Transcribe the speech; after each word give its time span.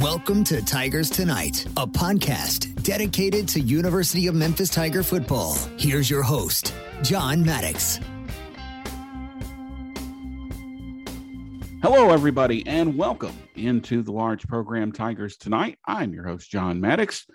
Welcome 0.00 0.42
to 0.44 0.64
Tigers 0.64 1.10
Tonight, 1.10 1.66
a 1.76 1.86
podcast 1.86 2.82
dedicated 2.82 3.46
to 3.48 3.60
University 3.60 4.26
of 4.26 4.34
Memphis 4.34 4.70
Tiger 4.70 5.02
football. 5.02 5.54
Here's 5.76 6.08
your 6.08 6.22
host, 6.22 6.72
John 7.02 7.44
Maddox. 7.44 8.00
Hello, 11.82 12.10
everybody, 12.10 12.66
and 12.66 12.96
welcome 12.96 13.36
into 13.54 14.02
the 14.02 14.12
large 14.12 14.48
program 14.48 14.92
Tigers 14.92 15.36
Tonight. 15.36 15.78
I'm 15.86 16.14
your 16.14 16.26
host, 16.26 16.50
John 16.50 16.80
Maddox, 16.80 17.26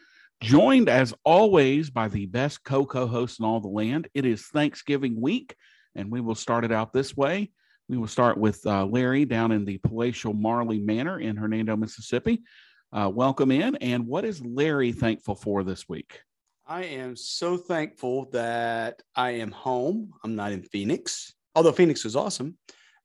joined 0.42 0.89
as 0.89 1.14
always 1.24 1.92
by 1.92 2.08
the 2.08 2.26
best 2.26 2.64
co 2.64 2.88
co 2.88 3.05
host 3.05 3.39
in 3.39 3.46
all 3.46 3.60
the 3.60 3.68
land. 3.68 4.08
It 4.16 4.26
is 4.26 4.48
Thanksgiving 4.48 5.21
week, 5.21 5.55
and 5.94 6.12
we 6.12 6.21
will 6.21 6.34
start 6.34 6.66
it 6.66 6.71
out 6.71 6.92
this 6.92 7.16
way. 7.16 7.52
We 7.89 7.97
will 7.97 8.07
start 8.07 8.38
with 8.38 8.65
uh, 8.65 8.85
Larry 8.85 9.23
down 9.23 9.54
in 9.54 9.63
the 9.63 9.77
palatial 9.77 10.33
Marley 10.33 10.79
Manor 10.79 11.19
in 11.19 11.37
Hernando, 11.37 11.77
Mississippi. 11.77 12.43
Uh, 12.91 13.09
welcome 13.13 13.50
in. 13.50 13.75
And 13.78 14.05
what 14.05 14.25
is 14.25 14.43
Larry 14.43 14.91
thankful 14.91 15.36
for 15.36 15.64
this 15.64 15.87
week? 15.87 16.19
I 16.65 16.83
am 16.83 17.15
so 17.15 17.55
thankful 17.55 18.29
that 18.31 19.01
I 19.15 19.31
am 19.31 19.51
home. 19.51 20.11
I'm 20.25 20.36
not 20.36 20.51
in 20.51 20.64
Phoenix, 20.64 21.33
although 21.55 21.71
Phoenix 21.71 22.04
was 22.04 22.18
awesome. 22.18 22.57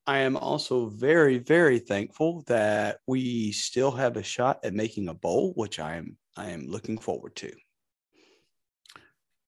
I 0.05 0.19
am 0.19 0.37
also 0.37 0.87
very, 0.87 1.39
very 1.39 1.79
thankful 1.79 2.43
that 2.49 2.99
we 3.07 3.53
still 3.53 3.93
have 3.93 4.17
a 4.17 4.23
shot 4.25 4.59
at 4.65 4.75
making 4.75 5.09
a 5.09 5.15
bowl, 5.15 5.53
which 5.55 5.79
I 5.79 5.95
am 5.95 6.17
I 6.37 6.51
am 6.51 6.67
looking 6.67 6.99
forward 6.99 7.37
to. 7.37 7.53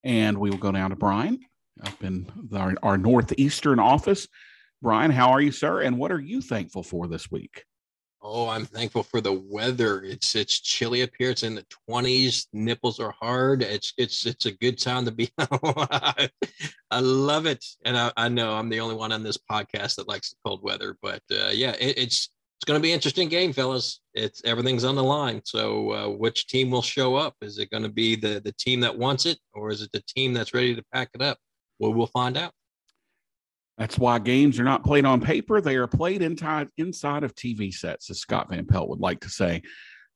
And 0.05 0.39
we 0.39 0.51
will 0.51 0.59
go 0.59 0.71
down 0.71 0.91
to 0.91 0.97
Bryan 0.97 1.41
up 1.85 2.05
in 2.05 2.31
the, 2.37 2.59
our, 2.59 2.75
our 2.85 2.99
northeastern 2.99 3.81
office. 3.81 4.29
Bryan, 4.85 5.11
how 5.11 5.31
are 5.31 5.41
you, 5.41 5.51
sir? 5.51 5.81
And 5.81 5.97
what 5.97 6.13
are 6.13 6.21
you 6.21 6.43
thankful 6.43 6.83
for 6.83 7.07
this 7.07 7.31
week? 7.31 7.65
Oh, 8.21 8.51
I'm 8.51 8.67
thankful 8.67 9.03
for 9.03 9.23
the 9.23 9.33
weather. 9.33 10.03
It's 10.03 10.35
it's 10.35 10.61
chilly 10.61 11.03
up 11.03 11.09
here. 11.19 11.31
It's 11.31 11.43
in 11.43 11.55
the 11.55 11.65
20s. 11.89 12.49
Nipples 12.53 13.01
are 13.01 13.15
hard. 13.19 13.63
It's 13.63 13.95
it's 13.97 14.27
it's 14.27 14.45
a 14.45 14.53
good 14.53 14.79
time 14.79 15.07
to 15.07 15.11
be 15.11 15.31
alive. 15.39 16.31
I 16.91 17.01
love 17.01 17.47
it, 17.47 17.65
and 17.87 17.97
I, 17.97 18.13
I 18.19 18.29
know 18.29 18.53
I'm 18.53 18.69
the 18.69 18.81
only 18.81 18.95
one 18.95 19.11
on 19.11 19.23
this 19.23 19.39
podcast 19.51 19.97
that 19.97 20.07
likes 20.07 20.29
the 20.29 20.37
cold 20.45 20.63
weather. 20.63 20.99
But 21.01 21.23
uh, 21.33 21.49
yeah, 21.55 21.73
it, 21.81 21.97
it's 21.97 22.29
it's 22.59 22.67
going 22.67 22.79
to 22.79 22.83
be 22.83 22.91
an 22.91 22.97
interesting 22.97 23.31
game, 23.31 23.55
fellas. 23.55 24.03
It's 24.13 24.45
everything's 24.45 24.85
on 24.85 24.97
the 24.97 25.03
line. 25.03 25.41
So 25.47 25.93
uh, 25.93 26.09
which 26.11 26.47
team 26.47 26.71
will 26.71 26.83
show 26.83 27.15
up? 27.15 27.37
Is 27.41 27.59
it 27.59 27.71
going 27.71 27.85
to 27.85 27.89
be 27.89 28.17
the 28.17 28.39
the 28.45 28.53
team 28.59 28.81
that 28.81 28.99
wants 28.99 29.25
it, 29.25 29.39
or 29.55 29.71
is 29.71 29.81
it 29.81 29.93
the 29.93 30.05
team 30.07 30.35
that's 30.35 30.53
ready 30.53 30.75
to 30.75 30.85
pack 30.93 31.09
it 31.15 31.23
up? 31.23 31.39
Well, 31.79 31.95
we'll 31.95 32.07
find 32.07 32.37
out. 32.37 32.53
That's 33.79 33.99
why 33.99 34.19
games 34.21 34.61
are 34.61 34.65
not 34.65 34.85
played 34.85 35.05
on 35.05 35.21
paper. 35.21 35.61
They 35.61 35.77
are 35.77 35.89
played 35.89 36.23
inside, 36.23 36.69
inside 36.79 37.25
of 37.25 37.35
TV 37.35 37.73
sets, 37.73 38.09
as 38.11 38.21
Scott 38.21 38.49
Van 38.51 38.67
Pelt 38.67 38.89
would 38.89 39.01
like 39.01 39.21
to 39.21 39.29
say. 39.29 39.63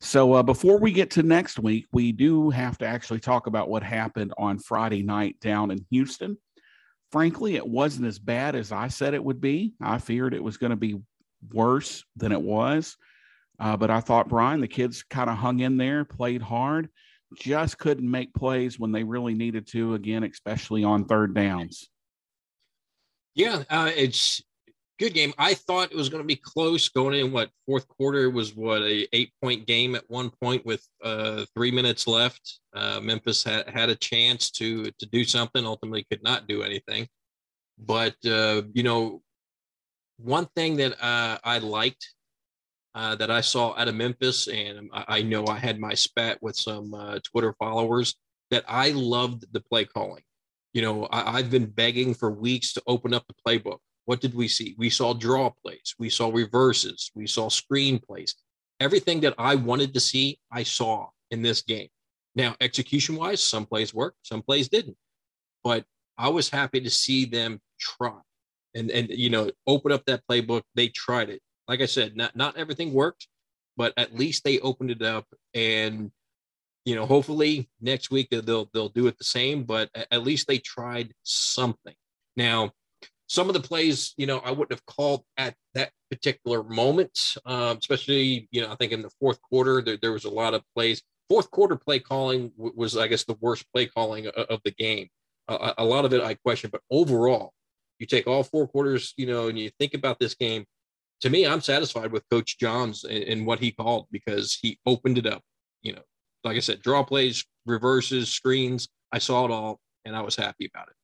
So 0.00 0.34
uh, 0.34 0.44
before 0.44 0.78
we 0.78 0.92
get 0.92 1.10
to 1.12 1.24
next 1.24 1.58
week, 1.58 1.86
we 1.92 2.12
do 2.12 2.50
have 2.50 2.78
to 2.78 2.86
actually 2.86 3.18
talk 3.18 3.48
about 3.48 3.68
what 3.68 3.82
happened 3.82 4.32
on 4.38 4.60
Friday 4.60 5.02
night 5.02 5.40
down 5.40 5.72
in 5.72 5.84
Houston. 5.90 6.38
Frankly, 7.10 7.56
it 7.56 7.66
wasn't 7.66 8.06
as 8.06 8.18
bad 8.18 8.54
as 8.54 8.70
I 8.70 8.88
said 8.88 9.14
it 9.14 9.24
would 9.24 9.40
be. 9.40 9.74
I 9.80 9.98
feared 9.98 10.34
it 10.34 10.44
was 10.44 10.56
going 10.56 10.70
to 10.70 10.76
be 10.76 11.00
worse 11.52 12.04
than 12.16 12.30
it 12.30 12.40
was. 12.40 12.96
Uh, 13.58 13.76
but 13.76 13.90
I 13.90 13.98
thought, 13.98 14.28
Bryan, 14.28 14.60
the 14.60 14.68
kids 14.68 15.02
kind 15.02 15.28
of 15.28 15.36
hung 15.36 15.60
in 15.60 15.76
there, 15.76 16.04
played 16.04 16.42
hard, 16.42 16.90
just 17.34 17.78
couldn't 17.78 18.08
make 18.08 18.32
plays 18.34 18.78
when 18.78 18.92
they 18.92 19.02
really 19.02 19.34
needed 19.34 19.66
to, 19.68 19.94
again, 19.94 20.22
especially 20.22 20.84
on 20.84 21.06
third 21.06 21.34
downs. 21.34 21.88
Yeah, 23.38 23.62
uh, 23.70 23.92
it's 23.94 24.42
good 24.98 25.14
game. 25.14 25.32
I 25.38 25.54
thought 25.54 25.92
it 25.92 25.96
was 25.96 26.08
going 26.08 26.24
to 26.24 26.26
be 26.26 26.34
close 26.34 26.88
going 26.88 27.14
in. 27.14 27.30
What 27.30 27.50
fourth 27.66 27.86
quarter 27.86 28.30
was 28.30 28.56
what 28.56 28.82
a 28.82 29.06
eight 29.12 29.30
point 29.40 29.64
game 29.64 29.94
at 29.94 30.02
one 30.08 30.30
point 30.42 30.66
with 30.66 30.84
uh, 31.04 31.44
three 31.54 31.70
minutes 31.70 32.08
left. 32.08 32.58
Uh, 32.74 32.98
Memphis 33.00 33.44
had 33.44 33.68
had 33.68 33.90
a 33.90 33.94
chance 33.94 34.50
to 34.52 34.90
to 34.90 35.06
do 35.06 35.22
something. 35.22 35.64
Ultimately, 35.64 36.04
could 36.10 36.24
not 36.24 36.48
do 36.48 36.64
anything. 36.64 37.06
But 37.78 38.16
uh, 38.26 38.62
you 38.72 38.82
know, 38.82 39.22
one 40.16 40.48
thing 40.56 40.76
that 40.78 41.00
uh, 41.00 41.38
I 41.44 41.58
liked 41.58 42.08
uh, 42.96 43.14
that 43.14 43.30
I 43.30 43.40
saw 43.40 43.72
out 43.76 43.86
of 43.86 43.94
Memphis, 43.94 44.48
and 44.48 44.90
I, 44.92 45.04
I 45.08 45.22
know 45.22 45.46
I 45.46 45.58
had 45.58 45.78
my 45.78 45.94
spat 45.94 46.42
with 46.42 46.56
some 46.56 46.92
uh, 46.92 47.20
Twitter 47.22 47.54
followers 47.60 48.16
that 48.50 48.64
I 48.66 48.90
loved 48.90 49.44
the 49.52 49.60
play 49.60 49.84
calling. 49.84 50.22
You 50.78 50.82
know, 50.82 51.06
I, 51.06 51.38
I've 51.38 51.50
been 51.50 51.66
begging 51.66 52.14
for 52.14 52.30
weeks 52.30 52.72
to 52.74 52.82
open 52.86 53.12
up 53.12 53.26
the 53.26 53.34
playbook. 53.44 53.78
What 54.04 54.20
did 54.20 54.32
we 54.32 54.46
see? 54.46 54.76
We 54.78 54.90
saw 54.90 55.12
draw 55.12 55.50
plays, 55.50 55.96
we 55.98 56.08
saw 56.08 56.30
reverses, 56.30 57.10
we 57.16 57.26
saw 57.26 57.48
screen 57.48 57.98
plays. 57.98 58.36
Everything 58.78 59.18
that 59.22 59.34
I 59.38 59.56
wanted 59.56 59.92
to 59.94 59.98
see, 59.98 60.38
I 60.52 60.62
saw 60.62 61.08
in 61.32 61.42
this 61.42 61.62
game. 61.62 61.88
Now, 62.36 62.54
execution 62.60 63.16
wise, 63.16 63.42
some 63.42 63.66
plays 63.66 63.92
worked, 63.92 64.18
some 64.22 64.40
plays 64.40 64.68
didn't. 64.68 64.96
But 65.64 65.84
I 66.16 66.28
was 66.28 66.48
happy 66.48 66.80
to 66.82 66.90
see 66.90 67.24
them 67.24 67.60
try 67.80 68.20
and 68.76 68.88
and 68.92 69.08
you 69.10 69.30
know 69.30 69.50
open 69.66 69.90
up 69.90 70.04
that 70.04 70.22
playbook. 70.30 70.62
They 70.76 70.90
tried 70.90 71.28
it. 71.28 71.42
Like 71.66 71.80
I 71.80 71.86
said, 71.86 72.16
not 72.16 72.36
not 72.36 72.56
everything 72.56 72.92
worked, 72.92 73.26
but 73.76 73.94
at 73.96 74.14
least 74.14 74.44
they 74.44 74.60
opened 74.60 74.92
it 74.92 75.02
up 75.02 75.26
and 75.54 76.12
you 76.88 76.94
know, 76.94 77.04
hopefully 77.04 77.68
next 77.82 78.10
week 78.10 78.28
they'll 78.30 78.70
they'll 78.72 78.88
do 78.88 79.08
it 79.08 79.18
the 79.18 79.24
same, 79.24 79.64
but 79.64 79.90
at 80.10 80.22
least 80.22 80.48
they 80.48 80.56
tried 80.56 81.12
something. 81.22 81.94
Now, 82.34 82.70
some 83.26 83.48
of 83.48 83.52
the 83.52 83.60
plays, 83.60 84.14
you 84.16 84.26
know, 84.26 84.38
I 84.38 84.52
wouldn't 84.52 84.72
have 84.72 84.86
called 84.86 85.22
at 85.36 85.54
that 85.74 85.90
particular 86.10 86.62
moment, 86.62 87.12
um, 87.44 87.76
especially, 87.76 88.48
you 88.50 88.62
know, 88.62 88.72
I 88.72 88.76
think 88.76 88.92
in 88.92 89.02
the 89.02 89.10
fourth 89.20 89.38
quarter 89.42 89.82
there, 89.82 89.98
there 90.00 90.12
was 90.12 90.24
a 90.24 90.30
lot 90.30 90.54
of 90.54 90.62
plays. 90.74 91.02
Fourth 91.28 91.50
quarter 91.50 91.76
play 91.76 91.98
calling 91.98 92.52
was, 92.56 92.96
I 92.96 93.06
guess, 93.06 93.24
the 93.24 93.36
worst 93.38 93.66
play 93.70 93.84
calling 93.84 94.26
of 94.28 94.62
the 94.64 94.70
game. 94.70 95.08
Uh, 95.46 95.74
a 95.76 95.84
lot 95.84 96.06
of 96.06 96.14
it 96.14 96.22
I 96.22 96.36
question, 96.36 96.70
but 96.72 96.80
overall, 96.90 97.52
you 97.98 98.06
take 98.06 98.26
all 98.26 98.42
four 98.42 98.66
quarters, 98.66 99.12
you 99.18 99.26
know, 99.26 99.48
and 99.48 99.58
you 99.58 99.70
think 99.78 99.92
about 99.92 100.18
this 100.18 100.34
game. 100.34 100.64
To 101.20 101.28
me, 101.28 101.46
I'm 101.46 101.60
satisfied 101.60 102.12
with 102.12 102.24
Coach 102.30 102.58
Johns 102.58 103.04
and, 103.04 103.24
and 103.24 103.46
what 103.46 103.58
he 103.58 103.72
called 103.72 104.06
because 104.10 104.58
he 104.62 104.78
opened 104.86 105.18
it 105.18 105.26
up. 105.26 105.42
You 105.82 105.92
know, 105.92 106.02
like 106.44 106.56
I 106.56 106.60
said, 106.60 106.82
draw 106.82 107.02
plays, 107.02 107.44
reverses, 107.66 108.30
screens. 108.30 108.88
I 109.12 109.18
saw 109.18 109.44
it 109.44 109.50
all 109.50 109.80
and 110.08 110.16
I 110.16 110.22
was 110.22 110.34
happy 110.34 110.68
about 110.72 110.88
it. 110.88 110.94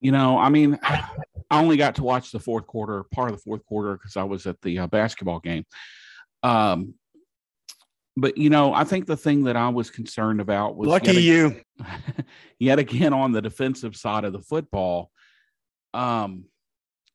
You 0.00 0.12
know, 0.12 0.38
I 0.38 0.48
mean, 0.48 0.78
I 0.82 1.60
only 1.62 1.76
got 1.76 1.96
to 1.96 2.02
watch 2.02 2.30
the 2.30 2.38
fourth 2.38 2.66
quarter, 2.66 3.04
part 3.04 3.30
of 3.30 3.36
the 3.36 3.42
fourth 3.42 3.64
quarter, 3.64 3.94
because 3.94 4.16
I 4.16 4.24
was 4.24 4.46
at 4.46 4.60
the 4.60 4.80
uh, 4.80 4.86
basketball 4.86 5.40
game. 5.40 5.64
Um, 6.42 6.94
but 8.16 8.36
you 8.36 8.50
know, 8.50 8.74
I 8.74 8.84
think 8.84 9.06
the 9.06 9.16
thing 9.16 9.44
that 9.44 9.56
I 9.56 9.68
was 9.70 9.90
concerned 9.90 10.40
about 10.40 10.76
was 10.76 10.88
lucky 10.88 11.14
yet 11.14 11.22
you, 11.22 11.60
yet 12.58 12.78
again 12.78 13.12
on 13.12 13.32
the 13.32 13.40
defensive 13.40 13.96
side 13.96 14.24
of 14.24 14.32
the 14.32 14.40
football. 14.40 15.10
Um, 15.94 16.44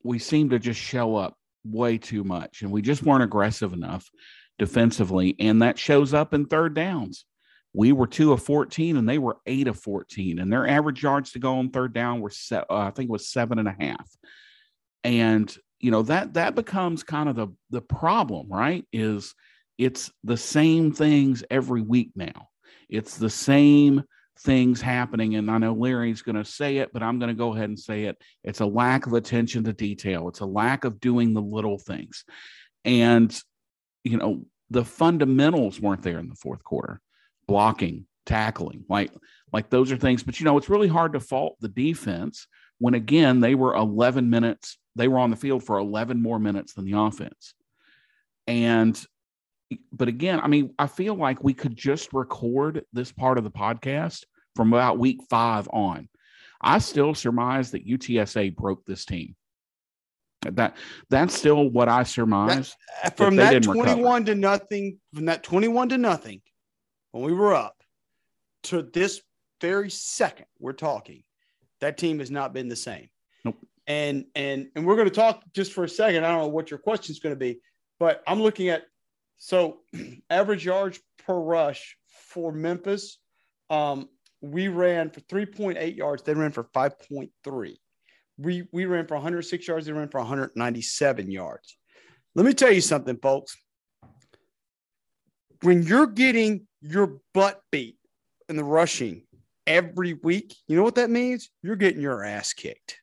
we 0.03 0.17
seem 0.19 0.49
to 0.49 0.59
just 0.59 0.79
show 0.79 1.15
up 1.15 1.37
way 1.63 1.97
too 1.97 2.23
much, 2.23 2.63
and 2.63 2.71
we 2.71 2.81
just 2.81 3.03
weren't 3.03 3.23
aggressive 3.23 3.73
enough 3.73 4.09
defensively, 4.57 5.35
and 5.39 5.61
that 5.61 5.77
shows 5.77 6.13
up 6.13 6.33
in 6.33 6.45
third 6.45 6.73
downs 6.73 7.25
we 7.73 7.91
were 7.91 8.07
two 8.07 8.31
of 8.31 8.43
14 8.43 8.97
and 8.97 9.09
they 9.09 9.17
were 9.17 9.37
eight 9.45 9.67
of 9.67 9.79
14 9.79 10.39
and 10.39 10.51
their 10.51 10.67
average 10.67 11.01
yards 11.01 11.31
to 11.31 11.39
go 11.39 11.57
on 11.57 11.69
third 11.69 11.93
down 11.93 12.21
were 12.21 12.29
set, 12.29 12.65
uh, 12.69 12.77
i 12.77 12.91
think 12.91 13.09
it 13.09 13.11
was 13.11 13.27
seven 13.27 13.59
and 13.59 13.67
a 13.67 13.75
half. 13.79 14.09
And 15.03 15.53
you 15.79 15.91
know 15.91 16.03
that 16.03 16.35
that 16.35 16.55
becomes 16.55 17.03
kind 17.03 17.27
of 17.27 17.35
the 17.35 17.47
the 17.69 17.81
problem 17.81 18.47
right 18.49 18.85
is 18.93 19.35
it's 19.77 20.11
the 20.23 20.37
same 20.37 20.93
things 20.93 21.43
every 21.49 21.81
week 21.81 22.11
now. 22.15 22.47
It's 22.87 23.17
the 23.17 23.29
same 23.29 24.03
things 24.39 24.81
happening 24.81 25.35
and 25.35 25.49
i 25.51 25.57
know 25.59 25.73
larry's 25.73 26.23
going 26.23 26.35
to 26.35 26.43
say 26.43 26.77
it 26.77 26.91
but 26.91 27.03
i'm 27.03 27.19
going 27.19 27.29
to 27.29 27.35
go 27.35 27.53
ahead 27.53 27.69
and 27.69 27.79
say 27.79 28.05
it. 28.05 28.17
It's 28.43 28.61
a 28.61 28.65
lack 28.65 29.05
of 29.05 29.13
attention 29.13 29.63
to 29.65 29.73
detail. 29.73 30.27
It's 30.27 30.39
a 30.39 30.45
lack 30.45 30.85
of 30.85 30.99
doing 30.99 31.33
the 31.33 31.41
little 31.41 31.77
things. 31.77 32.23
And 32.85 33.37
you 34.03 34.17
know 34.17 34.45
the 34.69 34.85
fundamentals 34.85 35.79
weren't 35.79 36.01
there 36.01 36.19
in 36.19 36.29
the 36.29 36.35
fourth 36.35 36.63
quarter 36.63 37.01
blocking, 37.47 38.05
tackling, 38.25 38.85
like 38.89 39.11
like 39.51 39.69
those 39.69 39.91
are 39.91 39.97
things. 39.97 40.23
But 40.23 40.39
you 40.39 40.45
know, 40.45 40.57
it's 40.57 40.69
really 40.69 40.87
hard 40.87 41.13
to 41.13 41.19
fault 41.19 41.57
the 41.59 41.69
defense 41.69 42.47
when 42.79 42.93
again 42.93 43.39
they 43.39 43.55
were 43.55 43.75
11 43.75 44.29
minutes. 44.29 44.77
They 44.95 45.07
were 45.07 45.19
on 45.19 45.29
the 45.29 45.35
field 45.35 45.63
for 45.63 45.77
11 45.77 46.21
more 46.21 46.39
minutes 46.39 46.73
than 46.73 46.85
the 46.85 46.97
offense, 46.97 47.53
and 48.47 48.99
but 49.91 50.07
again, 50.07 50.39
I 50.41 50.47
mean, 50.47 50.73
I 50.77 50.87
feel 50.87 51.15
like 51.15 51.43
we 51.43 51.53
could 51.53 51.75
just 51.75 52.13
record 52.13 52.85
this 52.93 53.11
part 53.11 53.37
of 53.37 53.43
the 53.43 53.51
podcast 53.51 54.23
from 54.55 54.73
about 54.73 54.99
week 54.99 55.21
five 55.29 55.67
on. 55.71 56.09
I 56.61 56.77
still 56.77 57.13
surmise 57.13 57.71
that 57.71 57.87
UTSA 57.87 58.55
broke 58.55 58.85
this 58.85 59.05
team. 59.05 59.35
That 60.41 60.75
that's 61.09 61.37
still 61.37 61.69
what 61.69 61.89
I 61.89 62.03
surmise. 62.03 62.75
That, 63.03 63.17
from 63.17 63.37
that 63.37 63.63
21 63.63 63.97
recover. 63.97 64.25
to 64.25 64.35
nothing, 64.35 64.99
from 65.13 65.25
that 65.25 65.43
21 65.43 65.89
to 65.89 65.97
nothing, 65.97 66.41
when 67.13 67.23
we 67.23 67.31
were 67.31 67.53
up 67.53 67.81
to 68.63 68.81
this 68.81 69.21
very 69.61 69.89
second 69.89 70.47
we're 70.59 70.73
talking, 70.73 71.23
that 71.79 71.97
team 71.97 72.19
has 72.19 72.31
not 72.31 72.53
been 72.53 72.67
the 72.67 72.75
same. 72.75 73.07
Nope. 73.45 73.55
And 73.87 74.25
and 74.35 74.67
and 74.75 74.85
we're 74.85 74.95
going 74.95 75.07
to 75.07 75.13
talk 75.13 75.43
just 75.53 75.71
for 75.71 75.83
a 75.83 75.89
second. 75.89 76.25
I 76.25 76.29
don't 76.29 76.39
know 76.39 76.47
what 76.47 76.71
your 76.71 76.79
question 76.79 77.13
is 77.13 77.19
going 77.19 77.35
to 77.35 77.39
be, 77.39 77.59
but 77.99 78.23
I'm 78.27 78.41
looking 78.41 78.69
at 78.69 78.83
So, 79.37 79.79
average 80.29 80.65
yards 80.65 80.99
per 81.25 81.39
rush 81.39 81.97
for 82.07 82.51
Memphis, 82.51 83.19
um, 83.69 84.09
we 84.41 84.67
ran 84.67 85.09
for 85.09 85.21
3.8 85.21 85.95
yards. 85.95 86.23
They 86.23 86.33
ran 86.33 86.51
for 86.51 86.63
5.3. 86.65 87.75
We, 88.37 88.67
we 88.71 88.85
ran 88.85 89.05
for 89.05 89.15
106 89.15 89.67
yards. 89.67 89.85
They 89.85 89.91
ran 89.91 90.09
for 90.09 90.19
197 90.19 91.29
yards. 91.29 91.77
Let 92.35 92.45
me 92.45 92.53
tell 92.53 92.71
you 92.71 92.81
something, 92.81 93.17
folks. 93.17 93.55
When 95.63 95.81
you're 95.83 96.07
getting 96.07 96.67
your 96.81 97.19
butt 97.33 97.61
beat 97.71 97.95
in 98.49 98.57
the 98.57 98.63
rushing 98.65 99.23
every 99.65 100.13
week, 100.13 100.55
you 100.67 100.75
know 100.75 100.83
what 100.83 100.95
that 100.95 101.09
means? 101.09 101.49
You're 101.61 101.77
getting 101.77 102.01
your 102.01 102.23
ass 102.25 102.51
kicked. 102.51 102.99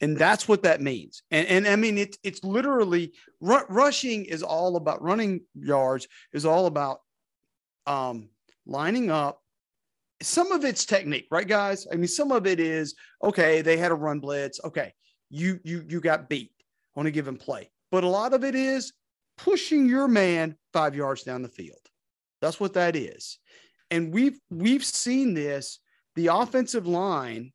And 0.00 0.16
that's 0.16 0.48
what 0.48 0.64
that 0.64 0.80
means. 0.80 1.22
And, 1.30 1.46
and 1.46 1.68
I 1.68 1.76
mean, 1.76 1.96
it's, 1.96 2.18
it's 2.24 2.42
literally 2.42 3.12
rushing 3.40 4.24
is 4.24 4.42
all 4.42 4.74
about 4.74 5.00
running 5.00 5.42
yards, 5.54 6.08
is 6.32 6.44
all 6.44 6.66
about 6.66 6.98
um, 7.86 8.30
lining 8.66 9.10
up. 9.10 9.40
Some 10.20 10.50
of 10.50 10.64
it's 10.64 10.84
technique, 10.86 11.28
right, 11.30 11.46
guys? 11.46 11.86
I 11.92 11.94
mean, 11.94 12.08
some 12.08 12.32
of 12.32 12.48
it 12.48 12.58
is 12.58 12.96
okay, 13.22 13.62
they 13.62 13.76
had 13.76 13.92
a 13.92 13.94
run 13.94 14.18
blitz. 14.18 14.58
Okay, 14.64 14.92
you 15.30 15.60
you 15.62 15.84
you 15.86 16.00
got 16.00 16.28
beat 16.28 16.52
on 16.96 17.06
a 17.06 17.10
given 17.10 17.36
play. 17.36 17.70
But 17.92 18.02
a 18.02 18.08
lot 18.08 18.32
of 18.32 18.42
it 18.42 18.54
is 18.54 18.92
pushing 19.36 19.86
your 19.86 20.08
man 20.08 20.56
five 20.76 20.94
yards 20.94 21.22
down 21.22 21.40
the 21.40 21.48
field. 21.48 21.80
That's 22.42 22.60
what 22.60 22.74
that 22.74 22.96
is. 22.96 23.38
And 23.90 24.12
we've 24.12 24.38
we've 24.50 24.84
seen 24.84 25.32
this. 25.32 25.80
The 26.16 26.26
offensive 26.28 26.86
line, 26.86 27.52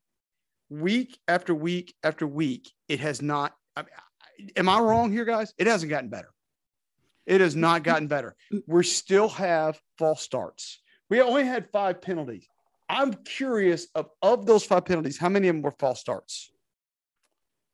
week 0.70 1.18
after 1.28 1.54
week 1.54 1.94
after 2.02 2.26
week, 2.26 2.72
it 2.88 2.98
has 3.00 3.22
not. 3.22 3.54
I 3.76 3.82
mean, 3.82 4.50
am 4.56 4.68
I 4.68 4.80
wrong 4.80 5.12
here, 5.12 5.24
guys? 5.24 5.54
It 5.56 5.66
hasn't 5.68 5.90
gotten 5.90 6.08
better. 6.08 6.30
It 7.26 7.40
has 7.40 7.54
not 7.54 7.84
gotten 7.84 8.08
better. 8.08 8.34
We 8.66 8.82
still 8.82 9.28
have 9.28 9.80
false 9.98 10.22
starts. 10.22 10.80
We 11.08 11.20
only 11.20 11.44
had 11.44 11.70
five 11.70 12.02
penalties. 12.02 12.48
I'm 12.88 13.14
curious 13.14 13.86
of, 13.94 14.10
of 14.20 14.46
those 14.46 14.64
five 14.64 14.84
penalties, 14.84 15.18
how 15.18 15.28
many 15.28 15.48
of 15.48 15.54
them 15.54 15.62
were 15.62 15.74
false 15.78 16.00
starts? 16.00 16.50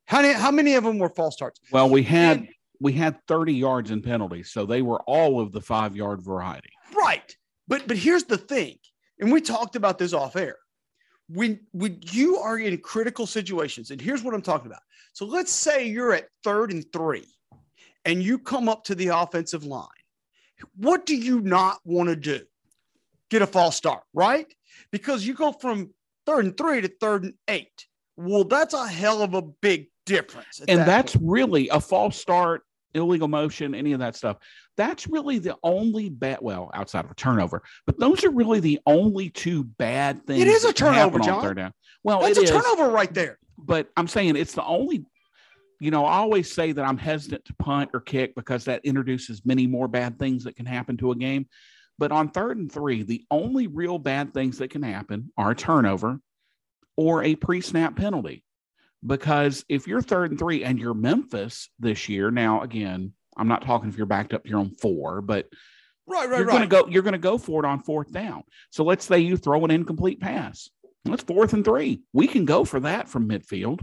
How 0.05 0.21
many, 0.23 0.35
how 0.35 0.51
many 0.51 0.75
of 0.75 0.85
them 0.85 0.99
were 0.99 1.09
false 1.09 1.35
starts? 1.35 1.61
Well, 1.73 1.89
we 1.89 2.03
had 2.03 2.39
and, 2.39 2.49
we 2.81 2.93
had 2.93 3.19
30 3.27 3.55
yards 3.55 3.91
in 3.91 4.03
penalties, 4.03 4.51
so 4.51 4.65
they 4.65 4.83
were 4.83 5.01
all 5.03 5.41
of 5.41 5.53
the 5.53 5.61
five 5.61 5.97
yard 5.97 6.23
variety. 6.23 6.71
Right. 6.95 7.37
But 7.67 7.87
but 7.87 7.97
here's 7.97 8.25
the 8.25 8.39
thing, 8.39 8.79
and 9.19 9.31
we 9.31 9.41
talked 9.41 9.77
about 9.77 9.99
this 9.99 10.13
off 10.13 10.37
air. 10.37 10.57
When 11.29 11.61
when 11.73 12.01
you 12.11 12.39
are 12.39 12.59
in 12.59 12.79
critical 12.79 13.27
situations, 13.27 13.91
and 13.91 14.01
here's 14.01 14.23
what 14.23 14.35
I'm 14.35 14.43
talking 14.43 14.69
about. 14.69 14.83
So 15.13 15.27
let's 15.27 15.53
say 15.53 15.87
you're 15.87 16.13
at 16.15 16.29
third 16.45 16.73
and 16.73 16.85
three, 16.93 17.27
and 18.05 18.23
you 18.23 18.39
come 18.39 18.69
up 18.69 18.85
to 18.85 18.95
the 18.95 19.09
offensive 19.09 19.65
line. 19.65 19.87
What 20.77 21.05
do 21.05 21.17
you 21.17 21.41
not 21.41 21.79
want 21.85 22.09
to 22.09 22.17
do? 22.17 22.41
Get 23.31 23.43
a 23.43 23.47
false 23.47 23.77
start, 23.77 24.03
right? 24.15 24.47
Because 24.91 25.27
you 25.27 25.35
go 25.35 25.53
from 25.53 25.91
third 26.25 26.47
and 26.47 26.57
three 26.57 26.81
to 26.81 26.89
third 27.01 27.25
and 27.25 27.35
eight. 27.49 27.87
Well, 28.17 28.45
that's 28.45 28.75
a 28.75 28.89
hell 28.89 29.23
of 29.23 29.35
a 29.35 29.43
big 29.43 29.89
difference. 30.07 30.61
And 30.67 30.81
that 30.81 30.87
that's 30.87 31.15
point. 31.15 31.31
really 31.31 31.69
a 31.69 31.81
false 31.81 32.17
start 32.17 32.63
illegal 32.95 33.29
motion, 33.29 33.75
any 33.75 33.93
of 33.93 34.01
that 34.01 34.17
stuff. 34.17 34.39
That's 34.77 35.07
really 35.07 35.39
the 35.39 35.57
only 35.63 36.09
bad, 36.09 36.39
well, 36.41 36.71
outside 36.75 37.05
of 37.05 37.11
a 37.11 37.15
turnover, 37.15 37.63
but 37.87 37.99
those 37.99 38.25
are 38.25 38.31
really 38.31 38.61
the 38.61 38.81
only 38.87 39.31
two 39.31 39.65
bad 39.65 40.27
things. 40.27 40.41
It 40.41 40.49
is 40.49 40.65
a 40.65 40.73
turnover, 40.73 41.19
John. 41.19 41.43
third 41.43 41.57
down. 41.57 41.73
Well, 42.05 42.25
it's 42.25 42.39
a 42.39 42.43
is, 42.43 42.51
turnover 42.51 42.89
right 42.89 43.13
there. 43.13 43.39
But 43.59 43.89
I'm 43.97 44.09
saying 44.09 44.37
it's 44.37 44.55
the 44.55 44.65
only, 44.65 45.05
you 45.81 45.91
know, 45.91 46.05
I 46.05 46.19
always 46.19 46.53
say 46.53 46.73
that 46.73 46.85
I'm 46.85 46.99
hesitant 46.99 47.45
to 47.47 47.55
punt 47.55 47.91
or 47.93 48.01
kick 48.01 48.35
because 48.35 48.65
that 48.67 48.85
introduces 48.85 49.45
many 49.45 49.67
more 49.67 49.89
bad 49.89 50.19
things 50.19 50.45
that 50.45 50.57
can 50.57 50.67
happen 50.67 50.97
to 50.99 51.11
a 51.11 51.17
game. 51.17 51.49
But 51.99 52.13
on 52.13 52.31
third 52.31 52.57
and 52.57 52.71
three, 52.71 53.03
the 53.03 53.25
only 53.31 53.67
real 53.67 53.99
bad 53.99 54.33
things 54.33 54.59
that 54.59 54.71
can 54.71 54.83
happen 54.83 55.33
are 55.37 55.51
a 55.51 55.57
turnover 55.57 56.21
or 56.97 57.25
a 57.25 57.35
pre 57.35 57.61
snap 57.61 57.97
penalty 57.97 58.45
because 59.07 59.65
if 59.69 59.87
you're 59.87 60.03
third 60.03 60.31
and 60.31 60.39
three 60.39 60.65
and 60.65 60.79
you're 60.79 60.95
Memphis 60.95 61.69
this 61.79 62.09
year, 62.09 62.31
now 62.31 62.63
again, 62.63 63.13
I'm 63.37 63.49
not 63.49 63.65
talking 63.65 63.89
if 63.89 63.97
you're 63.97 64.07
backed 64.07 64.35
up 64.35 64.47
here 64.47 64.59
on 64.59 64.71
four, 64.71 65.23
but 65.23 65.47
right, 66.07 66.29
right, 66.29 66.39
you're 66.39 66.47
right. 66.47 66.59
going 66.59 66.69
to 66.69 66.69
go, 66.69 66.87
you're 66.89 67.03
going 67.03 67.13
to 67.13 67.19
go 67.19 67.39
for 67.39 67.65
it 67.65 67.69
on 67.69 67.83
fourth 67.83 68.13
down. 68.13 68.43
So 68.71 68.85
let's 68.85 69.05
say 69.05 69.21
you 69.21 69.37
throw 69.37 69.65
an 69.65 69.71
incomplete 69.71 70.21
pass. 70.21 70.69
That's 71.05 71.23
fourth 71.23 71.53
and 71.53 71.65
three. 71.65 72.03
We 72.13 72.27
can 72.27 72.45
go 72.45 72.65
for 72.65 72.81
that 72.81 73.09
from 73.09 73.29
midfield, 73.29 73.83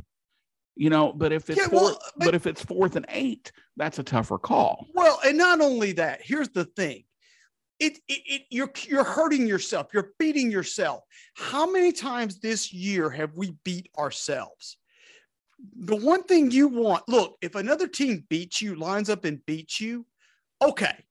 you 0.75 0.89
know. 0.89 1.13
But 1.13 1.31
if 1.31 1.50
it's 1.50 1.59
yeah, 1.59 1.68
fourth, 1.69 1.81
well, 1.81 2.00
but, 2.18 2.25
but 2.25 2.35
if 2.35 2.45
it's 2.45 2.61
fourth 2.61 2.97
and 2.97 3.06
eight, 3.09 3.51
that's 3.77 4.00
a 4.00 4.03
tougher 4.03 4.38
call. 4.38 4.85
Well, 4.94 5.19
and 5.25 5.38
not 5.38 5.61
only 5.61 5.94
that, 5.94 6.21
here's 6.21 6.50
the 6.50 6.65
thing: 6.65 7.06
it, 7.79 7.97
it, 8.07 8.21
it, 8.25 8.41
you're 8.50 8.71
you're 8.83 9.03
hurting 9.03 9.47
yourself 9.47 9.88
you're 9.94 10.11
beating 10.18 10.50
yourself 10.50 11.03
how 11.35 11.69
many 11.69 11.91
times 11.91 12.39
this 12.39 12.71
year 12.71 13.09
have 13.09 13.35
we 13.35 13.53
beat 13.63 13.89
ourselves 13.97 14.77
the 15.75 15.95
one 15.95 16.23
thing 16.23 16.51
you 16.51 16.67
want, 16.67 17.07
look, 17.07 17.38
if 17.41 17.56
another 17.56 17.88
team 17.88 18.25
beats 18.29 18.62
you, 18.62 18.75
lines 18.75 19.09
up 19.09 19.25
and 19.25 19.45
beats 19.45 19.79
you, 19.79 20.06
okay. 20.62 21.03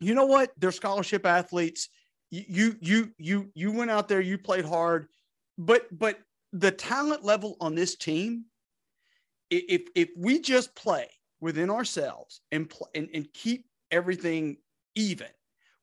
You 0.00 0.14
know 0.14 0.26
what? 0.26 0.52
They're 0.58 0.72
scholarship 0.72 1.26
athletes. 1.26 1.88
You 2.30 2.76
you 2.80 3.10
you 3.18 3.50
you 3.54 3.72
went 3.72 3.90
out 3.90 4.08
there, 4.08 4.20
you 4.20 4.38
played 4.38 4.64
hard, 4.64 5.08
but 5.58 5.86
but 5.98 6.20
the 6.52 6.70
talent 6.70 7.24
level 7.24 7.56
on 7.60 7.74
this 7.74 7.96
team, 7.96 8.44
if 9.50 9.82
if 9.94 10.10
we 10.16 10.40
just 10.40 10.74
play 10.74 11.08
within 11.40 11.70
ourselves 11.70 12.40
and 12.52 12.70
play, 12.70 12.88
and, 12.94 13.08
and 13.14 13.32
keep 13.32 13.66
everything 13.90 14.56
even, 14.94 15.26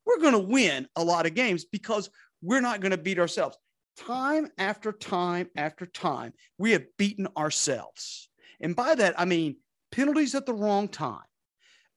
we're 0.05 0.19
going 0.19 0.33
to 0.33 0.39
win 0.39 0.87
a 0.95 1.03
lot 1.03 1.25
of 1.25 1.35
games 1.35 1.65
because 1.65 2.09
we're 2.41 2.61
not 2.61 2.79
going 2.79 2.91
to 2.91 2.97
beat 2.97 3.19
ourselves 3.19 3.57
time 3.97 4.49
after 4.57 4.91
time 4.91 5.49
after 5.55 5.85
time, 5.85 6.33
we 6.57 6.71
have 6.71 6.85
beaten 6.97 7.27
ourselves. 7.37 8.29
And 8.61 8.75
by 8.75 8.95
that, 8.95 9.19
I 9.19 9.25
mean 9.25 9.57
penalties 9.91 10.35
at 10.35 10.45
the 10.45 10.53
wrong 10.53 10.87
time, 10.87 11.25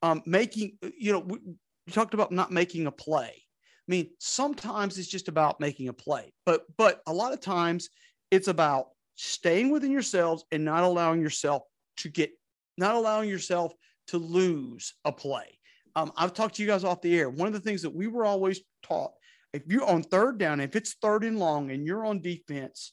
um, 0.03 0.23
making, 0.27 0.79
you 0.99 1.13
know, 1.13 1.21
we, 1.21 1.39
we 1.87 1.93
talked 1.93 2.15
about 2.15 2.33
not 2.33 2.53
making 2.53 2.87
a 2.87 2.93
play. 2.93 3.33
I 3.35 3.91
mean, 3.91 4.11
sometimes 4.19 4.99
it's 4.99 5.09
just 5.09 5.29
about 5.29 5.61
making 5.61 5.89
a 5.89 5.93
play, 5.93 6.33
but 6.47 6.65
but 6.77 7.01
a 7.07 7.13
lot 7.13 7.33
of 7.33 7.41
times 7.41 7.91
it's 8.31 8.49
about 8.49 8.89
staying 9.17 9.71
within 9.71 9.91
yourselves 9.91 10.45
and 10.53 10.65
not 10.65 10.85
allowing 10.85 11.21
yourself 11.21 11.63
to 11.99 12.09
get, 12.09 12.31
not 12.79 12.95
allowing 12.95 13.29
yourself 13.29 13.73
to 14.09 14.19
lose 14.19 14.95
a 15.05 15.13
play. 15.13 15.59
Um, 15.97 16.13
I've 16.17 16.35
talked 16.35 16.55
to 16.57 16.63
you 16.63 16.69
guys 16.69 16.85
off 16.85 17.03
the 17.03 17.19
air. 17.19 17.29
One 17.29 17.49
of 17.49 17.53
the 17.53 17.61
things 17.61 17.83
that 17.83 17.95
we 17.95 18.07
were 18.07 18.25
always 18.25 18.61
taught 18.83 19.13
if 19.53 19.63
you're 19.67 19.85
on 19.85 20.03
third 20.03 20.39
down, 20.39 20.61
if 20.61 20.77
it's 20.77 20.95
third 20.95 21.25
and 21.25 21.39
long 21.39 21.71
and 21.71 21.87
you're 21.87 22.05
on 22.05 22.21
defense, 22.21 22.93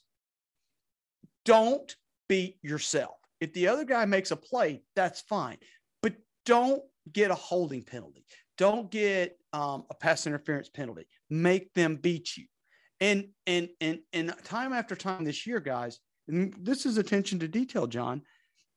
don't 1.46 1.96
beat 2.28 2.58
yourself. 2.62 3.16
If 3.40 3.54
the 3.54 3.68
other 3.68 3.86
guy 3.86 4.06
makes 4.06 4.32
a 4.32 4.36
play, 4.36 4.82
that's 4.96 5.22
fine, 5.22 5.58
but 6.02 6.16
don't 6.46 6.82
get 7.12 7.32
a 7.32 7.36
holding 7.36 7.84
penalty. 7.84 8.26
Don't 8.58 8.90
get 8.90 9.38
um, 9.54 9.86
a 9.90 9.94
pass 9.94 10.26
interference 10.26 10.70
penalty. 10.70 11.06
Make 11.30 11.74
them 11.74 11.96
beat 11.98 12.36
you. 12.36 12.46
And 13.00 13.28
and 13.46 13.70
and 13.80 14.00
and 14.12 14.34
time 14.44 14.74
after 14.74 14.96
time 14.96 15.24
this 15.24 15.46
year, 15.46 15.60
guys, 15.60 16.00
and 16.28 16.56
this 16.60 16.88
is 16.88 16.98
attention 16.98 17.38
to 17.40 17.48
detail, 17.48 17.86
John, 17.86 18.24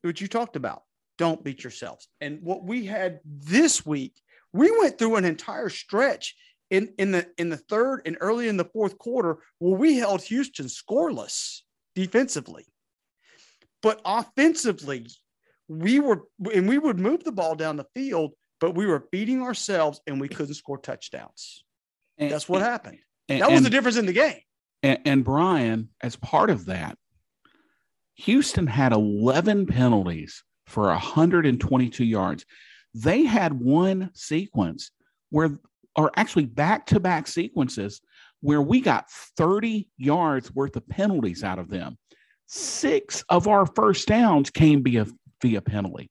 what 0.03 0.21
you 0.21 0.29
talked 0.29 0.57
about. 0.57 0.83
Don't 1.17 1.43
beat 1.43 1.65
yourselves. 1.65 2.09
And 2.21 2.41
what 2.43 2.65
we 2.65 2.85
had 2.85 3.21
this 3.25 3.85
week, 3.85 4.21
we 4.53 4.71
went 4.79 4.99
through 4.99 5.17
an 5.17 5.25
entire 5.25 5.71
stretch 5.71 6.35
in, 6.71 6.93
in 6.99 7.11
the 7.11 7.27
in 7.37 7.51
the 7.51 7.57
third 7.57 8.03
and 8.07 8.17
early 8.21 8.49
in 8.49 8.57
the 8.57 8.65
fourth 8.65 8.97
quarter 8.99 9.39
where 9.59 9.79
we 9.79 9.97
held 9.97 10.23
Houston 10.23 10.67
scoreless 10.67 11.61
defensively. 11.95 12.67
But 13.83 14.01
offensively, 14.05 15.07
we 15.69 16.01
were 16.01 16.23
and 16.55 16.69
we 16.69 16.79
would 16.79 16.99
move 16.99 17.25
the 17.25 17.33
ball 17.33 17.55
down 17.55 17.77
the 17.77 17.87
field, 17.95 18.33
but 18.61 18.75
we 18.75 18.87
were 18.87 19.07
beating 19.11 19.43
ourselves 19.43 20.01
and 20.07 20.21
we 20.21 20.29
couldn't 20.29 20.55
score 20.55 20.79
touchdowns. 20.79 21.65
And, 22.19 22.31
That's 22.31 22.49
what 22.49 22.63
happened. 22.63 22.99
And, 23.29 23.41
that 23.41 23.51
was 23.51 23.63
the 23.63 23.71
difference 23.71 23.97
in 23.97 24.07
the 24.07 24.13
game. 24.13 24.41
And, 24.83 24.99
and 25.05 25.25
Bryan, 25.25 25.91
as 26.03 26.17
part 26.17 26.51
of 26.51 26.67
that, 26.67 26.97
Houston 28.15 28.67
had 28.67 28.93
11 28.93 29.67
penalties 29.67 30.43
for 30.67 30.89
122 30.89 32.05
yards. 32.05 32.45
They 32.93 33.23
had 33.23 33.53
one 33.59 34.11
sequence 34.15 34.91
where 35.31 35.59
are 35.97 36.11
actually 36.17 36.47
back 36.47 36.87
to 36.87 37.01
back 37.01 37.27
sequences 37.27 38.01
where 38.41 38.63
we 38.63 38.81
got 38.81 39.11
30 39.37 39.89
yards 39.99 40.55
worth 40.55 40.77
of 40.77 40.89
penalties 40.89 41.45
out 41.45 41.59
of 41.59 41.69
them. 41.69 41.99
Six 42.47 43.23
of 43.29 43.49
our 43.49 43.67
first 43.67 44.09
downs 44.09 44.51
came 44.51 44.83
via, 44.83 45.07
via 45.43 45.61
penalty. 45.61 46.11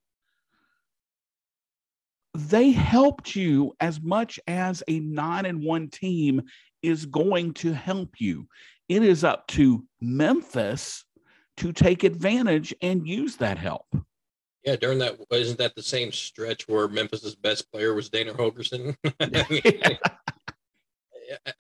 They 2.36 2.71
helped 2.71 3.36
you 3.36 3.74
as 3.79 4.00
much 4.00 4.39
as 4.48 4.83
a 4.88 5.00
nine 5.00 5.45
and 5.45 5.63
one 5.63 5.89
team 5.89 6.41
is 6.81 7.05
going 7.05 7.53
to 7.55 7.74
help 7.74 8.19
you. 8.19 8.48
It 8.88 9.03
is 9.03 9.24
up 9.24 9.48
to 9.48 9.86
Memphis 10.00 11.03
to 11.57 11.74
take 11.74 12.03
advantage 12.03 12.74
and 12.81 13.07
use 13.07 13.36
that 13.38 13.57
help. 13.57 13.88
Yeah, 14.63 14.75
during 14.75 15.00
that 15.00 15.18
isn't 15.32 15.60
that 15.60 15.75
the 15.75 15.82
same 15.82 16.12
stretch 16.12 16.68
where 16.68 16.88
Memphis's 16.88 17.36
best 17.36 17.72
player 17.72 17.94
was 17.94 18.10
Dana? 18.10 18.34
I, 18.38 19.46
mean, 19.50 19.98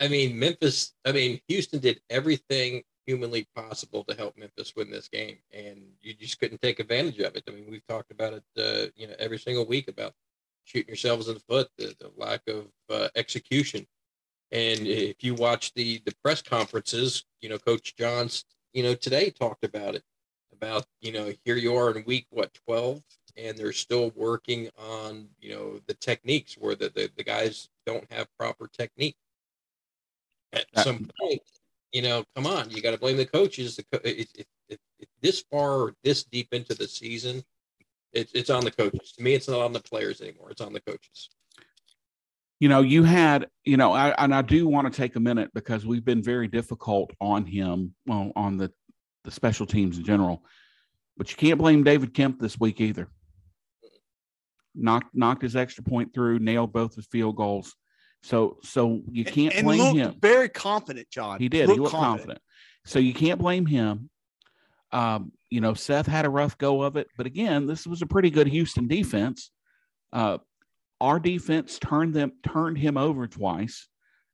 I 0.01 0.07
mean, 0.07 0.37
Memphis. 0.37 0.93
I 1.05 1.11
mean, 1.11 1.39
Houston 1.47 1.79
did 1.79 2.01
everything 2.09 2.83
humanly 3.05 3.47
possible 3.55 4.03
to 4.03 4.15
help 4.15 4.37
Memphis 4.37 4.73
win 4.75 4.91
this 4.91 5.07
game, 5.07 5.37
and 5.53 5.81
you 6.01 6.13
just 6.13 6.39
couldn't 6.39 6.61
take 6.61 6.79
advantage 6.79 7.19
of 7.19 7.35
it. 7.35 7.43
I 7.47 7.51
mean, 7.51 7.65
we've 7.69 7.87
talked 7.87 8.11
about 8.11 8.33
it, 8.33 8.43
uh, 8.57 8.91
you 8.95 9.07
know, 9.07 9.15
every 9.17 9.39
single 9.39 9.65
week 9.65 9.87
about 9.87 10.13
shooting 10.65 10.89
yourselves 10.89 11.27
in 11.27 11.35
the 11.35 11.39
foot, 11.39 11.69
the, 11.77 11.95
the 11.99 12.11
lack 12.17 12.41
of 12.47 12.67
uh, 12.89 13.07
execution. 13.15 13.87
And 14.51 14.81
if 14.81 15.23
you 15.23 15.35
watch 15.35 15.73
the 15.73 16.01
the 16.05 16.13
press 16.23 16.41
conferences, 16.41 17.23
you 17.41 17.49
know, 17.49 17.57
Coach 17.57 17.95
Johns, 17.95 18.45
you 18.73 18.83
know, 18.83 18.93
today 18.93 19.29
talked 19.29 19.63
about 19.63 19.95
it, 19.95 20.03
about 20.61 20.85
you 21.01 21.11
know, 21.11 21.31
here 21.45 21.55
you 21.55 21.75
are 21.75 21.95
in 21.95 22.03
week 22.05 22.27
what 22.29 22.53
twelve, 22.65 23.01
and 23.37 23.57
they're 23.57 23.73
still 23.73 24.11
working 24.15 24.69
on 24.77 25.27
you 25.39 25.55
know 25.55 25.79
the 25.87 25.93
techniques 25.95 26.55
where 26.55 26.75
the 26.75 26.89
the, 26.89 27.09
the 27.17 27.23
guys 27.23 27.69
don't 27.85 28.11
have 28.11 28.27
proper 28.37 28.67
technique. 28.67 29.15
At 30.51 30.65
uh, 30.75 30.83
some 30.83 31.09
point, 31.19 31.41
you 31.91 32.01
know, 32.01 32.23
come 32.35 32.47
on, 32.47 32.69
you 32.71 32.81
got 32.81 32.91
to 32.91 32.97
blame 32.97 33.17
the 33.17 33.25
coaches. 33.25 33.79
It, 33.79 34.27
it, 34.35 34.47
it, 34.67 34.79
this 35.21 35.43
far, 35.51 35.93
this 36.03 36.23
deep 36.23 36.53
into 36.53 36.73
the 36.73 36.87
season, 36.87 37.43
it's 38.13 38.49
on 38.49 38.63
the 38.63 38.71
coaches. 38.71 39.11
To 39.13 39.23
me, 39.23 39.33
it's 39.33 39.47
not 39.47 39.61
on 39.61 39.73
the 39.73 39.79
players 39.79 40.21
anymore. 40.21 40.49
It's 40.49 40.61
on 40.61 40.73
the 40.73 40.81
coaches 40.81 41.29
you 42.59 42.67
know, 42.67 42.81
you 42.81 43.03
had, 43.03 43.47
you 43.63 43.77
know, 43.77 43.93
I, 43.93 44.09
and 44.17 44.35
I 44.35 44.41
do 44.41 44.67
want 44.67 44.91
to 44.91 44.95
take 44.95 45.15
a 45.15 45.19
minute 45.19 45.49
because 45.53 45.85
we've 45.85 46.03
been 46.03 46.21
very 46.21 46.47
difficult 46.47 47.11
on 47.21 47.45
him, 47.45 47.95
well, 48.05 48.31
on 48.35 48.57
the, 48.57 48.71
the 49.29 49.35
special 49.35 49.65
teams 49.65 49.97
in 49.97 50.03
general, 50.03 50.43
but 51.17 51.29
you 51.29 51.37
can't 51.37 51.59
blame 51.59 51.83
David 51.83 52.13
Kemp 52.13 52.39
this 52.39 52.59
week 52.59 52.81
either. 52.81 53.07
Knocked 54.75 55.13
knocked 55.13 55.43
his 55.43 55.55
extra 55.55 55.83
point 55.83 56.13
through, 56.13 56.39
nailed 56.39 56.73
both 56.73 56.95
his 56.95 57.05
field 57.07 57.35
goals. 57.35 57.75
So 58.23 58.57
so 58.63 59.01
you 59.11 59.23
can't 59.23 59.53
and, 59.53 59.59
and 59.59 59.65
blame 59.65 59.95
him. 59.95 60.15
Very 60.19 60.49
confident, 60.49 61.09
John. 61.09 61.39
He 61.39 61.49
did. 61.49 61.67
Looked 61.67 61.77
he 61.77 61.81
looked 61.81 61.91
confident. 61.91 62.17
confident. 62.17 62.41
So 62.85 62.99
you 62.99 63.13
can't 63.13 63.39
blame 63.39 63.65
him. 63.65 64.09
Um, 64.91 65.31
you 65.49 65.61
know, 65.61 65.73
Seth 65.73 66.07
had 66.07 66.25
a 66.25 66.29
rough 66.29 66.57
go 66.57 66.81
of 66.81 66.97
it, 66.97 67.07
but 67.15 67.27
again, 67.27 67.67
this 67.67 67.85
was 67.85 68.01
a 68.01 68.07
pretty 68.07 68.31
good 68.31 68.47
Houston 68.47 68.87
defense. 68.87 69.51
Uh, 70.11 70.39
our 70.99 71.19
defense 71.19 71.77
turned 71.79 72.13
them 72.13 72.31
turned 72.43 72.77
him 72.77 72.97
over 72.97 73.27
twice. 73.27 73.87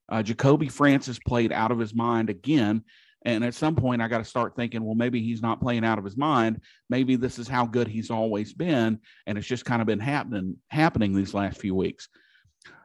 Uh, 0.08 0.24
Jacobi 0.24 0.72
Francis 0.72 1.20
played 1.20 1.52
out 1.52 1.72
of 1.72 1.80
his 1.80 1.94
mind 1.94 2.30
again. 2.30 2.84
And 3.26 3.44
at 3.44 3.56
some 3.56 3.76
point, 3.76 4.04
I 4.04 4.08
got 4.08 4.20
to 4.20 4.24
start 4.24 4.56
thinking, 4.56 4.84
well, 4.84 4.94
maybe 4.96 5.22
he's 5.22 5.42
not 5.42 5.60
playing 5.60 5.84
out 5.84 5.98
of 5.98 6.06
his 6.06 6.16
mind. 6.16 6.62
Maybe 6.90 7.16
this 7.16 7.40
is 7.40 7.48
how 7.48 7.66
good 7.66 7.88
he's 7.88 8.12
always 8.12 8.54
been, 8.54 9.00
and 9.26 9.38
it's 9.38 9.48
just 9.48 9.66
kind 9.66 9.82
of 9.82 9.88
been 9.88 10.00
happening 10.00 10.58
happening 10.70 11.16
these 11.16 11.34
last 11.34 11.60
few 11.60 11.74
weeks. 11.74 12.08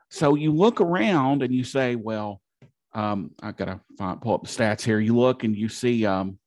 So 0.09 0.35
you 0.35 0.52
look 0.52 0.80
around 0.80 1.42
and 1.42 1.54
you 1.54 1.62
say, 1.62 1.94
well, 1.94 2.40
um, 2.94 3.32
I 3.42 3.52
got 3.52 3.66
to 3.99 4.16
pull 4.16 4.35
up 4.35 4.42
the 4.42 4.49
stats 4.49 4.80
here. 4.80 4.99
You 4.99 5.16
look 5.16 5.44
and 5.44 5.54
you 5.54 5.68
see 5.68 6.04
um, 6.06 6.38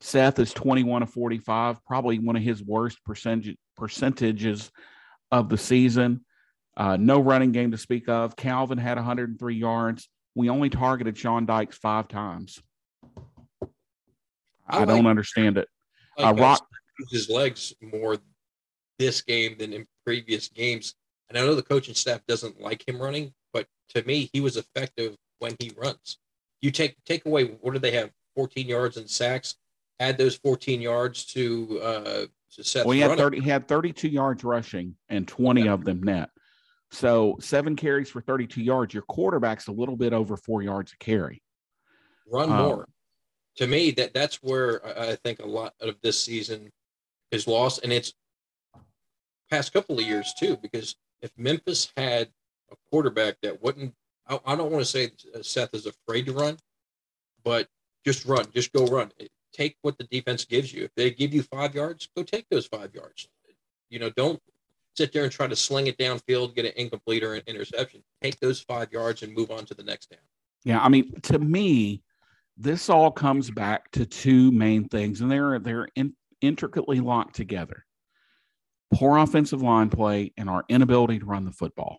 Seth 0.00 0.38
is 0.38 0.54
21 0.54 1.02
of 1.02 1.10
45, 1.10 1.84
probably 1.84 2.18
one 2.18 2.36
of 2.36 2.42
his 2.42 2.62
worst 2.62 3.04
percentage 3.04 3.56
percentages 3.76 4.70
of 5.30 5.48
the 5.48 5.58
season. 5.58 6.24
Uh, 6.76 6.96
no 6.96 7.20
running 7.20 7.52
game 7.52 7.72
to 7.72 7.78
speak 7.78 8.08
of. 8.08 8.36
Calvin 8.36 8.78
had 8.78 8.96
103 8.96 9.54
yards. 9.54 10.08
We 10.34 10.50
only 10.50 10.70
targeted 10.70 11.18
Sean 11.18 11.46
Dykes 11.46 11.76
five 11.76 12.08
times. 12.08 12.60
I, 13.62 13.66
I 14.68 14.78
like, 14.78 14.88
don't 14.88 15.06
understand 15.06 15.58
it. 15.58 15.68
Like 16.18 16.38
uh, 16.38 16.42
Rock 16.42 16.66
his 17.10 17.28
legs 17.28 17.74
more 17.80 18.16
this 18.98 19.20
game 19.20 19.56
than 19.58 19.72
in 19.72 19.86
previous 20.04 20.48
games. 20.48 20.94
And 21.28 21.38
I 21.38 21.42
know 21.42 21.54
the 21.54 21.62
coaching 21.62 21.94
staff 21.94 22.20
doesn't 22.26 22.60
like 22.60 22.88
him 22.88 23.00
running, 23.00 23.32
but 23.52 23.66
to 23.90 24.02
me, 24.04 24.30
he 24.32 24.40
was 24.40 24.56
effective 24.56 25.16
when 25.38 25.56
he 25.58 25.72
runs. 25.76 26.18
You 26.60 26.70
take 26.70 26.96
take 27.04 27.26
away 27.26 27.44
what 27.60 27.74
do 27.74 27.78
they 27.78 27.92
have? 27.92 28.10
14 28.34 28.66
yards 28.66 28.96
in 28.96 29.06
sacks. 29.08 29.56
Add 29.98 30.18
those 30.18 30.36
14 30.36 30.80
yards 30.80 31.24
to 31.26 31.80
uh, 31.82 32.26
well, 32.76 32.90
he 32.92 33.00
had 33.00 33.18
30, 33.18 33.40
he 33.40 33.50
had 33.50 33.68
32 33.68 34.08
yards 34.08 34.42
rushing 34.44 34.96
and 35.08 35.28
20 35.28 35.64
yeah. 35.64 35.72
of 35.72 35.84
them 35.84 36.02
net. 36.02 36.30
So 36.90 37.36
seven 37.40 37.76
carries 37.76 38.08
for 38.08 38.20
32 38.20 38.62
yards. 38.62 38.94
Your 38.94 39.02
quarterback's 39.02 39.66
a 39.66 39.72
little 39.72 39.96
bit 39.96 40.12
over 40.12 40.36
four 40.36 40.62
yards 40.62 40.92
a 40.92 40.96
carry. 40.96 41.42
Run 42.30 42.50
um, 42.50 42.56
more. 42.56 42.88
To 43.56 43.66
me, 43.66 43.90
that 43.92 44.12
that's 44.12 44.36
where 44.36 44.86
I 44.86 45.16
think 45.16 45.40
a 45.40 45.46
lot 45.46 45.74
of 45.80 45.96
this 46.02 46.20
season 46.20 46.70
is 47.30 47.46
lost, 47.46 47.82
and 47.82 47.92
it's 47.92 48.12
past 49.50 49.72
couple 49.72 49.98
of 49.98 50.04
years 50.04 50.34
too. 50.38 50.56
Because 50.56 50.96
if 51.22 51.30
Memphis 51.36 51.90
had 51.96 52.28
a 52.70 52.76
quarterback 52.90 53.36
that 53.42 53.62
wouldn't, 53.62 53.94
I, 54.28 54.38
I 54.44 54.56
don't 54.56 54.70
want 54.70 54.84
to 54.84 54.90
say 54.90 55.10
Seth 55.42 55.74
is 55.74 55.86
afraid 55.86 56.26
to 56.26 56.32
run, 56.32 56.58
but 57.44 57.66
just 58.04 58.26
run, 58.26 58.46
just 58.52 58.72
go 58.72 58.86
run 58.86 59.10
take 59.56 59.76
what 59.82 59.96
the 59.98 60.04
defense 60.04 60.44
gives 60.44 60.72
you. 60.72 60.84
If 60.84 60.94
they 60.94 61.10
give 61.10 61.32
you 61.32 61.42
five 61.42 61.74
yards, 61.74 62.08
go 62.16 62.22
take 62.22 62.46
those 62.50 62.66
five 62.66 62.94
yards. 62.94 63.28
You 63.88 63.98
know, 63.98 64.10
don't 64.10 64.40
sit 64.94 65.12
there 65.12 65.24
and 65.24 65.32
try 65.32 65.46
to 65.46 65.56
sling 65.56 65.86
it 65.86 65.98
downfield, 65.98 66.54
get 66.54 66.66
an 66.66 66.72
incomplete 66.76 67.24
or 67.24 67.34
an 67.34 67.42
interception. 67.46 68.02
Take 68.22 68.38
those 68.40 68.60
five 68.60 68.92
yards 68.92 69.22
and 69.22 69.34
move 69.34 69.50
on 69.50 69.64
to 69.66 69.74
the 69.74 69.82
next 69.82 70.10
down. 70.10 70.20
Yeah, 70.64 70.80
I 70.80 70.88
mean, 70.88 71.20
to 71.22 71.38
me, 71.38 72.02
this 72.56 72.88
all 72.88 73.10
comes 73.10 73.50
back 73.50 73.90
to 73.92 74.06
two 74.06 74.50
main 74.52 74.88
things, 74.88 75.20
and 75.20 75.30
they're 75.30 75.58
they're 75.58 75.88
in, 75.94 76.14
intricately 76.40 77.00
locked 77.00 77.36
together: 77.36 77.84
poor 78.92 79.18
offensive 79.18 79.62
line 79.62 79.90
play 79.90 80.32
and 80.36 80.48
our 80.48 80.64
inability 80.68 81.18
to 81.18 81.26
run 81.26 81.44
the 81.44 81.52
football. 81.52 81.98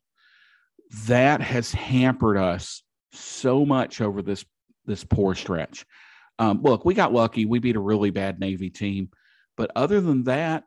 That 1.06 1.42
has 1.42 1.72
hampered 1.72 2.38
us 2.38 2.82
so 3.12 3.66
much 3.66 4.02
over 4.02 4.22
this 4.22 4.46
this 4.86 5.04
poor 5.04 5.36
stretch. 5.36 5.86
Um, 6.40 6.62
look, 6.62 6.86
we 6.86 6.94
got 6.94 7.14
lucky. 7.14 7.46
We 7.46 7.60
beat 7.60 7.76
a 7.76 7.82
really 7.82 8.10
bad 8.10 8.40
Navy 8.40 8.70
team. 8.70 9.10
But 9.58 9.72
other 9.76 10.02
than 10.02 10.24
that, 10.26 10.64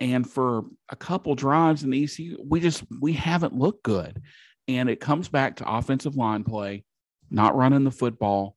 and 0.00 0.28
for 0.28 0.64
a 0.88 0.96
couple 0.96 1.34
drives 1.34 1.84
in 1.84 1.90
the 1.90 2.04
ECU, 2.04 2.38
we 2.46 2.60
just 2.60 2.84
we 3.00 3.12
haven't 3.12 3.54
looked 3.54 3.82
good. 3.82 4.22
And 4.68 4.88
it 4.88 5.00
comes 5.00 5.28
back 5.28 5.56
to 5.56 5.70
offensive 5.70 6.16
line 6.16 6.44
play, 6.44 6.84
not 7.30 7.56
running 7.56 7.84
the 7.84 7.90
football, 7.90 8.56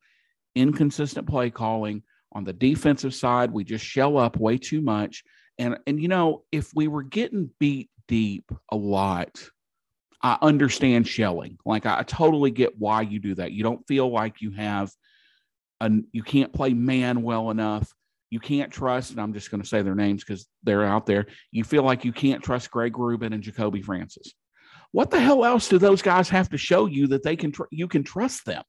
inconsistent 0.55 1.27
play 1.27 1.49
calling. 1.49 2.03
On 2.35 2.43
the 2.43 2.53
defensive 2.53 3.13
side, 3.13 3.51
we 3.51 3.63
just 3.63 3.85
shell 3.85 4.17
up 4.17 4.37
way 4.37 4.57
too 4.57 4.81
much. 4.81 5.23
And 5.59 5.77
and 5.85 6.01
you 6.01 6.07
know, 6.07 6.43
if 6.51 6.71
we 6.73 6.87
were 6.87 7.03
getting 7.03 7.51
beat 7.59 7.89
deep 8.07 8.51
a 8.71 8.75
lot, 8.75 9.39
I 10.21 10.37
understand 10.41 11.07
shelling. 11.07 11.57
Like 11.65 11.85
I 11.85 12.01
totally 12.03 12.49
get 12.49 12.79
why 12.79 13.01
you 13.01 13.19
do 13.19 13.35
that. 13.35 13.51
You 13.51 13.63
don't 13.63 13.85
feel 13.87 14.09
like 14.09 14.41
you 14.41 14.51
have 14.51 14.91
you 16.11 16.23
can't 16.23 16.53
play 16.53 16.73
man 16.73 17.23
well 17.23 17.49
enough. 17.49 17.93
You 18.29 18.39
can't 18.39 18.71
trust, 18.71 19.11
and 19.11 19.19
I'm 19.19 19.33
just 19.33 19.51
going 19.51 19.61
to 19.61 19.67
say 19.67 19.81
their 19.81 19.95
names 19.95 20.23
because 20.23 20.47
they're 20.63 20.85
out 20.85 21.05
there. 21.05 21.27
You 21.51 21.63
feel 21.63 21.83
like 21.83 22.03
you 22.03 22.11
can't 22.11 22.43
trust 22.43 22.71
Greg 22.71 22.97
Rubin 22.97 23.33
and 23.33 23.43
Jacobi 23.43 23.83
Francis. 23.83 24.33
What 24.91 25.11
the 25.11 25.19
hell 25.19 25.45
else 25.45 25.69
do 25.69 25.77
those 25.77 26.01
guys 26.01 26.29
have 26.29 26.49
to 26.49 26.57
show 26.57 26.85
you 26.85 27.07
that 27.07 27.23
they 27.23 27.35
can 27.35 27.51
tr- 27.51 27.63
you 27.69 27.87
can 27.87 28.03
trust 28.03 28.45
them? 28.45 28.63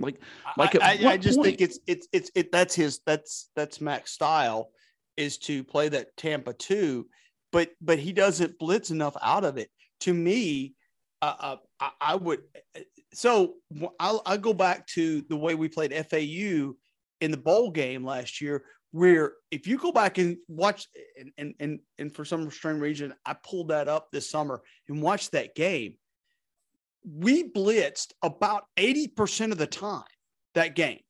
Like, 0.00 0.20
like 0.56 0.80
I, 0.80 0.98
I, 1.04 1.12
I 1.12 1.16
just 1.16 1.38
point? 1.38 1.46
think 1.46 1.60
it's 1.60 1.78
it's 1.86 2.08
it's 2.12 2.30
it. 2.34 2.52
That's 2.52 2.74
his 2.74 3.00
that's 3.04 3.50
that's 3.56 3.80
Mac's 3.80 4.12
style 4.12 4.70
is 5.16 5.38
to 5.38 5.64
play 5.64 5.88
that 5.88 6.16
Tampa 6.16 6.52
two, 6.52 7.08
but 7.50 7.70
but 7.80 7.98
he 7.98 8.12
doesn't 8.12 8.58
blitz 8.58 8.90
enough 8.90 9.16
out 9.20 9.44
of 9.44 9.58
it. 9.58 9.70
To 10.00 10.14
me, 10.14 10.74
uh, 11.20 11.34
uh 11.38 11.56
I, 11.80 11.90
I 12.00 12.14
would 12.14 12.40
so 13.12 13.54
I'll, 13.98 14.22
I'll 14.26 14.38
go 14.38 14.52
back 14.52 14.86
to 14.88 15.22
the 15.28 15.36
way 15.36 15.54
we 15.54 15.68
played 15.68 15.92
FAU 15.92 16.74
in 17.20 17.30
the 17.30 17.36
bowl 17.36 17.70
game 17.70 18.04
last 18.04 18.40
year, 18.40 18.64
where 18.92 19.32
if 19.50 19.66
you 19.66 19.78
go 19.78 19.92
back 19.92 20.18
and 20.18 20.36
watch 20.46 20.86
and 21.18 21.32
and 21.36 21.54
and, 21.58 21.80
and 21.98 22.14
for 22.14 22.24
some 22.24 22.50
strange 22.50 22.80
reason, 22.80 23.14
I 23.24 23.34
pulled 23.34 23.68
that 23.68 23.88
up 23.88 24.08
this 24.12 24.30
summer 24.30 24.62
and 24.88 25.02
watched 25.02 25.32
that 25.32 25.54
game. 25.54 25.96
We 27.10 27.50
blitzed 27.50 28.12
about 28.22 28.64
80% 28.76 29.52
of 29.52 29.58
the 29.58 29.66
time 29.66 30.04
that 30.54 30.74
game. 30.74 31.00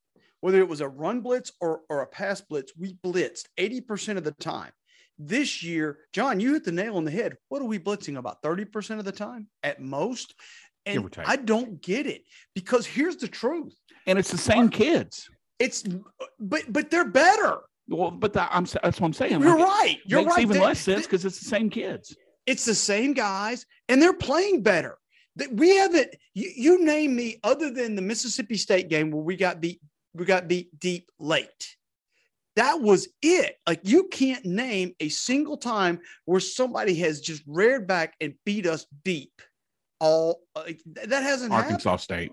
Whether 0.41 0.61
it 0.61 0.69
was 0.69 0.81
a 0.81 0.89
run 0.89 1.21
blitz 1.21 1.53
or, 1.61 1.81
or 1.91 2.03
a 2.03 2.07
pass 2.07 2.41
blitz, 2.41 2.73
we 2.79 2.95
blitzed 3.05 3.47
80% 3.59 4.17
of 4.17 4.25
the 4.25 4.33
time. 4.33 4.71
This 5.19 5.65
year, 5.65 5.99
John, 6.13 6.39
you 6.39 6.53
hit 6.53 6.65
the 6.65 6.71
nail 6.71 6.97
on 6.97 7.05
the 7.05 7.11
head. 7.11 7.37
What 7.49 7.61
are 7.61 7.65
we 7.65 7.81
blitzing 7.81 8.19
about 8.19 8.41
30% 8.43 9.01
of 9.01 9.05
the 9.05 9.11
time 9.11 9.49
at 9.65 9.81
most? 9.81 10.35
And 10.87 11.13
I 11.27 11.37
don't 11.37 11.83
get 11.83 12.07
it 12.07 12.23
because 12.55 12.87
here's 12.87 13.17
the 13.17 13.29
truth. 13.29 13.75
And 14.07 14.19
it's 14.19 14.31
the 14.31 14.39
same 14.39 14.69
kids. 14.69 15.29
It's 15.59 15.83
but 16.39 16.63
but 16.73 16.91
they're 16.91 17.05
better. 17.05 17.59
Well, 17.89 18.11
but 18.11 18.33
the, 18.33 18.55
I'm 18.55 18.65
that's 18.65 19.01
what 19.01 19.07
I'm 19.07 19.13
saying. 19.13 19.41
You're 19.41 19.59
like, 19.59 19.67
right. 19.67 19.99
You're 20.07 20.21
makes 20.21 20.35
right. 20.35 20.43
Even 20.43 20.57
they, 20.59 20.65
less 20.65 20.81
sense 20.81 21.03
because 21.03 21.25
it's 21.25 21.41
the 21.41 21.47
same 21.47 21.69
kids. 21.69 22.17
It's 22.47 22.65
the 22.65 22.75
same 22.75 23.13
guys, 23.13 23.67
and 23.89 24.01
they're 24.01 24.15
playing 24.15 24.63
better. 24.63 24.97
We 25.53 25.77
haven't. 25.77 26.15
You, 26.35 26.51
you 26.57 26.85
name 26.85 27.15
me 27.15 27.39
other 27.45 27.71
than 27.71 27.95
the 27.95 28.03
Mississippi 28.03 28.57
State 28.57 28.89
game 28.89 29.11
where 29.11 29.23
we 29.23 29.37
got 29.37 29.61
beat. 29.61 29.81
We 30.15 30.25
got 30.25 30.49
beat 30.49 30.79
deep 30.81 31.11
late. 31.19 31.77
that 32.57 32.81
was 32.81 33.09
it. 33.23 33.57
Like 33.67 33.81
you 33.85 34.09
can't 34.09 34.45
name 34.45 34.95
a 35.01 35.09
single 35.11 35.57
time 35.57 36.01
where 36.25 36.41
somebody 36.41 36.95
has 36.97 37.21
just 37.21 37.43
reared 37.47 37.87
back 37.87 38.15
and 38.21 38.35
beat 38.45 38.67
us 38.67 38.87
deep. 39.05 39.31
All 40.01 40.41
like, 40.57 40.81
that 40.87 41.23
hasn't 41.23 41.53
Arkansas 41.53 41.91
happened. 41.91 42.01
State 42.03 42.33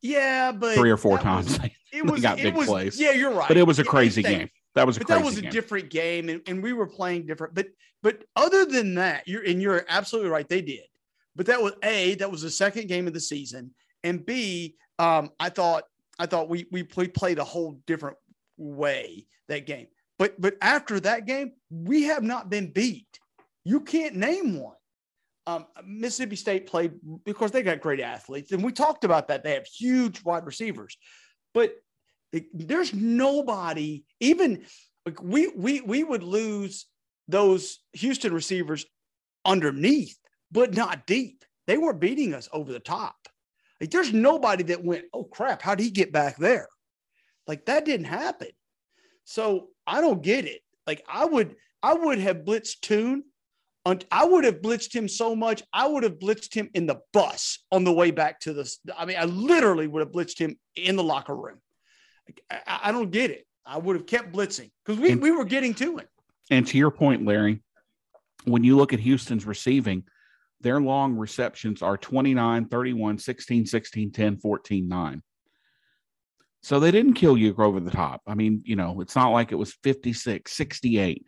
Yeah, 0.00 0.52
but 0.52 0.74
three 0.76 0.90
or 0.90 0.96
four 0.96 1.18
that 1.18 1.36
was- 1.36 1.58
times. 1.58 1.72
it 1.92 2.04
was 2.04 2.22
got 2.22 2.38
it 2.38 2.42
big 2.44 2.54
was, 2.56 2.66
plays. 2.68 3.00
Yeah, 3.00 3.12
you're 3.12 3.32
right. 3.32 3.48
but 3.48 3.56
it 3.56 3.66
was 3.66 3.78
a 3.78 3.84
crazy 3.84 4.22
game. 4.22 4.48
That 4.74 4.86
was 4.86 4.96
a 4.96 5.00
but 5.00 5.08
that 5.08 5.24
was 5.24 5.38
a 5.38 5.42
game. 5.42 5.50
different 5.52 5.90
game 5.90 6.28
and, 6.28 6.40
and 6.48 6.60
we 6.62 6.72
were 6.72 6.86
playing 6.88 7.26
different 7.26 7.54
but 7.54 7.68
but 8.02 8.24
other 8.34 8.64
than 8.64 8.94
that 8.96 9.28
you're 9.28 9.44
and 9.44 9.62
you're 9.62 9.84
absolutely 9.88 10.30
right 10.32 10.48
they 10.48 10.62
did 10.62 10.80
but 11.36 11.46
that 11.46 11.62
was 11.62 11.72
a 11.82 12.14
that 12.16 12.30
was 12.30 12.42
the 12.42 12.50
second 12.50 12.88
game 12.88 13.06
of 13.06 13.14
the 13.14 13.20
season. 13.20 13.74
And 14.02 14.24
b 14.24 14.76
um 14.98 15.30
i 15.40 15.48
thought 15.48 15.84
i 16.18 16.26
thought 16.26 16.48
we 16.48 16.66
we 16.70 16.82
played 16.82 17.38
a 17.38 17.44
whole 17.44 17.80
different 17.86 18.16
way 18.56 19.26
that 19.48 19.66
game. 19.66 19.88
But 20.18 20.40
but 20.40 20.54
after 20.60 21.00
that 21.00 21.26
game 21.26 21.52
we 21.70 22.04
have 22.04 22.22
not 22.22 22.50
been 22.50 22.70
beat. 22.72 23.18
You 23.64 23.80
can't 23.80 24.16
name 24.16 24.60
one. 24.60 24.76
Um, 25.46 25.66
Mississippi 25.84 26.36
State 26.36 26.66
played 26.66 26.92
because 27.24 27.50
they 27.50 27.62
got 27.62 27.80
great 27.80 28.00
athletes, 28.00 28.52
and 28.52 28.64
we 28.64 28.72
talked 28.72 29.04
about 29.04 29.28
that. 29.28 29.44
They 29.44 29.52
have 29.52 29.66
huge 29.66 30.22
wide 30.24 30.46
receivers, 30.46 30.96
but 31.52 31.74
there's 32.52 32.94
nobody 32.94 34.04
even 34.20 34.64
like 35.06 35.22
we 35.22 35.48
we 35.48 35.80
we 35.82 36.02
would 36.02 36.22
lose 36.22 36.86
those 37.28 37.80
Houston 37.92 38.32
receivers 38.32 38.86
underneath, 39.44 40.18
but 40.54 40.74
not 40.74 41.06
deep. 41.06 41.44
They 41.66 41.76
weren't 41.76 42.00
beating 42.00 42.32
us 42.32 42.48
over 42.52 42.72
the 42.72 42.80
top. 42.80 43.16
Like 43.80 43.90
there's 43.90 44.12
nobody 44.14 44.62
that 44.64 44.82
went, 44.82 45.04
oh 45.12 45.24
crap, 45.24 45.60
how 45.60 45.74
did 45.74 45.84
he 45.84 45.90
get 45.90 46.12
back 46.12 46.38
there? 46.38 46.68
Like 47.46 47.66
that 47.66 47.84
didn't 47.84 48.06
happen. 48.06 48.48
So 49.24 49.68
I 49.86 50.00
don't 50.00 50.22
get 50.22 50.46
it. 50.46 50.60
Like 50.86 51.04
I 51.06 51.26
would 51.26 51.56
I 51.82 51.92
would 51.92 52.18
have 52.18 52.38
blitzed 52.38 52.80
Tune. 52.80 53.24
On, 53.86 53.98
I 54.10 54.24
would 54.24 54.44
have 54.44 54.62
blitzed 54.62 54.94
him 54.94 55.08
so 55.08 55.36
much. 55.36 55.62
I 55.70 55.86
would 55.86 56.04
have 56.04 56.18
blitzed 56.18 56.54
him 56.54 56.70
in 56.72 56.86
the 56.86 57.00
bus 57.12 57.58
on 57.70 57.84
the 57.84 57.92
way 57.92 58.10
back 58.10 58.40
to 58.40 58.54
the. 58.54 58.74
I 58.96 59.04
mean, 59.04 59.18
I 59.18 59.24
literally 59.24 59.86
would 59.86 60.00
have 60.00 60.10
blitzed 60.12 60.38
him 60.38 60.58
in 60.74 60.96
the 60.96 61.02
locker 61.02 61.36
room. 61.36 61.60
I, 62.50 62.80
I 62.84 62.92
don't 62.92 63.10
get 63.10 63.30
it. 63.30 63.46
I 63.66 63.76
would 63.76 63.96
have 63.96 64.06
kept 64.06 64.32
blitzing 64.32 64.70
because 64.84 64.98
we, 64.98 65.10
And- 65.12 65.20
we 65.20 65.32
were 65.32 65.44
getting 65.44 65.74
to 65.74 65.98
it. 65.98 66.08
And 66.50 66.66
to 66.68 66.78
your 66.78 66.90
point, 66.90 67.26
Larry, 67.26 67.62
when 68.44 68.64
you 68.64 68.76
look 68.76 68.94
at 68.94 69.00
Houston's 69.00 69.44
receiving, 69.44 70.04
their 70.64 70.80
long 70.80 71.14
receptions 71.14 71.82
are 71.82 71.96
29, 71.96 72.66
31, 72.66 73.18
16, 73.18 73.66
16, 73.66 74.10
10, 74.10 74.36
14, 74.38 74.88
9. 74.88 75.22
So 76.62 76.80
they 76.80 76.90
didn't 76.90 77.14
kill 77.14 77.36
you 77.36 77.54
over 77.58 77.78
the 77.78 77.90
top. 77.90 78.22
I 78.26 78.34
mean, 78.34 78.62
you 78.64 78.74
know, 78.74 79.02
it's 79.02 79.14
not 79.14 79.28
like 79.28 79.52
it 79.52 79.56
was 79.56 79.74
56, 79.84 80.50
68. 80.50 81.26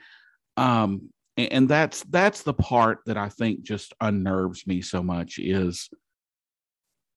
Um, 0.57 1.11
and, 1.37 1.52
and 1.52 1.69
that's 1.69 2.02
that's 2.05 2.43
the 2.43 2.55
part 2.55 3.00
that 3.05 3.19
I 3.19 3.28
think 3.28 3.62
just 3.62 3.93
unnerves 4.00 4.66
me 4.66 4.81
so 4.81 5.02
much 5.02 5.38
is 5.38 5.90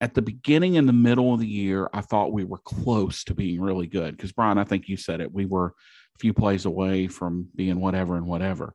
at 0.01 0.13
the 0.13 0.21
beginning 0.21 0.77
and 0.77 0.87
the 0.87 0.93
middle 0.93 1.33
of 1.33 1.39
the 1.39 1.47
year, 1.47 1.89
I 1.93 2.01
thought 2.01 2.33
we 2.33 2.43
were 2.43 2.59
close 2.59 3.23
to 3.25 3.33
being 3.33 3.61
really 3.61 3.87
good. 3.87 4.15
Because 4.15 4.33
Bryan, 4.33 4.57
I 4.57 4.65
think 4.65 4.89
you 4.89 4.97
said 4.97 5.21
it. 5.21 5.33
We 5.33 5.45
were 5.45 5.67
a 5.67 6.19
few 6.19 6.33
plays 6.33 6.65
away 6.65 7.07
from 7.07 7.47
being 7.55 7.79
whatever 7.79 8.17
and 8.17 8.25
whatever. 8.25 8.73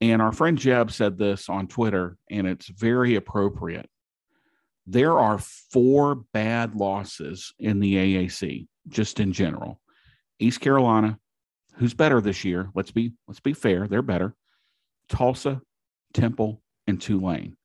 And 0.00 0.22
our 0.22 0.32
friend 0.32 0.56
Jeb 0.56 0.90
said 0.90 1.18
this 1.18 1.48
on 1.48 1.66
Twitter, 1.68 2.16
and 2.30 2.46
it's 2.46 2.68
very 2.68 3.16
appropriate. 3.16 3.88
There 4.86 5.18
are 5.18 5.38
four 5.38 6.16
bad 6.32 6.74
losses 6.74 7.52
in 7.58 7.80
the 7.80 7.94
AAC, 7.96 8.66
just 8.88 9.20
in 9.20 9.32
general. 9.32 9.80
East 10.38 10.60
Carolina, 10.60 11.18
who's 11.74 11.92
better 11.94 12.20
this 12.20 12.44
year? 12.44 12.70
Let's 12.74 12.90
be 12.90 13.12
let's 13.28 13.40
be 13.40 13.52
fair, 13.52 13.86
they're 13.86 14.00
better. 14.02 14.34
Tulsa, 15.08 15.60
Temple, 16.14 16.62
and 16.86 17.00
Tulane. 17.00 17.56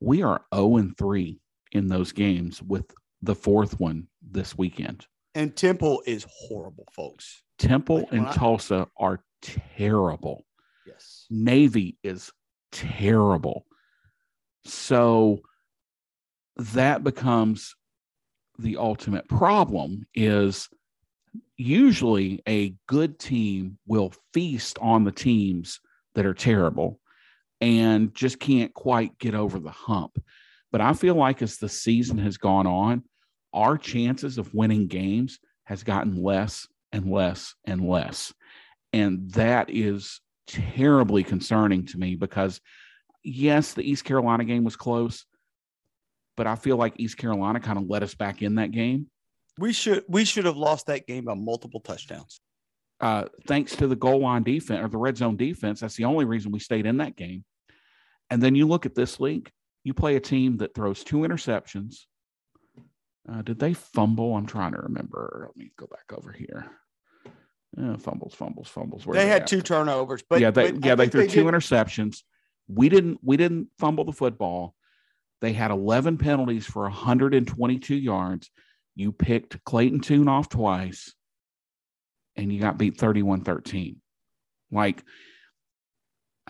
We 0.00 0.22
are 0.22 0.42
0 0.54 0.76
and 0.76 0.96
3 0.96 1.38
in 1.72 1.88
those 1.88 2.12
games 2.12 2.62
with 2.62 2.92
the 3.20 3.34
fourth 3.34 3.78
one 3.78 4.06
this 4.22 4.56
weekend. 4.56 5.06
And 5.34 5.54
Temple 5.54 6.02
is 6.06 6.26
horrible, 6.28 6.88
folks. 6.92 7.42
Temple 7.58 7.98
Like, 7.98 8.12
and 8.12 8.26
I- 8.26 8.32
Tulsa 8.32 8.86
are 8.96 9.22
terrible. 9.42 10.46
Yes. 10.90 11.26
Navy 11.30 11.96
is 12.02 12.30
terrible. 12.72 13.66
So 14.64 15.40
that 16.56 17.04
becomes 17.04 17.74
the 18.58 18.76
ultimate 18.76 19.28
problem 19.28 20.06
is 20.14 20.68
usually 21.56 22.42
a 22.48 22.74
good 22.86 23.18
team 23.18 23.78
will 23.86 24.12
feast 24.34 24.78
on 24.80 25.04
the 25.04 25.12
teams 25.12 25.80
that 26.14 26.26
are 26.26 26.34
terrible 26.34 27.00
and 27.60 28.14
just 28.14 28.40
can't 28.40 28.74
quite 28.74 29.18
get 29.18 29.34
over 29.34 29.58
the 29.58 29.70
hump. 29.70 30.18
But 30.72 30.80
I 30.80 30.92
feel 30.92 31.14
like 31.14 31.42
as 31.42 31.56
the 31.56 31.68
season 31.68 32.18
has 32.18 32.36
gone 32.36 32.66
on, 32.66 33.04
our 33.52 33.76
chances 33.76 34.38
of 34.38 34.54
winning 34.54 34.86
games 34.86 35.38
has 35.64 35.82
gotten 35.82 36.22
less 36.22 36.66
and 36.92 37.10
less 37.10 37.54
and 37.64 37.88
less. 37.88 38.32
And 38.92 39.30
that 39.32 39.70
is 39.70 40.20
terribly 40.46 41.22
concerning 41.22 41.86
to 41.86 41.98
me 41.98 42.14
because 42.14 42.60
yes, 43.22 43.74
the 43.74 43.88
East 43.88 44.04
Carolina 44.04 44.44
game 44.44 44.64
was 44.64 44.76
close, 44.76 45.24
but 46.36 46.46
I 46.46 46.56
feel 46.56 46.76
like 46.76 46.94
East 46.96 47.16
Carolina 47.16 47.60
kind 47.60 47.78
of 47.78 47.88
let 47.88 48.02
us 48.02 48.14
back 48.14 48.42
in 48.42 48.56
that 48.56 48.72
game. 48.72 49.08
We 49.58 49.72
should 49.72 50.04
we 50.08 50.24
should 50.24 50.46
have 50.46 50.56
lost 50.56 50.86
that 50.86 51.06
game 51.06 51.24
by 51.24 51.34
multiple 51.34 51.80
touchdowns. 51.80 52.40
Uh, 53.00 53.24
thanks 53.46 53.74
to 53.76 53.86
the 53.86 53.96
goal 53.96 54.20
line 54.20 54.42
defense 54.42 54.84
or 54.84 54.88
the 54.88 54.98
red 54.98 55.16
zone 55.16 55.36
defense. 55.36 55.80
That's 55.80 55.96
the 55.96 56.04
only 56.04 56.26
reason 56.26 56.52
we 56.52 56.58
stayed 56.58 56.86
in 56.86 56.98
that 56.98 57.16
game. 57.16 57.44
And 58.28 58.42
then 58.42 58.54
you 58.54 58.68
look 58.68 58.86
at 58.86 58.94
this 58.94 59.18
league, 59.18 59.50
you 59.84 59.94
play 59.94 60.16
a 60.16 60.20
team 60.20 60.58
that 60.58 60.74
throws 60.74 61.02
two 61.02 61.18
interceptions. 61.18 62.04
Uh, 63.30 63.42
did 63.42 63.58
they 63.58 63.74
fumble? 63.74 64.36
I'm 64.36 64.46
trying 64.46 64.72
to 64.72 64.80
remember. 64.80 65.46
Let 65.46 65.56
me 65.56 65.72
go 65.76 65.86
back 65.86 66.16
over 66.16 66.32
here. 66.32 66.70
Uh, 67.78 67.96
fumbles, 67.96 68.34
fumbles, 68.34 68.68
fumbles. 68.68 69.04
They 69.04 69.28
had 69.28 69.46
two 69.46 69.62
turnovers, 69.62 70.22
but 70.28 70.40
yeah, 70.40 70.50
they 70.50 70.72
but 70.72 70.84
yeah 70.84 70.94
they 70.96 71.08
threw 71.08 71.28
two 71.28 71.44
did- 71.44 71.54
interceptions. 71.54 72.22
We 72.68 72.88
didn't 72.88 73.18
we 73.22 73.36
didn't 73.36 73.68
fumble 73.78 74.04
the 74.04 74.12
football. 74.12 74.74
They 75.40 75.52
had 75.52 75.70
11 75.70 76.18
penalties 76.18 76.66
for 76.66 76.82
122 76.82 77.94
yards. 77.94 78.50
You 78.94 79.12
picked 79.12 79.62
Clayton 79.64 80.00
Tune 80.00 80.28
off 80.28 80.48
twice, 80.48 81.14
and 82.36 82.52
you 82.52 82.60
got 82.60 82.76
beat 82.76 82.98
31-13. 82.98 83.96
Like, 84.70 85.02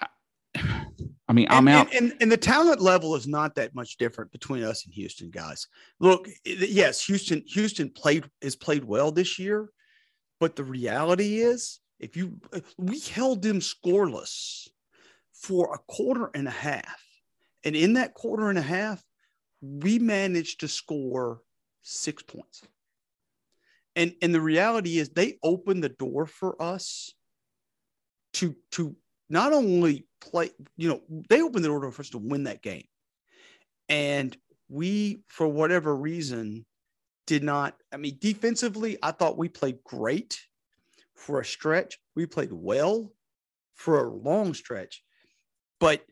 I- 0.00 0.08
I 1.28 1.32
mean, 1.32 1.46
I'm 1.48 1.68
and, 1.68 1.76
out. 1.76 1.94
And, 1.94 2.10
and, 2.10 2.22
and 2.22 2.32
the 2.32 2.36
talent 2.36 2.80
level 2.80 3.14
is 3.14 3.28
not 3.28 3.54
that 3.54 3.72
much 3.72 3.96
different 3.98 4.32
between 4.32 4.64
us 4.64 4.84
and 4.84 4.92
Houston, 4.94 5.30
guys. 5.30 5.68
Look, 6.00 6.28
yes, 6.44 7.04
Houston, 7.06 7.44
Houston 7.46 7.88
played 7.90 8.28
has 8.42 8.56
played 8.56 8.84
well 8.84 9.12
this 9.12 9.38
year, 9.38 9.68
but 10.40 10.56
the 10.56 10.64
reality 10.64 11.40
is, 11.40 11.80
if 12.00 12.16
you 12.16 12.40
we 12.78 12.98
held 12.98 13.42
them 13.42 13.60
scoreless 13.60 14.68
for 15.32 15.74
a 15.74 15.78
quarter 15.92 16.30
and 16.34 16.48
a 16.48 16.52
half, 16.52 17.00
and 17.62 17.76
in 17.76 17.92
that 17.92 18.14
quarter 18.14 18.48
and 18.48 18.58
a 18.58 18.62
half, 18.62 19.04
we 19.60 19.98
managed 19.98 20.60
to 20.60 20.68
score 20.68 21.42
six 21.82 22.22
points. 22.22 22.62
And 23.94 24.14
and 24.22 24.34
the 24.34 24.40
reality 24.40 24.98
is, 24.98 25.10
they 25.10 25.38
opened 25.42 25.84
the 25.84 25.90
door 25.90 26.26
for 26.26 26.60
us 26.60 27.12
to 28.34 28.56
to 28.72 28.96
not 29.28 29.52
only 29.52 30.06
play, 30.20 30.50
you 30.76 30.88
know, 30.88 31.02
they 31.28 31.42
opened 31.42 31.64
the 31.64 31.68
door 31.68 31.92
for 31.92 32.02
us 32.02 32.10
to 32.10 32.18
win 32.18 32.44
that 32.44 32.62
game. 32.62 32.84
And 33.88 34.36
we, 34.68 35.22
for 35.28 35.48
whatever 35.48 35.94
reason, 35.94 36.64
did 37.26 37.42
not. 37.42 37.76
I 37.92 37.96
mean, 37.96 38.18
defensively, 38.20 38.98
I 39.02 39.12
thought 39.12 39.38
we 39.38 39.48
played 39.48 39.82
great 39.84 40.40
for 41.14 41.40
a 41.40 41.44
stretch. 41.44 41.98
We 42.16 42.26
played 42.26 42.52
well 42.52 43.12
for 43.74 44.04
a 44.04 44.10
long 44.10 44.54
stretch. 44.54 45.02
But 45.78 46.04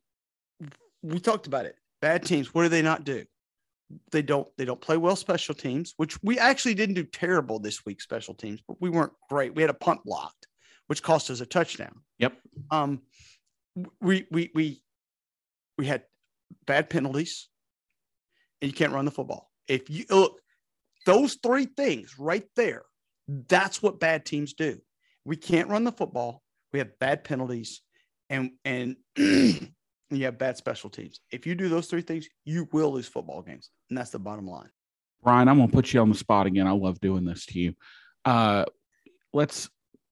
we 1.03 1.21
talked 1.21 1.47
about 1.47 1.67
it. 1.67 1.77
Bad 2.01 2.25
teams, 2.25 2.55
what 2.55 2.63
do 2.63 2.69
they 2.69 2.83
not 2.83 3.05
do? 3.05 3.25
They 4.13 4.23
don't 4.23 4.47
they 4.59 4.65
don't 4.65 4.81
play 4.81 4.97
well 4.97 5.17
special 5.17 5.55
teams, 5.55 5.95
which 5.97 6.23
we 6.23 6.39
actually 6.39 6.75
didn't 6.75 6.95
do 6.95 7.05
terrible 7.05 7.59
this 7.59 7.87
week, 7.87 8.01
special 8.03 8.35
teams, 8.35 8.61
but 8.67 8.81
we 8.81 8.91
weren't 8.91 9.13
great. 9.31 9.55
We 9.55 9.63
had 9.63 9.71
a 9.71 9.75
punt 9.75 10.01
blocked, 10.05 10.47
which 10.89 11.03
cost 11.03 11.31
us 11.31 11.41
a 11.41 11.47
touchdown. 11.47 12.01
Yep. 12.19 12.35
Um 12.71 13.01
we 14.01 14.27
we 14.31 14.51
we 14.55 14.83
we 15.79 15.87
had 15.87 16.03
bad 16.67 16.91
penalties 16.91 17.49
and 18.61 18.71
you 18.71 18.77
can't 18.77 18.93
run 18.93 19.05
the 19.05 19.11
football. 19.11 19.51
If 19.69 19.89
you 19.89 20.05
look, 20.11 20.41
those 21.09 21.39
three 21.43 21.65
things 21.65 22.19
right 22.19 22.45
there, 22.55 22.83
that's 23.49 23.83
what 23.83 23.99
bad 23.99 24.27
teams 24.27 24.53
do. 24.53 24.79
We 25.25 25.37
can't 25.37 25.71
run 25.71 25.85
the 25.85 25.93
football, 25.93 26.43
we 26.71 26.81
have 26.81 26.99
bad 26.99 27.25
penalties, 27.25 27.81
and 28.29 28.51
and 28.65 28.97
you 29.17 29.71
have 30.11 30.37
bad 30.39 30.59
special 30.59 30.91
teams. 30.91 31.21
If 31.33 31.47
you 31.47 31.55
do 31.55 31.71
those 31.71 31.87
three 31.87 32.03
things, 32.03 32.29
you 32.45 32.69
will 32.73 32.93
lose 32.93 33.09
football 33.09 33.41
games. 33.41 33.71
And 33.89 33.97
that's 33.97 34.11
the 34.11 34.19
bottom 34.19 34.47
line. 34.47 34.69
Brian, 35.23 35.49
I'm 35.49 35.57
going 35.57 35.71
to 35.71 35.75
put 35.75 35.95
you 35.95 36.01
on 36.01 36.11
the 36.11 36.15
spot 36.15 36.47
again. 36.47 36.67
I 36.67 36.73
love 36.73 37.01
doing 37.01 37.25
this 37.25 37.47
to 37.47 37.59
you. 37.59 37.75
Uh, 38.25 38.67
let's, 39.33 39.69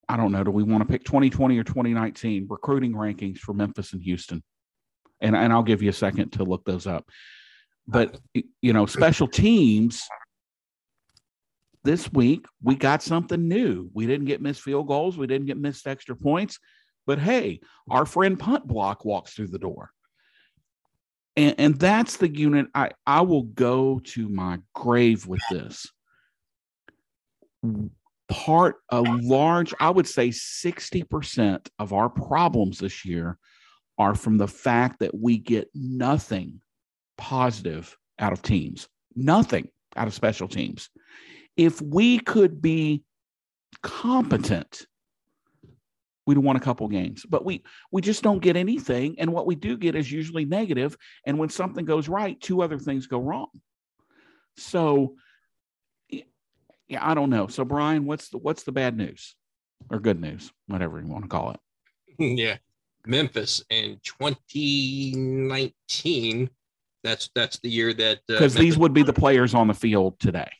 I 0.08 0.16
don't 0.16 0.32
know, 0.32 0.44
do 0.44 0.50
we 0.50 0.62
want 0.62 0.82
to 0.82 0.90
pick 0.90 1.04
2020 1.04 1.58
or 1.58 1.62
2019 1.64 2.46
recruiting 2.48 2.92
rankings 2.92 3.38
for 3.38 3.52
Memphis 3.52 3.92
and 3.92 4.02
Houston? 4.02 4.42
And, 5.20 5.36
and 5.36 5.52
I'll 5.52 5.62
give 5.62 5.82
you 5.82 5.90
a 5.90 5.94
second 5.94 6.30
to 6.32 6.44
look 6.44 6.64
those 6.64 6.86
up. 6.86 7.06
But, 7.86 8.18
you 8.34 8.72
know, 8.72 8.86
special 8.86 9.28
teams 9.28 10.02
this 11.86 12.12
week, 12.12 12.44
we 12.62 12.74
got 12.74 13.02
something 13.02 13.48
new. 13.48 13.88
We 13.94 14.06
didn't 14.06 14.26
get 14.26 14.42
missed 14.42 14.60
field 14.60 14.88
goals, 14.88 15.16
we 15.16 15.26
didn't 15.26 15.46
get 15.46 15.56
missed 15.56 15.86
extra 15.86 16.14
points. 16.14 16.58
But 17.06 17.20
hey, 17.20 17.60
our 17.88 18.04
friend 18.04 18.38
Punt 18.38 18.66
Block 18.66 19.04
walks 19.04 19.32
through 19.32 19.48
the 19.48 19.58
door. 19.58 19.90
And, 21.36 21.54
and 21.58 21.78
that's 21.78 22.16
the 22.16 22.28
unit 22.28 22.66
I, 22.74 22.90
I 23.06 23.20
will 23.20 23.44
go 23.44 24.00
to 24.00 24.28
my 24.28 24.58
grave 24.74 25.26
with 25.26 25.42
this. 25.50 25.86
Part, 28.28 28.76
a 28.90 29.02
large, 29.02 29.72
I 29.78 29.90
would 29.90 30.08
say 30.08 30.30
60% 30.30 31.68
of 31.78 31.92
our 31.92 32.10
problems 32.10 32.78
this 32.78 33.04
year 33.04 33.38
are 33.98 34.16
from 34.16 34.36
the 34.36 34.48
fact 34.48 34.98
that 35.00 35.14
we 35.14 35.38
get 35.38 35.68
nothing 35.74 36.60
positive 37.16 37.96
out 38.18 38.32
of 38.32 38.42
teams, 38.42 38.88
nothing 39.14 39.68
out 39.94 40.08
of 40.08 40.14
special 40.14 40.48
teams. 40.48 40.90
If 41.56 41.80
we 41.80 42.18
could 42.18 42.60
be 42.60 43.02
competent 43.82 44.86
we'd 46.26 46.38
won 46.38 46.56
a 46.56 46.60
couple 46.60 46.88
games. 46.88 47.24
But 47.28 47.44
we 47.44 47.62
we 47.92 48.00
just 48.02 48.22
don't 48.22 48.40
get 48.40 48.56
anything. 48.56 49.16
And 49.18 49.32
what 49.32 49.46
we 49.46 49.54
do 49.54 49.76
get 49.76 49.94
is 49.94 50.10
usually 50.10 50.44
negative. 50.44 50.96
And 51.24 51.38
when 51.38 51.48
something 51.48 51.84
goes 51.84 52.08
right 52.08 52.40
two 52.40 52.62
other 52.62 52.78
things 52.78 53.06
go 53.06 53.20
wrong. 53.20 53.48
So 54.56 55.14
yeah 56.10 56.24
i 57.00 57.14
don't 57.14 57.30
know. 57.30 57.46
So 57.46 57.64
bryan 57.64 58.04
what's 58.04 58.28
the 58.28 58.38
what's 58.38 58.64
the 58.64 58.72
bad 58.72 58.96
news? 58.96 59.36
Or 59.90 60.00
good 60.00 60.20
news 60.20 60.50
whatever 60.66 61.00
you 61.00 61.06
want 61.06 61.22
to 61.24 61.28
call 61.28 61.52
it. 61.52 61.60
Yeah. 62.18 62.56
Memphis 63.08 63.62
in 63.70 64.00
2019 64.02 66.50
that's 67.04 67.30
that's 67.36 67.60
the 67.60 67.70
year 67.70 67.94
that 67.94 68.18
because 68.26 68.56
uh, 68.56 68.58
these 68.58 68.76
would 68.76 68.92
be 68.92 69.04
the 69.04 69.12
players 69.12 69.54
on 69.54 69.68
the 69.68 69.74
field 69.74 70.18
today 70.18 70.50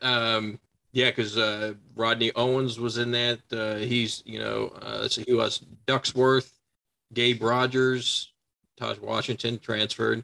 um 0.00 0.58
yeah, 0.92 1.08
because 1.08 1.38
uh, 1.38 1.72
Rodney 1.96 2.32
Owens 2.36 2.78
was 2.78 2.98
in 2.98 3.10
that. 3.12 3.40
Uh, 3.50 3.76
he's, 3.76 4.22
you 4.26 4.38
know, 4.38 4.66
uh, 4.82 5.08
so 5.08 5.22
he 5.26 5.32
was 5.32 5.64
Ducksworth, 5.86 6.52
Gabe 7.14 7.42
Rogers, 7.42 8.32
Tahj 8.78 9.00
Washington 9.00 9.58
transferred. 9.58 10.22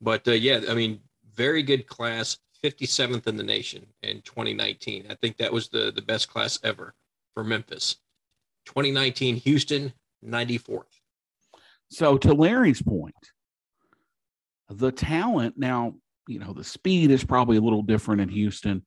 But 0.00 0.26
uh, 0.26 0.32
yeah, 0.32 0.60
I 0.70 0.74
mean, 0.74 1.00
very 1.34 1.62
good 1.62 1.86
class, 1.86 2.38
57th 2.64 3.26
in 3.26 3.36
the 3.36 3.42
nation 3.42 3.86
in 4.02 4.22
2019. 4.22 5.06
I 5.10 5.14
think 5.16 5.36
that 5.36 5.52
was 5.52 5.68
the, 5.68 5.92
the 5.94 6.02
best 6.02 6.30
class 6.30 6.58
ever 6.64 6.94
for 7.34 7.44
Memphis. 7.44 7.96
2019, 8.64 9.36
Houston, 9.36 9.92
94th. 10.24 10.84
So 11.90 12.16
to 12.18 12.32
Larry's 12.32 12.82
point, 12.82 13.14
the 14.68 14.90
talent 14.90 15.58
now, 15.58 15.94
you 16.26 16.38
know, 16.38 16.52
the 16.52 16.64
speed 16.64 17.10
is 17.10 17.24
probably 17.24 17.56
a 17.56 17.60
little 17.60 17.82
different 17.82 18.20
in 18.20 18.28
Houston 18.28 18.82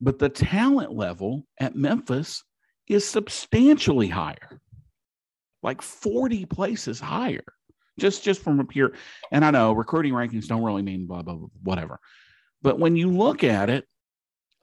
but 0.00 0.18
the 0.18 0.28
talent 0.28 0.92
level 0.92 1.46
at 1.58 1.74
Memphis 1.74 2.44
is 2.88 3.08
substantially 3.08 4.08
higher, 4.08 4.60
like 5.62 5.82
40 5.82 6.44
places 6.46 7.00
higher, 7.00 7.44
just 7.98 8.22
just 8.22 8.42
from 8.42 8.60
a 8.60 8.64
pure. 8.64 8.92
And 9.32 9.44
I 9.44 9.50
know 9.50 9.72
recruiting 9.72 10.12
rankings 10.12 10.46
don't 10.46 10.62
really 10.62 10.82
mean 10.82 11.06
blah, 11.06 11.22
blah, 11.22 11.34
blah, 11.34 11.48
whatever. 11.62 11.98
But 12.62 12.78
when 12.78 12.96
you 12.96 13.10
look 13.10 13.42
at 13.42 13.70
it, 13.70 13.86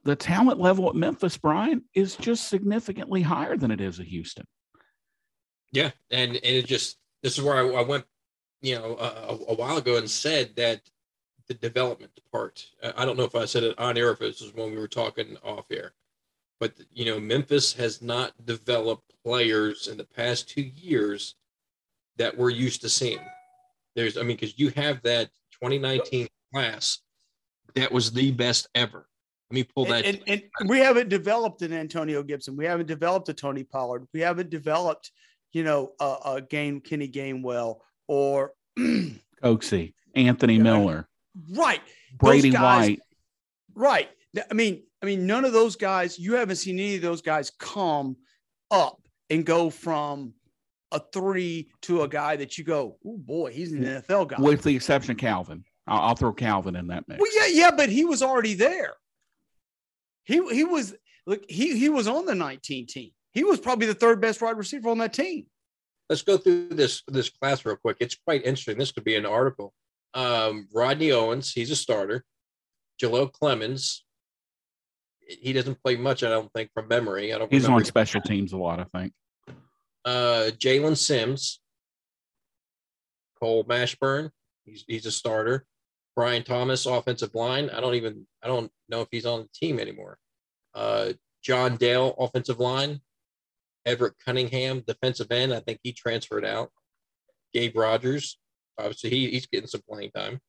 the 0.04 0.16
talent 0.16 0.60
level 0.60 0.88
at 0.88 0.94
Memphis, 0.94 1.36
Bryan, 1.36 1.82
is 1.94 2.16
just 2.16 2.48
significantly 2.48 3.22
higher 3.22 3.56
than 3.56 3.70
it 3.70 3.80
is 3.80 3.98
at 3.98 4.06
Houston. 4.06 4.46
Yeah, 5.72 5.90
and 6.10 6.32
and 6.32 6.44
it 6.44 6.66
just 6.66 6.96
this 7.22 7.36
is 7.36 7.44
where 7.44 7.56
I, 7.56 7.80
I 7.80 7.82
went, 7.82 8.04
you 8.60 8.76
know, 8.76 8.96
a, 8.98 9.52
a, 9.52 9.54
while 9.54 9.78
ago 9.78 9.96
and 9.96 10.08
said 10.08 10.54
that 10.56 10.80
the 11.48 11.54
development 11.54 12.12
part. 12.32 12.64
I 12.96 13.04
don't 13.04 13.16
know 13.16 13.24
if 13.24 13.34
I 13.34 13.44
said 13.44 13.64
it 13.64 13.78
on 13.78 13.98
air 13.98 14.10
if 14.12 14.22
it 14.22 14.40
was 14.40 14.52
when 14.54 14.70
we 14.70 14.78
were 14.78 14.88
talking 14.88 15.36
off 15.42 15.66
air, 15.70 15.92
but 16.60 16.72
you 16.92 17.04
know, 17.04 17.20
Memphis 17.20 17.72
has 17.74 18.00
not 18.02 18.32
developed 18.44 19.12
players 19.24 19.88
in 19.88 19.96
the 19.96 20.04
past 20.04 20.48
two 20.48 20.62
years 20.62 21.34
that 22.16 22.36
we're 22.36 22.50
used 22.50 22.80
to 22.82 22.88
seeing. 22.88 23.18
There's, 23.94 24.16
I 24.16 24.20
mean, 24.20 24.36
because 24.36 24.58
you 24.58 24.70
have 24.70 25.02
that 25.02 25.30
2019 25.52 26.28
class 26.52 27.00
that 27.74 27.92
was 27.92 28.12
the 28.12 28.30
best 28.30 28.68
ever. 28.74 29.08
Let 29.50 29.54
me 29.54 29.64
pull 29.64 29.84
that. 29.86 30.04
And, 30.04 30.20
and, 30.26 30.42
and, 30.60 30.68
we 30.68 30.78
haven't 30.78 31.08
developed 31.08 31.62
an 31.62 31.72
Antonio 31.72 32.22
Gibson. 32.22 32.56
We 32.56 32.64
haven't 32.64 32.86
developed 32.86 33.28
a 33.28 33.34
Tony 33.34 33.62
Pollard. 33.62 34.06
We 34.12 34.20
haven't 34.20 34.50
developed, 34.50 35.12
you 35.52 35.64
know, 35.64 35.92
a, 36.00 36.16
a 36.26 36.40
game 36.40 36.80
Kenny 36.80 37.08
Gainwell 37.08 37.78
or 38.08 38.52
Coxie, 39.42 39.94
Anthony 40.14 40.58
Miller. 40.58 41.08
Right. 41.50 41.80
Brady 42.16 42.50
guys, 42.50 42.88
White. 42.88 43.00
Right. 43.74 44.08
I 44.50 44.54
mean, 44.54 44.82
I 45.02 45.06
mean, 45.06 45.26
none 45.26 45.44
of 45.44 45.52
those 45.52 45.76
guys, 45.76 46.18
you 46.18 46.34
haven't 46.34 46.56
seen 46.56 46.78
any 46.78 46.96
of 46.96 47.02
those 47.02 47.22
guys 47.22 47.50
come 47.58 48.16
up 48.70 49.00
and 49.30 49.44
go 49.44 49.70
from 49.70 50.34
a 50.92 51.00
three 51.12 51.68
to 51.82 52.02
a 52.02 52.08
guy 52.08 52.36
that 52.36 52.56
you 52.56 52.64
go, 52.64 52.96
oh 53.04 53.18
boy, 53.18 53.52
he's 53.52 53.72
an 53.72 53.82
NFL 53.82 54.28
guy. 54.28 54.36
With 54.40 54.62
the 54.62 54.74
exception 54.74 55.12
of 55.12 55.18
Calvin. 55.18 55.64
I'll, 55.86 56.00
I'll 56.00 56.16
throw 56.16 56.32
Calvin 56.32 56.76
in 56.76 56.86
that 56.88 57.06
mix. 57.08 57.20
Well, 57.20 57.30
yeah, 57.34 57.66
yeah, 57.66 57.70
but 57.70 57.88
he 57.88 58.04
was 58.04 58.22
already 58.22 58.54
there. 58.54 58.94
He 60.24 60.36
he 60.54 60.64
was 60.64 60.94
look, 61.26 61.42
he 61.48 61.78
he 61.78 61.88
was 61.90 62.08
on 62.08 62.24
the 62.24 62.34
19 62.34 62.86
team. 62.86 63.10
He 63.32 63.44
was 63.44 63.60
probably 63.60 63.86
the 63.86 63.94
third 63.94 64.20
best 64.20 64.40
wide 64.40 64.56
receiver 64.56 64.88
on 64.88 64.98
that 64.98 65.12
team. 65.12 65.46
Let's 66.08 66.22
go 66.22 66.38
through 66.38 66.68
this 66.70 67.02
this 67.08 67.28
class 67.28 67.64
real 67.64 67.76
quick. 67.76 67.98
It's 68.00 68.14
quite 68.14 68.44
interesting. 68.44 68.78
This 68.78 68.92
could 68.92 69.04
be 69.04 69.16
an 69.16 69.26
article. 69.26 69.74
Um, 70.14 70.68
Rodney 70.72 71.12
Owens, 71.12 71.52
he's 71.52 71.70
a 71.70 71.76
starter. 71.76 72.24
Jaleel 73.02 73.32
Clemens, 73.32 74.04
he 75.26 75.52
doesn't 75.52 75.82
play 75.82 75.96
much, 75.96 76.22
I 76.22 76.28
don't 76.28 76.52
think, 76.52 76.70
from 76.72 76.88
memory. 76.88 77.32
I 77.32 77.38
don't. 77.38 77.52
He's 77.52 77.68
on 77.68 77.84
special 77.84 78.20
teams 78.20 78.52
a 78.52 78.56
lot, 78.56 78.80
I 78.80 78.84
think. 78.98 79.12
Uh, 80.04 80.50
Jalen 80.58 80.96
Sims, 80.96 81.60
Cole 83.40 83.64
Mashburn, 83.64 84.30
he's 84.64 84.84
he's 84.86 85.06
a 85.06 85.10
starter. 85.10 85.66
Brian 86.14 86.44
Thomas, 86.44 86.86
offensive 86.86 87.34
line. 87.34 87.70
I 87.70 87.80
don't 87.80 87.94
even 87.94 88.26
I 88.42 88.46
don't 88.46 88.70
know 88.88 89.00
if 89.00 89.08
he's 89.10 89.26
on 89.26 89.40
the 89.40 89.48
team 89.52 89.80
anymore. 89.80 90.18
Uh, 90.74 91.14
John 91.42 91.76
Dale, 91.76 92.14
offensive 92.18 92.60
line. 92.60 93.00
Everett 93.86 94.14
Cunningham, 94.24 94.82
defensive 94.86 95.30
end. 95.30 95.52
I 95.52 95.60
think 95.60 95.80
he 95.82 95.92
transferred 95.92 96.44
out. 96.44 96.70
Gabe 97.52 97.76
Rogers, 97.76 98.38
Obviously, 98.78 99.10
he, 99.10 99.30
he's 99.30 99.46
getting 99.46 99.66
some 99.66 99.82
playing 99.88 100.10
time. 100.10 100.40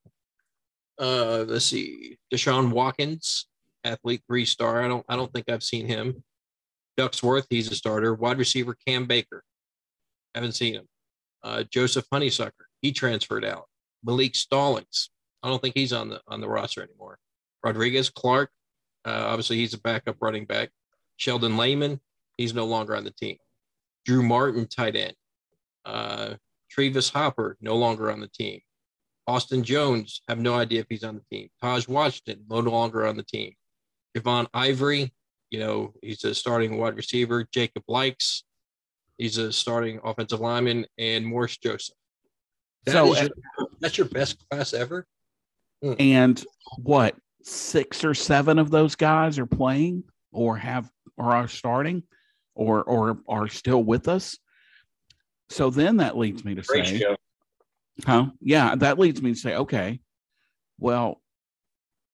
Uh, 0.99 1.45
let's 1.47 1.65
see, 1.65 2.17
Deshaun 2.33 2.71
Watkins, 2.71 3.47
athlete 3.83 4.21
three 4.27 4.45
star. 4.45 4.81
I 4.81 4.87
don't 4.87 5.05
I 5.09 5.15
don't 5.15 5.31
think 5.33 5.49
I've 5.49 5.63
seen 5.63 5.87
him. 5.87 6.23
Ducksworth, 6.97 7.45
he's 7.49 7.69
a 7.71 7.75
starter. 7.75 8.13
Wide 8.13 8.37
receiver 8.37 8.77
Cam 8.87 9.05
Baker, 9.05 9.43
haven't 10.33 10.53
seen 10.53 10.75
him. 10.75 10.87
Uh, 11.43 11.63
Joseph 11.69 12.05
Honeysucker, 12.11 12.51
he 12.81 12.91
transferred 12.91 13.43
out. 13.43 13.65
Malik 14.03 14.35
Stallings, 14.35 15.09
I 15.43 15.49
don't 15.49 15.61
think 15.61 15.75
he's 15.75 15.93
on 15.93 16.09
the 16.09 16.21
on 16.27 16.39
the 16.39 16.47
roster 16.47 16.81
anymore. 16.81 17.17
Rodrigues 17.63 18.09
Clark, 18.09 18.49
uh, 19.05 19.25
obviously 19.27 19.57
he's 19.57 19.73
a 19.73 19.79
backup 19.81 20.17
running 20.21 20.45
back. 20.45 20.69
Sheldon 21.17 21.57
Layman, 21.57 21.99
he's 22.37 22.53
no 22.53 22.65
longer 22.65 22.95
on 22.95 23.03
the 23.03 23.11
team. 23.11 23.37
Drew 24.05 24.23
Martin, 24.23 24.67
tight 24.67 24.95
end. 24.95 25.13
Uh, 25.83 26.35
Travis 26.75 27.09
Hopper, 27.09 27.55
no 27.61 27.77
longer 27.77 28.11
on 28.11 28.19
the 28.19 28.27
team. 28.27 28.59
Austin 29.27 29.63
Jones, 29.63 30.21
have 30.27 30.39
no 30.39 30.55
idea 30.55 30.81
if 30.81 30.87
he's 30.89 31.05
on 31.05 31.15
the 31.15 31.35
team. 31.35 31.47
Tahj 31.63 31.87
Washington, 31.87 32.43
no 32.49 32.59
longer 32.59 33.07
on 33.07 33.15
the 33.15 33.23
team. 33.23 33.53
Javon 34.15 34.47
Ivory, 34.53 35.13
you 35.51 35.59
know, 35.59 35.93
he's 36.01 36.25
a 36.25 36.35
starting 36.35 36.77
wide 36.77 36.97
receiver. 36.97 37.47
Jacob 37.49 37.83
Likes, 37.87 38.43
he's 39.17 39.37
a 39.37 39.53
starting 39.53 40.01
offensive 40.03 40.41
lineman, 40.41 40.85
and 40.97 41.25
Morris 41.25 41.57
Joseph. 41.57 41.95
That 42.85 42.91
so 42.91 43.15
your, 43.15 43.29
that's 43.79 43.97
your 43.97 44.07
best 44.07 44.37
class 44.49 44.73
ever. 44.73 45.07
Mm. 45.81 45.95
And 45.99 46.45
what 46.77 47.15
six 47.41 48.03
or 48.03 48.13
seven 48.13 48.59
of 48.59 48.69
those 48.69 48.95
guys 48.95 49.39
are 49.39 49.45
playing 49.45 50.03
or 50.33 50.57
have 50.57 50.89
or 51.17 51.33
are 51.33 51.47
starting 51.47 52.03
or 52.53 52.83
or 52.83 53.19
are 53.29 53.47
still 53.47 53.81
with 53.81 54.09
us. 54.09 54.37
So 55.49 55.69
then 55.69 55.97
that 55.97 56.17
leads 56.17 56.43
me 56.43 56.55
to 56.55 56.61
Great 56.61 56.87
say, 56.87 56.99
show. 56.99 57.15
huh? 58.05 58.27
Yeah, 58.41 58.75
that 58.75 58.97
leads 58.99 59.21
me 59.21 59.33
to 59.33 59.39
say, 59.39 59.55
okay, 59.55 59.99
well, 60.79 61.21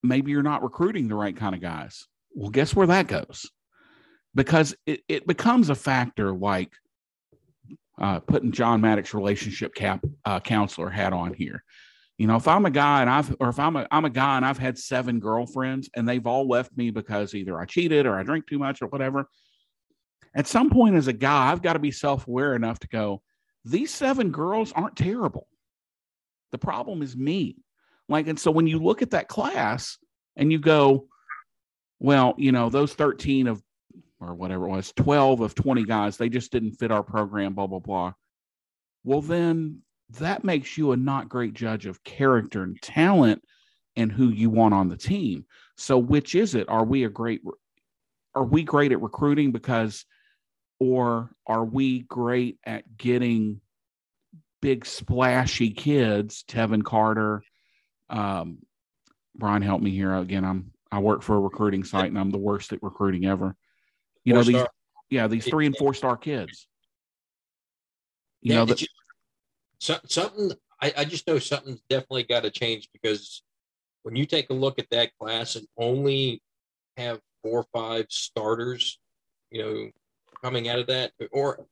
maybe 0.03 0.31
you're 0.31 0.43
not 0.43 0.63
recruiting 0.63 1.07
the 1.07 1.15
right 1.15 1.35
kind 1.35 1.55
of 1.55 1.61
guys. 1.61 2.07
Well, 2.33 2.49
guess 2.49 2.75
where 2.75 2.87
that 2.87 3.07
goes? 3.07 3.49
Because 4.35 4.75
it, 4.85 5.01
it 5.07 5.27
becomes 5.27 5.69
a 5.69 5.75
factor 5.75 6.33
like 6.33 6.71
uh, 7.99 8.19
putting 8.19 8.51
John 8.51 8.81
Maddox 8.81 9.13
relationship 9.13 9.75
cap 9.75 10.03
uh, 10.25 10.39
counselor 10.39 10.89
hat 10.89 11.13
on 11.13 11.33
here. 11.33 11.63
You 12.17 12.27
know, 12.27 12.35
if 12.35 12.47
I'm 12.47 12.65
a 12.65 12.71
guy 12.71 13.01
and 13.01 13.09
I've, 13.09 13.35
or 13.39 13.49
if 13.49 13.59
I'm 13.59 13.75
a, 13.75 13.87
I'm 13.91 14.05
a 14.05 14.09
guy 14.09 14.37
and 14.37 14.45
I've 14.45 14.57
had 14.57 14.77
seven 14.77 15.19
girlfriends 15.19 15.89
and 15.95 16.07
they've 16.07 16.25
all 16.27 16.47
left 16.47 16.75
me 16.77 16.91
because 16.91 17.33
either 17.33 17.59
I 17.59 17.65
cheated 17.65 18.05
or 18.05 18.17
I 18.17 18.23
drink 18.23 18.47
too 18.47 18.59
much 18.59 18.81
or 18.81 18.87
whatever. 18.87 19.27
At 20.33 20.47
some 20.47 20.69
point 20.69 20.95
as 20.95 21.07
a 21.07 21.13
guy, 21.13 21.51
I've 21.51 21.61
got 21.61 21.73
to 21.73 21.79
be 21.79 21.91
self 21.91 22.27
aware 22.27 22.55
enough 22.55 22.79
to 22.79 22.87
go, 22.87 23.21
these 23.65 23.93
seven 23.93 24.31
girls 24.31 24.71
aren't 24.71 24.95
terrible. 24.95 25.47
The 26.51 26.57
problem 26.57 27.01
is 27.01 27.15
me. 27.15 27.57
Like, 28.09 28.27
and 28.27 28.39
so 28.39 28.51
when 28.51 28.67
you 28.67 28.79
look 28.79 29.01
at 29.01 29.11
that 29.11 29.27
class 29.27 29.97
and 30.35 30.51
you 30.51 30.59
go, 30.59 31.07
well, 31.99 32.33
you 32.37 32.51
know, 32.51 32.69
those 32.69 32.93
13 32.93 33.47
of, 33.47 33.61
or 34.19 34.33
whatever 34.33 34.65
it 34.65 34.71
was, 34.71 34.91
12 34.93 35.41
of 35.41 35.55
20 35.55 35.83
guys, 35.85 36.17
they 36.17 36.29
just 36.29 36.51
didn't 36.51 36.73
fit 36.73 36.91
our 36.91 37.03
program, 37.03 37.53
blah, 37.53 37.67
blah, 37.67 37.79
blah. 37.79 38.13
Well, 39.03 39.21
then 39.21 39.81
that 40.19 40.43
makes 40.43 40.77
you 40.77 40.91
a 40.91 40.97
not 40.97 41.29
great 41.29 41.53
judge 41.53 41.85
of 41.85 42.03
character 42.03 42.63
and 42.63 42.81
talent 42.81 43.41
and 43.95 44.11
who 44.11 44.29
you 44.29 44.49
want 44.49 44.73
on 44.73 44.89
the 44.89 44.97
team. 44.97 45.45
So, 45.77 45.97
which 45.97 46.35
is 46.35 46.55
it? 46.55 46.67
Are 46.69 46.83
we 46.83 47.05
a 47.05 47.09
great, 47.09 47.41
are 48.35 48.43
we 48.43 48.63
great 48.63 48.91
at 48.91 49.01
recruiting 49.01 49.51
because, 49.51 50.05
or 50.81 51.29
are 51.45 51.63
we 51.63 51.99
great 51.99 52.57
at 52.65 52.97
getting 52.97 53.61
big 54.63 54.83
splashy 54.83 55.69
kids, 55.69 56.43
Tevin 56.47 56.83
Carter, 56.83 57.43
um, 58.09 58.57
Bryan, 59.35 59.61
help 59.61 59.79
me 59.79 59.91
here 59.91 60.15
again. 60.15 60.43
I'm 60.43 60.71
I 60.91 60.97
work 60.97 61.21
for 61.21 61.35
a 61.35 61.39
recruiting 61.39 61.83
site 61.83 62.07
and 62.07 62.17
I'm 62.17 62.31
the 62.31 62.39
worst 62.39 62.73
at 62.73 62.81
recruiting 62.81 63.27
ever. 63.27 63.55
You 64.25 64.33
four 64.33 64.39
know 64.39 64.43
these, 64.43 64.65
yeah, 65.11 65.27
these 65.27 65.45
three 65.45 65.67
and 65.67 65.77
four 65.77 65.93
star 65.93 66.17
kids. 66.17 66.65
You 68.41 68.53
yeah, 68.53 68.57
know 68.57 68.65
that 68.65 68.83
so, 69.77 69.99
something. 70.07 70.51
I, 70.81 70.93
I 70.97 71.05
just 71.05 71.27
know 71.27 71.37
something's 71.37 71.83
definitely 71.91 72.23
got 72.23 72.41
to 72.41 72.49
change 72.49 72.89
because 72.91 73.43
when 74.01 74.15
you 74.15 74.25
take 74.25 74.49
a 74.49 74.55
look 74.55 74.79
at 74.79 74.89
that 74.89 75.11
class 75.19 75.55
and 75.55 75.67
only 75.77 76.41
have 76.97 77.19
four 77.43 77.59
or 77.59 77.65
five 77.71 78.07
starters, 78.09 78.99
you 79.51 79.61
know, 79.61 79.91
coming 80.43 80.69
out 80.69 80.79
of 80.79 80.87
that, 80.87 81.11
or 81.31 81.65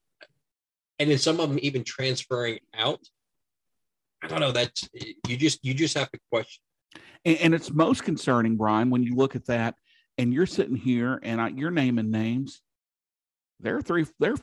and 1.00 1.10
then 1.10 1.18
some 1.18 1.40
of 1.40 1.50
them 1.50 1.60
even 1.62 1.84
transferring 1.84 2.60
out. 2.74 3.00
I 4.22 4.28
don't 4.28 4.42
know. 4.42 4.52
That's 4.52 4.90
you 4.94 5.38
just 5.38 5.64
you 5.64 5.74
just 5.74 5.98
have 5.98 6.12
to 6.12 6.20
question. 6.32 6.62
And, 7.26 7.38
and 7.38 7.54
it's 7.54 7.72
most 7.72 8.04
concerning, 8.04 8.56
Bryan, 8.56 8.90
when 8.90 9.04
you 9.04 9.16
look 9.16 9.36
at 9.36 9.46
that 9.48 9.76
and 10.18 10.34
you're 10.34 10.46
sitting 10.46 10.76
here 10.76 11.20
and 11.24 11.40
I, 11.40 11.50
you're 11.50 11.72
naming 11.72 12.12
names. 12.12 12.62
There 13.60 13.76
are 13.76 13.82
three, 13.82 14.06
there 14.20 14.34
are 14.34 14.40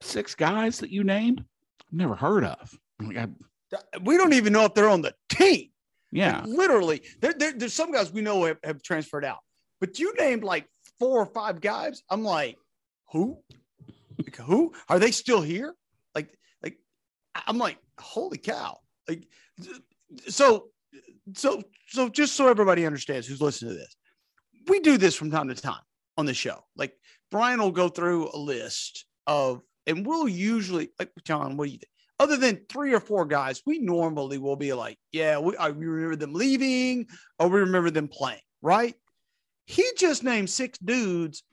six 0.00 0.34
guys 0.34 0.78
that 0.78 0.90
you 0.90 1.04
named. 1.04 1.44
Never 1.92 2.14
heard 2.14 2.44
of. 2.44 2.78
Like 3.00 3.16
I, 3.16 3.28
we 4.02 4.16
don't 4.16 4.32
even 4.32 4.52
know 4.52 4.64
if 4.64 4.74
they're 4.74 4.88
on 4.88 5.02
the 5.02 5.14
team. 5.28 5.70
Yeah, 6.12 6.40
like 6.40 6.46
literally. 6.46 7.02
There, 7.20 7.32
there, 7.32 7.52
there's 7.52 7.74
some 7.74 7.92
guys 7.92 8.12
we 8.12 8.20
know 8.20 8.44
have, 8.44 8.58
have 8.64 8.82
transferred 8.82 9.24
out, 9.24 9.38
but 9.80 9.98
you 9.98 10.14
named 10.18 10.44
like 10.44 10.66
four 10.98 11.20
or 11.20 11.26
five 11.26 11.60
guys. 11.60 12.02
I'm 12.10 12.22
like, 12.22 12.56
who? 13.12 13.38
Who 14.36 14.72
are 14.88 14.98
they 14.98 15.10
still 15.10 15.42
here? 15.42 15.74
Like, 16.14 16.36
like 16.62 16.78
I'm 17.34 17.58
like, 17.58 17.78
holy 17.98 18.38
cow! 18.38 18.78
Like, 19.08 19.26
so, 20.28 20.68
so, 21.34 21.62
so, 21.88 22.08
just 22.08 22.34
so 22.34 22.48
everybody 22.48 22.86
understands 22.86 23.26
who's 23.26 23.40
listening 23.40 23.72
to 23.72 23.78
this, 23.78 23.96
we 24.68 24.80
do 24.80 24.96
this 24.98 25.14
from 25.14 25.30
time 25.30 25.48
to 25.48 25.54
time 25.54 25.82
on 26.16 26.26
the 26.26 26.34
show. 26.34 26.64
Like 26.76 26.94
Bryan 27.30 27.60
will 27.60 27.72
go 27.72 27.88
through 27.88 28.30
a 28.32 28.38
list 28.38 29.06
of, 29.26 29.62
and 29.86 30.06
we'll 30.06 30.28
usually 30.28 30.90
like 30.98 31.10
John. 31.24 31.56
What 31.56 31.66
do 31.66 31.72
you 31.72 31.78
think? 31.78 31.90
Other 32.18 32.36
than 32.36 32.66
three 32.68 32.92
or 32.92 33.00
four 33.00 33.24
guys, 33.24 33.62
we 33.64 33.78
normally 33.78 34.36
will 34.36 34.56
be 34.56 34.74
like, 34.74 34.98
yeah, 35.10 35.38
we, 35.38 35.56
I, 35.56 35.70
we 35.70 35.86
remember 35.86 36.16
them 36.16 36.34
leaving 36.34 37.06
or 37.38 37.48
we 37.48 37.60
remember 37.60 37.90
them 37.90 38.08
playing, 38.08 38.42
right? 38.60 38.94
He 39.64 39.84
just 39.96 40.22
named 40.22 40.50
six 40.50 40.78
dudes, 40.78 41.44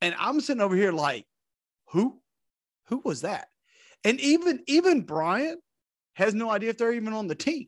and 0.00 0.14
I'm 0.18 0.40
sitting 0.40 0.62
over 0.62 0.74
here 0.74 0.90
like, 0.90 1.24
who? 1.88 2.20
Who 2.88 3.02
was 3.04 3.22
that? 3.22 3.48
And 4.04 4.20
even 4.20 4.62
even 4.66 5.02
Bryan 5.02 5.60
has 6.14 6.34
no 6.34 6.50
idea 6.50 6.70
if 6.70 6.78
they're 6.78 6.92
even 6.92 7.12
on 7.12 7.26
the 7.26 7.34
team. 7.34 7.66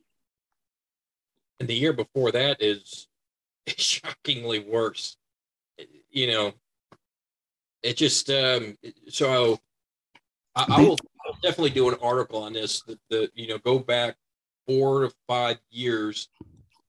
And 1.59 1.67
the 1.67 1.75
year 1.75 1.93
before 1.93 2.31
that 2.31 2.61
is 2.61 3.07
shockingly 3.67 4.59
worse. 4.59 5.17
You 6.09 6.27
know, 6.27 6.53
it 7.83 7.97
just 7.97 8.29
um 8.29 8.77
so 9.07 9.59
I, 10.55 10.65
I 10.69 10.81
will 10.81 10.97
definitely 11.43 11.69
do 11.71 11.89
an 11.89 11.97
article 12.01 12.43
on 12.43 12.53
this 12.53 12.81
that 12.83 12.99
the 13.09 13.29
you 13.33 13.47
know 13.47 13.57
go 13.59 13.79
back 13.79 14.15
four 14.67 15.01
to 15.01 15.13
five 15.27 15.57
years 15.69 16.29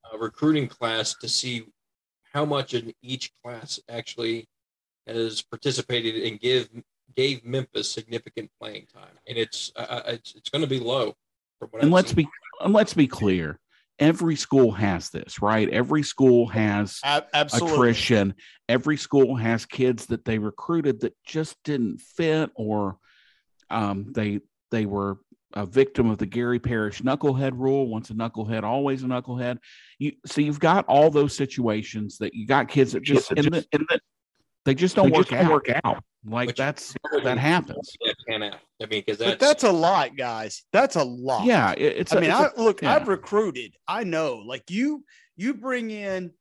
uh, 0.04 0.18
recruiting 0.18 0.68
class 0.68 1.14
to 1.20 1.28
see 1.28 1.64
how 2.32 2.44
much 2.44 2.74
in 2.74 2.92
each 3.02 3.32
class 3.42 3.80
actually 3.88 4.48
has 5.06 5.42
participated 5.42 6.22
and 6.22 6.40
give 6.40 6.68
gave 7.16 7.44
Memphis 7.44 7.90
significant 7.90 8.51
playing 8.59 8.87
time, 8.92 9.18
and 9.29 9.37
it's 9.37 9.70
uh, 9.77 9.87
uh 9.88 10.03
it's 10.07 10.35
it's 10.35 10.49
going 10.49 10.62
to 10.62 10.68
be 10.68 10.81
low. 10.81 11.14
and 11.61 11.70
I've 11.83 11.90
let's 11.90 12.11
seen. 12.11 12.16
be 12.16 12.29
and 12.61 12.73
let's 12.73 12.94
be 12.94 13.07
clear. 13.07 13.59
Every 13.99 14.35
school 14.35 14.73
has 14.73 15.11
this, 15.11 15.42
right? 15.42 15.68
Every 15.68 16.03
school 16.03 16.46
has 16.46 17.01
Absolutely. 17.05 17.75
attrition. 17.75 18.35
Every 18.66 18.96
school 18.96 19.37
has 19.37 19.66
kids 19.66 20.07
that 20.07 20.25
they 20.25 20.38
recruited 20.38 21.01
that 21.01 21.14
just 21.27 21.57
didn't 21.64 22.01
fit, 22.01 22.51
or 22.55 22.96
um, 23.68 24.12
they 24.14 24.40
they 24.70 24.87
were 24.87 25.18
a 25.53 25.66
victim 25.66 26.09
of 26.09 26.18
the 26.18 26.27
Gary 26.27 26.59
Parrish 26.59 27.03
knucklehead 27.03 27.53
rule. 27.55 27.88
Once 27.88 28.11
a 28.11 28.14
knucklehead, 28.14 28.62
always 28.62 29.03
a 29.03 29.07
knucklehead. 29.07 29.59
You 29.99 30.12
so 30.25 30.40
you've 30.40 30.61
got 30.61 30.87
all 30.87 31.11
those 31.11 31.37
situations 31.37 32.18
that 32.18 32.35
you 32.35 32.46
got 32.46 32.68
kids 32.68 32.92
that 32.92 33.03
just, 33.03 33.33
in 33.33 33.46
the, 33.51 33.66
in 33.73 33.87
the, 33.88 34.01
they 34.64 34.75
just 34.75 34.96
don't, 34.96 35.11
they 35.11 35.18
work, 35.18 35.29
just 35.29 35.44
out. 35.44 35.51
work 35.51 35.68
out. 35.85 36.05
Like 36.26 36.48
Which 36.48 36.56
that's 36.56 36.94
that 37.24 37.38
happens. 37.38 37.96
I 38.30 38.38
mean, 38.38 38.52
because 38.90 39.16
that's, 39.18 39.40
that's 39.40 39.64
a 39.64 39.72
lot, 39.72 40.16
guys. 40.16 40.64
That's 40.70 40.96
a 40.96 41.02
lot. 41.02 41.46
Yeah, 41.46 41.72
it, 41.72 41.96
it's. 41.96 42.12
I 42.12 42.18
a, 42.18 42.20
mean, 42.20 42.30
I, 42.30 42.50
a, 42.54 42.61
look, 42.61 42.83
yeah. 42.83 42.94
I've 42.94 43.09
recruited. 43.09 43.74
I 43.88 44.04
know, 44.04 44.37
like 44.37 44.70
you, 44.70 45.04
you 45.37 45.54
bring 45.54 45.90
in. 45.90 46.33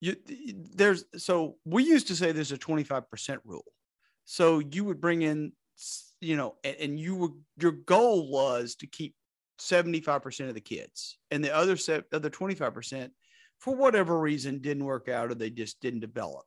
You 0.00 0.16
there's 0.74 1.04
so 1.16 1.56
we 1.66 1.84
used 1.84 2.08
to 2.08 2.16
say 2.16 2.32
there's 2.32 2.52
a 2.52 2.58
25 2.58 3.10
percent 3.10 3.40
rule. 3.44 3.66
So 4.24 4.60
you 4.60 4.84
would 4.84 5.00
bring 5.00 5.22
in, 5.22 5.52
you 6.20 6.36
know, 6.36 6.54
and, 6.64 6.76
and 6.80 7.00
you 7.00 7.14
would 7.16 7.32
your 7.60 7.72
goal 7.72 8.30
was 8.30 8.76
to 8.76 8.86
keep 8.86 9.14
75 9.58 10.22
percent 10.22 10.48
of 10.48 10.54
the 10.54 10.60
kids, 10.62 11.18
and 11.30 11.44
the 11.44 11.54
other 11.54 11.76
set, 11.76 12.04
other 12.14 12.30
25 12.30 12.72
percent, 12.72 13.12
for 13.58 13.76
whatever 13.76 14.18
reason, 14.18 14.60
didn't 14.60 14.86
work 14.86 15.10
out 15.10 15.30
or 15.30 15.34
they 15.34 15.50
just 15.50 15.82
didn't 15.82 16.00
develop. 16.00 16.46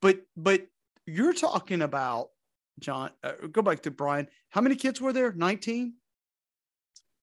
But 0.00 0.20
but 0.34 0.62
you're 1.06 1.32
talking 1.32 1.82
about 1.82 2.28
John. 2.78 3.10
Uh, 3.22 3.32
go 3.50 3.62
back 3.62 3.82
to 3.82 3.90
Bryan. 3.90 4.28
How 4.50 4.60
many 4.60 4.76
kids 4.76 5.00
were 5.00 5.12
there? 5.12 5.32
Nineteen. 5.32 5.94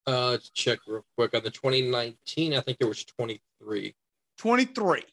Uh, 0.06 0.38
check 0.54 0.80
real 0.88 1.06
quick 1.18 1.36
on 1.36 1.44
the 1.44 1.52
2019. 1.52 2.54
I 2.54 2.62
think 2.62 2.78
there 2.78 2.88
was 2.88 3.04
23. 3.04 3.94
23. 4.38 5.04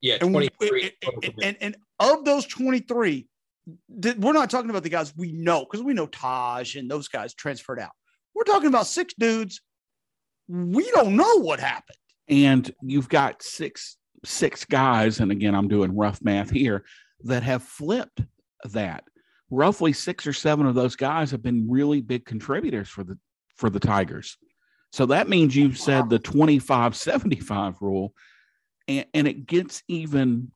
Yeah, 0.00 0.18
23. 0.18 0.92
And, 1.02 1.24
and, 1.24 1.34
and, 1.42 1.56
and 1.60 1.76
of 1.98 2.24
those 2.24 2.46
23, 2.46 3.26
we're 3.88 4.32
not 4.32 4.48
talking 4.48 4.70
about 4.70 4.84
the 4.84 4.88
guys 4.88 5.12
we 5.16 5.32
know 5.32 5.66
because 5.68 5.84
we 5.84 5.94
know 5.94 6.06
Tahj 6.06 6.78
and 6.78 6.88
those 6.88 7.08
guys 7.08 7.34
transferred 7.34 7.80
out. 7.80 7.90
We're 8.36 8.44
talking 8.44 8.68
about 8.68 8.86
six 8.86 9.14
dudes. 9.18 9.60
We 10.46 10.88
don't 10.92 11.16
know 11.16 11.40
what 11.40 11.58
happened. 11.58 11.98
And 12.28 12.72
you've 12.82 13.08
got 13.08 13.42
six 13.42 13.96
six 14.24 14.64
guys, 14.64 15.20
and 15.20 15.30
again, 15.30 15.54
I'm 15.54 15.68
doing 15.68 15.94
rough 15.94 16.22
math 16.22 16.50
here, 16.50 16.84
that 17.24 17.42
have 17.42 17.62
flipped 17.62 18.22
that. 18.64 19.04
Roughly 19.50 19.92
six 19.92 20.26
or 20.26 20.32
seven 20.32 20.66
of 20.66 20.74
those 20.74 20.96
guys 20.96 21.30
have 21.30 21.42
been 21.42 21.70
really 21.70 22.00
big 22.00 22.24
contributors 22.24 22.88
for 22.88 23.04
the 23.04 23.18
for 23.54 23.70
the 23.70 23.80
Tigers. 23.80 24.36
So 24.92 25.06
that 25.06 25.28
means 25.28 25.56
you've 25.56 25.78
said 25.78 26.08
the 26.08 26.18
25 26.18 26.96
75 26.96 27.80
rule, 27.80 28.12
and, 28.88 29.06
and 29.14 29.28
it 29.28 29.46
gets 29.46 29.82
even 29.88 30.50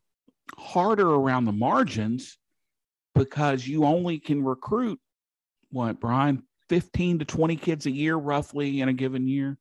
harder 0.58 1.08
around 1.08 1.44
the 1.44 1.52
margins 1.52 2.38
because 3.14 3.66
you 3.66 3.84
only 3.84 4.18
can 4.18 4.44
recruit 4.44 5.00
what, 5.70 6.00
Bryan, 6.00 6.42
15 6.68 7.20
to 7.20 7.24
20 7.24 7.56
kids 7.56 7.86
a 7.86 7.90
year 7.90 8.16
roughly 8.16 8.80
in 8.80 8.88
a 8.88 8.92
given 8.92 9.26
year. 9.26 9.58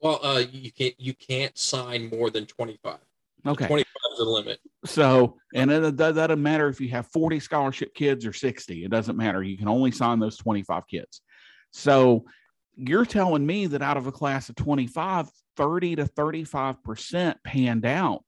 Well, 0.00 0.20
uh, 0.22 0.42
you 0.50 0.72
can't 0.72 0.94
you 0.98 1.14
can't 1.14 1.56
sign 1.58 2.08
more 2.08 2.30
than 2.30 2.46
25. 2.46 2.98
Okay. 3.46 3.66
25 3.66 3.86
is 4.12 4.18
the 4.18 4.24
limit. 4.24 4.60
So, 4.86 5.36
and 5.54 5.70
it, 5.70 5.96
doesn't 5.96 6.42
matter 6.42 6.68
if 6.68 6.80
you 6.80 6.88
have 6.90 7.06
40 7.08 7.40
scholarship 7.40 7.94
kids 7.94 8.24
or 8.24 8.32
60. 8.32 8.84
It 8.84 8.90
doesn't 8.90 9.16
matter. 9.16 9.42
You 9.42 9.58
can 9.58 9.68
only 9.68 9.90
sign 9.90 10.18
those 10.20 10.38
25 10.38 10.86
kids. 10.86 11.20
So, 11.72 12.24
you're 12.76 13.04
telling 13.04 13.44
me 13.44 13.66
that 13.66 13.82
out 13.82 13.98
of 13.98 14.06
a 14.06 14.12
class 14.12 14.48
of 14.48 14.56
25, 14.56 15.28
30 15.56 15.96
to 15.96 16.04
35% 16.04 17.34
panned 17.44 17.84
out. 17.84 18.24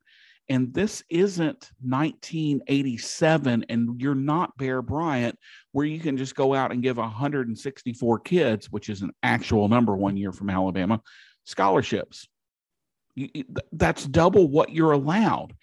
And 0.49 0.75
this 0.75 1.03
isn't 1.09 1.71
1987, 1.81 3.65
and 3.69 4.01
you're 4.01 4.15
not 4.15 4.57
Bear 4.59 4.83
Bryant, 4.83 5.39
where 5.71 5.87
you 5.87 6.01
can 6.01 6.19
just 6.19 6.35
go 6.35 6.53
out 6.53 6.73
and 6.73 6.83
give 6.83 6.99
164 6.99 8.19
kids, 8.21 8.71
which 8.71 8.91
is 8.91 9.03
an 9.03 9.13
actual 9.23 9.69
number 9.69 9.97
one 9.97 10.17
year 10.17 10.33
from 10.33 10.51
Alabama, 10.51 11.01
scholarships. 11.45 12.27
That's 13.73 14.05
double 14.05 14.49
what 14.49 14.71
you're 14.71 14.93
allowed. 14.93 15.55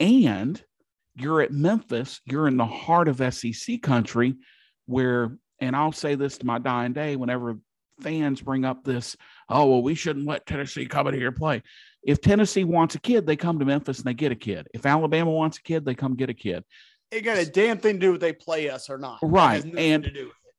And 0.00 0.62
you're 1.14 1.42
at 1.42 1.52
Memphis, 1.52 2.20
you're 2.24 2.48
in 2.48 2.56
the 2.56 2.66
heart 2.66 3.08
of 3.08 3.34
SEC 3.34 3.82
country 3.82 4.36
where, 4.86 5.36
and 5.60 5.76
I'll 5.76 5.92
say 5.92 6.14
this 6.14 6.38
to 6.38 6.46
my 6.46 6.58
dying 6.58 6.94
day 6.94 7.16
whenever 7.16 7.58
fans 8.00 8.40
bring 8.40 8.64
up 8.64 8.82
this, 8.82 9.16
oh, 9.48 9.66
well, 9.66 9.82
we 9.82 9.94
shouldn't 9.94 10.26
let 10.26 10.46
Tennessee 10.46 10.86
come 10.86 11.06
in 11.06 11.14
here 11.14 11.28
and 11.28 11.36
play. 11.36 11.62
If 12.02 12.20
Tennessee 12.22 12.64
wants 12.64 12.94
a 12.94 13.00
kid, 13.00 13.26
they 13.26 13.36
come 13.36 13.58
to 13.58 13.64
Memphis 13.64 13.98
and 13.98 14.06
they 14.06 14.14
get 14.14 14.32
a 14.32 14.36
kid. 14.36 14.66
If 14.72 14.86
Alabama 14.86 15.30
wants 15.30 15.58
a 15.58 15.62
kid, 15.62 15.84
they 15.84 15.94
come 15.94 16.16
get 16.16 16.30
a 16.30 16.34
kid. 16.34 16.64
It 17.10 17.22
got 17.22 17.38
a 17.38 17.44
damn 17.44 17.78
thing 17.78 17.94
to 17.94 18.00
do 18.00 18.12
with 18.12 18.20
they 18.20 18.32
play 18.32 18.70
us 18.70 18.88
or 18.88 18.96
not. 18.96 19.18
Right. 19.22 19.62
And 19.64 20.10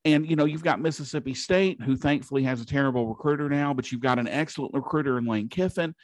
and 0.04 0.28
you 0.28 0.36
know, 0.36 0.46
you've 0.46 0.64
got 0.64 0.82
Mississippi 0.82 1.34
State, 1.34 1.82
who 1.82 1.96
thankfully 1.96 2.44
has 2.44 2.60
a 2.60 2.66
terrible 2.66 3.08
recruiter 3.08 3.48
now, 3.50 3.74
but 3.74 3.92
you've 3.92 4.02
got 4.02 4.20
an 4.20 4.28
excellent 4.28 4.74
recruiter 4.74 5.18
in 5.18 5.26
Lane 5.26 5.48
Kiffin. 5.48 5.96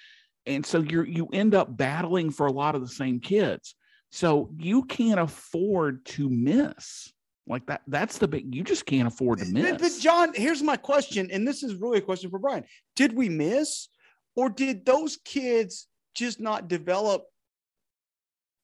And 0.47 0.65
so 0.65 0.79
you 0.79 1.03
you 1.03 1.27
end 1.33 1.53
up 1.53 1.77
battling 1.77 2.31
for 2.31 2.47
a 2.47 2.51
lot 2.51 2.73
of 2.73 2.81
the 2.81 2.87
same 2.87 3.19
kids. 3.19 3.75
So 4.11 4.49
you 4.57 4.83
can't 4.83 5.19
afford 5.19 6.05
to 6.05 6.29
miss. 6.29 7.11
Like 7.49 7.65
that, 7.67 7.81
that's 7.87 8.17
the 8.17 8.27
big, 8.27 8.53
you 8.53 8.63
just 8.63 8.85
can't 8.85 9.07
afford 9.07 9.39
to 9.39 9.45
miss. 9.45 9.79
But 9.79 10.01
John, 10.01 10.33
here's 10.33 10.61
my 10.61 10.75
question, 10.75 11.29
and 11.31 11.47
this 11.47 11.63
is 11.63 11.75
really 11.75 11.99
a 11.99 12.01
question 12.01 12.29
for 12.29 12.39
Bryan. 12.39 12.65
Did 12.95 13.13
we 13.13 13.29
miss, 13.29 13.87
or 14.35 14.49
did 14.49 14.85
those 14.85 15.17
kids 15.23 15.87
just 16.13 16.41
not 16.41 16.67
develop 16.67 17.23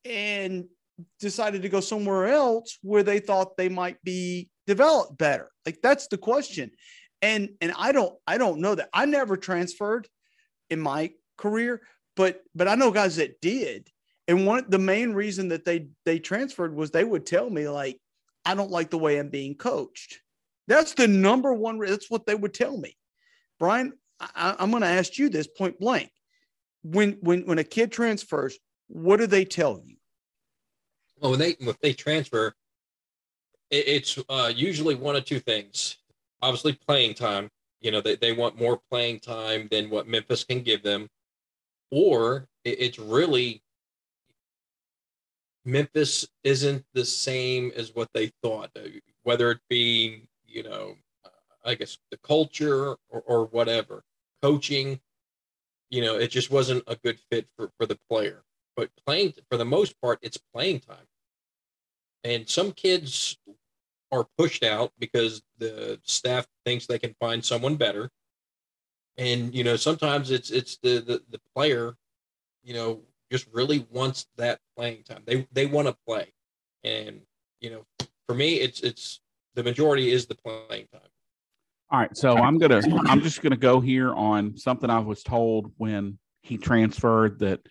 and 0.03 0.65
decided 1.19 1.61
to 1.61 1.69
go 1.69 1.79
somewhere 1.79 2.27
else 2.27 2.77
where 2.81 3.03
they 3.03 3.19
thought 3.19 3.55
they 3.55 3.69
might 3.69 4.03
be 4.03 4.49
developed 4.67 5.17
better? 5.17 5.49
Like 5.65 5.79
that's 5.81 6.07
the 6.07 6.17
question. 6.17 6.71
And 7.21 7.51
and 7.61 7.73
I 7.77 7.93
don't 7.93 8.13
I 8.27 8.37
don't 8.37 8.59
know 8.59 8.75
that. 8.75 8.89
I 8.93 9.05
never 9.05 9.37
transferred 9.37 10.09
in 10.69 10.81
my 10.81 11.11
career, 11.37 11.81
but 12.15 12.43
but 12.55 12.67
I 12.67 12.75
know 12.75 12.91
guys 12.91 13.17
that 13.17 13.41
did. 13.41 13.89
And 14.27 14.45
one 14.47 14.65
the 14.69 14.79
main 14.79 15.13
reason 15.13 15.49
that 15.49 15.65
they 15.65 15.87
they 16.05 16.19
transferred 16.19 16.75
was 16.75 16.91
they 16.91 17.03
would 17.03 17.25
tell 17.25 17.49
me 17.49 17.67
like 17.67 17.99
I 18.45 18.55
don't 18.55 18.71
like 18.71 18.89
the 18.89 18.97
way 18.97 19.17
I'm 19.17 19.29
being 19.29 19.55
coached. 19.55 20.19
That's 20.67 20.93
the 20.93 21.07
number 21.07 21.53
one. 21.53 21.79
That's 21.79 22.09
what 22.09 22.25
they 22.25 22.35
would 22.35 22.53
tell 22.53 22.77
me. 22.77 22.97
Bryan, 23.59 23.93
I, 24.19 24.55
am 24.59 24.71
going 24.71 24.81
to 24.81 24.87
ask 24.87 25.17
you 25.17 25.29
this 25.29 25.47
point 25.47 25.79
blank. 25.79 26.11
When 26.83 27.13
when 27.21 27.45
when 27.45 27.59
a 27.59 27.63
kid 27.63 27.91
transfers, 27.91 28.57
what 28.87 29.17
do 29.17 29.27
they 29.27 29.45
tell 29.45 29.81
you? 29.85 29.95
Well, 31.19 31.31
when 31.31 31.39
they 31.39 31.55
if 31.59 31.79
they 31.79 31.93
transfer, 31.93 32.53
it, 33.71 33.87
it's 33.87 34.19
uh, 34.29 34.51
usually 34.53 34.95
one 34.95 35.15
of 35.15 35.25
two 35.25 35.39
things. 35.39 35.97
Obviously, 36.41 36.73
playing 36.73 37.13
time. 37.13 37.49
You 37.79 37.91
know, 37.91 38.01
they, 38.01 38.15
they 38.15 38.31
want 38.31 38.59
more 38.59 38.79
playing 38.89 39.19
time 39.19 39.67
than 39.69 39.89
what 39.89 40.07
Memphis 40.07 40.43
can 40.43 40.61
give 40.61 40.83
them, 40.83 41.09
or 41.93 42.47
it, 42.63 42.77
it's 42.79 42.97
really 42.97 43.61
Memphis 45.63 46.27
isn't 46.43 46.83
the 46.93 47.05
same 47.05 47.71
as 47.75 47.93
what 47.93 48.09
they 48.13 48.31
thought, 48.41 48.71
whether 49.21 49.51
it 49.51 49.59
be, 49.69 50.23
you 50.45 50.63
know, 50.63 50.95
uh, 51.23 51.29
I 51.63 51.75
guess 51.75 51.99
the 52.11 52.17
culture 52.17 52.95
or, 53.09 53.21
or 53.25 53.45
whatever, 53.45 54.03
coaching, 54.41 54.99
you 55.89 56.01
know, 56.01 56.15
it 56.17 56.31
just 56.31 56.51
wasn't 56.51 56.83
a 56.87 56.95
good 56.97 57.19
fit 57.31 57.47
for, 57.55 57.71
for 57.77 57.85
the 57.85 57.99
player. 58.09 58.43
But 58.75 58.89
playing, 59.05 59.33
for 59.49 59.57
the 59.57 59.65
most 59.65 60.01
part, 60.01 60.19
it's 60.21 60.39
playing 60.53 60.79
time. 60.81 61.05
And 62.23 62.49
some 62.49 62.71
kids 62.71 63.37
are 64.11 64.27
pushed 64.37 64.63
out 64.63 64.91
because 64.99 65.43
the 65.59 65.99
staff 66.03 66.47
thinks 66.65 66.87
they 66.87 66.99
can 66.99 67.15
find 67.19 67.45
someone 67.45 67.75
better. 67.75 68.09
And, 69.17 69.53
you 69.53 69.63
know, 69.63 69.75
sometimes 69.75 70.31
it's, 70.31 70.49
it's 70.49 70.77
the, 70.77 70.99
the, 70.99 71.21
the 71.29 71.39
player, 71.53 71.95
you 72.63 72.73
know, 72.73 73.01
just 73.33 73.47
really 73.51 73.87
wants 73.89 74.27
that 74.37 74.59
playing 74.77 75.03
time. 75.03 75.23
They 75.25 75.47
they 75.51 75.65
want 75.65 75.87
to 75.87 75.95
play, 76.07 76.31
and 76.83 77.21
you 77.59 77.71
know, 77.71 78.07
for 78.27 78.35
me, 78.35 78.55
it's 78.55 78.81
it's 78.81 79.21
the 79.55 79.63
majority 79.63 80.11
is 80.11 80.27
the 80.27 80.35
playing 80.35 80.87
time. 80.91 81.01
All 81.89 81.99
right, 81.99 82.15
so 82.15 82.37
I'm 82.37 82.59
gonna 82.59 82.81
I'm 83.07 83.21
just 83.21 83.41
gonna 83.41 83.57
go 83.57 83.79
here 83.79 84.13
on 84.13 84.55
something 84.55 84.89
I 84.89 84.99
was 84.99 85.23
told 85.23 85.71
when 85.77 86.19
he 86.43 86.57
transferred 86.57 87.39
that 87.39 87.61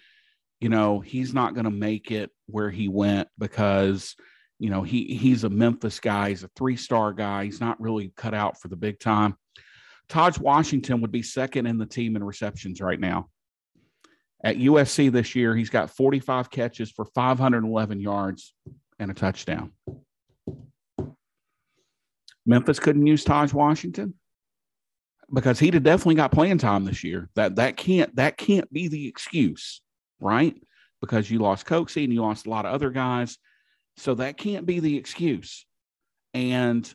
you 0.60 0.68
know 0.68 0.98
he's 0.98 1.32
not 1.32 1.54
gonna 1.54 1.70
make 1.70 2.10
it 2.10 2.30
where 2.46 2.70
he 2.70 2.88
went 2.88 3.28
because 3.38 4.16
you 4.58 4.68
know 4.68 4.82
he 4.82 5.14
he's 5.14 5.44
a 5.44 5.48
Memphis 5.48 6.00
guy, 6.00 6.30
he's 6.30 6.42
a 6.42 6.50
three 6.56 6.76
star 6.76 7.12
guy, 7.12 7.44
he's 7.44 7.60
not 7.60 7.80
really 7.80 8.12
cut 8.16 8.34
out 8.34 8.60
for 8.60 8.66
the 8.66 8.76
big 8.76 8.98
time. 8.98 9.36
Tahj 10.12 10.38
Washington 10.38 11.00
would 11.00 11.10
be 11.10 11.22
second 11.22 11.66
in 11.66 11.78
the 11.78 11.86
team 11.86 12.16
in 12.16 12.22
receptions 12.22 12.82
right 12.82 13.00
now. 13.00 13.28
At 14.44 14.58
USC 14.58 15.10
this 15.10 15.34
year, 15.34 15.56
he's 15.56 15.70
got 15.70 15.88
45 15.88 16.50
catches 16.50 16.90
for 16.90 17.06
511 17.06 17.98
yards 17.98 18.52
and 18.98 19.10
a 19.10 19.14
touchdown. 19.14 19.72
Memphis 22.44 22.78
couldn't 22.78 23.06
use 23.06 23.24
Tahj 23.24 23.54
Washington 23.54 24.14
because 25.32 25.58
he'd 25.58 25.74
have 25.74 25.82
definitely 25.82 26.16
got 26.16 26.32
playing 26.32 26.58
time 26.58 26.84
this 26.84 27.02
year. 27.02 27.30
That 27.34 27.56
that 27.56 27.78
can't 27.78 28.14
that 28.16 28.36
can't 28.36 28.70
be 28.70 28.88
the 28.88 29.08
excuse, 29.08 29.80
right? 30.20 30.54
Because 31.00 31.30
you 31.30 31.38
lost 31.38 31.66
Coxie 31.66 32.04
and 32.04 32.12
you 32.12 32.20
lost 32.20 32.46
a 32.46 32.50
lot 32.50 32.66
of 32.66 32.74
other 32.74 32.90
guys. 32.90 33.38
So 33.96 34.14
that 34.16 34.36
can't 34.36 34.66
be 34.66 34.80
the 34.80 34.96
excuse. 34.98 35.64
And 36.34 36.92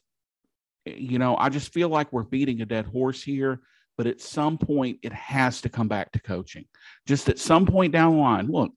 you 0.95 1.19
know, 1.19 1.35
I 1.37 1.49
just 1.49 1.73
feel 1.73 1.89
like 1.89 2.13
we're 2.13 2.23
beating 2.23 2.61
a 2.61 2.65
dead 2.65 2.85
horse 2.85 3.21
here 3.21 3.61
but 3.97 4.07
at 4.07 4.21
some 4.21 4.57
point 4.57 4.99
it 5.01 5.11
has 5.11 5.61
to 5.61 5.69
come 5.69 5.87
back 5.87 6.11
to 6.11 6.21
coaching. 6.21 6.65
Just 7.05 7.27
at 7.29 7.39
some 7.39 7.65
point 7.65 7.91
down 7.91 8.15
the 8.15 8.21
line, 8.21 8.47
look, 8.47 8.71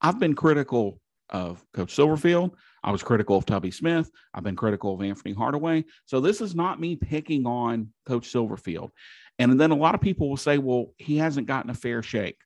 I've 0.00 0.18
been 0.18 0.34
critical 0.34 1.00
of 1.30 1.64
Coach 1.74 1.94
Silverfield. 1.94 2.52
I 2.82 2.90
was 2.90 3.02
critical 3.02 3.36
of 3.36 3.46
Tubby 3.46 3.70
Smith. 3.70 4.10
I've 4.32 4.42
been 4.42 4.56
critical 4.56 4.94
of 4.94 5.02
Anthony 5.02 5.34
Hardaway. 5.34 5.84
So 6.06 6.20
this 6.20 6.40
is 6.40 6.54
not 6.54 6.80
me 6.80 6.96
picking 6.96 7.46
on 7.46 7.92
Coach 8.06 8.32
Silverfield. 8.32 8.90
And 9.38 9.60
then 9.60 9.70
a 9.70 9.76
lot 9.76 9.94
of 9.94 10.00
people 10.00 10.28
will 10.28 10.36
say, 10.36 10.58
well, 10.58 10.92
he 10.96 11.18
hasn't 11.18 11.46
gotten 11.46 11.70
a 11.70 11.74
fair 11.74 12.02
shake. 12.02 12.38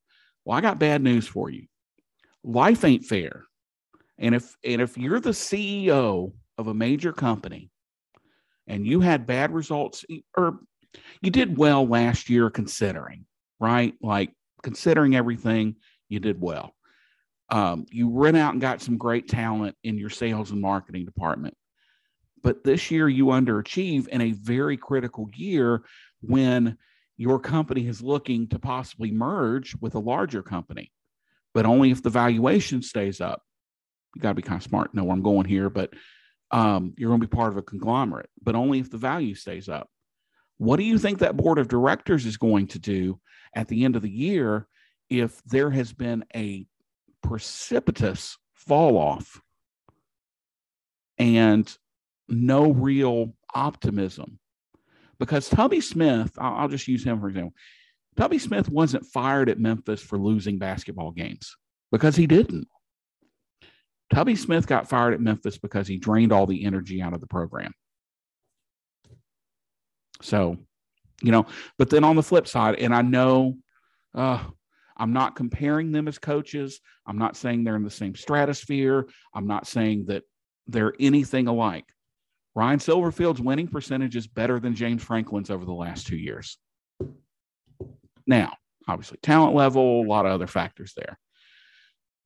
Well, 0.45 0.57
I 0.57 0.61
got 0.61 0.79
bad 0.79 1.03
news 1.03 1.27
for 1.27 1.51
you. 1.51 1.67
Life 2.43 2.85
ain't 2.85 3.05
fair. 3.05 3.45
And 4.17 4.35
if 4.35 4.57
and 4.65 4.81
if 4.81 4.97
you're 4.97 5.21
the 5.21 5.31
CEO 5.31 6.33
of 6.57 6.67
a 6.67 6.75
major 6.75 7.13
company 7.13 7.71
and 8.69 8.87
you 8.87 9.01
had 9.01 9.27
bad 9.27 9.53
results 9.53 10.05
or 10.37 10.61
you 11.21 11.31
did 11.31 11.59
well 11.59 11.87
last 11.87 12.31
year 12.31 12.51
considering, 12.51 13.25
right? 13.59 13.95
Like 14.01 14.33
considering 14.63 15.17
everything, 15.17 15.77
you 16.09 16.21
did 16.21 16.41
well. 16.41 16.75
Um, 17.51 17.87
you 17.91 18.09
went 18.09 18.37
out 18.37 18.53
and 18.53 18.61
got 18.61 18.83
some 18.83 18.99
great 18.99 19.29
talent 19.29 19.75
in 19.83 19.99
your 19.99 20.11
sales 20.11 20.51
and 20.51 20.61
marketing 20.61 21.07
department. 21.07 21.55
But 22.43 22.63
this 22.63 22.91
year 22.91 23.09
you 23.09 23.27
underachieve 23.27 24.07
in 24.09 24.21
a 24.21 24.33
very 24.33 24.77
critical 24.77 25.29
year 25.35 25.83
when 26.21 26.77
your 27.17 27.41
company 27.41 27.89
is 27.89 28.03
looking 28.03 28.49
to 28.49 28.59
possibly 28.59 29.11
merge 29.11 29.75
with 29.81 29.95
a 29.95 30.01
larger 30.01 30.43
company, 30.43 30.93
but 31.53 31.67
only 31.67 31.91
if 31.91 32.03
the 32.03 32.11
valuation 32.11 32.83
stays 32.83 33.21
up. 33.21 33.43
You 34.15 34.23
got 34.23 34.31
to 34.31 34.35
be 34.35 34.43
kind 34.43 34.61
of 34.61 34.69
smart, 34.69 34.95
know 34.95 35.05
where 35.05 35.15
I'm 35.15 35.23
going 35.23 35.47
here, 35.47 35.69
but 35.69 35.93
um, 36.51 36.95
you're 36.97 37.11
going 37.11 37.21
to 37.21 37.27
be 37.27 37.37
part 37.37 37.53
of 37.53 37.57
a 37.57 37.63
conglomerate, 37.63 38.31
but 38.43 38.55
only 38.55 38.79
if 38.79 38.91
the 38.91 38.97
value 38.97 39.35
stays 39.35 39.69
up. 39.69 39.89
What 40.57 40.77
do 40.77 40.83
you 40.83 40.99
think 40.99 41.19
that 41.19 41.37
board 41.37 41.59
of 41.59 41.69
directors 41.69 42.27
is 42.27 42.37
going 42.37 42.69
to 42.69 42.79
do 42.79 43.21
at 43.55 43.69
the 43.69 43.85
end 43.85 43.97
of 43.97 44.03
the 44.03 44.11
year 44.11 44.67
if 45.09 45.43
there 45.45 45.71
has 45.71 45.93
been 45.93 46.25
a 46.35 46.67
precipitous 47.23 48.37
fall 48.55 48.97
off 48.97 49.41
and 51.19 51.73
no 52.29 52.73
real 52.73 53.35
optimism? 53.55 54.39
Because 55.19 55.49
Tubby 55.49 55.81
Smith, 55.81 56.33
I'll 56.39 56.69
just 56.69 56.89
use 56.89 57.05
him 57.05 57.21
for 57.21 57.29
example. 57.29 57.55
Tubby 58.17 58.39
Smith 58.39 58.69
wasn't 58.69 59.07
fired 59.07 59.49
at 59.49 59.61
Memphis 59.61 60.01
for 60.01 60.19
losing 60.19 60.59
basketball 60.59 61.13
games 61.13 61.57
because 61.93 62.17
he 62.17 62.27
didn't. 62.27 62.67
Tubby 64.13 64.37
Smith 64.37 64.67
got 64.67 64.89
fired 64.89 65.15
at 65.15 65.21
Memphis 65.21 65.59
because 65.59 65.87
he 65.87 65.99
drained 65.99 66.33
all 66.33 66.47
the 66.47 66.65
energy 66.65 67.03
out 67.03 67.13
of 67.13 67.21
the 67.21 67.27
program. 67.27 67.73
So, 70.23 70.57
you 71.23 71.33
know, 71.33 71.47
but 71.77 71.91
then 71.91 72.05
on 72.05 72.17
the 72.17 72.23
flip 72.23 72.49
side, 72.49 72.77
and 72.77 72.95
I 72.95 73.03
know 73.03 73.57
uh, 74.15 74.43
I'm 74.97 75.13
not 75.13 75.37
comparing 75.37 75.93
them 75.93 76.09
as 76.09 76.19
coaches. 76.19 76.81
I'm 77.07 77.19
not 77.19 77.37
saying 77.37 77.65
they're 77.65 77.77
in 77.77 77.85
the 77.85 77.91
same 77.91 78.15
stratosphere. 78.15 79.07
I'm 79.35 79.47
not 79.47 79.67
saying 79.67 80.07
that 80.07 80.25
they're 80.67 80.95
anything 80.99 81.47
alike. 81.47 81.85
Ryan 82.55 82.81
Silverfield's 82.81 83.41
winning 83.41 83.69
percentage 83.69 84.17
is 84.17 84.27
better 84.27 84.59
than 84.59 84.75
James 84.75 85.03
Franklin's 85.03 85.51
over 85.51 85.65
the 85.65 85.73
last 85.73 86.07
two 86.07 86.17
years. 86.17 86.59
Now, 88.27 88.55
obviously, 88.89 89.19
talent 89.23 89.55
level, 89.55 90.03
a 90.03 90.09
lot 90.09 90.27
of 90.27 90.33
other 90.33 90.49
factors 90.49 90.93
there. 90.97 91.19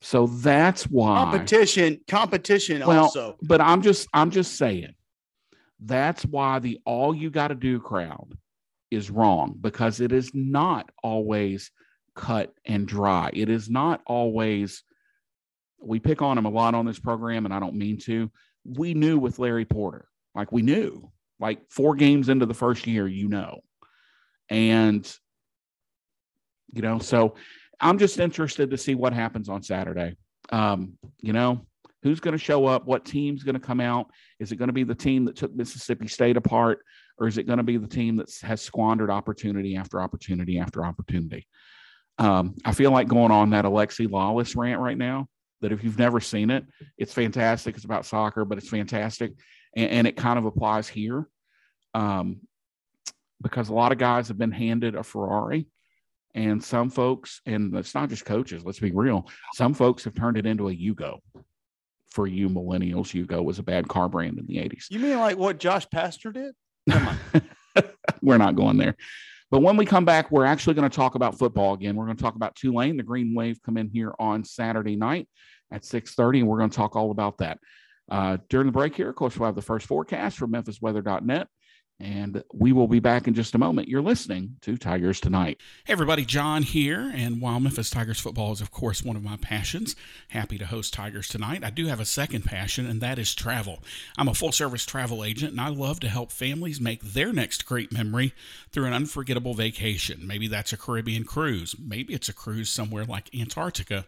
So 0.02 0.26
that's 0.26 0.84
why 0.84 1.22
competition, 1.22 2.00
competition 2.08 2.84
well, 2.84 3.04
also. 3.04 3.36
But 3.40 3.60
I'm 3.60 3.82
just, 3.82 4.08
I'm 4.12 4.30
just 4.30 4.56
saying 4.56 4.94
that's 5.78 6.24
why 6.24 6.58
the 6.58 6.80
all 6.84 7.14
you 7.14 7.30
got 7.30 7.48
to 7.48 7.54
do 7.54 7.78
crowd 7.78 8.36
is 8.90 9.10
wrong 9.10 9.56
because 9.60 10.00
it 10.00 10.12
is 10.12 10.34
not 10.34 10.90
always 11.02 11.70
cut 12.14 12.52
and 12.64 12.86
dry. 12.86 13.30
It 13.32 13.48
is 13.48 13.70
not 13.70 14.02
always, 14.06 14.82
we 15.80 15.98
pick 15.98 16.20
on 16.20 16.36
him 16.36 16.46
a 16.46 16.50
lot 16.50 16.74
on 16.74 16.84
this 16.84 16.98
program, 16.98 17.44
and 17.44 17.54
I 17.54 17.60
don't 17.60 17.76
mean 17.76 17.98
to. 18.00 18.30
We 18.64 18.94
knew 18.94 19.18
with 19.18 19.38
Larry 19.38 19.64
Porter, 19.64 20.06
like 20.34 20.52
we 20.52 20.62
knew, 20.62 21.10
like 21.40 21.60
four 21.70 21.94
games 21.94 22.28
into 22.28 22.46
the 22.46 22.54
first 22.54 22.86
year, 22.86 23.08
you 23.08 23.28
know. 23.28 23.60
And, 24.48 25.10
you 26.72 26.82
know, 26.82 26.98
so 26.98 27.34
I'm 27.82 27.98
just 27.98 28.18
interested 28.18 28.70
to 28.70 28.78
see 28.78 28.94
what 28.94 29.12
happens 29.12 29.48
on 29.48 29.62
Saturday. 29.62 30.16
Um, 30.50 30.94
you 31.20 31.32
know, 31.32 31.66
who's 32.02 32.20
going 32.20 32.32
to 32.32 32.42
show 32.42 32.66
up? 32.66 32.86
What 32.86 33.04
team's 33.04 33.42
going 33.42 33.54
to 33.54 33.60
come 33.60 33.80
out? 33.80 34.06
Is 34.38 34.52
it 34.52 34.56
going 34.56 34.68
to 34.68 34.72
be 34.72 34.84
the 34.84 34.94
team 34.94 35.24
that 35.26 35.36
took 35.36 35.54
Mississippi 35.54 36.08
State 36.08 36.36
apart, 36.36 36.80
or 37.18 37.26
is 37.26 37.38
it 37.38 37.46
going 37.46 37.58
to 37.58 37.64
be 37.64 37.76
the 37.76 37.88
team 37.88 38.16
that 38.16 38.32
has 38.42 38.60
squandered 38.60 39.10
opportunity 39.10 39.76
after 39.76 40.00
opportunity 40.00 40.58
after 40.58 40.84
opportunity? 40.84 41.46
Um, 42.18 42.54
I 42.64 42.72
feel 42.72 42.92
like 42.92 43.08
going 43.08 43.32
on 43.32 43.50
that 43.50 43.64
Alexi 43.64 44.06
Lalas 44.06 44.56
rant 44.56 44.80
right 44.80 44.98
now. 44.98 45.28
That 45.60 45.72
if 45.72 45.84
you've 45.84 45.98
never 45.98 46.18
seen 46.20 46.50
it, 46.50 46.64
it's 46.98 47.14
fantastic. 47.14 47.76
It's 47.76 47.84
about 47.84 48.04
soccer, 48.04 48.44
but 48.44 48.58
it's 48.58 48.68
fantastic, 48.68 49.32
and, 49.76 49.90
and 49.90 50.06
it 50.06 50.16
kind 50.16 50.38
of 50.38 50.44
applies 50.44 50.88
here, 50.88 51.28
um, 51.94 52.40
because 53.40 53.68
a 53.68 53.74
lot 53.74 53.92
of 53.92 53.98
guys 53.98 54.28
have 54.28 54.38
been 54.38 54.50
handed 54.50 54.96
a 54.96 55.04
Ferrari, 55.04 55.68
and 56.34 56.62
some 56.62 56.90
folks, 56.90 57.40
and 57.46 57.74
it's 57.76 57.94
not 57.94 58.08
just 58.08 58.24
coaches. 58.24 58.64
Let's 58.64 58.80
be 58.80 58.92
real. 58.92 59.28
Some 59.54 59.74
folks 59.74 60.04
have 60.04 60.14
turned 60.14 60.36
it 60.36 60.46
into 60.46 60.68
a 60.68 60.74
Yugo 60.74 61.18
for 62.12 62.26
you 62.26 62.48
millennials, 62.48 63.12
Yugo 63.12 63.42
was 63.42 63.58
a 63.58 63.62
bad 63.62 63.88
car 63.88 64.08
brand 64.08 64.38
in 64.38 64.46
the 64.46 64.56
80s. 64.56 64.90
You 64.90 65.00
mean 65.00 65.18
like 65.18 65.36
what 65.36 65.58
Josh 65.58 65.86
Pastner 65.88 66.32
did? 66.32 67.42
we're 68.22 68.38
not 68.38 68.54
going 68.54 68.76
there. 68.76 68.96
But 69.50 69.60
when 69.60 69.76
we 69.76 69.84
come 69.84 70.04
back, 70.04 70.30
we're 70.30 70.44
actually 70.44 70.74
going 70.74 70.88
to 70.88 70.94
talk 70.94 71.14
about 71.14 71.38
football 71.38 71.74
again. 71.74 71.94
We're 71.96 72.06
going 72.06 72.16
to 72.16 72.22
talk 72.22 72.36
about 72.36 72.54
Tulane. 72.54 72.96
The 72.96 73.02
Green 73.02 73.34
Wave 73.34 73.60
come 73.62 73.76
in 73.76 73.88
here 73.88 74.14
on 74.18 74.44
Saturday 74.44 74.96
night 74.96 75.28
at 75.70 75.82
6:30, 75.82 76.40
and 76.40 76.48
we're 76.48 76.58
going 76.58 76.70
to 76.70 76.76
talk 76.76 76.96
all 76.96 77.10
about 77.10 77.38
that. 77.38 77.58
Uh, 78.10 78.38
during 78.48 78.66
the 78.66 78.72
break 78.72 78.94
here, 78.94 79.08
of 79.08 79.14
course, 79.14 79.36
we'll 79.36 79.46
have 79.46 79.54
the 79.54 79.62
first 79.62 79.86
forecast 79.86 80.38
from 80.38 80.52
MemphisWeather.net. 80.52 81.48
And 82.00 82.42
we 82.52 82.72
will 82.72 82.88
be 82.88 82.98
back 82.98 83.28
in 83.28 83.34
just 83.34 83.54
a 83.54 83.58
moment. 83.58 83.86
You're 83.86 84.02
listening 84.02 84.56
to 84.62 84.76
Tigers 84.76 85.20
Tonight. 85.20 85.60
Hey, 85.84 85.92
everybody, 85.92 86.24
John 86.24 86.64
here. 86.64 87.12
And 87.14 87.40
while 87.40 87.60
Memphis 87.60 87.90
Tigers 87.90 88.18
football 88.18 88.50
is, 88.52 88.60
of 88.60 88.72
course, 88.72 89.04
one 89.04 89.14
of 89.14 89.22
my 89.22 89.36
passions, 89.36 89.94
happy 90.30 90.58
to 90.58 90.66
host 90.66 90.92
Tigers 90.92 91.28
Tonight, 91.28 91.62
I 91.62 91.70
do 91.70 91.86
have 91.86 92.00
a 92.00 92.04
second 92.04 92.42
passion, 92.44 92.86
and 92.86 93.00
that 93.00 93.20
is 93.20 93.36
travel. 93.36 93.84
I'm 94.18 94.26
a 94.26 94.34
full 94.34 94.50
service 94.50 94.84
travel 94.84 95.22
agent, 95.22 95.52
and 95.52 95.60
I 95.60 95.68
love 95.68 96.00
to 96.00 96.08
help 96.08 96.32
families 96.32 96.80
make 96.80 97.02
their 97.02 97.32
next 97.32 97.66
great 97.66 97.92
memory 97.92 98.34
through 98.72 98.86
an 98.86 98.94
unforgettable 98.94 99.54
vacation. 99.54 100.26
Maybe 100.26 100.48
that's 100.48 100.72
a 100.72 100.76
Caribbean 100.76 101.22
cruise, 101.22 101.76
maybe 101.78 102.14
it's 102.14 102.28
a 102.28 102.32
cruise 102.32 102.68
somewhere 102.68 103.04
like 103.04 103.32
Antarctica, 103.32 104.06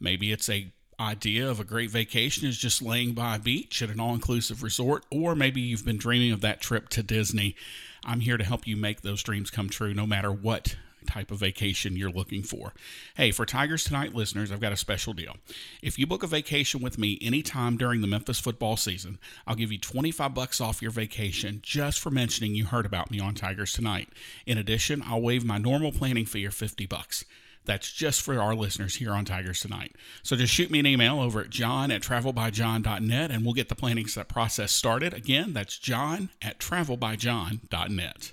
maybe 0.00 0.32
it's 0.32 0.48
a 0.48 0.72
idea 1.00 1.48
of 1.48 1.60
a 1.60 1.64
great 1.64 1.90
vacation 1.90 2.46
is 2.46 2.58
just 2.58 2.82
laying 2.82 3.12
by 3.12 3.36
a 3.36 3.38
beach 3.38 3.82
at 3.82 3.90
an 3.90 4.00
all 4.00 4.14
inclusive 4.14 4.62
resort, 4.62 5.04
or 5.10 5.34
maybe 5.34 5.60
you've 5.60 5.84
been 5.84 5.98
dreaming 5.98 6.32
of 6.32 6.40
that 6.40 6.60
trip 6.60 6.88
to 6.90 7.02
Disney. 7.02 7.54
I'm 8.04 8.20
here 8.20 8.36
to 8.36 8.44
help 8.44 8.66
you 8.66 8.76
make 8.76 9.02
those 9.02 9.22
dreams 9.22 9.50
come 9.50 9.68
true 9.68 9.94
no 9.94 10.06
matter 10.06 10.32
what 10.32 10.76
type 11.06 11.30
of 11.30 11.38
vacation 11.38 11.96
you're 11.96 12.10
looking 12.10 12.42
for. 12.42 12.72
Hey, 13.16 13.30
for 13.30 13.46
Tigers 13.46 13.84
Tonight 13.84 14.14
listeners, 14.14 14.52
I've 14.52 14.60
got 14.60 14.72
a 14.72 14.76
special 14.76 15.12
deal. 15.12 15.36
If 15.82 15.98
you 15.98 16.06
book 16.06 16.22
a 16.22 16.26
vacation 16.26 16.82
with 16.82 16.98
me 16.98 17.18
anytime 17.22 17.76
during 17.76 18.00
the 18.00 18.06
Memphis 18.06 18.40
football 18.40 18.76
season, 18.76 19.18
I'll 19.46 19.54
give 19.54 19.72
you 19.72 19.78
25 19.78 20.34
bucks 20.34 20.60
off 20.60 20.82
your 20.82 20.90
vacation 20.90 21.60
just 21.62 22.00
for 22.00 22.10
mentioning 22.10 22.54
you 22.54 22.66
heard 22.66 22.86
about 22.86 23.10
me 23.10 23.20
on 23.20 23.34
Tigers 23.34 23.72
Tonight. 23.72 24.08
In 24.46 24.58
addition, 24.58 25.02
I'll 25.06 25.22
waive 25.22 25.44
my 25.44 25.58
normal 25.58 25.92
planning 25.92 26.26
fee 26.26 26.44
of 26.44 26.54
50 26.54 26.86
bucks. 26.86 27.24
That's 27.68 27.92
just 27.92 28.22
for 28.22 28.40
our 28.40 28.54
listeners 28.54 28.96
here 28.96 29.12
on 29.12 29.26
Tigers 29.26 29.60
Tonight. 29.60 29.94
So 30.22 30.36
just 30.36 30.54
shoot 30.54 30.70
me 30.70 30.78
an 30.78 30.86
email 30.86 31.20
over 31.20 31.42
at 31.42 31.50
john 31.50 31.90
at 31.90 32.00
travelbyjohn.net 32.00 33.30
and 33.30 33.44
we'll 33.44 33.52
get 33.52 33.68
the 33.68 33.74
planning 33.74 34.06
process 34.26 34.72
started. 34.72 35.12
Again, 35.12 35.52
that's 35.52 35.76
john 35.78 36.30
at 36.40 36.58
travelbyjohn.net. 36.58 38.32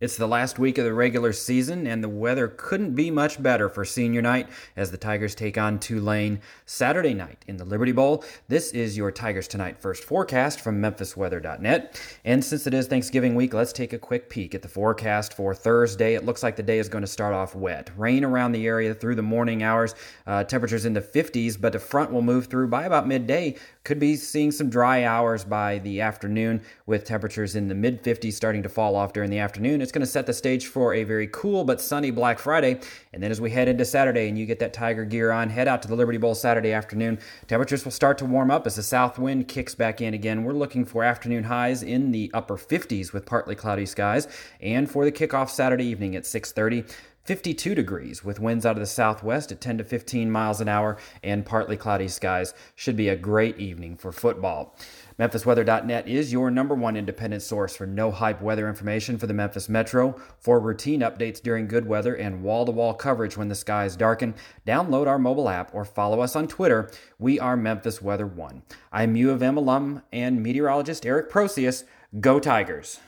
It's 0.00 0.16
the 0.16 0.28
last 0.28 0.60
week 0.60 0.78
of 0.78 0.84
the 0.84 0.94
regular 0.94 1.32
season, 1.32 1.84
and 1.84 2.04
the 2.04 2.08
weather 2.08 2.46
couldn't 2.46 2.94
be 2.94 3.10
much 3.10 3.42
better 3.42 3.68
for 3.68 3.84
senior 3.84 4.22
night 4.22 4.48
as 4.76 4.92
the 4.92 4.96
Tigers 4.96 5.34
take 5.34 5.58
on 5.58 5.80
Tulane 5.80 6.40
Saturday 6.66 7.14
night 7.14 7.44
in 7.48 7.56
the 7.56 7.64
Liberty 7.64 7.90
Bowl. 7.90 8.24
This 8.46 8.70
is 8.70 8.96
your 8.96 9.10
Tigers 9.10 9.48
Tonight 9.48 9.76
first 9.76 10.04
forecast 10.04 10.60
from 10.60 10.80
MemphisWeather.net. 10.80 12.00
And 12.24 12.44
since 12.44 12.68
it 12.68 12.74
is 12.74 12.86
Thanksgiving 12.86 13.34
week, 13.34 13.52
let's 13.52 13.72
take 13.72 13.92
a 13.92 13.98
quick 13.98 14.30
peek 14.30 14.54
at 14.54 14.62
the 14.62 14.68
forecast 14.68 15.34
for 15.34 15.52
Thursday. 15.52 16.14
It 16.14 16.24
looks 16.24 16.44
like 16.44 16.54
the 16.54 16.62
day 16.62 16.78
is 16.78 16.88
going 16.88 17.02
to 17.02 17.08
start 17.08 17.34
off 17.34 17.56
wet. 17.56 17.90
Rain 17.96 18.22
around 18.22 18.52
the 18.52 18.68
area 18.68 18.94
through 18.94 19.16
the 19.16 19.22
morning 19.22 19.64
hours, 19.64 19.96
uh, 20.28 20.44
temperatures 20.44 20.84
in 20.84 20.92
the 20.92 21.00
50s, 21.02 21.60
but 21.60 21.72
the 21.72 21.80
front 21.80 22.12
will 22.12 22.22
move 22.22 22.46
through 22.46 22.68
by 22.68 22.84
about 22.84 23.08
midday. 23.08 23.56
Could 23.88 23.98
be 23.98 24.16
seeing 24.16 24.52
some 24.52 24.68
dry 24.68 25.04
hours 25.04 25.44
by 25.44 25.78
the 25.78 26.02
afternoon 26.02 26.60
with 26.84 27.06
temperatures 27.06 27.56
in 27.56 27.68
the 27.68 27.74
mid 27.74 28.02
50s 28.02 28.34
starting 28.34 28.62
to 28.62 28.68
fall 28.68 28.94
off 28.94 29.14
during 29.14 29.30
the 29.30 29.38
afternoon. 29.38 29.80
It's 29.80 29.92
going 29.92 30.00
to 30.00 30.06
set 30.06 30.26
the 30.26 30.34
stage 30.34 30.66
for 30.66 30.92
a 30.92 31.04
very 31.04 31.26
cool 31.28 31.64
but 31.64 31.80
sunny 31.80 32.10
Black 32.10 32.38
Friday. 32.38 32.80
And 33.14 33.22
then 33.22 33.30
as 33.30 33.40
we 33.40 33.50
head 33.50 33.66
into 33.66 33.86
Saturday 33.86 34.28
and 34.28 34.38
you 34.38 34.44
get 34.44 34.58
that 34.58 34.74
Tiger 34.74 35.06
gear 35.06 35.30
on, 35.30 35.48
head 35.48 35.68
out 35.68 35.80
to 35.80 35.88
the 35.88 35.96
Liberty 35.96 36.18
Bowl 36.18 36.34
Saturday 36.34 36.74
afternoon. 36.74 37.18
Temperatures 37.46 37.82
will 37.82 37.90
start 37.90 38.18
to 38.18 38.26
warm 38.26 38.50
up 38.50 38.66
as 38.66 38.76
the 38.76 38.82
south 38.82 39.18
wind 39.18 39.48
kicks 39.48 39.74
back 39.74 40.02
in 40.02 40.12
again. 40.12 40.44
We're 40.44 40.52
looking 40.52 40.84
for 40.84 41.02
afternoon 41.02 41.44
highs 41.44 41.82
in 41.82 42.12
the 42.12 42.30
upper 42.34 42.58
50s 42.58 43.14
with 43.14 43.24
partly 43.24 43.54
cloudy 43.54 43.86
skies. 43.86 44.28
And 44.60 44.90
for 44.90 45.06
the 45.06 45.12
kickoff 45.12 45.48
Saturday 45.48 45.86
evening 45.86 46.14
at 46.14 46.24
6:30, 46.24 46.84
52 47.28 47.74
degrees 47.74 48.24
with 48.24 48.40
winds 48.40 48.64
out 48.64 48.76
of 48.76 48.80
the 48.80 48.86
southwest 48.86 49.52
at 49.52 49.60
10 49.60 49.76
to 49.76 49.84
15 49.84 50.30
miles 50.30 50.62
an 50.62 50.68
hour 50.68 50.96
and 51.22 51.44
partly 51.44 51.76
cloudy 51.76 52.08
skies. 52.08 52.54
Should 52.74 52.96
be 52.96 53.10
a 53.10 53.16
great 53.16 53.58
evening 53.58 53.98
for 53.98 54.12
football. 54.12 54.74
MemphisWeather.net 55.18 56.08
is 56.08 56.32
your 56.32 56.50
number 56.50 56.74
one 56.74 56.96
independent 56.96 57.42
source 57.42 57.76
for 57.76 57.86
no 57.86 58.10
hype 58.10 58.40
weather 58.40 58.66
information 58.66 59.18
for 59.18 59.26
the 59.26 59.34
Memphis 59.34 59.68
Metro. 59.68 60.18
For 60.38 60.58
routine 60.58 61.00
updates 61.00 61.42
during 61.42 61.68
good 61.68 61.86
weather 61.86 62.14
and 62.14 62.42
wall 62.42 62.64
to 62.64 62.72
wall 62.72 62.94
coverage 62.94 63.36
when 63.36 63.48
the 63.48 63.54
skies 63.54 63.94
darken, 63.94 64.34
download 64.66 65.06
our 65.06 65.18
mobile 65.18 65.50
app 65.50 65.74
or 65.74 65.84
follow 65.84 66.20
us 66.20 66.34
on 66.34 66.48
Twitter. 66.48 66.90
We 67.18 67.38
are 67.38 67.58
Memphis 67.58 68.00
Weather 68.00 68.26
One. 68.26 68.62
I'm 68.90 69.16
U 69.16 69.32
of 69.32 69.42
M 69.42 69.58
alum 69.58 70.00
and 70.10 70.42
meteorologist 70.42 71.04
Erik 71.04 71.28
Proseus. 71.28 71.84
Go 72.20 72.40
Tigers! 72.40 73.00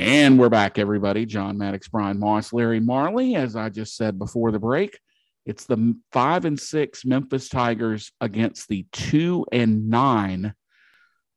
And 0.00 0.38
we're 0.38 0.48
back, 0.48 0.78
everybody. 0.78 1.26
John 1.26 1.58
Maddox, 1.58 1.88
Bryan 1.88 2.18
Moss, 2.18 2.54
Larry 2.54 2.80
Marley. 2.80 3.34
As 3.34 3.54
I 3.54 3.68
just 3.68 3.96
said 3.96 4.18
before 4.18 4.50
the 4.50 4.58
break, 4.58 4.98
it's 5.44 5.66
the 5.66 5.94
five 6.10 6.46
and 6.46 6.58
six 6.58 7.04
Memphis 7.04 7.50
Tigers 7.50 8.10
against 8.18 8.68
the 8.68 8.86
two 8.92 9.44
and 9.52 9.90
nine 9.90 10.54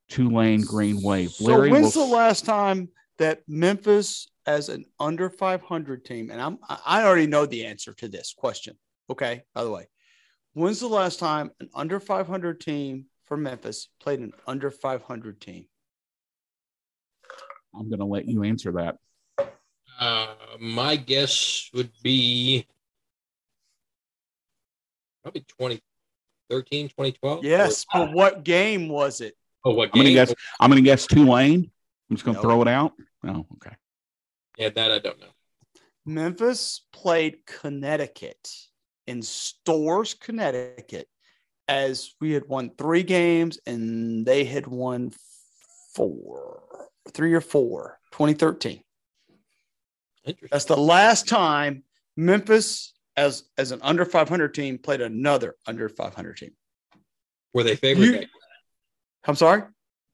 Tulane 0.07 0.61
Green 0.61 1.03
Wave. 1.03 1.31
So 1.31 1.43
Larry, 1.43 1.71
when's 1.71 1.93
will... 1.97 2.07
the 2.07 2.13
last 2.13 2.45
time 2.45 2.87
that 3.17 3.41
Memphis, 3.49 4.29
as 4.45 4.69
an 4.69 4.85
under 4.97 5.29
500 5.29 6.05
team, 6.05 6.31
and 6.31 6.41
I'm 6.41 6.57
I 6.85 7.03
already 7.03 7.27
know 7.27 7.45
the 7.45 7.65
answer 7.65 7.91
to 7.95 8.07
this 8.07 8.33
question. 8.33 8.77
Okay, 9.09 9.43
by 9.53 9.65
the 9.65 9.71
way, 9.71 9.89
when's 10.53 10.79
the 10.79 10.87
last 10.87 11.19
time 11.19 11.51
an 11.59 11.67
under 11.75 11.99
500 11.99 12.61
team 12.61 13.07
for 13.25 13.35
Memphis 13.35 13.89
played 13.99 14.21
an 14.21 14.31
under 14.47 14.71
500 14.71 15.41
team? 15.41 15.65
I'm 17.75 17.89
going 17.89 17.99
to 17.99 18.05
let 18.05 18.27
you 18.27 18.43
answer 18.43 18.71
that. 18.73 18.97
Uh, 19.99 20.27
my 20.59 20.95
guess 20.95 21.69
would 21.73 21.91
be 22.01 22.67
probably 25.21 25.41
2013, 25.41 26.89
2012. 26.89 27.43
Yes, 27.43 27.85
or, 27.93 28.05
but 28.05 28.13
what 28.13 28.43
game 28.43 28.89
was 28.89 29.21
it? 29.21 29.35
Oh, 29.63 29.73
what 29.73 29.89
I'm 29.93 30.01
game? 30.01 30.03
Gonna 30.03 30.13
guess, 30.13 30.33
I'm 30.59 30.69
going 30.69 30.83
to 30.83 30.85
guess 30.85 31.07
Tulane. 31.07 31.71
I'm 32.09 32.15
just 32.15 32.25
going 32.25 32.35
to 32.35 32.43
no. 32.43 32.49
throw 32.49 32.61
it 32.61 32.67
out. 32.67 32.93
Oh, 33.25 33.45
okay. 33.55 33.75
Yeah, 34.57 34.69
that 34.69 34.91
I 34.91 34.99
don't 34.99 35.19
know. 35.19 35.27
Memphis 36.05 36.81
played 36.91 37.45
Connecticut 37.45 38.49
in 39.07 39.21
Storrs, 39.21 40.13
Connecticut, 40.13 41.07
as 41.67 42.13
we 42.19 42.31
had 42.31 42.47
won 42.47 42.71
three 42.77 43.03
games 43.03 43.57
and 43.65 44.25
they 44.25 44.43
had 44.43 44.67
won 44.67 45.13
four 45.95 46.63
three 47.11 47.33
or 47.33 47.41
four, 47.41 47.99
2013. 48.11 48.81
That's 50.51 50.65
the 50.65 50.77
last 50.77 51.27
time 51.27 51.83
Memphis, 52.15 52.93
as 53.17 53.43
as 53.57 53.71
an 53.71 53.79
under 53.81 54.05
500 54.05 54.53
team, 54.53 54.77
played 54.77 55.01
another 55.01 55.55
under 55.67 55.89
500 55.89 56.37
team. 56.37 56.51
Were 57.53 57.63
they 57.63 57.75
favored? 57.75 58.03
You, 58.03 58.25
I'm 59.25 59.35
sorry. 59.35 59.63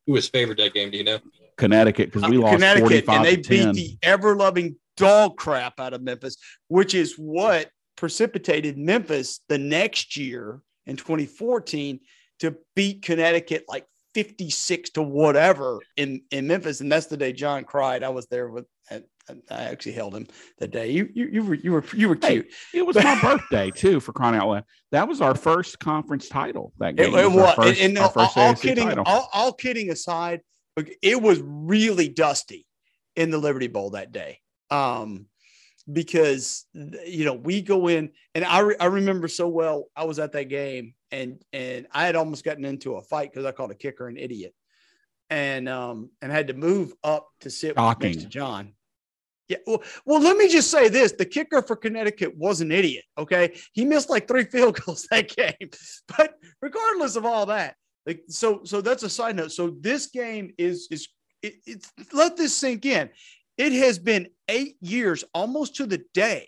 Who 0.08 0.14
was 0.14 0.28
favored 0.28 0.58
that 0.58 0.74
game? 0.74 0.92
Do 0.92 0.98
you 0.98 1.04
know? 1.04 1.20
Connecticut, 1.58 2.12
because 2.12 2.30
we 2.30 2.38
uh, 2.38 2.42
lost 2.42 2.54
Connecticut, 2.54 3.10
and 3.10 3.26
they 3.26 3.36
beat 3.36 3.64
10. 3.64 3.76
the 3.76 3.98
ever 4.02 4.36
loving 4.36 4.78
dog 4.98 5.38
crap 5.38 5.80
out 5.80 5.94
of 5.94 6.02
Memphis, 6.02 6.38
which 6.70 6.94
is 6.94 7.16
what 7.16 7.70
precipitated 7.98 8.78
Memphis 8.78 9.42
the 9.50 9.58
next 9.58 10.16
year 10.16 10.62
in 10.86 10.96
2014 10.96 12.00
to 12.40 12.56
beat 12.76 13.02
Connecticut 13.02 13.66
like 13.68 13.86
56 14.14 14.92
to 14.92 15.02
whatever 15.02 15.80
in, 15.98 16.22
in 16.32 16.48
Memphis. 16.48 16.82
And 16.82 16.92
that's 16.92 17.08
the 17.08 17.18
day 17.18 17.34
John 17.34 17.64
cried. 17.64 18.04
I 18.04 18.10
was 18.10 18.28
there 18.28 18.50
with, 18.50 18.66
I 18.92 19.02
actually 19.50 19.92
held 19.92 20.16
him 20.16 20.28
that 20.58 20.72
day. 20.72 20.90
You, 20.90 21.10
you, 21.14 21.28
you 21.28 21.44
were, 21.44 21.56
you 21.56 21.72
were, 21.72 21.84
you 21.96 22.10
were 22.10 22.16
cute. 22.16 22.48
Hey, 22.72 22.80
it 22.80 22.86
was 22.86 22.96
my 22.96 23.20
birthday 23.22 23.72
too, 23.72 24.00
for 24.00 24.14
crying 24.14 24.36
out 24.36 24.48
loud. 24.48 24.64
That 24.92 25.08
was 25.08 25.22
our 25.22 25.36
first 25.36 25.80
conference 25.80 26.28
title 26.28 26.74
that 26.80 26.96
game. 26.96 27.14
It, 27.14 27.26
it 27.26 27.32
was, 27.32 27.56
first, 27.56 27.82
and, 27.82 27.98
and 27.98 27.98
all, 27.98 28.32
all 28.36 28.56
kidding, 28.56 29.00
all, 29.00 29.30
all 29.32 29.54
kidding 29.54 29.92
aside, 29.92 30.42
it 31.02 31.22
was 31.22 31.42
really 31.44 32.10
dusty 32.10 32.66
in 33.16 33.32
the 33.32 33.38
Liberty 33.38 33.68
Bowl 33.68 33.92
that 33.92 34.12
day. 34.12 34.40
Um, 34.72 35.28
because 35.92 36.66
you 36.74 37.26
know 37.26 37.34
we 37.34 37.62
go 37.62 37.88
in 37.88 38.12
and 38.36 38.46
I, 38.46 38.60
re- 38.60 38.76
I 38.80 38.86
remember 38.86 39.28
so 39.28 39.48
well 39.48 39.86
I 39.96 40.04
was 40.04 40.20
at 40.20 40.32
that 40.34 40.46
game 40.46 40.94
and 41.12 41.42
and 41.54 41.88
I 41.92 42.06
had 42.06 42.16
almost 42.16 42.44
gotten 42.44 42.66
into 42.66 42.96
a 42.96 43.02
fight 43.02 43.32
because 43.32 43.46
I 43.46 43.52
called 43.52 43.72
a 43.72 43.76
kicker 43.76 44.08
an 44.08 44.18
idiot 44.18 44.54
and 45.30 45.70
um 45.70 46.10
and 46.22 46.32
had 46.32 46.48
to 46.48 46.54
move 46.54 46.94
up 47.04 47.28
to 47.42 47.50
sit 47.50 47.76
Shocking. 47.76 48.12
next 48.12 48.24
to 48.24 48.30
John. 48.30 48.74
Yeah, 49.48 49.58
well, 49.66 49.82
well, 50.06 50.22
let 50.22 50.38
me 50.38 50.48
just 50.48 50.70
say 50.70 50.90
this: 50.90 51.14
the 51.14 51.26
kicker 51.26 51.64
for 51.64 51.76
Connecticut 51.76 52.38
was 52.38 52.62
an 52.62 52.72
idiot. 52.72 53.04
Okay, 53.18 53.56
he 53.74 53.84
missed 53.84 54.10
like 54.10 54.28
three 54.28 54.44
field 54.52 54.80
goals 54.80 55.08
that 55.10 55.36
game. 55.36 55.70
But 56.16 56.36
regardless 56.62 57.16
of 57.16 57.26
all 57.26 57.48
that, 57.48 57.76
like 58.06 58.22
so, 58.28 58.62
so 58.64 58.80
that's 58.80 59.02
a 59.02 59.10
side 59.10 59.36
note. 59.36 59.52
So 59.52 59.76
this 59.80 60.08
game 60.08 60.54
is 60.60 60.88
is 60.92 61.08
it, 61.42 61.56
it's 61.66 61.92
let 62.14 62.38
this 62.38 62.56
sink 62.56 62.86
in. 62.86 63.10
It 63.60 63.74
has 63.74 64.00
been 64.00 64.30
eight 64.48 64.78
years, 64.80 65.26
almost 65.34 65.76
to 65.76 65.86
the 65.86 66.02
day, 66.14 66.48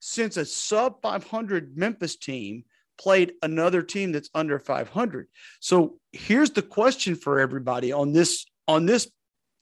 since 0.00 0.36
a 0.36 0.44
sub 0.44 1.00
500 1.00 1.78
Memphis 1.78 2.16
team 2.16 2.64
played 2.98 3.32
another 3.42 3.82
team 3.82 4.12
that's 4.12 4.28
under 4.34 4.58
500. 4.58 5.28
So 5.60 5.98
here's 6.12 6.50
the 6.50 6.60
question 6.60 7.14
for 7.14 7.40
everybody 7.40 7.90
on 7.90 8.12
this 8.12 8.44
on 8.68 8.84
this 8.84 9.10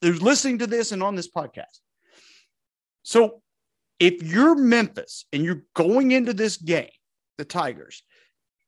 who's 0.01 0.21
listening 0.21 0.59
to 0.59 0.67
this 0.67 0.91
and 0.91 1.01
on 1.01 1.15
this 1.15 1.31
podcast. 1.31 1.79
So 3.03 3.41
if 3.97 4.21
you're 4.21 4.55
Memphis 4.55 5.25
and 5.31 5.45
you're 5.45 5.63
going 5.75 6.11
into 6.11 6.33
this 6.33 6.57
game, 6.57 6.89
the 7.37 7.45
Tigers, 7.45 8.03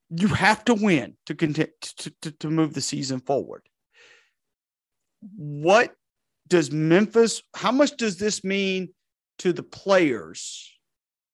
you 0.10 0.30
have 0.30 0.64
to 0.66 0.74
win 0.74 1.18
to 1.26 1.36
continue 1.36 1.72
to, 1.82 2.14
to, 2.22 2.32
to 2.32 2.50
move 2.50 2.74
the 2.74 2.80
season 2.80 3.20
forward. 3.20 3.64
What 5.36 5.94
does 6.48 6.72
Memphis, 6.72 7.44
how 7.56 7.72
much 7.72 7.98
does 7.98 8.18
this 8.18 8.44
mean 8.44 8.90
to 9.40 9.54
the 9.54 9.64
players 9.64 10.72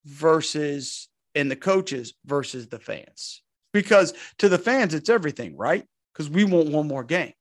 versus 0.06 1.08
and 1.36 1.50
the 1.50 1.56
coaches 1.56 2.14
versus 2.26 2.68
the 2.68 2.80
fans? 2.80 3.42
Because 3.74 4.14
to 4.38 4.50
the 4.50 4.58
fans, 4.58 4.94
it's 4.94 5.10
everything, 5.10 5.58
right? 5.58 5.86
Because 6.14 6.30
we 6.30 6.44
want 6.44 6.70
one 6.70 6.88
more 6.88 7.04
game. 7.04 7.34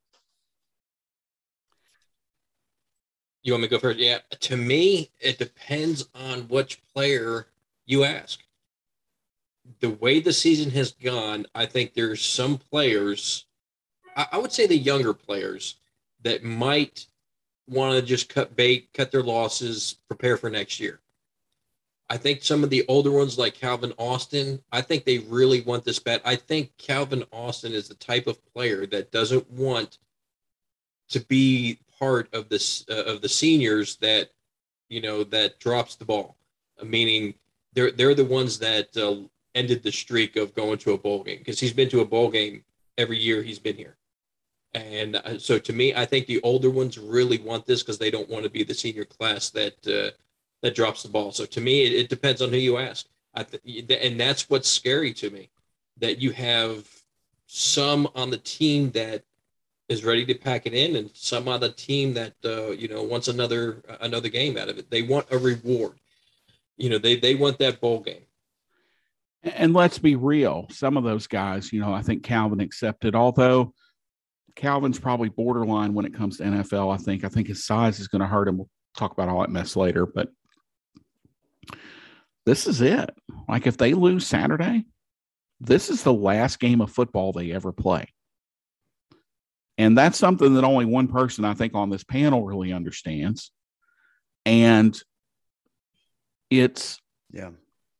You 3.42 3.52
want 3.52 3.62
me 3.62 3.68
to 3.68 3.74
go 3.74 3.80
first? 3.80 3.98
Yeah. 3.98 4.18
To 4.40 4.56
me, 4.56 5.10
it 5.20 5.38
depends 5.38 6.08
on 6.14 6.42
which 6.42 6.80
player 6.94 7.48
you 7.86 8.04
ask. 8.04 8.40
The 9.80 9.90
way 9.90 10.20
the 10.20 10.32
season 10.32 10.70
has 10.70 10.92
gone, 10.92 11.46
I 11.54 11.66
think 11.66 11.92
there's 11.92 12.24
some 12.24 12.56
players, 12.56 13.46
I, 14.16 14.38
would 14.38 14.52
say 14.52 14.66
the 14.66 14.76
younger 14.76 15.12
players, 15.12 15.76
that 16.22 16.44
might 16.44 17.06
want 17.68 17.98
to 17.98 18.02
just 18.02 18.28
cut 18.28 18.56
bait, 18.56 18.88
cut 18.92 19.10
their 19.10 19.22
losses, 19.22 19.96
prepare 20.08 20.36
for 20.36 20.50
next 20.50 20.80
year. 20.80 21.00
I 22.10 22.18
think 22.18 22.42
some 22.42 22.62
of 22.62 22.68
the 22.68 22.84
older 22.88 23.10
ones 23.10 23.38
like 23.38 23.54
Calvin 23.54 23.94
Austin, 23.96 24.62
I 24.70 24.82
think 24.82 25.04
they 25.04 25.18
really 25.18 25.62
want 25.62 25.84
this 25.84 25.98
bet. 25.98 26.20
I 26.24 26.36
think 26.36 26.76
Calvin 26.76 27.24
Austin 27.32 27.72
is 27.72 27.88
the 27.88 27.94
type 27.94 28.26
of 28.26 28.44
player 28.52 28.86
that 28.88 29.12
doesn't 29.12 29.50
want 29.50 29.98
to 31.08 31.20
be 31.20 31.78
part 31.98 32.28
of 32.34 32.48
this 32.48 32.84
uh, 32.90 33.04
of 33.04 33.22
the 33.22 33.28
seniors 33.28 33.96
that 33.96 34.30
you 34.88 35.00
know 35.00 35.24
that 35.24 35.58
drops 35.58 35.96
the 35.96 36.04
ball. 36.04 36.36
Meaning 36.84 37.34
they're 37.72 37.92
they're 37.92 38.14
the 38.14 38.24
ones 38.24 38.58
that 38.58 38.94
uh, 38.96 39.26
ended 39.54 39.82
the 39.82 39.92
streak 39.92 40.36
of 40.36 40.54
going 40.54 40.78
to 40.78 40.92
a 40.92 40.98
bowl 40.98 41.22
game 41.22 41.38
because 41.38 41.60
he's 41.60 41.72
been 41.72 41.88
to 41.88 42.00
a 42.00 42.04
bowl 42.04 42.30
game 42.30 42.64
every 42.98 43.18
year 43.18 43.42
he's 43.42 43.58
been 43.58 43.76
here. 43.76 43.96
And 44.74 45.16
uh, 45.16 45.38
so 45.38 45.58
to 45.58 45.72
me, 45.72 45.94
I 45.94 46.06
think 46.06 46.26
the 46.26 46.40
older 46.42 46.70
ones 46.70 46.98
really 46.98 47.38
want 47.38 47.66
this 47.66 47.82
because 47.82 47.98
they 47.98 48.10
don't 48.10 48.28
want 48.28 48.44
to 48.44 48.50
be 48.50 48.64
the 48.64 48.74
senior 48.74 49.04
class 49.04 49.50
that 49.50 49.86
uh, 49.86 50.16
that 50.62 50.74
drops 50.74 51.02
the 51.02 51.08
ball. 51.08 51.32
So 51.32 51.44
to 51.44 51.60
me, 51.60 51.84
it, 51.84 51.92
it 51.92 52.08
depends 52.08 52.40
on 52.40 52.50
who 52.50 52.56
you 52.56 52.78
ask. 52.78 53.06
Th- 53.36 53.98
and 54.02 54.18
that's 54.18 54.48
what's 54.48 54.68
scary 54.68 55.12
to 55.14 55.30
me 55.30 55.50
that 55.98 56.20
you 56.20 56.32
have 56.32 56.86
some 57.46 58.08
on 58.14 58.30
the 58.30 58.38
team 58.38 58.90
that 58.92 59.24
is 59.88 60.04
ready 60.04 60.24
to 60.24 60.34
pack 60.34 60.66
it 60.66 60.72
in 60.72 60.96
and 60.96 61.10
some 61.14 61.48
on 61.48 61.60
the 61.60 61.68
team 61.68 62.14
that 62.14 62.34
uh, 62.44 62.70
you 62.70 62.88
know 62.88 63.02
wants 63.02 63.28
another 63.28 63.82
another 64.00 64.28
game 64.28 64.56
out 64.56 64.68
of 64.68 64.78
it. 64.78 64.90
They 64.90 65.02
want 65.02 65.26
a 65.30 65.38
reward. 65.38 65.98
You 66.78 66.90
know, 66.90 66.98
they 66.98 67.16
they 67.16 67.34
want 67.34 67.58
that 67.58 67.80
bowl 67.80 68.00
game. 68.00 68.22
And 69.42 69.74
let's 69.74 69.98
be 69.98 70.14
real, 70.14 70.68
some 70.70 70.96
of 70.96 71.02
those 71.02 71.26
guys, 71.26 71.72
you 71.72 71.80
know, 71.80 71.92
I 71.92 72.00
think 72.00 72.22
Calvin 72.22 72.60
accepted, 72.60 73.16
although 73.16 73.74
Calvin's 74.54 74.98
probably 74.98 75.28
borderline 75.28 75.94
when 75.94 76.04
it 76.04 76.14
comes 76.14 76.36
to 76.36 76.44
NFL. 76.44 76.92
I 76.92 76.98
think. 76.98 77.24
I 77.24 77.28
think 77.28 77.48
his 77.48 77.64
size 77.64 78.00
is 78.00 78.08
going 78.08 78.20
to 78.20 78.26
hurt 78.26 78.48
him. 78.48 78.58
We'll 78.58 78.70
talk 78.96 79.12
about 79.12 79.28
all 79.28 79.40
that 79.40 79.50
mess 79.50 79.76
later, 79.76 80.06
but 80.06 80.28
this 82.44 82.66
is 82.66 82.80
it. 82.80 83.10
Like 83.48 83.66
if 83.66 83.76
they 83.76 83.94
lose 83.94 84.26
Saturday, 84.26 84.84
this 85.60 85.90
is 85.90 86.02
the 86.02 86.12
last 86.12 86.58
game 86.58 86.80
of 86.80 86.90
football 86.90 87.32
they 87.32 87.52
ever 87.52 87.72
play. 87.72 88.06
And 89.78 89.96
that's 89.96 90.18
something 90.18 90.54
that 90.54 90.64
only 90.64 90.84
one 90.84 91.08
person 91.08 91.44
I 91.44 91.54
think 91.54 91.74
on 91.74 91.88
this 91.88 92.04
panel 92.04 92.44
really 92.44 92.72
understands. 92.72 93.50
And 94.44 95.00
it's 96.50 97.00
yeah. 97.30 97.50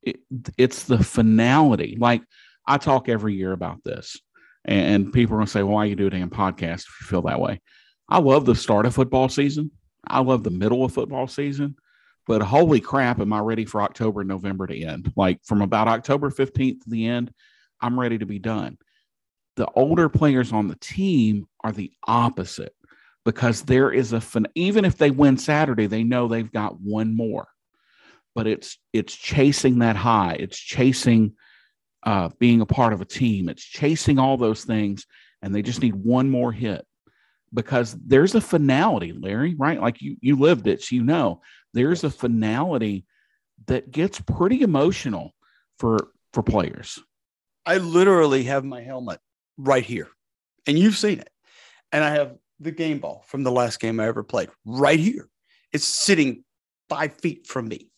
It, 0.03 0.18
it's 0.59 0.84
the 0.84 1.03
finality. 1.03 1.96
Like 1.98 2.22
I 2.66 2.76
talk 2.78 3.09
every 3.09 3.34
year 3.34 3.53
about 3.53 3.84
this 3.84 4.20
and 4.64 5.12
people 5.12 5.34
are 5.34 5.38
going 5.38 5.46
to 5.46 5.52
say, 5.52 5.62
well, 5.62 5.74
why 5.74 5.84
you 5.86 5.96
do 5.96 6.06
a 6.06 6.10
damn 6.10 6.30
podcast 6.30 6.80
if 6.80 7.00
you 7.00 7.06
feel 7.06 7.22
that 7.22 7.40
way? 7.40 7.60
I 8.08 8.18
love 8.18 8.44
the 8.44 8.54
start 8.54 8.86
of 8.86 8.94
football 8.94 9.28
season. 9.28 9.70
I 10.06 10.20
love 10.20 10.42
the 10.42 10.50
middle 10.50 10.84
of 10.84 10.92
football 10.92 11.26
season. 11.26 11.76
But 12.26 12.42
holy 12.42 12.80
crap, 12.80 13.20
am 13.20 13.32
I 13.32 13.40
ready 13.40 13.64
for 13.64 13.82
October 13.82 14.20
and 14.20 14.28
November 14.28 14.66
to 14.66 14.80
end? 14.80 15.12
Like 15.16 15.40
from 15.44 15.62
about 15.62 15.88
October 15.88 16.30
15th 16.30 16.82
to 16.82 16.90
the 16.90 17.06
end, 17.06 17.32
I'm 17.80 17.98
ready 17.98 18.18
to 18.18 18.26
be 18.26 18.38
done. 18.38 18.78
The 19.56 19.68
older 19.74 20.08
players 20.08 20.52
on 20.52 20.68
the 20.68 20.76
team 20.76 21.46
are 21.64 21.72
the 21.72 21.92
opposite 22.06 22.74
because 23.24 23.62
there 23.62 23.90
is 23.90 24.12
a 24.12 24.20
fin- 24.20 24.46
even 24.54 24.84
if 24.84 24.96
they 24.96 25.10
win 25.10 25.36
Saturday, 25.36 25.86
they 25.86 26.04
know 26.04 26.28
they've 26.28 26.50
got 26.50 26.80
one 26.80 27.14
more. 27.14 27.48
But 28.34 28.46
it's 28.46 28.78
it's 28.92 29.14
chasing 29.14 29.80
that 29.80 29.96
high. 29.96 30.36
It's 30.38 30.58
chasing 30.58 31.34
uh, 32.03 32.30
being 32.38 32.61
a 32.61 32.66
part 32.66 32.92
of 32.92 33.00
a 33.00 33.07
team. 33.07 33.48
It's 33.48 33.62
chasing 33.62 34.18
all 34.18 34.36
those 34.36 34.64
things, 34.64 35.07
and 35.40 35.55
they 35.55 35.62
just 35.62 35.82
need 35.82 35.94
one 35.94 36.30
more 36.30 36.53
hit 36.53 36.84
because 37.55 37.94
there's 37.94 38.34
a 38.34 38.40
finality, 38.40 39.12
Larry. 39.12 39.55
Right? 39.55 39.80
Like 39.80 40.03
you 40.03 40.16
you 40.20 40.36
lived 40.36 40.66
it, 40.66 40.82
so 40.82 40.96
you 40.96 41.03
know 41.03 41.42
there's 41.74 42.05
a 42.05 42.11
finality 42.11 43.07
that 43.66 43.90
gets 43.90 44.20
pretty 44.20 44.62
emotional 44.62 45.34
for 45.78 46.09
for 46.32 46.42
players. 46.42 46.98
I 47.64 47.78
literally 47.78 48.44
have 48.44 48.64
my 48.64 48.82
helmet 48.82 49.20
right 49.57 49.84
here, 49.84 50.09
and 50.66 50.78
you've 50.78 50.96
seen 50.96 51.20
it, 51.20 51.30
and 51.92 52.03
I 52.03 52.11
have 52.11 52.36
the 52.59 52.72
game 52.72 52.98
ball 52.98 53.24
from 53.26 53.42
the 53.42 53.53
last 53.53 53.80
game 53.80 54.00
I 54.00 54.07
ever 54.07 54.22
played 54.22 54.50
right 54.64 54.98
here. 54.98 55.28
It's 55.72 55.84
sitting 55.84 56.44
five 56.88 57.14
feet 57.14 57.46
from 57.46 57.68
me 57.68 57.91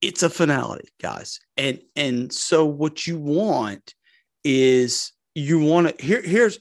it's 0.00 0.22
a 0.22 0.30
finality, 0.30 0.88
guys. 1.00 1.40
And 1.56 1.80
and 1.96 2.32
so 2.32 2.64
what 2.66 3.06
you 3.06 3.18
want 3.18 3.94
is 4.44 5.12
you 5.34 5.58
want 5.58 5.96
to 5.98 6.04
here 6.04 6.22
here's 6.22 6.58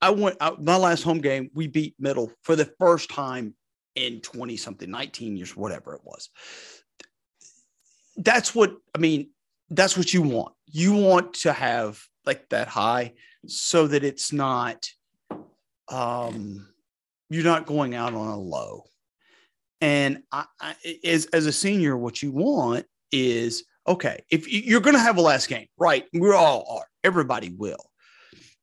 I 0.00 0.10
went 0.10 0.36
I, 0.40 0.52
my 0.58 0.76
last 0.76 1.02
home 1.02 1.20
game 1.20 1.50
we 1.54 1.66
beat 1.66 1.94
middle 1.98 2.30
for 2.42 2.56
the 2.56 2.70
first 2.78 3.10
time 3.10 3.54
in 3.94 4.20
20 4.20 4.56
something 4.56 4.90
19 4.90 5.36
years 5.36 5.56
whatever 5.56 5.94
it 5.94 6.02
was. 6.04 6.30
That's 8.16 8.54
what 8.54 8.76
i 8.94 8.98
mean 8.98 9.30
that's 9.70 9.96
what 9.96 10.12
you 10.14 10.22
want. 10.22 10.54
You 10.66 10.94
want 10.94 11.34
to 11.34 11.52
have 11.52 12.00
like 12.26 12.48
that 12.50 12.68
high 12.68 13.14
so 13.46 13.86
that 13.86 14.04
it's 14.04 14.32
not 14.32 14.88
um 15.88 16.68
you're 17.30 17.44
not 17.44 17.66
going 17.66 17.94
out 17.94 18.14
on 18.14 18.28
a 18.28 18.38
low 18.38 18.84
and 19.84 20.22
I, 20.32 20.46
I, 20.62 20.74
as, 21.04 21.26
as 21.26 21.44
a 21.44 21.52
senior, 21.52 21.94
what 21.94 22.22
you 22.22 22.32
want 22.32 22.86
is 23.12 23.64
okay, 23.86 24.24
if 24.30 24.50
you're 24.50 24.80
going 24.80 24.96
to 24.96 25.00
have 25.00 25.18
a 25.18 25.20
last 25.20 25.46
game, 25.46 25.66
right? 25.76 26.06
We 26.14 26.32
all 26.32 26.64
are, 26.70 26.86
everybody 27.04 27.50
will. 27.50 27.90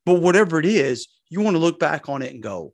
But 0.04 0.16
whatever 0.16 0.58
it 0.58 0.66
is, 0.66 1.08
you 1.30 1.42
want 1.42 1.54
to 1.54 1.60
look 1.60 1.80
back 1.80 2.10
on 2.10 2.24
it 2.24 2.34
and 2.34 2.42
go, 2.42 2.74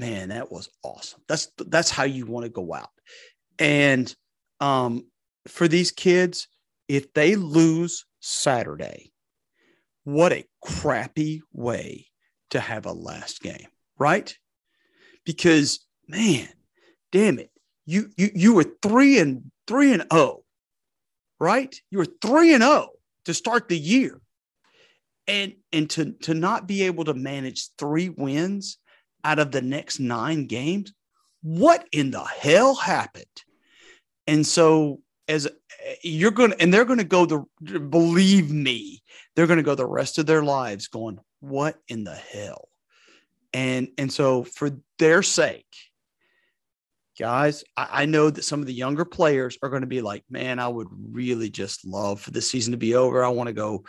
man, 0.00 0.30
that 0.30 0.50
was 0.50 0.68
awesome. 0.82 1.20
That's 1.28 1.52
that's 1.56 1.88
how 1.88 2.02
you 2.02 2.26
want 2.26 2.46
to 2.46 2.50
go 2.50 2.74
out. 2.74 2.90
And 3.60 4.12
um, 4.58 5.06
for 5.46 5.68
these 5.68 5.92
kids, 5.92 6.48
if 6.88 7.12
they 7.14 7.36
lose 7.36 8.06
Saturday, 8.18 9.12
what 10.02 10.32
a 10.32 10.44
crappy 10.64 11.42
way 11.52 12.08
to 12.50 12.58
have 12.58 12.86
a 12.86 12.92
last 12.92 13.40
game, 13.40 13.68
right? 14.00 14.36
Because 15.24 15.86
man, 16.08 16.48
damn 17.12 17.38
it, 17.38 17.52
you 17.86 18.10
you 18.16 18.30
you 18.34 18.54
were 18.54 18.66
three 18.82 19.18
and 19.18 19.50
three 19.66 19.92
and 19.92 20.06
oh, 20.10 20.44
right? 21.38 21.74
You 21.90 21.98
were 21.98 22.08
three 22.22 22.54
and 22.54 22.62
oh 22.62 22.88
to 23.24 23.34
start 23.34 23.68
the 23.68 23.78
year, 23.78 24.20
and 25.26 25.54
and 25.72 25.88
to 25.90 26.12
to 26.22 26.34
not 26.34 26.66
be 26.66 26.82
able 26.84 27.04
to 27.04 27.14
manage 27.14 27.68
three 27.78 28.08
wins 28.08 28.78
out 29.24 29.38
of 29.38 29.50
the 29.50 29.62
next 29.62 29.98
nine 29.98 30.46
games, 30.46 30.92
what 31.42 31.86
in 31.92 32.10
the 32.10 32.24
hell 32.24 32.74
happened? 32.74 33.24
And 34.26 34.46
so 34.46 35.00
as 35.28 35.48
you're 36.02 36.30
going 36.30 36.50
to, 36.50 36.60
and 36.60 36.72
they're 36.72 36.84
going 36.84 36.98
to 36.98 37.04
go 37.04 37.26
the, 37.26 37.78
believe 37.78 38.50
me, 38.50 39.02
they're 39.34 39.46
going 39.46 39.58
to 39.58 39.62
go 39.62 39.74
the 39.74 39.86
rest 39.86 40.18
of 40.18 40.26
their 40.26 40.42
lives 40.42 40.88
going, 40.88 41.18
what 41.40 41.76
in 41.88 42.04
the 42.04 42.14
hell? 42.14 42.68
And, 43.52 43.88
and 43.98 44.12
so 44.12 44.44
for 44.44 44.70
their 44.98 45.22
sake, 45.22 45.66
guys, 47.18 47.64
I, 47.76 47.88
I 48.02 48.06
know 48.06 48.30
that 48.30 48.44
some 48.44 48.60
of 48.60 48.66
the 48.66 48.74
younger 48.74 49.04
players 49.04 49.58
are 49.62 49.68
going 49.68 49.82
to 49.82 49.86
be 49.86 50.00
like, 50.00 50.24
man, 50.28 50.58
I 50.58 50.68
would 50.68 50.88
really 50.90 51.50
just 51.50 51.86
love 51.86 52.20
for 52.20 52.30
this 52.30 52.50
season 52.50 52.72
to 52.72 52.78
be 52.78 52.94
over. 52.94 53.24
I 53.24 53.28
want 53.28 53.48
to 53.48 53.52
go 53.52 53.84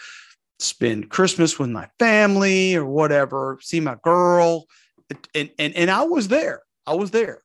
spend 0.59 1.09
Christmas 1.09 1.59
with 1.59 1.69
my 1.69 1.87
family 1.99 2.75
or 2.75 2.85
whatever, 2.85 3.59
see 3.61 3.79
my 3.79 3.97
girl. 4.03 4.65
And, 5.33 5.51
and, 5.59 5.75
and 5.75 5.91
I 5.91 6.03
was 6.03 6.27
there. 6.27 6.61
I 6.87 6.95
was 6.95 7.11
there. 7.11 7.41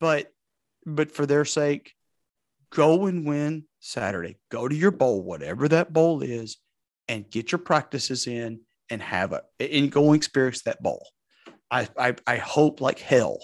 But, 0.00 0.32
but 0.84 1.12
for 1.12 1.26
their 1.26 1.44
sake, 1.44 1.92
go 2.70 3.06
and 3.06 3.26
win 3.26 3.64
Saturday. 3.80 4.36
Go 4.50 4.68
to 4.68 4.74
your 4.74 4.90
bowl, 4.90 5.22
whatever 5.22 5.68
that 5.68 5.92
bowl 5.92 6.22
is, 6.22 6.58
and 7.08 7.30
get 7.30 7.52
your 7.52 7.58
practices 7.58 8.26
in 8.26 8.60
and 8.90 9.02
have 9.02 9.32
a 9.32 9.42
and 9.60 9.90
go 9.90 10.12
experience 10.12 10.62
that 10.62 10.82
bowl. 10.82 11.06
I 11.70 11.88
I, 11.98 12.14
I 12.26 12.36
hope 12.36 12.80
like 12.80 12.98
hell 12.98 13.38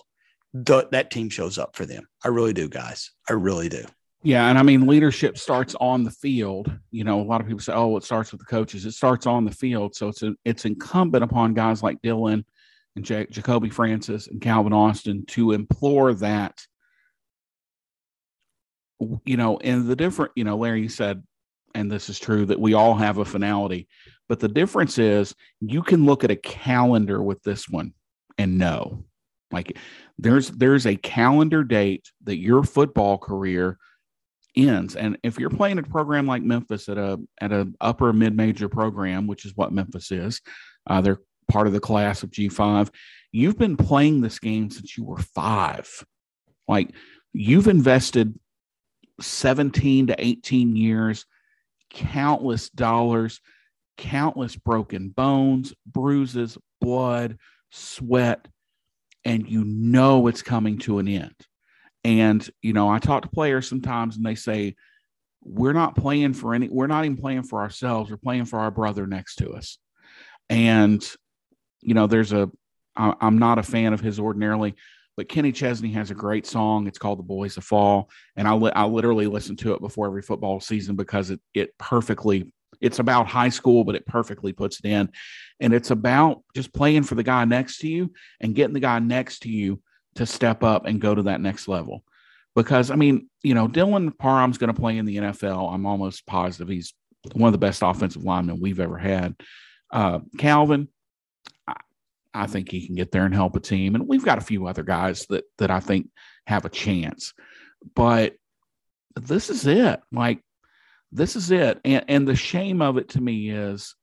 the, 0.55 0.89
that 0.93 1.11
team 1.11 1.29
shows 1.31 1.59
up 1.59 1.77
for 1.77 1.87
them. 1.87 2.07
I 2.25 2.29
really 2.29 2.53
do, 2.53 2.69
guys. 2.69 3.11
I 3.29 3.35
really 3.35 3.69
do. 3.69 3.85
Yeah, 4.25 4.49
and 4.49 4.57
I 4.57 4.63
mean 4.63 4.87
leadership 4.87 5.37
starts 5.37 5.75
on 5.81 6.05
the 6.05 6.11
field. 6.11 6.73
You 6.93 7.03
know, 7.03 7.21
a 7.21 7.25
lot 7.25 7.41
of 7.41 7.49
people 7.49 7.61
say, 7.61 7.73
"Oh, 7.73 7.97
it 7.97 8.05
starts 8.05 8.31
with 8.31 8.41
the 8.41 8.47
coaches." 8.47 8.87
It 8.87 8.93
starts 8.93 9.27
on 9.27 9.45
the 9.45 9.51
field, 9.51 9.97
so 9.97 10.09
it's 10.09 10.23
a, 10.23 10.35
it's 10.45 10.65
incumbent 10.65 11.25
upon 11.25 11.55
guys 11.55 11.83
like 11.83 12.01
Dylan 12.03 12.45
and 12.95 13.05
J- 13.05 13.27
Jacobi 13.27 13.73
Francis 13.73 14.29
and 14.29 14.41
Calvin 14.41 14.73
Austin 14.73 15.27
to 15.27 15.51
implore 15.51 16.15
that 16.15 16.65
you 19.25 19.37
know, 19.37 19.59
and 19.59 19.87
the 19.87 19.97
different, 19.97 20.33
you 20.37 20.45
know, 20.45 20.57
Larry 20.57 20.89
said, 20.89 21.23
and 21.75 21.91
this 21.91 22.09
is 22.09 22.19
true, 22.19 22.47
that 22.47 22.61
we 22.61 22.75
all 22.75 22.95
have 22.95 23.19
a 23.19 23.25
finality. 23.25 23.89
But 24.29 24.41
the 24.41 24.49
difference 24.49 24.99
is 24.99 25.35
you 25.61 25.83
can 25.83 26.05
look 26.05 26.25
at 26.25 26.31
a 26.31 26.37
calendar 26.37 27.23
with 27.23 27.43
this 27.43 27.69
one 27.69 27.95
and 28.39 28.59
know. 28.59 29.05
Like 29.53 29.79
there's 30.19 30.51
there's 30.51 30.87
a 30.87 30.97
calendar 30.97 31.63
date 31.63 32.11
that 32.25 32.39
your 32.39 32.63
football 32.63 33.19
career 33.19 33.79
ends. 34.57 34.97
And 34.97 35.19
if 35.23 35.39
you're 35.39 35.51
playing 35.51 35.79
a 35.79 35.83
program 35.83 36.27
like 36.27 36.43
Memphis 36.43 36.89
at 36.89 36.99
a 36.99 37.19
at 37.41 37.53
an 37.53 37.77
upper 37.81 38.13
mid 38.13 38.37
major 38.37 38.69
program, 38.69 39.27
which 39.27 39.45
is 39.45 39.57
what 39.57 39.73
Memphis 39.73 40.11
is, 40.11 40.41
uh, 40.87 41.01
they're 41.01 41.21
part 41.49 41.67
of 41.67 41.73
the 41.73 41.81
class 41.81 42.23
of 42.23 42.31
G5. 42.31 42.91
You've 43.31 43.59
been 43.59 43.77
playing 43.77 44.21
this 44.21 44.39
game 44.39 44.71
since 44.71 44.97
you 44.97 45.05
were 45.05 45.19
five. 45.19 45.89
Like 46.69 46.91
you've 47.33 47.69
invested 47.69 48.39
17 49.21 50.09
to 50.09 50.15
18 50.19 50.77
years, 50.77 51.27
countless 51.91 52.71
dollars, 52.71 53.41
countless 53.97 54.57
broken 54.57 55.11
bones, 55.11 55.75
bruises, 55.87 56.59
blood, 56.81 57.39
sweat, 57.71 58.49
and 59.25 59.49
you 59.49 59.65
know 59.65 60.27
it's 60.27 60.43
coming 60.43 60.79
to 60.79 60.99
an 60.99 61.09
end. 61.09 61.35
And, 62.05 62.49
you 62.63 62.73
know, 62.73 62.89
I 62.89 62.99
talk 62.99 63.23
to 63.23 63.29
players 63.29 63.69
sometimes 63.69 64.17
and 64.17 64.27
they 64.27 64.35
say, 64.35 64.75
we're 65.45 65.73
not 65.73 65.97
playing 65.97 66.35
for 66.35 66.55
any, 66.55 66.69
we're 66.69 66.87
not 66.87 67.05
even 67.05 67.17
playing 67.17 67.45
for 67.45 67.61
ourselves. 67.61 68.11
We're 68.11 68.17
playing 68.17 68.47
for 68.47 68.59
our 68.59 68.71
brother 68.71 69.07
next 69.07 69.37
to 69.37 69.51
us. 69.53 69.79
And, 70.49 71.05
you 71.81 71.95
know, 71.95 72.07
there's 72.07 72.33
a, 72.33 72.51
I'm 72.97 73.39
not 73.39 73.59
a 73.59 73.63
fan 73.63 73.93
of 73.93 74.01
his 74.01 74.21
ordinarily, 74.21 74.75
but 75.17 75.29
Kenny 75.29 75.53
Chesney 75.53 75.93
has 75.93 76.11
a 76.11 76.15
great 76.15 76.47
song. 76.47 76.87
It's 76.87 76.99
called 76.99 77.19
"The 77.19 77.25
Boys 77.25 77.57
of 77.57 77.65
Fall," 77.65 78.11
and 78.37 78.47
I 78.47 78.53
li- 78.53 78.73
I 78.75 78.85
literally 78.85 79.27
listen 79.27 79.57
to 79.57 79.73
it 79.75 79.81
before 79.81 80.07
every 80.07 80.23
football 80.23 80.61
season 80.61 80.97
because 80.97 81.31
it 81.31 81.41
it 81.55 81.77
perfectly. 81.79 82.53
It's 82.83 82.99
about 82.99 83.29
high 83.29 83.49
school, 83.49 83.85
but 83.85 83.95
it 83.95 84.07
perfectly 84.07 84.53
puts 84.53 84.81
it 84.81 84.87
in, 84.87 85.11
and 85.61 85.73
it's 85.73 85.91
about 85.91 86.43
just 86.55 86.75
playing 86.75 87.05
for 87.05 87.15
the 87.15 87.23
guy 87.23 87.45
next 87.45 87.79
to 87.79 87.89
you 87.89 88.13
and 88.41 88.55
getting 88.55 88.75
the 88.75 88.81
guy 88.81 88.99
next 88.99 89.41
to 89.41 89.49
you 89.49 89.81
to 90.17 90.27
step 90.27 90.63
up 90.63 90.87
and 90.87 91.01
go 91.01 91.15
to 91.15 91.23
that 91.23 91.41
next 91.41 91.69
level. 91.69 92.05
Because 92.55 92.91
I 92.91 92.97
mean, 92.97 93.29
you 93.43 93.55
know, 93.55 93.69
Dylan 93.69 94.17
Parham's 94.19 94.59
going 94.59 94.75
to 94.75 94.79
play 94.79 94.99
in 94.99 95.07
the 95.07 95.17
NFL. 95.17 95.73
I'm 95.73 95.87
almost 95.87 96.27
positive 96.27 96.69
he's 96.69 96.93
one 97.33 97.49
of 97.49 97.53
the 97.53 97.59
best 97.59 97.83
offensive 97.83 98.25
linemen 98.25 98.61
we've 98.61 98.81
ever 98.81 98.99
had. 98.99 99.37
Uh, 99.91 100.21
Calvin, 100.39 100.89
I 102.35 102.47
think 102.47 102.71
he 102.71 102.87
can 102.87 102.97
get 102.97 103.13
there 103.13 103.25
and 103.25 103.35
help 103.35 103.57
a 103.57 103.61
team. 103.61 103.95
And 103.95 104.09
we've 104.09 104.25
got 104.25 104.39
a 104.39 104.43
few 104.43 104.67
other 104.67 104.83
guys 104.83 105.27
that 105.27 105.45
that 105.59 105.71
I 105.71 105.81
think 105.81 106.09
have 106.47 106.65
a 106.65 106.71
chance. 106.71 107.33
But 107.95 108.35
this 109.15 109.51
is 109.51 109.67
it. 109.67 110.01
Like 110.11 110.43
this 111.13 111.37
is 111.37 111.51
it. 111.51 111.81
And 111.85 112.05
and 112.09 112.29
the 112.29 112.35
shame 112.35 112.83
of 112.83 112.97
it 112.97 113.11
to 113.11 113.21
me 113.21 113.51
is 113.51 113.95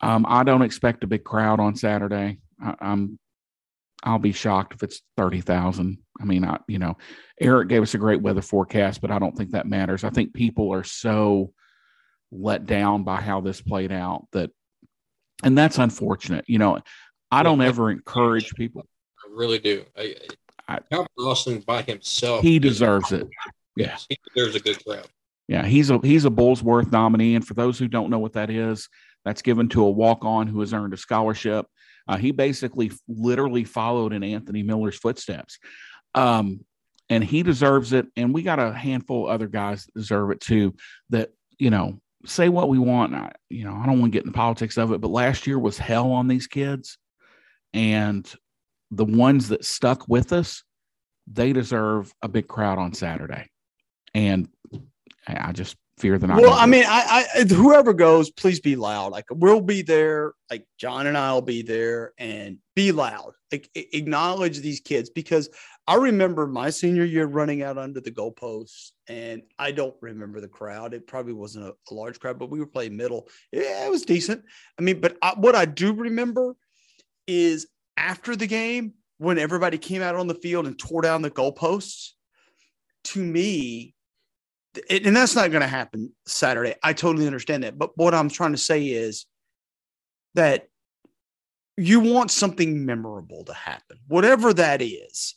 um, 0.00 0.24
I 0.28 0.42
don't 0.42 0.62
expect 0.62 1.04
a 1.04 1.06
big 1.06 1.24
crowd 1.24 1.60
on 1.60 1.76
Saturday. 1.76 2.38
I, 2.62 2.74
I'm 2.80 3.18
I'll 4.02 4.18
be 4.18 4.32
shocked 4.32 4.74
if 4.74 4.82
it's 4.82 5.02
thirty 5.16 5.40
thousand. 5.40 5.98
I 6.20 6.24
mean, 6.24 6.44
I 6.44 6.58
you 6.66 6.78
know, 6.78 6.96
Eric 7.40 7.68
gave 7.68 7.82
us 7.82 7.94
a 7.94 7.98
great 7.98 8.22
weather 8.22 8.42
forecast, 8.42 9.00
but 9.00 9.10
I 9.10 9.18
don't 9.18 9.36
think 9.36 9.50
that 9.50 9.66
matters. 9.66 10.04
I 10.04 10.10
think 10.10 10.34
people 10.34 10.72
are 10.72 10.84
so 10.84 11.52
let 12.32 12.66
down 12.66 13.04
by 13.04 13.20
how 13.20 13.40
this 13.40 13.60
played 13.60 13.92
out 13.92 14.26
that 14.32 14.50
and 15.42 15.56
that's 15.56 15.78
unfortunate. 15.78 16.44
You 16.48 16.58
know, 16.58 16.78
I 17.30 17.42
don't 17.42 17.60
ever 17.60 17.90
encourage 17.90 18.54
people. 18.54 18.86
I 19.18 19.32
really 19.32 19.58
do. 19.58 19.84
I, 19.96 20.14
I, 20.68 20.78
Calvin 20.90 21.08
Austin 21.18 21.60
by 21.60 21.82
himself. 21.82 22.42
He 22.42 22.58
deserves 22.58 23.12
it. 23.12 23.28
Yeah, 23.76 23.96
he 24.08 24.18
deserves 24.34 24.54
a 24.54 24.60
good 24.60 24.82
crowd. 24.84 25.06
Yeah, 25.48 25.64
he's 25.64 25.90
a 25.90 25.98
he's 26.02 26.24
a 26.24 26.30
Burlsworth 26.30 26.90
nominee, 26.90 27.34
and 27.34 27.46
for 27.46 27.54
those 27.54 27.78
who 27.78 27.88
don't 27.88 28.10
know 28.10 28.18
what 28.18 28.32
that 28.32 28.50
is, 28.50 28.88
that's 29.24 29.42
given 29.42 29.68
to 29.70 29.84
a 29.84 29.90
walk 29.90 30.24
on 30.24 30.46
who 30.46 30.60
has 30.60 30.72
earned 30.72 30.94
a 30.94 30.96
scholarship. 30.96 31.66
Uh, 32.08 32.16
he 32.16 32.30
basically 32.30 32.92
literally 33.08 33.64
followed 33.64 34.12
in 34.12 34.22
Anthony 34.22 34.62
Miller's 34.62 34.96
footsteps, 34.96 35.58
um, 36.14 36.64
and 37.08 37.22
he 37.22 37.42
deserves 37.42 37.92
it. 37.92 38.06
And 38.16 38.34
we 38.34 38.42
got 38.42 38.58
a 38.58 38.72
handful 38.72 39.28
of 39.28 39.34
other 39.34 39.48
guys 39.48 39.84
that 39.84 39.94
deserve 39.94 40.30
it 40.32 40.40
too. 40.40 40.74
That 41.10 41.30
you 41.58 41.70
know, 41.70 42.00
say 42.24 42.48
what 42.48 42.68
we 42.68 42.78
want. 42.78 43.14
I, 43.14 43.32
you 43.48 43.64
know, 43.64 43.74
I 43.74 43.86
don't 43.86 44.00
want 44.00 44.12
to 44.12 44.16
get 44.16 44.24
in 44.24 44.32
the 44.32 44.36
politics 44.36 44.76
of 44.76 44.92
it, 44.92 45.00
but 45.00 45.10
last 45.10 45.46
year 45.46 45.58
was 45.58 45.78
hell 45.78 46.10
on 46.12 46.28
these 46.28 46.46
kids 46.46 46.98
and 47.76 48.32
the 48.90 49.04
ones 49.04 49.48
that 49.48 49.64
stuck 49.64 50.08
with 50.08 50.32
us, 50.32 50.62
they 51.30 51.52
deserve 51.52 52.12
a 52.22 52.28
big 52.28 52.48
crowd 52.48 52.78
on 52.78 52.94
Saturday. 52.94 53.50
And 54.14 54.48
I 55.26 55.52
just 55.52 55.76
fear 55.98 56.18
that. 56.18 56.28
Well, 56.28 56.52
I 56.52 56.66
mean, 56.66 56.84
I, 56.86 57.26
I, 57.34 57.44
whoever 57.44 57.92
goes, 57.92 58.30
please 58.30 58.60
be 58.60 58.76
loud. 58.76 59.12
Like 59.12 59.24
we'll 59.30 59.60
be 59.60 59.82
there. 59.82 60.34
Like 60.50 60.66
John 60.78 61.06
and 61.06 61.16
I 61.16 61.32
will 61.32 61.42
be 61.42 61.62
there, 61.62 62.12
and 62.18 62.58
be 62.74 62.92
loud. 62.92 63.32
Like 63.50 63.68
acknowledge 63.74 64.60
these 64.60 64.80
kids 64.80 65.10
because 65.10 65.48
I 65.86 65.96
remember 65.96 66.46
my 66.46 66.70
senior 66.70 67.04
year 67.04 67.26
running 67.26 67.62
out 67.62 67.78
under 67.78 68.00
the 68.00 68.10
goalposts, 68.10 68.92
and 69.08 69.42
I 69.58 69.72
don't 69.72 69.96
remember 70.00 70.40
the 70.40 70.48
crowd. 70.48 70.94
It 70.94 71.06
probably 71.06 71.32
wasn't 71.32 71.66
a, 71.66 71.74
a 71.90 71.94
large 71.94 72.20
crowd, 72.20 72.38
but 72.38 72.50
we 72.50 72.60
were 72.60 72.66
playing 72.66 72.96
middle. 72.96 73.28
Yeah, 73.50 73.86
it 73.86 73.90
was 73.90 74.02
decent. 74.02 74.44
I 74.78 74.82
mean, 74.82 75.00
but 75.00 75.16
I, 75.22 75.34
what 75.36 75.56
I 75.56 75.64
do 75.64 75.92
remember 75.92 76.54
is 77.26 77.66
after 77.96 78.36
the 78.36 78.46
game 78.46 78.94
when 79.18 79.38
everybody 79.38 79.78
came 79.78 80.02
out 80.02 80.14
on 80.14 80.26
the 80.26 80.34
field 80.34 80.66
and 80.66 80.78
tore 80.78 81.02
down 81.02 81.22
the 81.22 81.30
goalposts. 81.30 82.10
To 83.10 83.22
me, 83.22 83.94
and 84.90 85.16
that's 85.16 85.34
not 85.34 85.50
going 85.50 85.62
to 85.62 85.68
happen 85.68 86.12
Saturday. 86.26 86.74
I 86.82 86.92
totally 86.92 87.26
understand 87.26 87.64
that. 87.64 87.78
But 87.78 87.90
what 87.96 88.14
I'm 88.14 88.28
trying 88.28 88.52
to 88.52 88.58
say 88.58 88.86
is 88.86 89.26
that 90.34 90.68
you 91.76 92.00
want 92.00 92.30
something 92.30 92.84
memorable 92.86 93.44
to 93.44 93.52
happen, 93.52 93.98
whatever 94.08 94.52
that 94.54 94.82
is. 94.82 95.34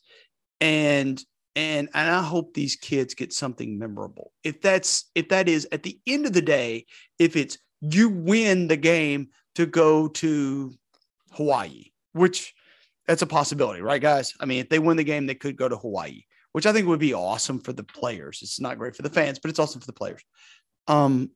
And 0.62 1.22
and 1.56 1.90
and 1.94 2.10
I 2.10 2.22
hope 2.22 2.54
these 2.54 2.76
kids 2.76 3.14
get 3.14 3.34
something 3.34 3.78
memorable. 3.78 4.32
If 4.44 4.62
that's 4.62 5.10
if 5.16 5.30
that 5.30 5.50
is 5.50 5.68
at 5.72 5.84
the 5.84 6.00
end 6.08 6.26
of 6.26 6.34
the 6.34 6.42
day, 6.42 6.86
if 7.18 7.36
it's 7.36 7.58
you 7.82 8.10
win 8.10 8.68
the 8.68 8.78
game 8.78 9.30
to 9.56 9.66
go 9.66 10.08
to 10.08 10.74
Hawaii, 11.32 11.86
which 12.14 12.54
that's 13.08 13.22
a 13.22 13.28
possibility, 13.28 13.82
right, 13.82 14.02
guys? 14.02 14.34
I 14.40 14.46
mean, 14.46 14.60
if 14.60 14.70
they 14.70 14.80
win 14.80 14.98
the 14.98 15.04
game, 15.04 15.26
they 15.26 15.36
could 15.36 15.58
go 15.58 15.68
to 15.68 15.78
Hawaii, 15.78 16.24
which 16.54 16.66
I 16.66 16.74
think 16.74 16.88
would 16.88 17.00
be 17.00 17.14
awesome 17.14 17.60
for 17.60 17.74
the 17.74 17.84
players. 17.84 18.40
It's 18.42 18.60
not 18.60 18.78
great 18.78 18.96
for 18.96 19.04
the 19.04 19.10
fans, 19.10 19.40
but 19.40 19.50
it's 19.50 19.60
awesome 19.60 19.82
for 19.82 19.88
the 19.88 19.94
players. 19.94 20.24
Um, 20.88 21.32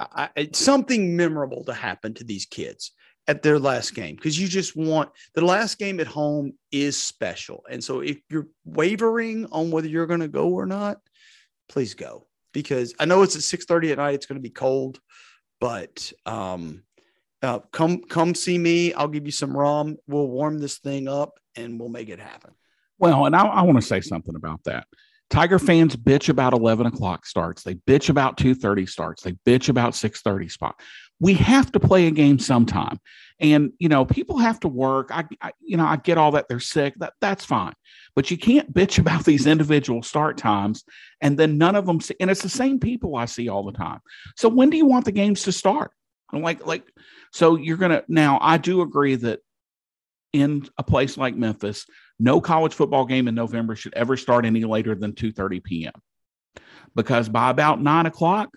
I, 0.00 0.30
it's 0.36 0.58
something 0.58 1.16
memorable 1.16 1.64
to 1.64 1.74
happen 1.74 2.14
to 2.14 2.24
these 2.24 2.46
kids. 2.46 2.92
at 3.26 3.42
their 3.42 3.58
last 3.58 3.94
game 3.94 4.16
because 4.16 4.40
you 4.40 4.48
just 4.48 4.74
want 4.74 5.10
the 5.34 5.44
last 5.44 5.78
game 5.78 6.00
at 6.00 6.06
home 6.06 6.54
is 6.72 6.96
special. 6.96 7.62
And 7.70 7.84
so 7.84 8.00
if 8.00 8.18
you're 8.30 8.48
wavering 8.64 9.46
on 9.52 9.70
whether 9.70 9.86
you're 9.86 10.06
going 10.06 10.20
to 10.20 10.28
go 10.28 10.48
or 10.48 10.64
not, 10.64 10.98
please 11.68 11.94
go 11.94 12.26
because 12.52 12.94
I 12.98 13.04
know 13.04 13.22
it's 13.22 13.36
at 13.36 13.42
6:30 13.42 13.92
at 13.92 13.98
night. 13.98 14.14
It's 14.14 14.26
going 14.26 14.40
to 14.40 14.48
be 14.48 14.50
cold, 14.50 14.98
but 15.60 16.10
um, 16.24 16.84
uh, 17.42 17.60
come 17.70 18.02
come 18.02 18.34
see 18.34 18.58
me. 18.58 18.92
I'll 18.94 19.08
give 19.08 19.26
you 19.26 19.32
some 19.32 19.56
rum. 19.56 19.96
We'll 20.06 20.28
warm 20.28 20.58
this 20.58 20.78
thing 20.78 21.06
up 21.06 21.38
and 21.54 21.78
we'll 21.78 21.88
make 21.88 22.08
it 22.08 22.18
happen. 22.18 22.52
Well, 22.98 23.26
and 23.26 23.36
I, 23.36 23.46
I 23.46 23.62
want 23.62 23.76
to 23.78 23.86
say 23.86 24.00
something 24.00 24.34
about 24.34 24.64
that. 24.64 24.86
Tiger 25.30 25.58
mm-hmm. 25.58 25.66
fans 25.66 25.96
bitch 25.96 26.28
about 26.28 26.52
11 26.52 26.86
o'clock 26.86 27.26
starts. 27.26 27.62
They 27.62 27.74
bitch 27.74 28.08
about 28.08 28.36
2.30 28.36 28.88
starts. 28.88 29.22
They 29.22 29.32
bitch 29.32 29.68
about 29.68 29.92
6.30 29.92 30.50
spot. 30.50 30.80
We 31.20 31.34
have 31.34 31.72
to 31.72 31.80
play 31.80 32.06
a 32.06 32.10
game 32.10 32.38
sometime. 32.38 32.98
And, 33.40 33.72
you 33.78 33.88
know, 33.88 34.04
people 34.04 34.38
have 34.38 34.58
to 34.60 34.68
work. 34.68 35.10
I, 35.12 35.24
I, 35.40 35.52
you 35.60 35.76
know, 35.76 35.86
I 35.86 35.96
get 35.96 36.18
all 36.18 36.32
that 36.32 36.48
they're 36.48 36.60
sick. 36.60 36.94
That 36.98 37.12
That's 37.20 37.44
fine. 37.44 37.74
But 38.16 38.30
you 38.30 38.38
can't 38.38 38.72
bitch 38.74 38.98
about 38.98 39.24
these 39.24 39.46
individual 39.46 40.02
start 40.02 40.38
times 40.38 40.84
and 41.20 41.38
then 41.38 41.58
none 41.58 41.76
of 41.76 41.86
them. 41.86 42.00
See, 42.00 42.14
and 42.20 42.30
it's 42.30 42.42
the 42.42 42.48
same 42.48 42.80
people 42.80 43.16
I 43.16 43.26
see 43.26 43.48
all 43.48 43.64
the 43.64 43.72
time. 43.72 44.00
So 44.36 44.48
when 44.48 44.70
do 44.70 44.76
you 44.76 44.86
want 44.86 45.04
the 45.04 45.12
games 45.12 45.42
to 45.42 45.52
start? 45.52 45.92
I'm 46.32 46.42
like, 46.42 46.66
like, 46.66 46.84
so 47.32 47.56
you're 47.56 47.76
going 47.76 47.92
to, 47.92 48.04
now 48.08 48.38
I 48.40 48.58
do 48.58 48.82
agree 48.82 49.14
that 49.16 49.40
in 50.32 50.68
a 50.76 50.82
place 50.82 51.16
like 51.16 51.34
Memphis, 51.34 51.86
no 52.18 52.40
college 52.40 52.74
football 52.74 53.04
game 53.04 53.28
in 53.28 53.34
November 53.34 53.76
should 53.76 53.94
ever 53.94 54.16
start 54.16 54.44
any 54.44 54.64
later 54.64 54.94
than 54.94 55.12
2:30 55.12 55.62
p.m. 55.62 55.92
Because 56.94 57.28
by 57.28 57.50
about 57.50 57.80
nine 57.80 58.06
o'clock, 58.06 58.50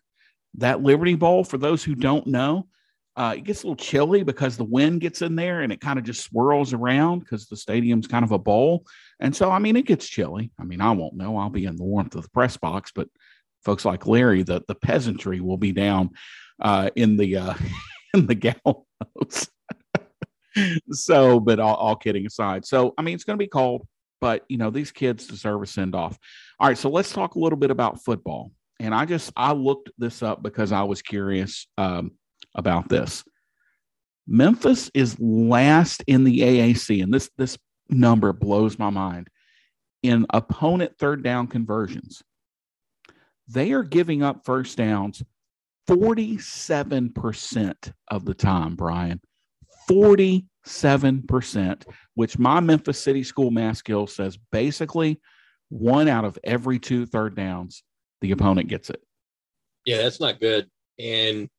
that 0.55 0.81
Liberty 0.81 1.15
Bowl, 1.15 1.43
for 1.43 1.57
those 1.57 1.83
who 1.83 1.95
don't 1.95 2.27
know, 2.27 2.67
uh, 3.15 3.35
it 3.37 3.43
gets 3.43 3.63
a 3.63 3.67
little 3.67 3.75
chilly 3.75 4.23
because 4.23 4.57
the 4.57 4.63
wind 4.63 5.01
gets 5.01 5.21
in 5.21 5.35
there 5.35 5.61
and 5.61 5.71
it 5.71 5.81
kind 5.81 5.99
of 5.99 6.05
just 6.05 6.23
swirls 6.23 6.73
around 6.73 7.19
because 7.19 7.47
the 7.47 7.57
stadium's 7.57 8.07
kind 8.07 8.23
of 8.23 8.31
a 8.31 8.39
bowl. 8.39 8.85
And 9.19 9.35
so, 9.35 9.51
I 9.51 9.59
mean, 9.59 9.75
it 9.75 9.85
gets 9.85 10.07
chilly. 10.07 10.51
I 10.59 10.63
mean, 10.63 10.81
I 10.81 10.91
won't 10.91 11.15
know. 11.15 11.37
I'll 11.37 11.49
be 11.49 11.65
in 11.65 11.75
the 11.75 11.83
warmth 11.83 12.15
of 12.15 12.23
the 12.23 12.29
press 12.29 12.57
box, 12.57 12.91
but 12.95 13.09
folks 13.63 13.85
like 13.85 14.07
Larry, 14.07 14.43
the, 14.43 14.63
the 14.67 14.75
peasantry 14.75 15.41
will 15.41 15.57
be 15.57 15.73
down 15.73 16.11
uh, 16.61 16.89
in 16.95 17.17
the 17.17 17.37
uh, 17.37 17.53
in 18.13 18.27
the 18.27 18.35
gallows 18.35 19.49
so, 20.91 21.39
but 21.39 21.59
all, 21.59 21.75
all 21.75 21.95
kidding 21.95 22.25
aside, 22.25 22.65
so 22.65 22.93
I 22.97 23.01
mean, 23.01 23.15
it's 23.15 23.23
going 23.23 23.37
to 23.37 23.43
be 23.43 23.47
cold, 23.47 23.87
but 24.19 24.45
you 24.49 24.57
know, 24.57 24.69
these 24.69 24.91
kids 24.91 25.27
deserve 25.27 25.61
a 25.61 25.65
send 25.65 25.95
off. 25.95 26.17
All 26.59 26.67
right, 26.67 26.77
so 26.77 26.89
let's 26.89 27.11
talk 27.11 27.35
a 27.35 27.39
little 27.39 27.57
bit 27.57 27.71
about 27.71 28.03
football. 28.03 28.51
And 28.79 28.95
I 28.95 29.05
just 29.05 29.31
I 29.35 29.53
looked 29.53 29.91
this 29.97 30.23
up 30.23 30.41
because 30.41 30.71
I 30.71 30.83
was 30.83 31.01
curious 31.01 31.67
um, 31.77 32.11
about 32.55 32.89
this. 32.89 33.23
Memphis 34.27 34.89
is 34.93 35.19
last 35.19 36.03
in 36.07 36.23
the 36.23 36.39
AAC, 36.39 37.03
and 37.03 37.13
this 37.13 37.29
this 37.37 37.57
number 37.89 38.33
blows 38.33 38.79
my 38.79 38.89
mind. 38.89 39.27
In 40.03 40.25
opponent 40.31 40.97
third 40.97 41.23
down 41.23 41.47
conversions, 41.47 42.23
they 43.47 43.71
are 43.73 43.83
giving 43.83 44.23
up 44.23 44.45
first 44.45 44.77
downs 44.77 45.21
47% 45.87 47.93
of 48.07 48.25
the 48.25 48.33
time, 48.33 48.75
Bryan. 48.75 49.21
47%, 49.89 51.83
which 52.15 52.37
my 52.37 52.59
Memphis 52.59 53.01
City 53.01 53.23
School 53.23 53.51
math 53.51 53.77
skill 53.77 54.07
says 54.07 54.37
basically 54.51 55.19
one 55.69 56.07
out 56.07 56.25
of 56.25 56.37
every 56.43 56.79
two 56.79 57.05
third 57.05 57.35
downs, 57.35 57.83
the 58.21 58.31
opponent 58.31 58.67
gets 58.67 58.89
it. 58.89 59.01
Yeah, 59.85 59.97
that's 59.97 60.19
not 60.19 60.39
good. 60.39 60.69
And 60.99 61.49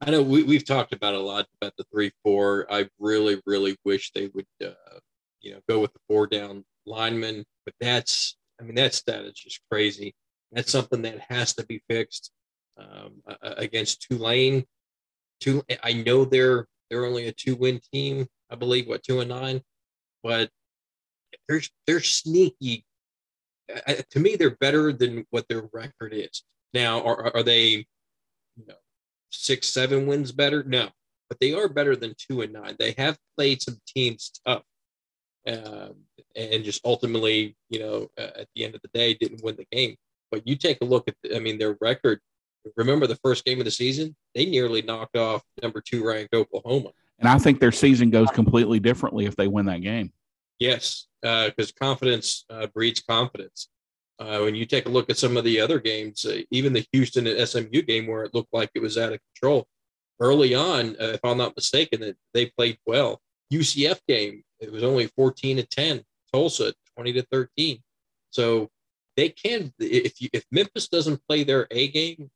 I 0.00 0.10
know 0.10 0.22
we, 0.22 0.42
we've 0.42 0.64
talked 0.64 0.92
about 0.92 1.14
a 1.14 1.20
lot 1.20 1.46
about 1.60 1.74
the 1.76 1.84
three 1.92 2.10
four. 2.24 2.66
I 2.70 2.88
really, 2.98 3.40
really 3.46 3.76
wish 3.84 4.12
they 4.12 4.30
would, 4.34 4.46
uh, 4.64 4.98
you 5.40 5.52
know, 5.52 5.60
go 5.68 5.78
with 5.80 5.92
the 5.92 6.00
four 6.08 6.26
down 6.26 6.64
lineman. 6.86 7.44
But 7.66 7.74
that's, 7.80 8.36
I 8.58 8.64
mean, 8.64 8.74
that 8.76 8.94
stat 8.94 9.24
is 9.24 9.34
just 9.34 9.60
crazy. 9.70 10.14
That's 10.52 10.72
something 10.72 11.02
that 11.02 11.20
has 11.28 11.54
to 11.54 11.66
be 11.66 11.82
fixed 11.88 12.32
um, 12.78 13.22
against 13.42 14.02
Tulane 14.02 14.64
two. 15.40 15.62
I 15.82 15.92
know 15.92 16.24
they're 16.24 16.66
they're 16.88 17.06
only 17.06 17.28
a 17.28 17.32
two 17.32 17.56
win 17.56 17.80
team. 17.92 18.26
I 18.50 18.56
believe 18.56 18.86
what 18.86 19.02
two 19.02 19.20
and 19.20 19.30
nine, 19.30 19.62
but 20.22 20.50
they're 21.48 21.62
they're 21.86 22.00
sneaky. 22.00 22.84
Uh, 23.86 23.94
to 24.10 24.18
me, 24.18 24.36
they're 24.36 24.56
better 24.56 24.92
than 24.92 25.24
what 25.30 25.46
their 25.48 25.68
record 25.72 26.12
is 26.12 26.42
now. 26.74 27.02
Are 27.02 27.34
are 27.36 27.42
they, 27.42 27.86
you 28.56 28.66
know, 28.66 28.74
six 29.30 29.68
seven 29.68 30.06
wins 30.06 30.32
better? 30.32 30.64
No, 30.64 30.88
but 31.28 31.38
they 31.40 31.52
are 31.52 31.68
better 31.68 31.94
than 31.94 32.14
two 32.18 32.42
and 32.42 32.52
nine. 32.52 32.76
They 32.78 32.94
have 32.98 33.16
played 33.36 33.62
some 33.62 33.78
teams 33.86 34.32
tough, 34.44 34.64
um, 35.46 35.94
and 36.34 36.64
just 36.64 36.84
ultimately, 36.84 37.56
you 37.68 37.78
know, 37.78 38.08
uh, 38.18 38.40
at 38.40 38.48
the 38.54 38.64
end 38.64 38.74
of 38.74 38.82
the 38.82 38.90
day, 38.92 39.14
didn't 39.14 39.44
win 39.44 39.56
the 39.56 39.66
game. 39.70 39.96
But 40.30 40.46
you 40.46 40.56
take 40.56 40.78
a 40.80 40.84
look 40.84 41.08
at, 41.08 41.14
the, 41.22 41.36
I 41.36 41.40
mean, 41.40 41.58
their 41.58 41.76
record 41.80 42.20
remember 42.76 43.06
the 43.06 43.16
first 43.16 43.44
game 43.44 43.58
of 43.58 43.64
the 43.64 43.70
season? 43.70 44.14
They 44.34 44.46
nearly 44.46 44.82
knocked 44.82 45.16
off 45.16 45.42
number 45.62 45.80
two 45.80 46.06
ranked 46.06 46.34
Oklahoma. 46.34 46.90
And 47.18 47.28
I 47.28 47.38
think 47.38 47.60
their 47.60 47.72
season 47.72 48.10
goes 48.10 48.30
completely 48.30 48.80
differently 48.80 49.26
if 49.26 49.36
they 49.36 49.48
win 49.48 49.66
that 49.66 49.82
game. 49.82 50.12
Yes, 50.58 51.06
because 51.22 51.70
uh, 51.70 51.80
confidence 51.80 52.44
uh, 52.50 52.66
breeds 52.68 53.00
confidence. 53.00 53.68
Uh, 54.18 54.40
when 54.40 54.54
you 54.54 54.66
take 54.66 54.86
a 54.86 54.90
look 54.90 55.08
at 55.08 55.16
some 55.16 55.36
of 55.36 55.44
the 55.44 55.60
other 55.60 55.78
games, 55.78 56.26
uh, 56.26 56.40
even 56.50 56.72
the 56.72 56.86
Houston 56.92 57.26
and 57.26 57.48
SMU 57.48 57.82
game 57.82 58.06
where 58.06 58.24
it 58.24 58.34
looked 58.34 58.52
like 58.52 58.70
it 58.74 58.82
was 58.82 58.98
out 58.98 59.12
of 59.12 59.20
control 59.34 59.66
early 60.20 60.54
on, 60.54 60.90
uh, 61.00 61.12
if 61.14 61.20
I'm 61.24 61.38
not 61.38 61.56
mistaken, 61.56 62.00
that 62.00 62.16
they 62.34 62.46
played 62.46 62.78
well. 62.86 63.20
UCF 63.52 64.00
game, 64.06 64.42
it 64.60 64.70
was 64.70 64.82
only 64.82 65.06
14 65.06 65.56
to 65.56 65.62
10. 65.62 66.02
Tulsa 66.32 66.72
20 66.96 67.12
to 67.14 67.22
13. 67.32 67.82
So 68.30 68.68
they 69.16 69.30
can 69.30 69.72
if 69.78 70.20
you, 70.20 70.28
if 70.32 70.44
Memphis 70.50 70.88
doesn't 70.88 71.22
play 71.28 71.44
their 71.44 71.66
A 71.70 71.88
game, 71.88 72.30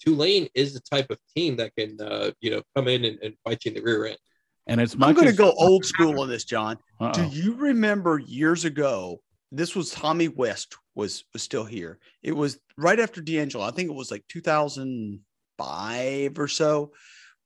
Tulane 0.00 0.48
is 0.54 0.74
the 0.74 0.80
type 0.80 1.10
of 1.10 1.18
team 1.36 1.56
that 1.56 1.74
can, 1.76 2.00
uh, 2.00 2.30
you 2.40 2.50
know, 2.50 2.62
come 2.74 2.88
in 2.88 3.04
and, 3.04 3.18
and, 3.22 3.34
fight 3.44 3.64
you 3.64 3.70
in 3.70 3.74
the 3.74 3.82
rear 3.82 4.06
end. 4.06 4.18
And 4.66 4.80
it's 4.80 4.94
I'm 5.00 5.14
going 5.14 5.26
to 5.26 5.32
go 5.32 5.52
old 5.58 5.84
school 5.84 6.20
on 6.20 6.28
this, 6.28 6.44
John. 6.44 6.78
Uh-oh. 7.00 7.12
Do 7.12 7.26
you 7.26 7.54
remember 7.54 8.18
years 8.18 8.64
ago? 8.64 9.20
This 9.52 9.74
was 9.74 9.90
Tommy 9.90 10.28
West 10.28 10.76
was 10.94 11.24
was 11.32 11.42
still 11.42 11.64
here. 11.64 11.98
It 12.22 12.30
was 12.32 12.58
right 12.76 13.00
after 13.00 13.20
DeAngelo. 13.20 13.66
I 13.66 13.72
think 13.72 13.90
it 13.90 13.94
was 13.94 14.10
like 14.10 14.24
2005 14.28 16.38
or 16.38 16.48
so. 16.48 16.92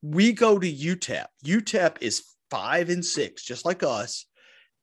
We 0.03 0.33
go 0.33 0.59
to 0.59 0.71
UTEP. 0.71 1.25
UTEP 1.47 1.97
is 2.03 2.25
five 2.51 2.91
and 2.91 3.03
six, 3.05 3.43
just 3.43 3.65
like 3.65 3.83
us, 3.83 4.27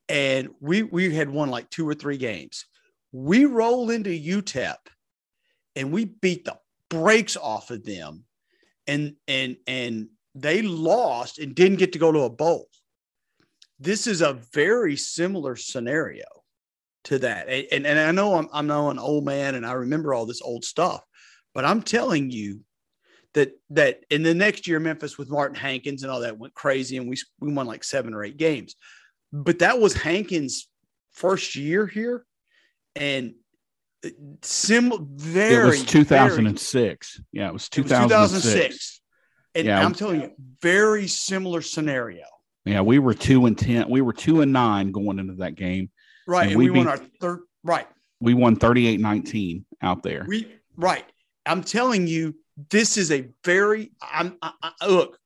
and 0.09 0.49
we 0.59 0.84
we 0.84 1.13
had 1.13 1.30
won 1.30 1.49
like 1.49 1.69
two 1.69 1.88
or 1.88 1.93
three 1.93 2.17
games. 2.17 2.65
We 3.11 3.45
roll 3.45 3.91
into 3.91 4.09
UTEP, 4.09 4.78
and 5.76 5.91
we 5.91 6.05
beat 6.05 6.45
the 6.45 6.57
breaks 6.91 7.37
off 7.37 7.71
of 7.71 7.83
them 7.83 8.25
and 8.85 9.15
and 9.27 9.55
and 9.65 10.09
they 10.35 10.61
lost 10.61 11.39
and 11.39 11.55
didn't 11.55 11.79
get 11.79 11.93
to 11.93 11.99
go 11.99 12.11
to 12.11 12.19
a 12.19 12.29
bowl. 12.29 12.67
This 13.79 14.05
is 14.05 14.21
a 14.21 14.39
very 14.53 14.95
similar 14.95 15.55
scenario 15.55 16.25
to 17.05 17.17
that. 17.19 17.49
And, 17.49 17.87
and 17.87 17.99
i 17.99 18.11
know 18.11 18.35
I'm, 18.35 18.47
I'm 18.53 18.67
now 18.67 18.91
an 18.91 18.99
old 18.99 19.25
man 19.25 19.55
and 19.55 19.65
i 19.65 19.71
remember 19.71 20.13
all 20.13 20.27
this 20.27 20.41
old 20.43 20.63
stuff 20.63 21.03
but 21.55 21.65
i'm 21.65 21.81
telling 21.81 22.29
you 22.29 22.59
that 23.33 23.53
that 23.71 24.03
in 24.09 24.23
the 24.23 24.33
next 24.33 24.67
year 24.67 24.79
memphis 24.79 25.17
with 25.17 25.29
martin 25.29 25.55
hankins 25.55 26.03
and 26.03 26.11
all 26.11 26.19
that 26.19 26.37
went 26.37 26.53
crazy 26.53 26.97
and 26.97 27.09
we, 27.09 27.17
we 27.39 27.53
won 27.53 27.65
like 27.65 27.83
seven 27.83 28.13
or 28.13 28.23
eight 28.23 28.37
games. 28.37 28.75
But 29.31 29.59
that 29.59 29.79
was 29.79 29.93
hankins 29.93 30.67
first 31.11 31.55
year 31.55 31.87
here 31.87 32.25
and 32.95 33.33
sim 34.41 34.91
very 35.16 35.78
it 35.78 35.82
was 35.82 35.86
2006 35.86 37.16
very, 37.16 37.26
yeah 37.34 37.47
it 37.47 37.54
was 37.54 37.70
2006, 37.70 38.41
2006. 38.43 39.02
and 39.54 39.68
yeah. 39.68 39.86
i'm 39.86 39.93
telling 39.93 40.22
you 40.22 40.32
very 40.62 41.08
similar 41.08 41.62
scenario. 41.62 42.24
Yeah 42.66 42.82
we 42.82 42.99
were 42.99 43.14
two 43.14 43.45
and 43.47 43.58
ten 43.58 43.89
we 43.89 44.02
were 44.02 44.14
two 44.14 44.41
and 44.41 44.54
nine 44.54 44.91
going 44.91 45.20
into 45.20 45.34
that 45.36 45.56
game. 45.56 45.89
Right 46.28 46.43
and, 46.43 46.52
and 46.52 46.60
we, 46.60 46.70
we 46.70 46.74
beat, 46.74 46.86
won 46.86 46.88
our 46.88 46.97
third 47.20 47.39
right. 47.64 47.88
We 48.20 48.36
won 48.36 48.56
38 48.56 48.99
19 48.99 49.66
out 49.82 50.04
there. 50.04 50.26
We 50.28 50.47
right. 50.78 51.06
I'm 51.45 51.64
telling 51.64 52.06
you 52.06 52.36
this 52.70 52.97
is 52.97 53.12
a 53.12 53.28
very 53.43 53.91
i'm 54.02 54.38
I, 54.41 54.52
I, 54.62 54.88
look 54.88 55.18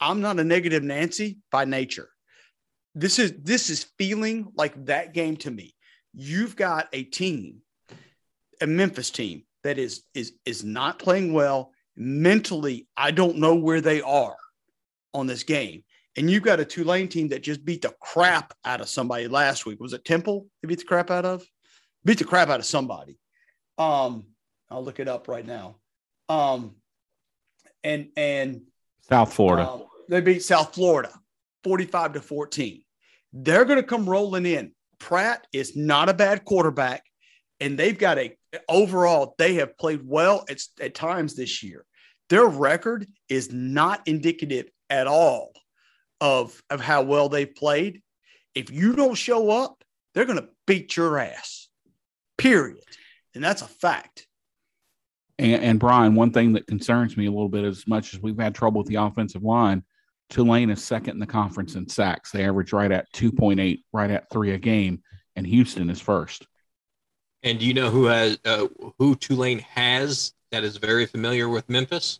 i'm 0.00 0.20
not 0.20 0.38
a 0.38 0.44
negative 0.44 0.82
nancy 0.82 1.38
by 1.50 1.64
nature. 1.64 2.10
This 2.94 3.18
is 3.18 3.32
this 3.42 3.70
is 3.70 3.86
feeling 3.98 4.52
like 4.54 4.84
that 4.86 5.14
game 5.14 5.36
to 5.38 5.50
me. 5.50 5.74
You've 6.12 6.54
got 6.54 6.88
a 6.92 7.02
team 7.02 7.62
a 8.64 8.66
Memphis 8.66 9.10
team 9.10 9.44
that 9.62 9.78
is 9.78 10.02
is 10.14 10.32
is 10.44 10.64
not 10.64 10.98
playing 10.98 11.32
well 11.32 11.70
mentally. 11.96 12.88
I 12.96 13.12
don't 13.12 13.36
know 13.36 13.54
where 13.54 13.80
they 13.80 14.02
are 14.02 14.36
on 15.12 15.26
this 15.26 15.44
game. 15.44 15.84
And 16.16 16.30
you've 16.30 16.42
got 16.42 16.60
a 16.60 16.64
Tulane 16.64 17.08
team 17.08 17.28
that 17.28 17.42
just 17.42 17.64
beat 17.64 17.82
the 17.82 17.94
crap 18.00 18.54
out 18.64 18.80
of 18.80 18.88
somebody 18.88 19.28
last 19.28 19.66
week. 19.66 19.80
Was 19.80 19.92
it 19.92 20.04
Temple? 20.04 20.46
They 20.62 20.68
beat 20.68 20.78
the 20.78 20.84
crap 20.84 21.10
out 21.10 21.24
of? 21.24 21.44
Beat 22.04 22.18
the 22.18 22.24
crap 22.24 22.48
out 22.48 22.60
of 22.60 22.66
somebody. 22.66 23.18
Um, 23.78 24.26
I'll 24.70 24.84
look 24.84 25.00
it 25.00 25.08
up 25.08 25.28
right 25.28 25.46
now. 25.46 25.76
Um, 26.28 26.76
and 27.82 28.08
and 28.16 28.62
South 29.08 29.34
Florida. 29.34 29.68
Um, 29.68 29.84
They 30.08 30.20
beat 30.20 30.42
South 30.42 30.74
Florida 30.74 31.12
45 31.64 32.14
to 32.14 32.20
14. 32.20 32.82
They're 33.32 33.64
going 33.64 33.80
to 33.80 33.86
come 33.86 34.08
rolling 34.08 34.46
in. 34.46 34.72
Pratt 34.98 35.46
is 35.52 35.76
not 35.76 36.08
a 36.08 36.14
bad 36.14 36.44
quarterback, 36.44 37.04
and 37.60 37.78
they've 37.78 37.98
got 37.98 38.18
a 38.18 38.36
overall, 38.68 39.34
they 39.38 39.54
have 39.54 39.76
played 39.78 40.02
well 40.04 40.44
at, 40.48 40.60
at 40.80 40.94
times 40.94 41.34
this 41.34 41.62
year. 41.62 41.84
Their 42.30 42.46
record 42.46 43.06
is 43.28 43.52
not 43.52 44.06
indicative 44.06 44.66
at 44.90 45.06
all 45.06 45.52
of, 46.20 46.60
of 46.70 46.80
how 46.80 47.02
well 47.02 47.28
they've 47.28 47.54
played. 47.54 48.02
If 48.54 48.70
you 48.70 48.94
don't 48.94 49.14
show 49.14 49.50
up, 49.50 49.82
they're 50.14 50.24
going 50.24 50.38
to 50.38 50.48
beat 50.66 50.96
your 50.96 51.18
ass, 51.18 51.68
period. 52.38 52.84
And 53.34 53.42
that's 53.42 53.62
a 53.62 53.66
fact. 53.66 54.26
And, 55.38 55.62
and, 55.62 55.80
Bryan, 55.80 56.14
one 56.14 56.32
thing 56.32 56.52
that 56.52 56.66
concerns 56.66 57.16
me 57.16 57.26
a 57.26 57.30
little 57.30 57.48
bit, 57.48 57.64
as 57.64 57.86
much 57.86 58.14
as 58.14 58.20
we've 58.20 58.38
had 58.38 58.54
trouble 58.54 58.78
with 58.78 58.86
the 58.86 58.94
offensive 58.96 59.42
line, 59.42 59.82
Tulane 60.30 60.70
is 60.70 60.82
second 60.82 61.14
in 61.14 61.18
the 61.18 61.26
conference 61.26 61.74
in 61.74 61.88
sacks. 61.88 62.30
They 62.30 62.44
average 62.44 62.72
right 62.72 62.90
at 62.90 63.12
2.8, 63.12 63.82
right 63.92 64.10
at 64.10 64.30
three 64.30 64.52
a 64.52 64.58
game, 64.58 65.02
and 65.36 65.46
Houston 65.46 65.90
is 65.90 66.00
first. 66.00 66.46
And 67.44 67.58
do 67.58 67.66
you 67.66 67.74
know 67.74 67.90
who 67.90 68.06
has 68.06 68.38
uh, 68.46 68.68
who 68.98 69.14
Tulane 69.14 69.58
has 69.58 70.32
that 70.50 70.64
is 70.64 70.78
very 70.78 71.04
familiar 71.04 71.46
with 71.48 71.68
Memphis? 71.68 72.18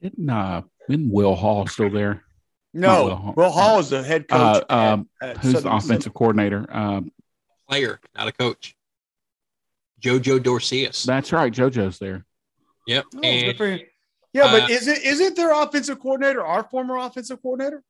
Isn't 0.00 0.30
uh, 0.30 0.62
isn't 0.88 1.10
Will 1.10 1.34
Hall 1.36 1.66
still 1.66 1.90
there? 1.90 2.24
No, 2.72 3.04
Will 3.04 3.16
Hall. 3.16 3.34
Will 3.36 3.50
Hall, 3.50 3.78
is 3.78 3.90
the 3.90 4.02
head 4.02 4.28
coach. 4.28 4.64
Uh, 4.68 4.74
um, 4.74 5.08
at, 5.22 5.28
at 5.28 5.36
who's 5.38 5.52
Southern 5.52 5.70
the 5.70 5.76
offensive 5.76 6.02
City. 6.04 6.14
coordinator? 6.14 6.66
Um, 6.70 7.12
Player, 7.68 8.00
not 8.16 8.28
a 8.28 8.32
coach. 8.32 8.74
Jojo 10.00 10.42
Dorceus. 10.42 11.04
That's 11.04 11.32
right. 11.32 11.52
Jojo's 11.52 11.98
there. 11.98 12.24
Yep. 12.86 13.04
Oh, 13.14 13.20
and, 13.22 13.82
yeah, 14.32 14.50
but 14.50 14.64
uh, 14.64 14.66
is 14.70 14.88
it 14.88 15.02
isn't 15.04 15.36
their 15.36 15.52
offensive 15.52 16.00
coordinator 16.00 16.44
our 16.44 16.64
former 16.64 16.96
offensive 16.96 17.40
coordinator? 17.42 17.82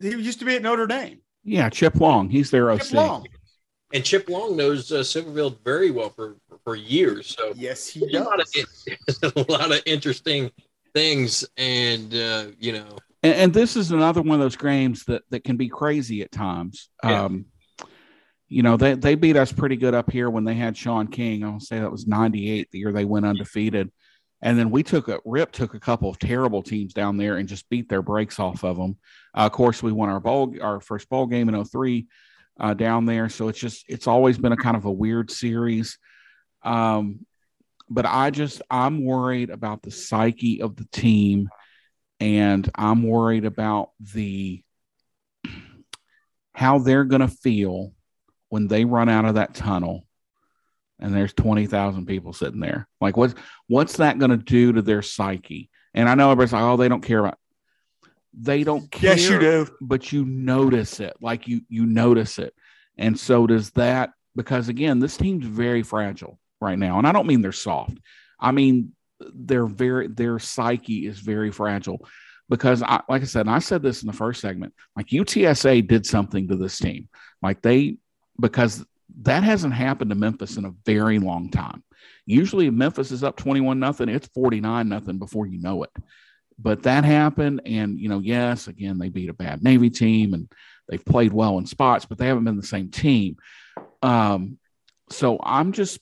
He 0.00 0.08
used 0.08 0.38
to 0.40 0.44
be 0.46 0.56
at 0.56 0.62
Notre 0.62 0.86
Dame. 0.86 1.20
Yeah, 1.44 1.68
Chip 1.68 1.96
Long. 1.96 2.28
He's 2.30 2.50
their 2.50 2.70
OC. 2.70 2.82
Chip 2.82 2.92
Long. 2.94 3.26
And 3.92 4.04
Chip 4.04 4.28
Long 4.28 4.56
knows 4.56 4.92
uh, 4.92 4.96
Silverfield 4.96 5.58
very 5.64 5.90
well 5.90 6.10
for, 6.10 6.36
for 6.62 6.76
years. 6.76 7.34
So 7.34 7.52
yes, 7.56 7.88
he 7.88 8.00
does. 8.06 8.20
A 8.20 8.24
lot 8.24 8.40
of, 8.40 9.46
a 9.48 9.52
lot 9.52 9.72
of 9.72 9.80
interesting 9.86 10.50
things, 10.94 11.46
and 11.56 12.14
uh, 12.14 12.46
you 12.58 12.72
know, 12.72 12.98
and, 13.22 13.34
and, 13.34 13.54
this 13.54 13.76
is 13.76 13.90
another 13.90 14.20
one 14.20 14.34
of 14.34 14.40
those 14.40 14.56
games 14.56 15.04
that 15.04 15.22
that 15.30 15.42
can 15.44 15.56
be 15.56 15.68
crazy 15.68 16.22
at 16.22 16.30
times. 16.30 16.90
Yeah. 17.02 17.24
Um, 17.24 17.46
you 18.48 18.62
know, 18.62 18.76
they 18.76 18.94
they 18.94 19.14
beat 19.14 19.36
us 19.36 19.52
pretty 19.52 19.76
good 19.76 19.94
up 19.94 20.10
here 20.10 20.28
when 20.28 20.44
they 20.44 20.54
had 20.54 20.76
Shaun 20.76 21.08
King. 21.08 21.44
I'll 21.44 21.60
say 21.60 21.80
that 21.80 21.90
was 21.90 22.06
'98, 22.06 22.70
the 22.70 22.78
year 22.78 22.92
they 22.92 23.04
went 23.04 23.26
undefeated. 23.26 23.90
And 24.40 24.56
then 24.56 24.70
we 24.70 24.82
took 24.84 25.08
a 25.08 25.18
Rip 25.24 25.50
took 25.50 25.74
a 25.74 25.80
couple 25.80 26.08
of 26.08 26.18
terrible 26.18 26.62
teams 26.62 26.94
down 26.94 27.16
there 27.16 27.36
and 27.36 27.48
just 27.48 27.68
beat 27.68 27.88
their 27.88 28.02
breaks 28.02 28.38
off 28.38 28.62
of 28.64 28.76
them. 28.76 28.96
Uh, 29.34 29.46
of 29.46 29.52
course, 29.52 29.82
we 29.82 29.92
won 29.92 30.08
our 30.10 30.20
bowl 30.20 30.54
our 30.60 30.80
first 30.80 31.08
bowl 31.08 31.26
game 31.26 31.48
in 31.48 31.64
03 31.64 32.06
uh, 32.58 32.74
down 32.74 33.06
there. 33.06 33.28
So 33.28 33.48
it's 33.48 33.58
just 33.58 33.84
it's 33.88 34.06
always 34.06 34.38
been 34.38 34.52
a 34.52 34.56
kind 34.56 34.76
of 34.76 34.84
a 34.84 34.92
weird 34.92 35.30
series. 35.30 35.98
Um, 36.62 37.26
but 37.88 38.06
I 38.06 38.30
just 38.30 38.62
I'm 38.70 39.04
worried 39.04 39.50
about 39.50 39.82
the 39.82 39.90
psyche 39.90 40.60
of 40.60 40.76
the 40.76 40.86
team, 40.92 41.48
and 42.20 42.68
I'm 42.74 43.02
worried 43.02 43.44
about 43.44 43.90
the 44.00 44.62
how 46.52 46.78
they're 46.78 47.04
going 47.04 47.20
to 47.20 47.28
feel 47.28 47.92
when 48.48 48.66
they 48.66 48.84
run 48.84 49.08
out 49.08 49.24
of 49.24 49.36
that 49.36 49.54
tunnel 49.54 50.04
and 50.98 51.14
there's 51.14 51.32
20,000 51.32 52.06
people 52.06 52.32
sitting 52.32 52.60
there. 52.60 52.88
Like 53.00 53.16
what's 53.16 53.34
what's 53.68 53.98
that 53.98 54.18
going 54.18 54.30
to 54.30 54.36
do 54.36 54.72
to 54.72 54.82
their 54.82 55.02
psyche? 55.02 55.70
And 55.94 56.08
I 56.08 56.14
know 56.14 56.30
everybody's 56.30 56.52
like, 56.52 56.62
"Oh, 56.62 56.76
they 56.76 56.88
don't 56.88 57.02
care 57.02 57.20
about 57.20 57.38
they 58.40 58.64
don't 58.64 58.90
care. 58.90 59.16
Yes, 59.16 59.28
you 59.28 59.38
do. 59.38 59.68
But 59.80 60.12
you 60.12 60.24
notice 60.24 61.00
it. 61.00 61.16
Like 61.20 61.48
you 61.48 61.62
you 61.68 61.86
notice 61.86 62.38
it. 62.38 62.54
And 62.96 63.18
so 63.18 63.46
does 63.46 63.70
that 63.70 64.10
because 64.36 64.68
again, 64.68 65.00
this 65.00 65.16
team's 65.16 65.46
very 65.46 65.82
fragile 65.82 66.38
right 66.60 66.78
now. 66.78 66.98
And 66.98 67.06
I 67.06 67.12
don't 67.12 67.26
mean 67.26 67.42
they're 67.42 67.52
soft. 67.52 67.98
I 68.40 68.52
mean 68.52 68.92
they're 69.20 69.66
very 69.66 70.06
their 70.06 70.38
psyche 70.38 71.06
is 71.06 71.18
very 71.18 71.50
fragile 71.50 72.06
because 72.48 72.82
I, 72.82 73.00
like 73.08 73.22
I 73.22 73.26
said, 73.26 73.46
and 73.46 73.54
I 73.54 73.58
said 73.58 73.82
this 73.82 74.02
in 74.02 74.06
the 74.06 74.12
first 74.12 74.40
segment, 74.40 74.72
like 74.96 75.08
UTSA 75.08 75.86
did 75.86 76.06
something 76.06 76.48
to 76.48 76.56
this 76.56 76.78
team. 76.78 77.08
Like 77.42 77.60
they 77.62 77.96
because 78.40 78.84
that 79.22 79.42
hasn't 79.42 79.74
happened 79.74 80.10
to 80.10 80.16
Memphis 80.16 80.56
in 80.56 80.64
a 80.64 80.74
very 80.86 81.18
long 81.18 81.50
time. 81.50 81.82
Usually 82.24 82.70
Memphis 82.70 83.10
is 83.10 83.24
up 83.24 83.36
21 83.36 83.80
nothing, 83.80 84.08
it's 84.08 84.28
49 84.28 84.88
nothing 84.88 85.18
before 85.18 85.46
you 85.46 85.58
know 85.58 85.82
it 85.82 85.90
but 86.58 86.82
that 86.82 87.04
happened. 87.04 87.62
And, 87.64 87.98
you 87.98 88.08
know, 88.08 88.18
yes, 88.18 88.66
again, 88.66 88.98
they 88.98 89.08
beat 89.08 89.30
a 89.30 89.34
bad 89.34 89.62
Navy 89.62 89.90
team 89.90 90.34
and 90.34 90.50
they've 90.88 91.04
played 91.04 91.32
well 91.32 91.58
in 91.58 91.66
spots, 91.66 92.04
but 92.04 92.18
they 92.18 92.26
haven't 92.26 92.44
been 92.44 92.56
the 92.56 92.62
same 92.62 92.90
team. 92.90 93.36
Um, 94.02 94.58
so 95.10 95.38
I'm 95.42 95.72
just 95.72 96.00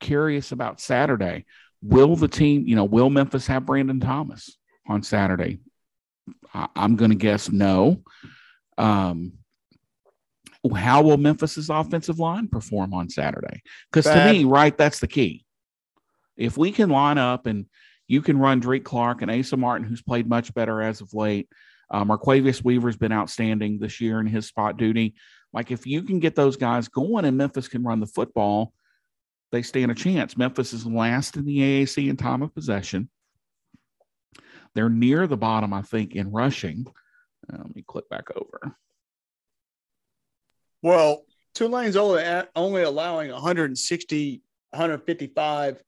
curious 0.00 0.52
about 0.52 0.80
Saturday. 0.80 1.46
Will 1.82 2.16
the 2.16 2.28
team, 2.28 2.66
you 2.66 2.76
know, 2.76 2.84
will 2.84 3.10
Memphis 3.10 3.46
have 3.46 3.66
Brandon 3.66 4.00
Thomas 4.00 4.56
on 4.86 5.02
Saturday? 5.02 5.58
I, 6.52 6.68
am 6.76 6.96
going 6.96 7.10
to 7.10 7.16
guess 7.16 7.50
no. 7.50 8.02
Um, 8.76 9.32
how 10.74 11.02
will 11.02 11.16
Memphis's 11.16 11.70
offensive 11.70 12.18
line 12.18 12.48
perform 12.48 12.92
on 12.92 13.08
Saturday? 13.08 13.62
Because 13.90 14.12
to 14.12 14.32
me, 14.32 14.44
right, 14.44 14.76
that's 14.76 14.98
the 14.98 15.06
key. 15.06 15.44
If 16.36 16.56
we 16.56 16.72
can 16.72 16.90
line 16.90 17.18
up 17.18 17.46
and 17.46 17.66
you 18.08 18.22
can 18.22 18.38
run 18.38 18.58
Drake 18.58 18.84
Clark 18.84 19.22
and 19.22 19.30
Asa 19.30 19.56
Martin, 19.56 19.86
who's 19.86 20.02
played 20.02 20.26
much 20.26 20.52
better 20.54 20.82
as 20.82 21.00
of 21.00 21.14
late. 21.14 21.48
Um, 21.90 22.08
Marquavius 22.08 22.64
Weaver's 22.64 22.96
been 22.96 23.12
outstanding 23.12 23.78
this 23.78 24.00
year 24.00 24.18
in 24.18 24.26
his 24.26 24.46
spot 24.46 24.76
duty. 24.78 25.14
Like 25.52 25.70
if 25.70 25.86
you 25.86 26.02
can 26.02 26.18
get 26.18 26.34
those 26.34 26.56
guys 26.56 26.88
going 26.88 27.24
and 27.24 27.36
Memphis 27.36 27.68
can 27.68 27.84
run 27.84 28.00
the 28.00 28.06
football, 28.06 28.72
they 29.52 29.62
stand 29.62 29.90
a 29.90 29.94
chance. 29.94 30.36
Memphis 30.36 30.72
is 30.72 30.86
last 30.86 31.36
in 31.36 31.44
the 31.44 31.58
AAC 31.58 32.08
in 32.08 32.16
time 32.16 32.42
of 32.42 32.54
possession. 32.54 33.08
They're 34.74 34.90
near 34.90 35.26
the 35.26 35.36
bottom, 35.36 35.72
I 35.72 35.82
think, 35.82 36.14
in 36.14 36.30
rushing. 36.30 36.86
Uh, 37.50 37.58
let 37.58 37.74
me 37.74 37.84
click 37.86 38.08
back 38.10 38.26
over. 38.36 38.76
Well, 40.82 41.24
Tulane's 41.54 41.96
only 41.96 42.22
only 42.54 42.82
allowing 42.82 43.30
160, 43.30 44.42
155 44.70 45.82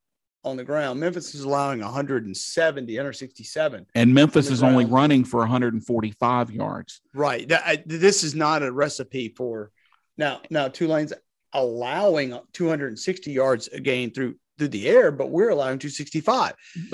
on 0.44 0.56
the 0.56 0.64
ground. 0.64 1.00
Memphis 1.00 1.34
is 1.34 1.42
allowing 1.42 1.80
170, 1.80 2.96
167. 2.96 3.86
And 3.94 4.14
Memphis 4.14 4.50
is 4.50 4.60
ground. 4.60 4.74
only 4.74 4.86
running 4.86 5.24
for 5.24 5.40
145 5.40 6.50
yards. 6.50 7.00
Right. 7.14 7.48
That, 7.48 7.82
this 7.86 8.24
is 8.24 8.34
not 8.34 8.62
a 8.62 8.72
recipe 8.72 9.28
for 9.28 9.70
now. 10.16 10.40
Now 10.50 10.68
Tulane's 10.68 11.12
allowing 11.52 12.38
260 12.52 13.32
yards 13.32 13.68
a 13.68 13.80
game 13.80 14.10
through 14.10 14.36
through 14.60 14.68
the 14.68 14.88
air, 14.88 15.10
but 15.10 15.30
we're 15.30 15.48
allowing 15.48 15.78
265. 15.78 16.52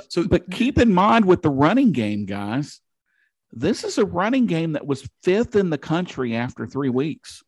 So, 0.09 0.27
but 0.27 0.49
keep 0.51 0.79
in 0.79 0.95
mind 0.95 1.25
with 1.25 1.43
the 1.43 1.51
running 1.51 1.91
game, 1.91 2.25
guys, 2.25 2.81
this 3.53 3.83
is 3.83 3.99
a 3.99 4.05
running 4.05 4.47
game 4.47 4.73
that 4.73 4.87
was 4.87 5.09
fifth 5.25 5.57
in 5.57 5.71
the 5.71 5.79
country 5.79 6.37
after 6.37 6.67
three 6.67 6.91
weeks. 6.91 7.43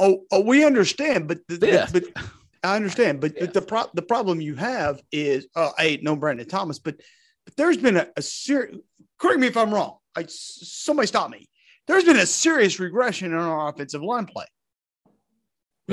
Oh, 0.00 0.24
oh 0.32 0.40
we 0.40 0.64
understand, 0.64 1.28
but 1.28 1.38
the, 1.48 1.88
but 1.92 2.24
I 2.64 2.76
understand, 2.76 3.20
but, 3.20 3.34
yeah. 3.34 3.40
but 3.42 3.54
the 3.54 3.62
pro- 3.62 3.90
the 3.94 4.02
problem 4.02 4.40
you 4.40 4.54
have 4.56 5.02
is, 5.12 5.46
uh, 5.54 5.70
I 5.78 5.98
no 6.02 6.16
Brandon 6.16 6.48
Thomas, 6.48 6.78
but 6.78 6.96
but 7.44 7.56
there's 7.56 7.76
been 7.76 7.96
a, 7.96 8.08
a 8.16 8.22
serious. 8.22 8.76
Correct 9.18 9.38
me 9.38 9.46
if 9.46 9.56
I'm 9.56 9.72
wrong. 9.72 9.98
I 10.16 10.24
somebody 10.28 11.06
stop 11.06 11.30
me. 11.30 11.48
There's 11.86 12.04
been 12.04 12.16
a 12.16 12.26
serious 12.26 12.80
regression 12.80 13.32
in 13.32 13.38
our 13.38 13.68
offensive 13.68 14.02
line 14.02 14.26
play. 14.26 14.46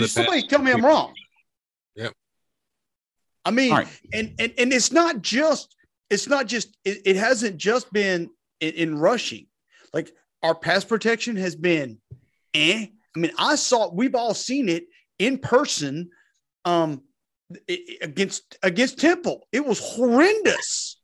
Somebody 0.06 0.48
tell 0.48 0.62
me 0.62 0.72
I'm 0.72 0.86
wrong. 0.86 1.14
Yep. 1.96 2.14
I 3.44 3.52
mean, 3.52 3.72
right. 3.72 3.88
and, 4.14 4.34
and 4.40 4.54
and 4.58 4.74
it's 4.74 4.92
not 4.92 5.22
just 5.22 5.76
it's 6.10 6.28
not 6.28 6.48
just 6.48 6.78
it, 6.86 7.02
it 7.06 7.16
hasn't 7.18 7.58
just 7.58 7.92
been 7.92 8.30
in, 8.62 8.74
in, 8.74 8.98
rushing. 8.98 9.48
Like 9.94 10.12
our 10.44 10.56
pass 10.56 10.86
protection 10.86 11.36
has 11.36 11.56
been 11.56 12.00
eh. 12.54 12.88
I 13.14 13.20
mean, 13.20 13.32
I 13.38 13.56
saw 13.56 13.92
we've 13.92 14.16
all 14.16 14.34
seen 14.34 14.70
it 14.70 14.86
in 15.20 15.38
person 15.38 16.10
um, 16.66 17.04
against 18.02 18.58
against 18.64 19.00
Temple. 19.00 19.48
It 19.52 19.66
was 19.66 19.80
horrendous 19.80 20.98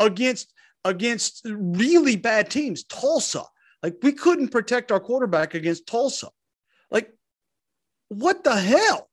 against 0.00 0.52
against 0.84 1.42
really 1.44 2.16
bad 2.16 2.50
teams. 2.50 2.84
Tulsa, 2.84 3.44
like 3.82 3.96
we 4.02 4.12
couldn't 4.12 4.48
protect 4.48 4.92
our 4.92 5.00
quarterback 5.00 5.54
against 5.54 5.86
Tulsa. 5.86 6.28
Like, 6.90 7.12
what 8.08 8.44
the 8.44 8.56
hell? 8.56 9.08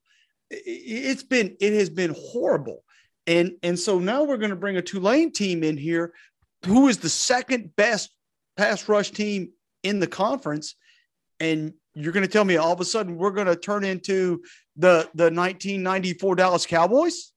It's 0.50 1.24
been 1.24 1.56
it 1.60 1.74
has 1.74 1.90
been 1.90 2.16
horrible, 2.18 2.84
and 3.28 3.54
and 3.64 3.78
so 3.78 4.00
now 4.00 4.24
we're 4.24 4.38
going 4.38 4.52
to 4.52 4.56
bring 4.56 4.78
a 4.78 4.82
Tulane 4.82 5.32
team 5.32 5.64
in 5.64 5.78
here, 5.78 6.14
who 6.66 6.88
is 6.88 7.00
the 7.00 7.10
second 7.10 7.76
best 7.76 8.12
pass 8.58 8.88
rush 8.88 9.12
team 9.12 9.52
in 9.84 10.00
the 10.00 10.08
conference, 10.08 10.76
and 11.40 11.74
you're 11.96 12.12
going 12.12 12.26
to 12.26 12.32
tell 12.32 12.46
me 12.46 12.58
all 12.58 12.74
of 12.74 12.82
a 12.82 12.86
sudden 12.86 13.16
we're 13.16 13.32
going 13.32 13.48
to 13.48 13.56
turn 13.56 13.84
into 13.84 14.44
the 14.76 15.10
the 15.16 15.32
1994 15.32 16.36
Dallas 16.36 16.66
Cowboys? 16.66 17.32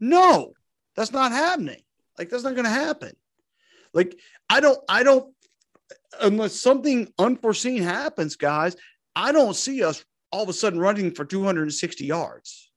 No, 0.00 0.52
that's 0.96 1.12
not 1.12 1.32
happening. 1.32 1.82
Like 2.18 2.30
that's 2.30 2.44
not 2.44 2.54
going 2.54 2.64
to 2.64 2.70
happen. 2.70 3.12
Like 3.94 4.18
I 4.48 4.60
don't, 4.60 4.78
I 4.88 5.02
don't, 5.02 5.32
unless 6.20 6.58
something 6.58 7.12
unforeseen 7.18 7.82
happens, 7.82 8.36
guys. 8.36 8.76
I 9.14 9.32
don't 9.32 9.54
see 9.54 9.84
us 9.84 10.04
all 10.30 10.42
of 10.42 10.48
a 10.48 10.54
sudden 10.54 10.80
running 10.80 11.12
for 11.12 11.24
260 11.24 12.04
yards. 12.04 12.70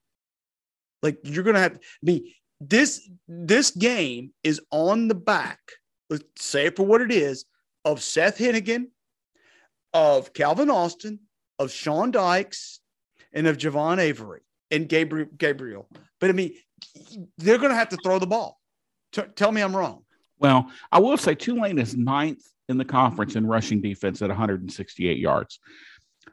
Like 1.01 1.19
you're 1.23 1.43
going 1.43 1.55
to 1.55 1.61
have. 1.61 1.75
I 1.75 1.79
mean, 2.03 2.31
this 2.59 3.09
this 3.27 3.71
game 3.71 4.31
is 4.43 4.61
on 4.71 5.07
the 5.07 5.15
back. 5.15 5.59
Let's 6.09 6.23
say 6.37 6.67
it 6.67 6.75
for 6.75 6.83
what 6.83 7.01
it 7.01 7.11
is 7.11 7.45
of 7.83 8.01
Seth 8.01 8.37
Henigan, 8.37 8.87
of 9.95 10.33
Calvin 10.33 10.69
Austin, 10.69 11.21
of 11.57 11.71
Sean 11.71 12.11
Dykes, 12.11 12.81
and 13.31 13.47
of 13.47 13.57
Javon 13.57 13.97
Ivory 13.97 14.41
and 14.69 14.89
Gabriel. 14.89 15.29
Gabriel. 15.37 15.87
But 16.19 16.29
I 16.29 16.33
mean, 16.33 16.53
they're 17.37 17.57
going 17.57 17.69
to 17.69 17.77
have 17.77 17.89
to 17.89 17.97
throw 18.03 18.19
the 18.19 18.27
ball. 18.27 18.59
T- 19.13 19.21
tell 19.35 19.53
me 19.53 19.61
I'm 19.61 19.75
wrong. 19.75 20.03
Well, 20.37 20.69
I 20.91 20.99
will 20.99 21.15
say 21.15 21.33
Tulane 21.33 21.79
is 21.79 21.95
ninth 21.95 22.43
in 22.67 22.77
the 22.77 22.83
conference 22.83 23.37
in 23.37 23.47
rushing 23.47 23.79
defense 23.79 24.21
at 24.21 24.27
168 24.27 25.17
yards. 25.17 25.59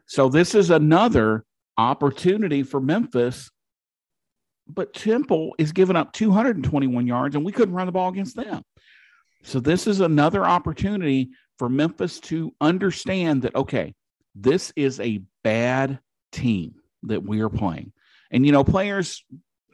So 0.07 0.27
this 0.27 0.55
is 0.55 0.69
another 0.69 1.45
opportunity 1.77 2.63
for 2.63 2.81
Memphis. 2.81 3.49
But 4.67 4.93
Temple 4.93 5.55
is 5.57 5.71
giving 5.71 5.95
up 5.95 6.11
221 6.11 7.07
yards, 7.07 7.35
and 7.35 7.45
we 7.45 7.53
couldn't 7.53 7.75
run 7.75 7.85
the 7.85 7.93
ball 7.93 8.09
against 8.09 8.35
them. 8.35 8.61
So 9.43 9.59
this 9.59 9.87
is 9.87 9.99
another 9.99 10.45
opportunity 10.45 11.31
for 11.59 11.69
Memphis 11.69 12.19
to 12.21 12.53
understand 12.59 13.43
that, 13.43 13.55
okay, 13.55 13.93
this 14.35 14.73
is 14.75 14.99
a 14.99 15.21
bad 15.43 15.99
team 16.31 16.75
that 17.03 17.23
we 17.23 17.41
are 17.41 17.49
playing. 17.49 17.91
And, 18.31 18.45
you 18.45 18.51
know, 18.51 18.63
players 18.63 19.23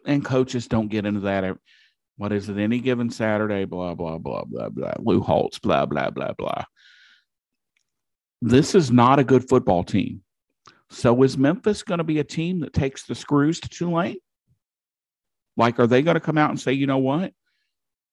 and 0.05 0.25
coaches 0.25 0.67
don't 0.67 0.89
get 0.89 1.05
into 1.05 1.21
that. 1.21 1.55
What 2.17 2.33
is 2.33 2.49
it? 2.49 2.57
Any 2.57 2.79
given 2.79 3.09
Saturday, 3.09 3.65
blah, 3.65 3.95
blah, 3.95 4.17
blah, 4.17 4.43
blah, 4.43 4.69
blah. 4.69 4.93
Lou 4.99 5.21
Holtz, 5.21 5.59
blah, 5.59 5.85
blah, 5.85 6.09
blah, 6.09 6.33
blah. 6.33 6.63
This 8.41 8.75
is 8.75 8.91
not 8.91 9.19
a 9.19 9.23
good 9.23 9.47
football 9.47 9.83
team. 9.83 10.21
So 10.89 11.21
is 11.23 11.37
Memphis 11.37 11.83
going 11.83 11.99
to 11.99 12.03
be 12.03 12.19
a 12.19 12.23
team 12.23 12.61
that 12.61 12.73
takes 12.73 13.03
the 13.03 13.15
screws 13.15 13.59
to 13.61 13.69
Tulane? 13.69 14.17
Like, 15.55 15.79
are 15.79 15.87
they 15.87 16.01
going 16.01 16.15
to 16.15 16.21
come 16.21 16.37
out 16.37 16.49
and 16.49 16.59
say, 16.59 16.73
you 16.73 16.87
know 16.87 16.97
what? 16.97 17.33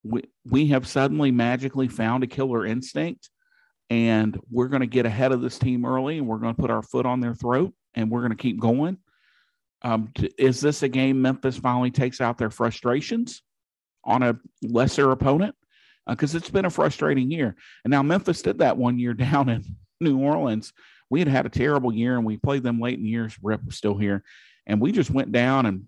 We, 0.08 0.22
we 0.44 0.68
have 0.68 0.86
suddenly 0.86 1.30
magically 1.30 1.88
found 1.88 2.24
a 2.24 2.26
killer 2.26 2.64
instinct 2.66 3.30
and 3.90 4.38
we're 4.50 4.68
going 4.68 4.80
to 4.80 4.86
get 4.86 5.06
ahead 5.06 5.32
of 5.32 5.40
this 5.40 5.58
team 5.58 5.84
early 5.84 6.18
and 6.18 6.26
we're 6.26 6.38
going 6.38 6.54
to 6.54 6.60
put 6.60 6.70
our 6.70 6.82
foot 6.82 7.06
on 7.06 7.20
their 7.20 7.34
throat 7.34 7.72
and 7.94 8.10
we're 8.10 8.20
going 8.20 8.30
to 8.30 8.36
keep 8.36 8.60
going. 8.60 8.98
Um, 9.82 10.10
is 10.38 10.60
this 10.60 10.82
a 10.82 10.88
game 10.88 11.22
Memphis 11.22 11.56
finally 11.56 11.90
takes 11.90 12.20
out 12.20 12.38
their 12.38 12.50
frustrations 12.50 13.42
on 14.04 14.22
a 14.22 14.38
lesser 14.62 15.10
opponent? 15.10 15.54
Because 16.08 16.34
uh, 16.34 16.38
it's 16.38 16.50
been 16.50 16.64
a 16.64 16.70
frustrating 16.70 17.30
year. 17.30 17.56
And 17.84 17.90
now 17.90 18.02
Memphis 18.02 18.42
did 18.42 18.58
that 18.58 18.76
one 18.76 18.98
year 18.98 19.14
down 19.14 19.48
in 19.48 19.64
New 20.00 20.18
Orleans. 20.18 20.72
We 21.10 21.20
had 21.20 21.28
had 21.28 21.46
a 21.46 21.50
terrible 21.50 21.92
year 21.92 22.16
and 22.16 22.24
we 22.24 22.36
played 22.36 22.62
them 22.62 22.80
late 22.80 22.98
in 22.98 23.04
the 23.04 23.10
year. 23.10 23.30
Rip 23.42 23.64
was 23.64 23.76
still 23.76 23.96
here. 23.96 24.24
And 24.66 24.80
we 24.80 24.90
just 24.90 25.10
went 25.10 25.30
down 25.30 25.66
and 25.66 25.84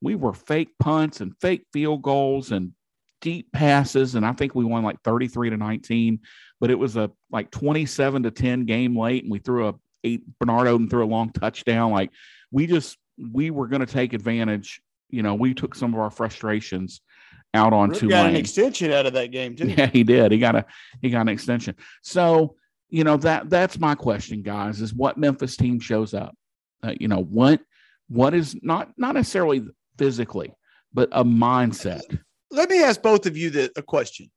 we 0.00 0.16
were 0.16 0.34
fake 0.34 0.70
punts 0.80 1.20
and 1.20 1.36
fake 1.40 1.66
field 1.72 2.02
goals 2.02 2.50
and 2.50 2.72
deep 3.20 3.50
passes. 3.52 4.14
And 4.14 4.24
I 4.24 4.32
think 4.32 4.54
we 4.54 4.64
won 4.64 4.84
like 4.84 5.00
33 5.02 5.50
to 5.50 5.56
19, 5.56 6.20
but 6.60 6.70
it 6.70 6.78
was 6.78 6.96
a 6.96 7.10
like 7.30 7.50
27 7.50 8.24
to 8.24 8.30
10 8.30 8.64
game 8.66 8.98
late. 8.98 9.22
And 9.22 9.32
we 9.32 9.38
threw 9.38 9.68
a 9.68 9.74
eight, 10.04 10.22
Bernard 10.38 10.68
Odom 10.68 10.90
threw 10.90 11.04
a 11.04 11.06
long 11.06 11.30
touchdown. 11.30 11.92
Like 11.92 12.10
we 12.50 12.66
just, 12.66 12.98
we 13.18 13.50
were 13.50 13.66
going 13.66 13.84
to 13.84 13.92
take 13.92 14.12
advantage. 14.12 14.80
You 15.10 15.22
know, 15.22 15.34
we 15.34 15.54
took 15.54 15.74
some 15.74 15.94
of 15.94 16.00
our 16.00 16.10
frustrations 16.10 17.00
out 17.54 17.72
on 17.72 17.92
Tulane. 17.92 18.10
Got 18.10 18.30
an 18.30 18.36
extension 18.36 18.92
out 18.92 19.06
of 19.06 19.14
that 19.14 19.30
game 19.30 19.56
too. 19.56 19.68
Yeah, 19.76 19.86
he 19.86 20.04
did. 20.04 20.32
He 20.32 20.38
got 20.38 20.54
a 20.54 20.64
he 21.00 21.10
got 21.10 21.22
an 21.22 21.28
extension. 21.28 21.74
So 22.02 22.56
you 22.88 23.04
know 23.04 23.16
that 23.18 23.50
that's 23.50 23.78
my 23.78 23.94
question, 23.94 24.42
guys. 24.42 24.80
Is 24.80 24.94
what 24.94 25.18
Memphis 25.18 25.56
team 25.56 25.80
shows 25.80 26.14
up? 26.14 26.36
Uh, 26.82 26.94
you 27.00 27.08
know 27.08 27.22
what 27.22 27.60
what 28.08 28.34
is 28.34 28.56
not 28.62 28.92
not 28.96 29.14
necessarily 29.14 29.66
physically, 29.98 30.54
but 30.92 31.08
a 31.12 31.24
mindset. 31.24 32.18
Let 32.50 32.70
me 32.70 32.82
ask 32.82 33.02
both 33.02 33.26
of 33.26 33.36
you 33.36 33.50
the, 33.50 33.72
a 33.76 33.82
question. 33.82 34.30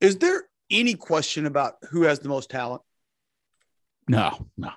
Is 0.00 0.18
there 0.18 0.44
any 0.70 0.94
question 0.94 1.46
about 1.46 1.74
who 1.90 2.02
has 2.02 2.20
the 2.20 2.28
most 2.28 2.50
talent? 2.50 2.82
No, 4.08 4.46
no. 4.56 4.70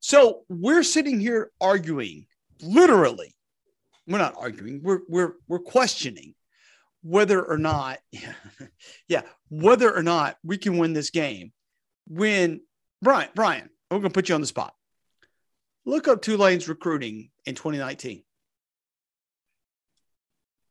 So 0.00 0.42
we're 0.48 0.82
sitting 0.82 1.20
here 1.20 1.50
arguing, 1.60 2.26
literally. 2.60 3.34
We're 4.06 4.18
not 4.18 4.34
arguing. 4.38 4.80
We're 4.82 5.00
we're 5.08 5.34
we're 5.46 5.58
questioning 5.58 6.34
whether 7.02 7.42
or 7.42 7.58
not, 7.58 7.98
yeah, 9.08 9.22
whether 9.50 9.94
or 9.94 10.02
not 10.02 10.36
we 10.42 10.56
can 10.56 10.78
win 10.78 10.94
this 10.94 11.10
game. 11.10 11.52
When 12.06 12.62
Bryan, 13.02 13.28
Bryan, 13.34 13.70
we're 13.90 13.98
gonna 13.98 14.10
put 14.10 14.28
you 14.28 14.34
on 14.34 14.40
the 14.40 14.46
spot. 14.46 14.74
Look 15.84 16.08
up 16.08 16.22
Tulane's 16.22 16.68
recruiting 16.68 17.30
in 17.46 17.54
2019. 17.54 18.22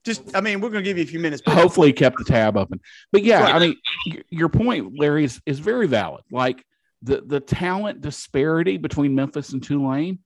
Just, 0.08 0.36
I 0.36 0.42
mean, 0.42 0.62
we're 0.62 0.70
going 0.70 0.84
to 0.84 0.90
give 0.90 0.98
you 0.98 1.04
a 1.04 1.08
few 1.08 1.20
minutes. 1.20 1.42
Hopefully, 1.46 1.92
kept 1.92 2.18
the 2.18 2.24
tab 2.24 2.56
open. 2.56 2.80
But 3.12 3.24
yeah, 3.24 3.44
right. 3.44 3.56
I 3.56 3.60
mean, 3.60 4.24
your 4.30 4.50
point, 4.50 4.98
Larry, 4.98 5.26
is, 5.26 5.42
is 5.46 5.60
very 5.60 5.86
valid. 5.86 6.24
Like 6.32 6.66
the 7.02 7.22
the 7.26 7.40
talent 7.40 8.02
disparity 8.02 8.78
between 8.78 9.16
Memphis 9.16 9.52
and 9.52 9.62
Tulane, 9.62 10.20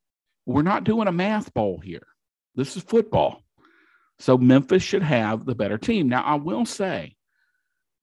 we're 0.45 0.61
not 0.61 0.83
doing 0.83 1.07
a 1.07 1.11
math 1.11 1.53
bowl 1.53 1.79
here. 1.79 2.05
This 2.55 2.77
is 2.77 2.83
football. 2.83 3.41
So 4.19 4.37
Memphis 4.37 4.83
should 4.83 5.01
have 5.01 5.45
the 5.45 5.55
better 5.55 5.79
team. 5.79 6.07
Now, 6.07 6.21
I 6.21 6.35
will 6.35 6.65
say 6.65 7.15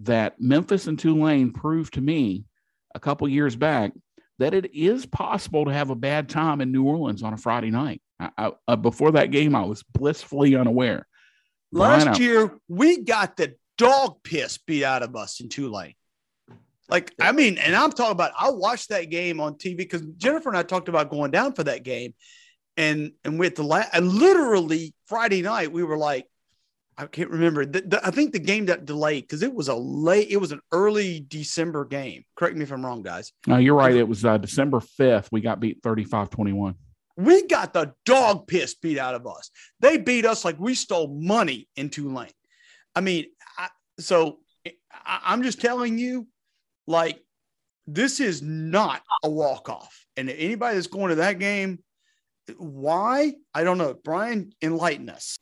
that 0.00 0.40
Memphis 0.40 0.88
and 0.88 0.98
Tulane 0.98 1.52
proved 1.52 1.94
to 1.94 2.00
me 2.00 2.44
a 2.94 3.00
couple 3.00 3.28
years 3.28 3.54
back 3.54 3.92
that 4.40 4.54
it 4.54 4.74
is 4.74 5.06
possible 5.06 5.64
to 5.64 5.72
have 5.72 5.90
a 5.90 5.96
bad 5.96 6.28
time 6.28 6.60
in 6.60 6.72
New 6.72 6.84
Orleans 6.84 7.22
on 7.22 7.34
a 7.34 7.36
Friday 7.36 7.70
night. 7.70 8.02
I, 8.20 8.30
I, 8.36 8.52
uh, 8.66 8.76
before 8.76 9.12
that 9.12 9.30
game, 9.30 9.54
I 9.54 9.62
was 9.62 9.84
blissfully 9.94 10.56
unaware. 10.56 11.06
Last 11.72 12.18
year, 12.20 12.58
we 12.68 13.02
got 13.02 13.36
the 13.36 13.54
dog 13.76 14.22
piss 14.22 14.58
beat 14.58 14.84
out 14.84 15.02
of 15.02 15.16
us 15.16 15.40
in 15.40 15.48
Tulane. 15.48 15.94
Like, 16.88 17.12
I 17.20 17.32
mean, 17.32 17.58
and 17.58 17.76
I'm 17.76 17.92
talking 17.92 18.12
about, 18.12 18.32
I 18.38 18.50
watched 18.50 18.88
that 18.88 19.10
game 19.10 19.40
on 19.40 19.54
TV 19.54 19.76
because 19.76 20.02
Jennifer 20.16 20.48
and 20.48 20.56
I 20.56 20.62
talked 20.62 20.88
about 20.88 21.10
going 21.10 21.30
down 21.30 21.52
for 21.52 21.64
that 21.64 21.82
game. 21.82 22.14
And, 22.78 23.12
and 23.24 23.38
with 23.38 23.56
the 23.56 23.62
last, 23.62 23.90
and 23.92 24.08
literally 24.08 24.94
Friday 25.06 25.42
night, 25.42 25.70
we 25.72 25.82
were 25.82 25.98
like, 25.98 26.26
I 26.96 27.06
can't 27.06 27.30
remember. 27.30 27.66
The, 27.66 27.82
the, 27.82 28.06
I 28.06 28.10
think 28.10 28.32
the 28.32 28.38
game 28.38 28.64
got 28.64 28.84
delayed 28.84 29.24
because 29.24 29.42
it 29.42 29.52
was 29.52 29.68
a 29.68 29.74
late, 29.74 30.28
it 30.30 30.38
was 30.38 30.50
an 30.50 30.60
early 30.72 31.24
December 31.28 31.84
game. 31.84 32.24
Correct 32.36 32.56
me 32.56 32.62
if 32.62 32.72
I'm 32.72 32.84
wrong, 32.84 33.02
guys. 33.02 33.32
No, 33.46 33.56
you're 33.58 33.74
right. 33.74 33.94
It 33.94 34.08
was 34.08 34.24
uh, 34.24 34.38
December 34.38 34.80
5th. 34.80 35.28
We 35.30 35.40
got 35.40 35.60
beat 35.60 35.80
35 35.82 36.30
21. 36.30 36.74
We 37.18 37.48
got 37.48 37.72
the 37.72 37.94
dog 38.06 38.46
piss 38.46 38.76
beat 38.76 38.96
out 38.96 39.16
of 39.16 39.26
us. 39.26 39.50
They 39.80 39.98
beat 39.98 40.24
us 40.24 40.44
like 40.44 40.58
we 40.60 40.76
stole 40.76 41.08
money 41.08 41.68
in 41.74 41.90
Tulane. 41.90 42.30
I 42.94 43.00
mean, 43.00 43.26
I, 43.58 43.68
so 43.98 44.38
I, 44.64 45.20
I'm 45.24 45.42
just 45.42 45.60
telling 45.60 45.98
you, 45.98 46.28
like, 46.86 47.20
this 47.88 48.20
is 48.20 48.40
not 48.40 49.02
a 49.24 49.28
walk 49.28 49.68
off. 49.68 50.06
And 50.16 50.30
anybody 50.30 50.76
that's 50.76 50.86
going 50.86 51.08
to 51.08 51.16
that 51.16 51.40
game, 51.40 51.80
why? 52.56 53.34
I 53.52 53.64
don't 53.64 53.78
know. 53.78 53.94
Bryan, 53.94 54.52
enlighten 54.62 55.10
us. 55.10 55.38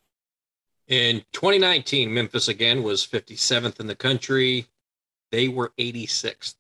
In 0.89 1.23
2019, 1.35 2.13
Memphis 2.13 2.49
again 2.49 2.83
was 2.83 3.07
57th 3.07 3.81
in 3.81 3.87
the 3.87 3.95
country. 3.95 4.67
They 5.31 5.49
were 5.49 5.73
86th. 5.79 6.55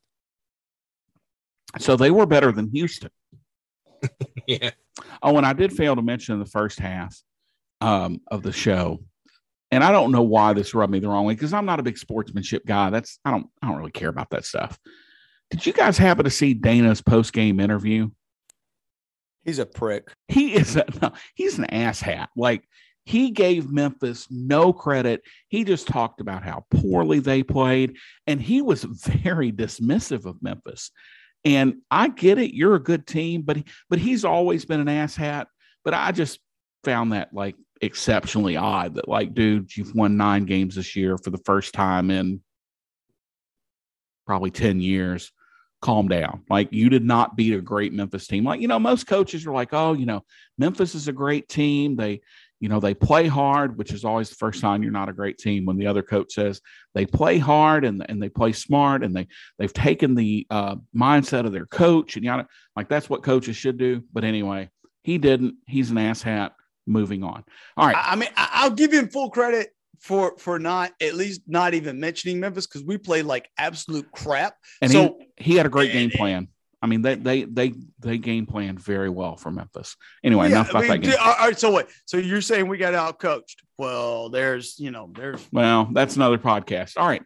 So 1.79 1.97
they 1.97 2.11
were 2.11 2.27
better 2.27 2.53
than 2.53 2.71
Houston. 2.71 3.11
yeah. 4.47 4.73
Oh, 5.23 5.37
and 5.37 5.47
I 5.47 5.53
did 5.53 5.73
fail 5.73 5.97
to 5.97 6.03
mention 6.03 6.35
in 6.35 6.41
the 6.41 6.47
first 6.47 6.79
half 6.79 7.17
um, 7.81 8.21
of 8.31 8.43
the 8.43 8.53
show 8.53 9.01
and 9.71 9.83
I 9.83 9.93
don't 9.93 10.13
know 10.13 10.23
why 10.23 10.53
this 10.53 10.75
rubbed 10.75 10.93
me 10.93 11.01
the 11.01 11.09
wrong 11.09 11.25
way 11.25 11.35
because 11.35 11.53
I'm 11.53 11.67
not 11.67 11.81
a 11.81 11.83
big 11.83 11.99
sportsmanship 11.99 12.65
guy. 12.67 12.91
That's 12.91 13.19
I 13.25 13.31
don't 13.31 13.49
I 13.61 13.69
don't 13.69 13.77
really 13.77 13.91
care 13.91 14.09
about 14.09 14.31
that 14.31 14.45
stuff. 14.45 14.79
Did 15.51 15.67
you 15.67 15.73
guys 15.73 15.99
happen 15.99 16.25
to 16.25 16.31
see 16.31 16.55
Dana's 16.55 17.03
post 17.03 17.33
game 17.33 17.61
interview? 17.61 18.11
He's 19.45 19.59
a 19.59 19.67
prick. 19.67 20.13
He 20.29 20.55
is 20.55 20.77
a 20.77 20.85
no, 21.03 21.13
he's 21.35 21.59
an 21.59 21.67
asshat. 21.67 22.29
Like 22.37 22.65
he 23.05 23.31
gave 23.31 23.71
Memphis 23.71 24.27
no 24.31 24.73
credit. 24.73 25.23
He 25.49 25.65
just 25.65 25.87
talked 25.87 26.21
about 26.21 26.43
how 26.43 26.65
poorly 26.71 27.21
they 27.21 27.43
played, 27.43 27.97
and 28.27 28.41
he 28.41 28.63
was 28.63 28.85
very 28.85 29.53
dismissive 29.53 30.27
of 30.27 30.43
Memphis. 30.43 30.91
And 31.47 31.77
I 31.93 32.09
get 32.09 32.39
it, 32.39 32.57
you're 32.57 32.75
a 32.75 32.83
good 32.83 33.07
team, 33.07 33.43
but 33.43 33.59
but 33.89 34.01
he's 34.01 34.25
always 34.25 34.65
been 34.65 34.81
an 34.81 34.89
asshat. 34.89 35.47
But 35.85 35.95
I 35.95 36.11
just 36.11 36.41
found 36.83 37.13
that 37.13 37.33
like 37.33 37.55
exceptionally 37.81 38.57
odd 38.57 38.97
that 38.97 39.09
like 39.09 39.33
dude 39.33 39.75
you've 39.77 39.95
won 39.95 40.17
nine 40.17 40.45
games 40.45 40.75
this 40.75 40.97
year 40.97 41.17
for 41.17 41.31
the 41.31 41.41
first 41.45 41.73
time 41.73 42.11
in 42.11 42.41
probably 44.27 44.51
10 44.51 44.81
years. 44.81 45.31
Calm 45.83 46.09
down. 46.09 46.43
Like 46.51 46.73
you 46.73 46.89
did 46.89 47.05
not 47.05 47.37
beat 47.37 47.55
a 47.55 47.61
great 47.61 47.93
memphis 47.93 48.27
team. 48.27 48.43
Like 48.43 48.61
you 48.61 48.67
know 48.67 48.81
most 48.81 49.07
coaches 49.07 49.47
are 49.47 49.53
like 49.53 49.73
oh 49.73 49.93
you 49.93 50.07
know 50.07 50.25
memphis 50.59 50.97
is 50.97 51.07
a 51.07 51.13
great 51.13 51.49
team. 51.49 51.95
They 51.95 52.23
you 52.61 52.69
know, 52.69 52.81
they 52.81 52.95
play 52.95 53.27
hard, 53.27 53.77
which 53.77 53.93
is 53.93 54.05
always 54.05 54.31
the 54.31 54.37
first 54.37 54.61
sign 54.61 54.83
you're 54.83 54.93
not 54.93 55.09
a 55.09 55.13
great 55.13 55.39
team 55.39 55.67
when 55.67 55.77
the 55.77 55.87
other 55.87 56.03
coach 56.03 56.33
says 56.35 56.61
they 56.95 57.05
play 57.05 57.39
hard 57.39 57.85
and, 57.85 58.05
and 58.09 58.23
they 58.23 58.29
play 58.29 58.53
smart 58.53 59.05
and 59.05 59.15
they 59.15 59.29
they've 59.59 59.73
taken 59.73 60.15
the 60.15 60.47
uh, 60.51 60.77
mindset 60.95 61.45
of 61.45 61.53
their 61.53 61.67
coach 61.67 62.17
and 62.17 62.25
yada 62.25 62.47
like 62.75 62.89
that's 62.89 63.11
what 63.11 63.23
coaches 63.23 63.57
should 63.57 63.79
do. 63.79 64.03
But 64.13 64.25
anyway, 64.25 64.71
he 65.03 65.19
didn't. 65.19 65.57
He's 65.67 65.91
an 65.91 65.97
asshat. 65.97 66.53
Moving 66.89 67.25
on. 67.25 67.43
All 67.77 67.87
right. 67.87 67.97
I 67.99 68.15
mean, 68.15 68.29
I'll 68.37 68.71
give 68.71 68.93
him 68.93 69.09
full 69.09 69.31
credit 69.31 69.71
for 69.99 70.37
for 70.39 70.59
not 70.59 70.93
at 71.01 71.15
least 71.15 71.43
not 71.47 71.75
even 71.75 71.99
mentioning 71.99 72.39
Memphis 72.39 72.67
because 72.67 72.85
we 72.85 72.97
played 72.97 73.25
like 73.25 73.49
absolute 73.59 74.11
crap. 74.13 74.55
And 74.81 74.93
so 74.93 75.19
he, 75.37 75.53
he 75.53 75.57
had 75.57 75.67
a 75.67 75.69
great 75.69 75.93
game 75.93 76.11
plan. 76.11 76.49
I 76.87 76.89
mean, 76.89 77.03
they 77.03 77.17
they 77.17 77.43
they 77.43 77.75
they 77.99 78.17
game 78.17 78.47
planned 78.47 78.79
very 78.79 79.11
well 79.11 79.37
for 79.37 79.51
Memphis. 79.51 79.97
Anyway, 80.23 80.47
yeah, 80.47 80.53
enough 80.53 80.71
about 80.71 80.85
I 80.85 80.89
mean, 80.89 81.01
that 81.01 81.09
game. 81.09 81.17
All 81.21 81.35
right, 81.41 81.59
so 81.59 81.73
what? 81.73 81.89
So 82.05 82.17
you're 82.17 82.41
saying 82.41 82.69
we 82.69 82.79
got 82.79 82.95
out 82.95 83.19
coached? 83.19 83.61
Well, 83.77 84.29
there's 84.29 84.79
you 84.79 84.93
know 84.93 85.11
there's 85.13 85.45
Well, 85.51 85.89
that's 85.93 86.15
another 86.15 86.39
podcast. 86.39 86.93
All 86.97 87.09
right. 87.09 87.25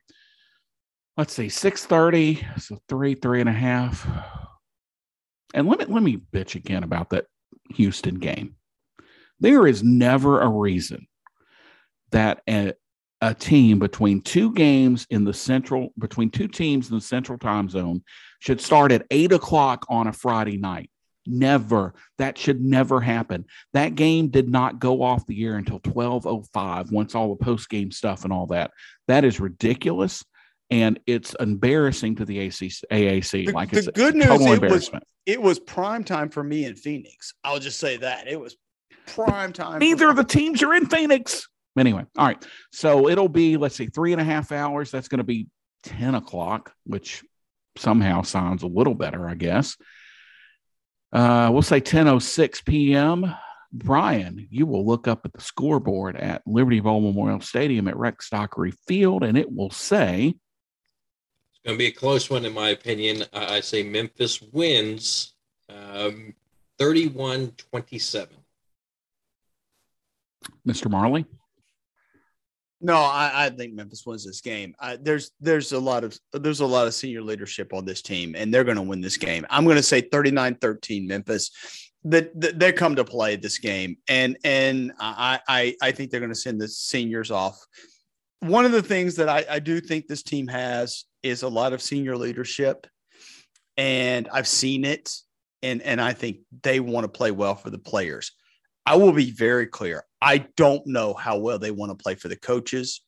Let's 1.18 1.34
see, 1.34 1.50
six 1.50 1.84
thirty, 1.84 2.42
so 2.56 2.78
three, 2.88 3.14
three 3.14 3.40
and 3.40 3.50
a 3.50 3.52
half. 3.52 4.08
And 5.52 5.68
let 5.68 5.78
me 5.78 5.84
let 5.84 6.02
me 6.02 6.16
bitch 6.32 6.54
again 6.54 6.82
about 6.82 7.10
that 7.10 7.26
Houston 7.74 8.14
game. 8.14 8.56
There 9.40 9.66
is 9.66 9.82
never 9.82 10.40
a 10.40 10.48
reason 10.48 11.06
that 12.12 12.40
a, 12.48 12.72
a 13.20 13.34
team 13.34 13.78
between 13.78 14.22
two 14.22 14.52
games 14.54 15.06
in 15.10 15.24
the 15.24 15.34
central 15.34 15.92
between 15.98 16.30
two 16.30 16.48
teams 16.48 16.88
in 16.90 16.96
the 16.96 17.02
central 17.02 17.38
time 17.38 17.68
zone 17.68 18.02
should 18.40 18.60
start 18.60 18.92
at 18.92 19.06
eight 19.10 19.32
o'clock 19.32 19.84
on 19.88 20.06
a 20.06 20.12
Friday 20.12 20.56
night. 20.56 20.90
Never. 21.26 21.94
That 22.16 22.38
should 22.38 22.62
never 22.62 23.00
happen. 23.00 23.44
That 23.74 23.94
game 23.94 24.28
did 24.28 24.48
not 24.48 24.80
go 24.80 25.02
off 25.02 25.26
the 25.26 25.44
air 25.44 25.56
until 25.56 25.80
12:05 25.80 26.90
once 26.90 27.14
all 27.14 27.34
the 27.34 27.44
post-game 27.44 27.90
stuff 27.92 28.24
and 28.24 28.32
all 28.32 28.46
that. 28.46 28.70
That 29.06 29.24
is 29.24 29.38
ridiculous 29.38 30.24
and 30.70 31.00
it's 31.06 31.34
embarrassing 31.40 32.16
to 32.16 32.24
the 32.24 32.46
ACC, 32.46 32.84
AAC. 32.90 33.46
the, 33.46 33.52
like 33.52 33.70
the 33.70 33.78
it's 33.78 33.88
good 33.88 34.14
news. 34.14 34.26
total 34.26 34.52
It 34.52 34.70
was 34.70 34.90
it 35.26 35.42
was 35.42 35.58
prime 35.58 36.04
time 36.04 36.30
for 36.30 36.42
me 36.42 36.64
in 36.64 36.74
Phoenix. 36.74 37.34
I'll 37.44 37.58
just 37.58 37.78
say 37.78 37.98
that 37.98 38.28
it 38.28 38.40
was 38.40 38.56
prime 39.06 39.52
time. 39.52 39.78
Neither 39.78 40.08
of 40.08 40.16
the 40.16 40.24
teams 40.24 40.62
are 40.62 40.74
in 40.74 40.86
Phoenix. 40.86 41.48
Anyway, 41.78 42.04
all 42.16 42.26
right. 42.26 42.44
So 42.72 43.08
it'll 43.08 43.28
be, 43.28 43.56
let's 43.56 43.76
see, 43.76 43.86
three 43.86 44.12
and 44.12 44.20
a 44.20 44.24
half 44.24 44.52
hours. 44.52 44.90
That's 44.90 45.08
going 45.08 45.18
to 45.18 45.24
be 45.24 45.46
10 45.84 46.14
o'clock, 46.14 46.72
which 46.84 47.22
somehow 47.76 48.22
sounds 48.22 48.62
a 48.62 48.68
little 48.68 48.94
better, 48.94 49.28
I 49.28 49.34
guess. 49.34 49.76
Uh, 51.12 51.50
we'll 51.52 51.62
say 51.62 51.80
10.06 51.80 52.64
p.m. 52.64 53.34
Bryan, 53.72 54.48
you 54.50 54.66
will 54.66 54.84
look 54.84 55.06
up 55.06 55.24
at 55.24 55.32
the 55.32 55.40
scoreboard 55.40 56.16
at 56.16 56.42
Liberty 56.46 56.80
Bowl 56.80 57.00
Memorial 57.00 57.40
Stadium 57.40 57.86
at 57.88 57.96
Rex 57.96 58.28
Dockery 58.30 58.72
Field, 58.88 59.22
and 59.22 59.38
it 59.38 59.50
will 59.50 59.70
say, 59.70 60.34
It's 61.52 61.60
going 61.64 61.76
to 61.76 61.78
be 61.78 61.86
a 61.86 61.92
close 61.92 62.28
one, 62.28 62.44
in 62.44 62.52
my 62.52 62.70
opinion. 62.70 63.24
I 63.32 63.56
I 63.56 63.60
say 63.60 63.84
Memphis 63.84 64.42
wins 64.42 65.34
um, 65.68 66.34
31 66.78 67.52
27. 67.70 68.36
Mr. 70.66 70.90
Marley. 70.90 71.26
No, 72.82 72.94
I, 72.94 73.46
I 73.46 73.50
think 73.50 73.74
Memphis 73.74 74.06
wins 74.06 74.24
this 74.24 74.40
game. 74.40 74.74
I, 74.80 74.96
there's 74.96 75.32
there's 75.40 75.72
a 75.72 75.78
lot 75.78 76.02
of 76.02 76.18
there's 76.32 76.60
a 76.60 76.66
lot 76.66 76.86
of 76.86 76.94
senior 76.94 77.20
leadership 77.20 77.74
on 77.74 77.84
this 77.84 78.00
team, 78.00 78.34
and 78.34 78.52
they're 78.52 78.64
going 78.64 78.76
to 78.76 78.82
win 78.82 79.02
this 79.02 79.18
game. 79.18 79.44
I'm 79.50 79.64
going 79.64 79.76
to 79.76 79.82
say 79.82 80.02
39-13 80.02 81.06
Memphis. 81.06 81.50
That 82.04 82.58
they 82.58 82.72
come 82.72 82.96
to 82.96 83.04
play 83.04 83.36
this 83.36 83.58
game, 83.58 83.98
and 84.08 84.38
and 84.42 84.92
I 84.98 85.40
I, 85.46 85.76
I 85.82 85.92
think 85.92 86.10
they're 86.10 86.20
going 86.20 86.32
to 86.32 86.34
send 86.34 86.58
the 86.58 86.68
seniors 86.68 87.30
off. 87.30 87.58
One 88.38 88.64
of 88.64 88.72
the 88.72 88.82
things 88.82 89.16
that 89.16 89.28
I, 89.28 89.44
I 89.50 89.58
do 89.58 89.82
think 89.82 90.06
this 90.06 90.22
team 90.22 90.48
has 90.48 91.04
is 91.22 91.42
a 91.42 91.48
lot 91.48 91.74
of 91.74 91.82
senior 91.82 92.16
leadership, 92.16 92.86
and 93.76 94.30
I've 94.32 94.48
seen 94.48 94.86
it, 94.86 95.12
and 95.62 95.82
and 95.82 96.00
I 96.00 96.14
think 96.14 96.38
they 96.62 96.80
want 96.80 97.04
to 97.04 97.08
play 97.08 97.32
well 97.32 97.54
for 97.54 97.68
the 97.68 97.78
players. 97.78 98.32
I 98.86 98.96
will 98.96 99.12
be 99.12 99.30
very 99.30 99.66
clear. 99.66 100.04
I 100.22 100.46
don't 100.56 100.86
know 100.86 101.14
how 101.14 101.38
well 101.38 101.58
they 101.58 101.70
want 101.70 101.96
to 101.96 102.02
play 102.02 102.14
for 102.14 102.28
the 102.28 102.36
coaches, 102.36 103.02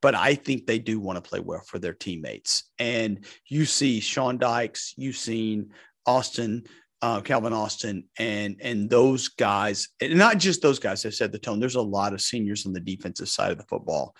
but 0.00 0.14
I 0.14 0.34
think 0.34 0.66
they 0.66 0.78
do 0.78 1.00
want 1.00 1.22
to 1.22 1.28
play 1.28 1.40
well 1.40 1.62
for 1.66 1.78
their 1.78 1.94
teammates. 1.94 2.70
And 2.78 3.24
you 3.48 3.64
see 3.64 4.00
Sean 4.00 4.38
Dykes, 4.38 4.94
you've 4.96 5.16
seen 5.16 5.70
Austin, 6.06 6.64
uh, 7.00 7.20
Calvin 7.20 7.52
Austin, 7.52 8.04
and 8.18 8.56
and 8.60 8.88
those 8.88 9.28
guys, 9.28 9.88
and 10.00 10.16
not 10.16 10.38
just 10.38 10.62
those 10.62 10.78
guys 10.78 11.02
have 11.02 11.14
set 11.14 11.32
the 11.32 11.38
tone. 11.38 11.58
There's 11.58 11.74
a 11.74 11.82
lot 11.82 12.12
of 12.12 12.20
seniors 12.20 12.64
on 12.64 12.72
the 12.72 12.80
defensive 12.80 13.28
side 13.28 13.50
of 13.50 13.58
the 13.58 13.64
football. 13.64 14.14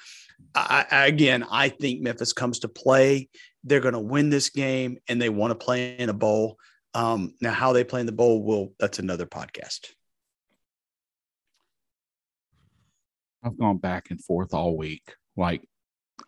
I, 0.54 1.06
again, 1.06 1.46
I 1.50 1.68
think 1.68 2.02
Memphis 2.02 2.32
comes 2.32 2.58
to 2.60 2.68
play. 2.68 3.28
They're 3.62 3.80
going 3.80 3.94
to 3.94 4.00
win 4.00 4.30
this 4.30 4.50
game, 4.50 4.98
and 5.08 5.22
they 5.22 5.28
want 5.28 5.52
to 5.52 5.64
play 5.64 5.96
in 5.96 6.08
a 6.08 6.14
bowl. 6.14 6.58
Um, 6.94 7.34
now, 7.40 7.52
how 7.52 7.72
they 7.72 7.84
play 7.84 8.00
in 8.00 8.06
the 8.06 8.12
bowl 8.12 8.42
will 8.42 8.74
that's 8.78 8.98
another 8.98 9.26
podcast. 9.26 9.92
I've 13.42 13.58
gone 13.58 13.78
back 13.78 14.10
and 14.10 14.22
forth 14.22 14.54
all 14.54 14.76
week. 14.76 15.14
Like, 15.36 15.66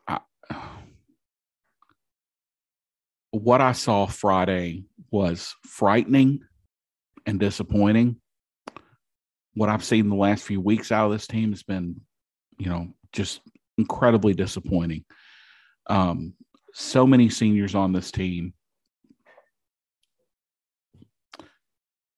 I, 0.09 0.21
what 3.31 3.61
I 3.61 3.73
saw 3.73 4.07
Friday 4.07 4.85
was 5.11 5.55
frightening 5.67 6.41
and 7.27 7.39
disappointing. 7.39 8.17
What 9.55 9.69
I've 9.69 9.85
seen 9.85 10.09
the 10.09 10.17
last 10.17 10.45
few 10.45 10.61
weeks 10.61 10.91
out 10.91 11.07
of 11.07 11.12
this 11.12 11.27
team 11.27 11.51
has 11.51 11.62
been, 11.62 12.01
you 12.59 12.69
know, 12.69 12.89
just 13.12 13.41
incredibly 13.79 14.35
disappointing. 14.35 15.05
Um, 15.89 16.35
so 16.73 17.07
many 17.07 17.29
seniors 17.29 17.75
on 17.75 17.93
this 17.93 18.11
team. 18.11 18.55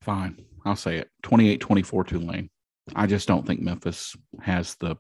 Fine, 0.01 0.45
I'll 0.65 0.77
say 0.77 0.97
it 0.97 1.11
28 1.25 1.61
24 1.61 2.05
Tulane. 2.05 2.51
I 2.95 3.07
just 3.07 3.27
don't 3.27 3.47
think 3.47 3.61
Memphis 3.61 4.15
has 4.41 4.77
the 4.77 4.97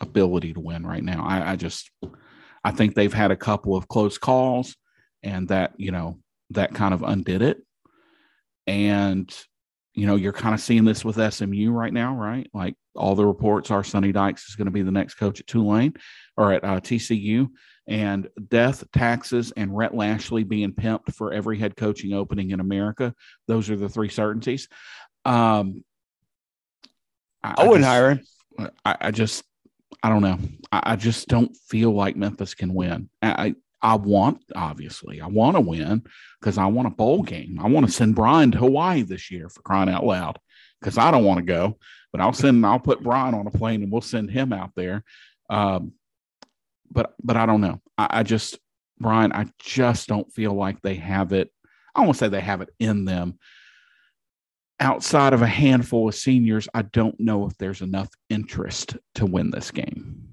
ability 0.00 0.54
to 0.54 0.60
win 0.60 0.86
right 0.86 1.02
now. 1.02 1.24
I, 1.24 1.52
I, 1.52 1.56
just 1.56 1.90
I 2.64 2.70
think 2.70 2.94
they've 2.94 3.12
had 3.12 3.30
a 3.30 3.36
couple 3.36 3.76
of 3.76 3.88
close 3.88 4.18
calls 4.18 4.76
and 5.22 5.48
that, 5.48 5.72
you 5.76 5.92
know, 5.92 6.18
that 6.50 6.74
kind 6.74 6.94
of 6.94 7.02
undid 7.02 7.42
it. 7.42 7.58
And, 8.66 9.34
you 9.94 10.06
know, 10.06 10.16
you're 10.16 10.32
kind 10.32 10.54
of 10.54 10.60
seeing 10.60 10.84
this 10.84 11.04
with 11.04 11.34
SMU 11.34 11.70
right 11.70 11.92
now, 11.92 12.14
right? 12.14 12.48
Like 12.54 12.76
all 12.94 13.14
the 13.14 13.26
reports 13.26 13.70
are 13.70 13.84
Sonny 13.84 14.12
Dykes 14.12 14.48
is 14.48 14.56
going 14.56 14.66
to 14.66 14.72
be 14.72 14.82
the 14.82 14.90
next 14.90 15.14
coach 15.14 15.40
at 15.40 15.46
Tulane 15.46 15.94
or 16.36 16.52
at 16.52 16.64
uh, 16.64 16.80
TCU. 16.80 17.48
And 17.86 18.28
death, 18.48 18.84
taxes, 18.92 19.52
and 19.56 19.76
Rhett 19.76 19.94
Lashlee 19.94 20.44
being 20.44 20.72
pimped 20.72 21.12
for 21.12 21.32
every 21.32 21.58
head 21.58 21.76
coaching 21.76 22.12
opening 22.12 22.50
in 22.50 22.60
America. 22.60 23.14
Those 23.48 23.68
are 23.68 23.76
the 23.76 23.88
three 23.88 24.08
certainties. 24.08 24.68
Um, 25.24 25.82
I, 27.42 27.54
I 27.58 27.62
wouldn't 27.64 27.84
just, 27.84 27.88
hire 27.88 28.10
him. 28.10 28.70
I, 28.84 28.96
I, 29.00 29.10
just, 29.10 29.44
I 30.02 30.08
don't 30.08 30.22
know. 30.22 30.38
I, 30.72 30.92
I, 30.92 30.96
just 30.96 31.28
don't 31.28 31.56
feel 31.68 31.92
like 31.92 32.16
Memphis 32.16 32.54
can 32.54 32.74
win. 32.74 33.08
I, 33.22 33.54
I 33.82 33.94
want, 33.96 34.42
obviously, 34.54 35.20
I 35.20 35.26
want 35.26 35.56
to 35.56 35.60
win 35.60 36.02
because 36.40 36.58
I 36.58 36.66
want 36.66 36.88
a 36.88 36.92
bowl 36.92 37.22
game. 37.22 37.58
I 37.60 37.68
want 37.68 37.86
to 37.86 37.92
send 37.92 38.14
Bryan 38.14 38.50
to 38.52 38.58
Hawaii 38.58 39.02
this 39.02 39.30
year 39.30 39.48
for 39.48 39.62
crying 39.62 39.88
out 39.88 40.04
loud 40.04 40.38
because 40.80 40.98
I 40.98 41.10
don't 41.10 41.24
want 41.24 41.38
to 41.38 41.44
go, 41.44 41.78
but 42.12 42.20
I'll 42.20 42.32
send, 42.32 42.64
I'll 42.66 42.78
put 42.78 43.02
Bryan 43.02 43.34
on 43.34 43.46
a 43.46 43.50
plane 43.50 43.82
and 43.82 43.90
we'll 43.90 44.02
send 44.02 44.30
him 44.30 44.52
out 44.52 44.72
there. 44.76 45.04
Um, 45.48 45.92
but, 46.90 47.14
but 47.22 47.36
I 47.36 47.46
don't 47.46 47.60
know. 47.60 47.80
I, 47.96 48.22
just, 48.22 48.58
Bryan, 48.98 49.32
I 49.32 49.46
just 49.58 50.08
don't 50.08 50.30
feel 50.32 50.52
like 50.52 50.82
they 50.82 50.96
have 50.96 51.32
it. 51.32 51.50
I 51.94 52.02
won't 52.02 52.16
say 52.16 52.28
they 52.28 52.40
have 52.40 52.60
it 52.60 52.70
in 52.78 53.04
them 53.04 53.38
outside 54.80 55.32
of 55.32 55.42
a 55.42 55.46
handful 55.46 56.08
of 56.08 56.14
seniors, 56.14 56.68
I 56.74 56.82
don't 56.82 57.18
know 57.20 57.46
if 57.46 57.56
there's 57.58 57.82
enough 57.82 58.08
interest 58.28 58.96
to 59.16 59.26
win 59.26 59.50
this 59.50 59.70
game. 59.70 60.26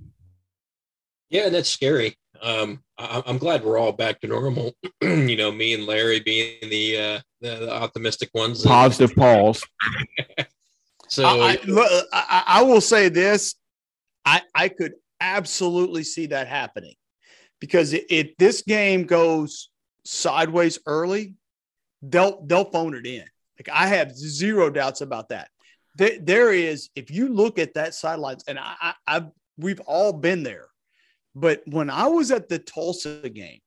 Yeah, 1.30 1.49
that's 1.49 1.69
scary. 1.69 2.18
Um, 2.41 2.84
I, 2.98 3.22
am 3.26 3.38
glad 3.38 3.64
we're 3.64 3.78
all 3.78 3.91
back 3.91 4.22
to 4.22 4.28
normal. 4.28 4.74
you 5.02 5.36
know, 5.36 5.52
me 5.52 5.74
and 5.74 5.86
Larry 5.86 6.19
being 6.19 6.57
the 6.61 6.98
uh, 6.98 7.19
the, 7.41 7.56
the 7.65 7.74
optimistic 7.74 8.30
ones. 8.34 8.64
Positive 8.64 9.15
Pauls. 9.15 9.64
so 11.10 11.26
I, 11.26 11.57
I, 12.14 12.44
I 12.48 12.61
will 12.64 12.82
say 12.82 13.10
this: 13.10 13.56
I 14.26 14.41
I 14.56 14.69
could 14.69 14.94
absolutely 15.19 16.03
see 16.03 16.28
that 16.28 16.48
happening 16.48 16.94
because 17.60 17.94
if 17.94 18.38
this 18.38 18.61
game 18.61 19.03
goes 19.03 19.69
sideways 20.06 20.80
early, 20.86 21.34
they'll 22.02 22.45
they'll 22.45 22.72
phone 22.72 22.95
it 22.95 23.06
in. 23.06 23.26
Like 23.59 23.75
I 23.75 23.88
have 23.88 24.15
zero 24.15 24.69
doubts 24.69 25.01
about 25.01 25.29
that. 25.29 25.49
There, 25.95 26.19
there 26.21 26.53
is, 26.53 26.89
if 26.95 27.09
you 27.09 27.29
look 27.29 27.57
at 27.57 27.73
that 27.73 27.95
sidelines, 27.95 28.43
and 28.47 28.59
I, 28.59 28.75
I, 28.79 28.93
I've, 29.07 29.27
we've 29.57 29.79
all 29.81 30.13
been 30.13 30.43
there, 30.43 30.67
but 31.34 31.61
when 31.65 31.89
I 31.89 32.07
was 32.07 32.31
at 32.31 32.49
the 32.49 32.59
Tulsa 32.59 33.29
game, 33.29 33.59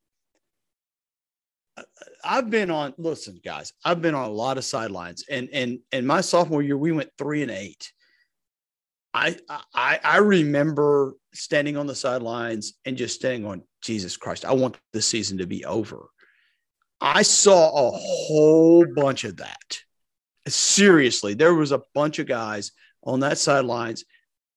I've 2.24 2.50
been 2.50 2.70
on. 2.70 2.94
Listen, 2.98 3.40
guys, 3.44 3.72
I've 3.84 4.02
been 4.02 4.14
on 4.14 4.28
a 4.28 4.32
lot 4.32 4.58
of 4.58 4.64
sidelines, 4.64 5.24
and 5.30 5.48
and 5.52 5.78
and 5.92 6.06
my 6.06 6.20
sophomore 6.20 6.62
year 6.62 6.76
we 6.76 6.92
went 6.92 7.10
three 7.16 7.42
and 7.42 7.50
eight. 7.50 7.92
I 9.14 9.36
I 9.74 9.98
I 10.02 10.18
remember 10.18 11.14
standing 11.32 11.76
on 11.76 11.86
the 11.86 11.94
sidelines 11.94 12.74
and 12.84 12.96
just 12.96 13.14
standing 13.14 13.46
on 13.46 13.62
Jesus 13.82 14.16
Christ. 14.16 14.44
I 14.44 14.52
want 14.52 14.76
the 14.92 15.02
season 15.02 15.38
to 15.38 15.46
be 15.46 15.64
over. 15.64 16.08
I 17.00 17.22
saw 17.22 17.88
a 17.88 17.90
whole 17.92 18.86
bunch 18.86 19.24
of 19.24 19.38
that. 19.38 19.78
Seriously, 20.46 21.34
there 21.34 21.54
was 21.54 21.72
a 21.72 21.82
bunch 21.94 22.18
of 22.18 22.26
guys 22.26 22.72
on 23.02 23.20
that 23.20 23.38
sidelines 23.38 24.04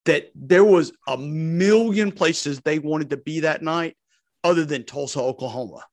that 0.06 0.32
there 0.36 0.64
was 0.64 0.92
a 1.08 1.18
million 1.18 2.12
places 2.12 2.60
they 2.60 2.80
wanted 2.80 3.12
to 3.12 3.18
be 3.18 3.42
that 3.42 3.62
night 3.62 3.96
other 4.44 4.66
than 4.66 4.84
Tulsa, 4.84 5.22
Oklahoma. 5.22 5.86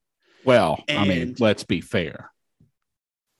Well, 0.44 0.82
and, 0.89 0.98
I 0.98 1.05
mean, 1.05 1.36
let's 1.39 1.64
be 1.64 1.81
fair. 1.81 2.32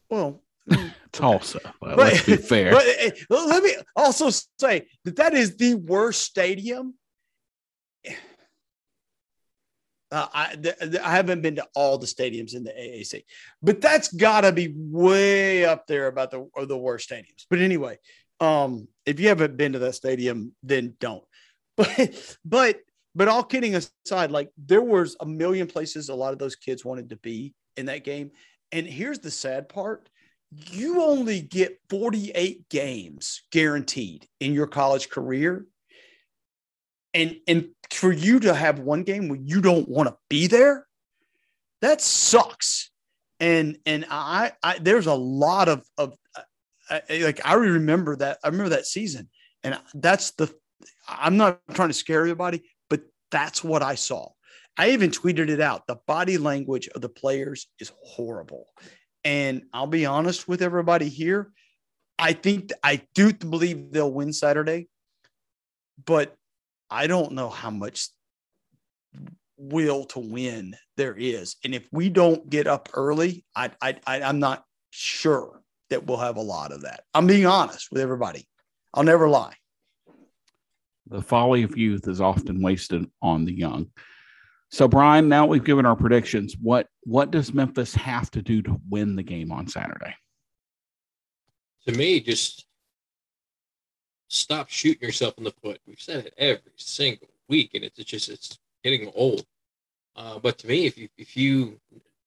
Well, 0.09 0.43
Tulsa. 1.13 1.61
Well, 1.81 1.97
but, 1.97 2.13
let's 2.13 2.27
be 2.27 2.37
fair. 2.37 2.73
But, 2.73 2.85
eh, 2.87 3.11
let 3.29 3.63
me 3.63 3.75
also 3.97 4.31
say 4.59 4.87
that 5.05 5.17
that 5.17 5.35
is 5.35 5.57
the 5.57 5.75
worst 5.75 6.23
stadium. 6.23 6.95
Uh, 10.13 10.27
I, 10.33 10.57
I 11.05 11.11
haven't 11.13 11.41
been 11.41 11.57
to 11.57 11.67
all 11.75 11.97
the 11.97 12.07
stadiums 12.07 12.55
in 12.55 12.65
the 12.65 12.71
AAC, 12.71 13.23
but 13.63 13.81
that's 13.81 14.13
got 14.13 14.41
to 14.41 14.53
be 14.53 14.75
way 14.77 15.65
up 15.65 15.87
there 15.87 16.09
about 16.09 16.31
the 16.31 16.49
the 16.67 16.77
worst 16.77 17.09
stadiums. 17.09 17.47
But 17.49 17.61
anyway, 17.61 17.99
um, 18.41 18.89
if 19.07 19.21
you 19.21 19.29
haven't 19.29 19.57
been 19.57 19.75
to 19.75 19.79
that 19.81 19.95
stadium, 19.95 20.53
then 20.63 20.95
don't. 21.01 21.25
But 21.77 22.37
but 22.45 22.81
but 23.15 23.29
all 23.29 23.43
kidding 23.43 23.75
aside, 23.75 24.31
like 24.31 24.51
there 24.59 24.83
was 24.83 25.17
a 25.21 25.27
million 25.27 25.67
places 25.67 26.09
a 26.09 26.15
lot 26.15 26.33
of 26.33 26.39
those 26.39 26.57
kids 26.57 26.85
wanted 26.85 27.11
to 27.11 27.17
be 27.17 27.55
in 27.77 27.87
that 27.87 28.05
game. 28.05 28.31
And 28.73 28.87
here's 28.87 29.19
the 29.19 29.31
sad 29.31 29.69
part 29.69 30.09
you 30.53 31.03
only 31.03 31.41
get 31.41 31.79
48 31.91 32.69
games 32.69 33.43
guaranteed 33.53 34.27
in 34.41 34.53
your 34.53 34.67
college 34.67 35.09
career. 35.09 35.67
And, 37.13 37.37
and 37.49 37.69
for 37.91 38.13
you 38.13 38.41
to 38.41 38.55
have 38.55 38.79
one 38.79 39.03
game 39.03 39.29
where 39.29 39.41
you 39.43 39.61
don't 39.61 39.89
want 39.89 40.09
to 40.09 40.17
be 40.29 40.47
there, 40.47 40.87
that 41.81 42.01
sucks. 42.01 42.91
And 43.41 43.79
and 43.87 44.05
I, 44.11 44.53
I 44.63 44.79
there's 44.79 45.07
a 45.07 45.15
lot 45.15 45.69
of 45.69 45.83
of 45.97 46.15
uh, 46.91 47.01
like 47.09 47.41
I 47.45 47.55
remember 47.55 48.17
that 48.17 48.39
I 48.45 48.49
remember 48.49 48.71
that 48.71 48.87
season, 48.87 49.31
and 49.65 49.79
that's 49.95 50.33
the 50.33 50.55
I'm 51.09 51.37
not 51.37 51.61
trying 51.73 51.89
to 51.89 51.95
scare 51.95 52.21
everybody, 52.21 52.63
but 52.91 53.01
that's 53.31 53.65
what 53.65 53.83
I 53.83 53.95
saw. 53.95 54.31
I 54.77 54.91
even 54.91 55.11
tweeted 55.11 55.49
it 55.49 55.61
out. 55.61 55.87
The 55.87 55.99
body 56.07 56.39
language 56.39 56.89
of 56.89 57.01
the 57.01 57.09
players 57.09 57.67
is 57.79 57.93
horrible. 58.03 58.67
And 59.25 59.63
I'll 59.73 59.87
be 59.87 60.07
honest 60.07 60.49
with 60.49 60.63
everybody 60.63 61.09
here. 61.09 61.51
I 62.19 62.33
think 62.33 62.73
I 62.83 63.03
do 63.15 63.33
believe 63.33 63.93
they'll 63.93 64.13
win 64.13 64.33
Saturday, 64.33 64.89
but 66.05 66.37
I 66.91 67.07
don't 67.07 67.33
know 67.33 67.49
how 67.49 67.71
much 67.71 68.09
will 69.57 70.05
to 70.07 70.19
win 70.19 70.75
there 70.97 71.15
is. 71.15 71.57
And 71.65 71.75
if 71.75 71.87
we 71.93 72.09
don't 72.09 72.49
get 72.49 72.67
up 72.67 72.89
early, 72.95 73.45
I, 73.55 73.71
I, 73.81 73.97
I 74.07 74.23
I'm 74.23 74.41
not 74.41 74.65
sure 74.91 75.63
that 75.91 76.07
we'll 76.07 76.17
have 76.19 76.37
a 76.37 76.43
lot 76.43 76.73
of 76.73 76.83
that. 76.83 77.05
I'm 77.15 77.27
being 77.27 77.47
honest 77.47 77.89
with 77.93 78.01
everybody. 78.01 78.47
I'll 78.95 79.03
never 79.03 79.29
lie. 79.29 79.55
The 81.07 81.23
folly 81.23 81.63
of 81.63 81.77
youth 81.77 82.09
is 82.09 82.21
often 82.21 82.63
wasted 82.63 83.11
on 83.21 83.45
the 83.45 83.53
young. 83.53 83.89
So, 84.71 84.87
Bryan, 84.87 85.29
now 85.29 85.47
we've 85.47 85.65
given 85.65 85.85
our 85.85 85.97
predictions. 85.97 86.57
What 86.61 86.87
what 87.03 87.33
does 87.33 87.53
Memphis 87.53 87.95
have 87.97 88.31
to 88.33 88.43
do 88.43 88.63
to 88.63 88.81
win 88.89 89.17
the 89.17 89.23
game 89.23 89.51
on 89.51 89.67
Saturday? 89.67 90.15
To 91.89 91.93
me, 91.93 92.21
just 92.21 92.67
stop 94.31 94.71
shooting 94.71 95.07
yourself 95.07 95.35
in 95.37 95.45
the 95.45 95.55
foot. 95.63 95.81
We've 95.87 96.01
said 96.01 96.27
it 96.27 96.35
every 96.39 96.73
single 96.77 97.29
week, 97.49 97.73
and 97.75 97.85
it's 97.85 98.03
just 98.05 98.29
it's 98.29 98.59
getting 98.83 99.11
old. 99.15 99.45
Uh, 100.17 100.39
but 100.39 100.59
to 100.59 100.67
me, 100.67 100.87
if 100.87 100.97
you 100.97 101.09
if 101.19 101.37
you 101.37 101.79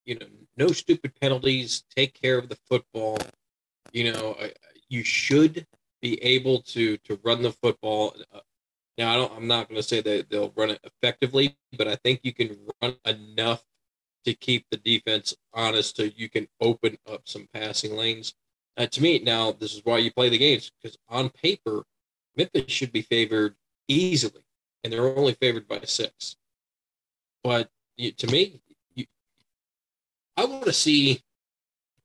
you 0.06 0.20
know 0.20 0.28
no 0.58 0.68
stupid 0.68 1.14
penalties, 1.20 1.84
take 1.96 2.14
care 2.20 2.38
of 2.38 2.50
the 2.50 2.58
football. 2.70 3.18
You 3.92 4.12
know, 4.12 4.38
you 4.90 5.04
should 5.04 5.66
be 6.02 6.22
able 6.24 6.62
to 6.62 6.98
to 6.98 7.20
run 7.24 7.42
the 7.42 7.52
football. 7.52 8.16
Uh, 8.34 8.40
now, 8.98 9.14
I 9.14 9.16
don't. 9.16 9.34
I'm 9.36 9.48
not 9.48 9.70
going 9.70 9.82
to 9.82 9.88
say 9.88 10.02
that 10.02 10.30
they'll 10.30 10.54
run 10.56 10.72
it 10.72 10.80
effectively, 10.84 11.56
but 11.78 11.88
I 11.88 11.96
think 11.96 12.20
you 12.24 12.34
can 12.34 12.58
run 12.82 12.96
enough 13.06 13.64
to 14.26 14.34
keep 14.34 14.66
the 14.70 14.78
defense 14.78 15.36
honest, 15.54 15.98
so 15.98 16.04
you 16.16 16.30
can 16.30 16.48
open 16.62 16.98
up 17.12 17.22
some 17.26 17.48
passing 17.54 17.96
lanes. 17.96 18.34
Uh, 18.78 18.88
to 18.88 19.02
me, 19.02 19.20
now 19.20 19.52
this 19.52 19.74
is 19.74 19.82
why 19.84 19.98
you 19.98 20.12
play 20.12 20.30
the 20.30 20.38
games 20.38 20.72
because 20.82 20.98
on 21.10 21.30
paper, 21.30 21.84
Memphis 22.36 22.72
should 22.72 22.92
be 22.92 23.02
favored 23.02 23.56
easily, 23.88 24.44
and 24.84 24.92
they're 24.92 25.18
only 25.18 25.34
favored 25.34 25.68
by 25.68 25.82
six. 25.84 26.38
But 27.44 27.70
you, 27.98 28.12
to 28.12 28.28
me, 28.28 28.62
you, 28.96 29.06
I 30.38 30.46
want 30.46 30.66
to 30.66 30.74
see 30.74 31.22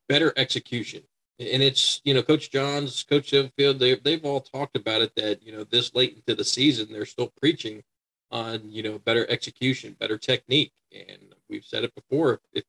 better 0.09 0.32
execution. 0.36 1.02
And 1.40 1.62
it's 1.62 2.00
you 2.05 2.14
know 2.14 2.22
coach 2.22 2.50
johns 2.50 3.05
coach 3.05 3.30
Field, 3.30 3.78
they, 3.78 3.94
they've 3.94 4.24
all 4.24 4.40
talked 4.40 4.76
about 4.76 5.02
it 5.02 5.14
that 5.14 5.40
you 5.40 5.52
know 5.52 5.62
this 5.62 5.94
late 5.94 6.16
into 6.16 6.34
the 6.34 6.44
season 6.44 6.88
they're 6.90 7.06
still 7.06 7.32
preaching 7.40 7.84
on 8.32 8.68
you 8.68 8.82
know 8.82 8.98
better 8.98 9.24
execution 9.30 9.96
better 10.00 10.18
technique. 10.18 10.72
And 10.92 11.34
we've 11.48 11.64
said 11.64 11.84
it 11.84 11.94
before 11.94 12.40
it, 12.52 12.64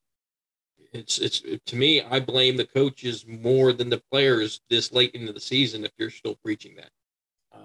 it's 0.92 1.18
it's 1.18 1.42
to 1.66 1.76
me 1.76 2.02
i 2.02 2.18
blame 2.18 2.56
the 2.56 2.64
coaches 2.64 3.24
more 3.26 3.72
than 3.72 3.90
the 3.90 4.02
players 4.10 4.60
this 4.70 4.92
late 4.92 5.14
into 5.14 5.32
the 5.32 5.40
season 5.40 5.84
if 5.84 5.92
you're 5.98 6.10
still 6.10 6.36
preaching 6.36 6.74
that 6.76 6.90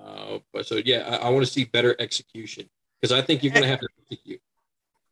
uh, 0.06 0.40
but 0.54 0.66
so 0.66 0.82
yeah 0.86 1.18
i, 1.22 1.28
I 1.28 1.30
want 1.30 1.46
to 1.46 1.52
see 1.52 1.66
better 1.66 1.96
execution 2.00 2.70
because 3.02 3.12
i 3.12 3.22
think 3.22 3.44
you're 3.44 3.54
going 3.54 3.64
to 3.64 3.70
have 3.70 3.80
to 3.80 3.88
execute 4.02 4.42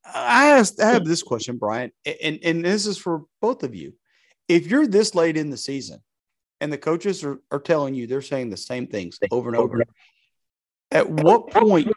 I 0.06 0.49
asked, 0.49 0.82
I 0.82 0.90
have 0.90 1.06
this 1.06 1.24
question, 1.24 1.57
Bryan, 1.57 1.94
and, 2.06 2.38
and 2.44 2.65
this 2.65 2.86
is 2.86 2.98
for 2.98 3.24
both 3.40 3.64
of 3.64 3.74
you 3.74 3.94
if 4.48 4.68
you're 4.68 4.88
this 4.88 5.15
late 5.15 5.38
in 5.38 5.49
the 5.49 5.57
season 5.57 6.02
and 6.61 6.72
the 6.72 6.78
coaches 6.78 7.24
are, 7.24 7.40
are 7.52 7.60
telling 7.60 7.95
you 7.95 8.07
they're 8.07 8.22
saying 8.22 8.49
the 8.49 8.57
same 8.57 8.88
things 8.88 9.20
over 9.32 9.49
and 9.49 9.57
over, 9.57 9.84
at 10.91 11.10
what 11.10 11.49
point 11.49 11.91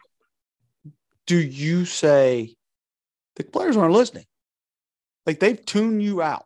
do 1.25 1.37
you 1.37 1.85
say 1.85 2.55
the 3.35 3.43
players 3.43 3.77
aren't 3.77 3.93
listening? 3.93 4.25
Like 5.25 5.39
they've 5.39 5.63
tuned 5.63 6.01
you 6.01 6.21
out. 6.21 6.45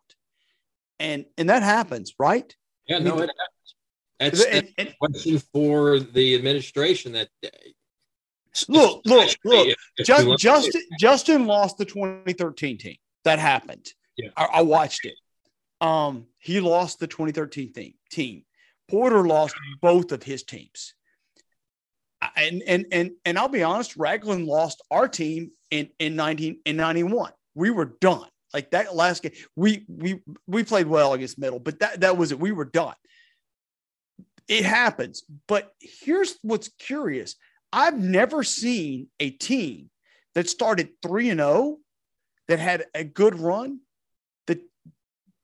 And 0.99 1.26
and 1.38 1.49
that 1.49 1.64
happens, 1.64 2.14
right? 2.19 2.56
Yeah, 2.88 2.99
no, 2.99 3.18
it 3.18 3.22
happens. 3.22 3.38
That's, 4.22 4.45
and, 4.45 4.53
that's 4.53 4.73
and, 4.77 4.95
question 4.99 5.41
for 5.52 5.99
the 5.99 6.35
administration 6.35 7.14
that 7.14 7.30
day. 7.41 7.73
look, 8.68 9.02
look, 9.06 9.30
look. 9.43 9.76
Just, 10.06 10.38
Justin 10.38 10.81
Justin 10.99 11.48
lost 11.48 11.77
the 11.77 11.85
2013 11.85 12.77
team. 12.77 12.98
That 13.23 13.39
happened. 13.39 13.88
Yeah. 14.18 14.30
I, 14.38 14.45
I 14.45 14.61
watched 14.61 15.06
it. 15.06 15.15
Um, 15.80 16.27
he 16.38 16.60
lost 16.60 16.99
the 16.99 17.07
2013 17.07 17.73
team. 17.73 17.93
team. 18.11 18.43
Porter 18.88 19.26
lost 19.26 19.56
both 19.81 20.11
of 20.11 20.22
his 20.22 20.43
teams. 20.43 20.93
And 22.35 22.61
and 22.68 22.85
and 22.91 23.11
and 23.26 23.39
I'll 23.39 23.48
be 23.48 23.64
honest, 23.64 23.98
Ragland 23.98 24.45
lost 24.45 24.84
our 24.91 25.07
team 25.07 25.52
in 25.72 25.89
in 25.98 26.15
19 26.15 26.60
in 26.65 26.77
91. 26.77 27.31
We 27.56 27.72
were 27.72 27.95
done. 27.99 28.27
Like 28.53 28.69
that 28.72 28.93
last 28.95 29.23
game, 29.23 29.31
we 29.56 29.85
we 29.88 30.22
we 30.45 30.64
played 30.64 30.85
well 30.85 31.14
against 31.14 31.39
Middle, 31.39 31.57
but 31.57 31.80
that 31.80 32.02
that 32.02 32.18
was 32.18 32.31
it. 32.31 32.39
We 32.39 32.52
were 32.52 32.65
done. 32.65 32.93
It 34.52 34.65
happens. 34.65 35.23
But 35.48 35.72
here's 35.80 36.38
what's 36.41 36.68
curious. 36.78 37.38
I've 37.72 37.98
never 37.98 38.44
seen 38.44 39.07
a 39.18 39.30
team 39.30 39.90
that 40.36 40.49
started 40.49 40.90
3 41.02 41.30
and 41.30 41.40
0 41.40 41.78
that 42.49 42.60
had 42.60 42.84
a 42.94 43.06
good 43.06 43.40
run 43.40 43.80
that 44.48 44.60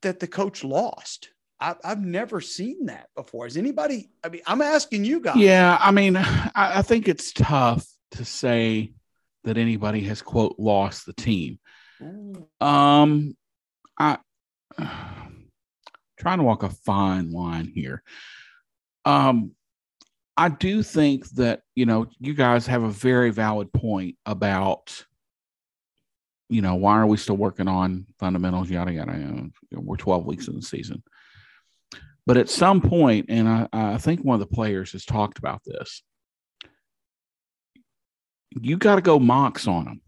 that 0.01 0.19
the 0.19 0.27
coach 0.27 0.61
lost. 0.61 1.29
I, 1.59 1.75
have 1.85 2.03
never 2.03 2.41
seen 2.41 2.87
that 2.87 3.07
before. 3.15 3.45
Has 3.45 3.55
anybody? 3.55 4.09
I 4.25 4.27
mean, 4.27 4.41
I'm 4.45 4.61
asking 4.61 5.05
you 5.05 5.21
guys. 5.21 5.37
Yeah, 5.37 5.77
I 5.79 5.91
mean, 5.91 6.17
I, 6.17 6.51
I 6.53 6.81
think 6.81 7.07
it's 7.07 7.31
tough 7.31 7.87
to 8.11 8.25
say 8.25 8.91
that 9.45 9.57
anybody 9.57 10.01
has 10.01 10.21
quote 10.21 10.57
lost 10.59 11.05
the 11.05 11.13
team. 11.13 11.59
Um, 12.59 13.37
I 13.97 14.17
trying 16.19 16.39
to 16.39 16.43
walk 16.43 16.63
a 16.63 16.69
fine 16.69 17.31
line 17.31 17.71
here. 17.73 18.03
Um, 19.07 19.51
I 20.35 20.49
do 20.49 20.83
think 20.83 21.27
that 21.31 21.61
you 21.73 21.85
know 21.85 22.07
you 22.19 22.33
guys 22.33 22.67
have 22.67 22.83
a 22.83 22.89
very 22.89 23.31
valid 23.31 23.71
point 23.73 24.17
about 24.25 25.05
you 26.49 26.61
know, 26.61 26.75
why 26.75 26.97
are 26.97 27.07
we 27.07 27.17
still 27.17 27.37
working 27.37 27.67
on 27.67 28.05
fundamentals? 28.19 28.69
Yada 28.69 28.93
yada. 28.93 29.11
yada. 29.11 29.49
We're 29.71 29.97
12 29.97 30.25
weeks 30.25 30.47
in 30.47 30.55
the 30.55 30.61
season. 30.61 31.03
But 32.25 32.37
at 32.37 32.49
some 32.49 32.81
point, 32.81 33.25
and 33.29 33.47
I, 33.47 33.67
I 33.73 33.97
think 33.97 34.21
one 34.21 34.35
of 34.35 34.47
the 34.47 34.55
players 34.55 34.91
has 34.93 35.05
talked 35.05 35.39
about 35.39 35.61
this, 35.65 36.03
you 38.59 38.77
got 38.77 38.95
to 38.95 39.01
go 39.01 39.19
Mox 39.19 39.67
on 39.67 39.85
them. 39.85 40.01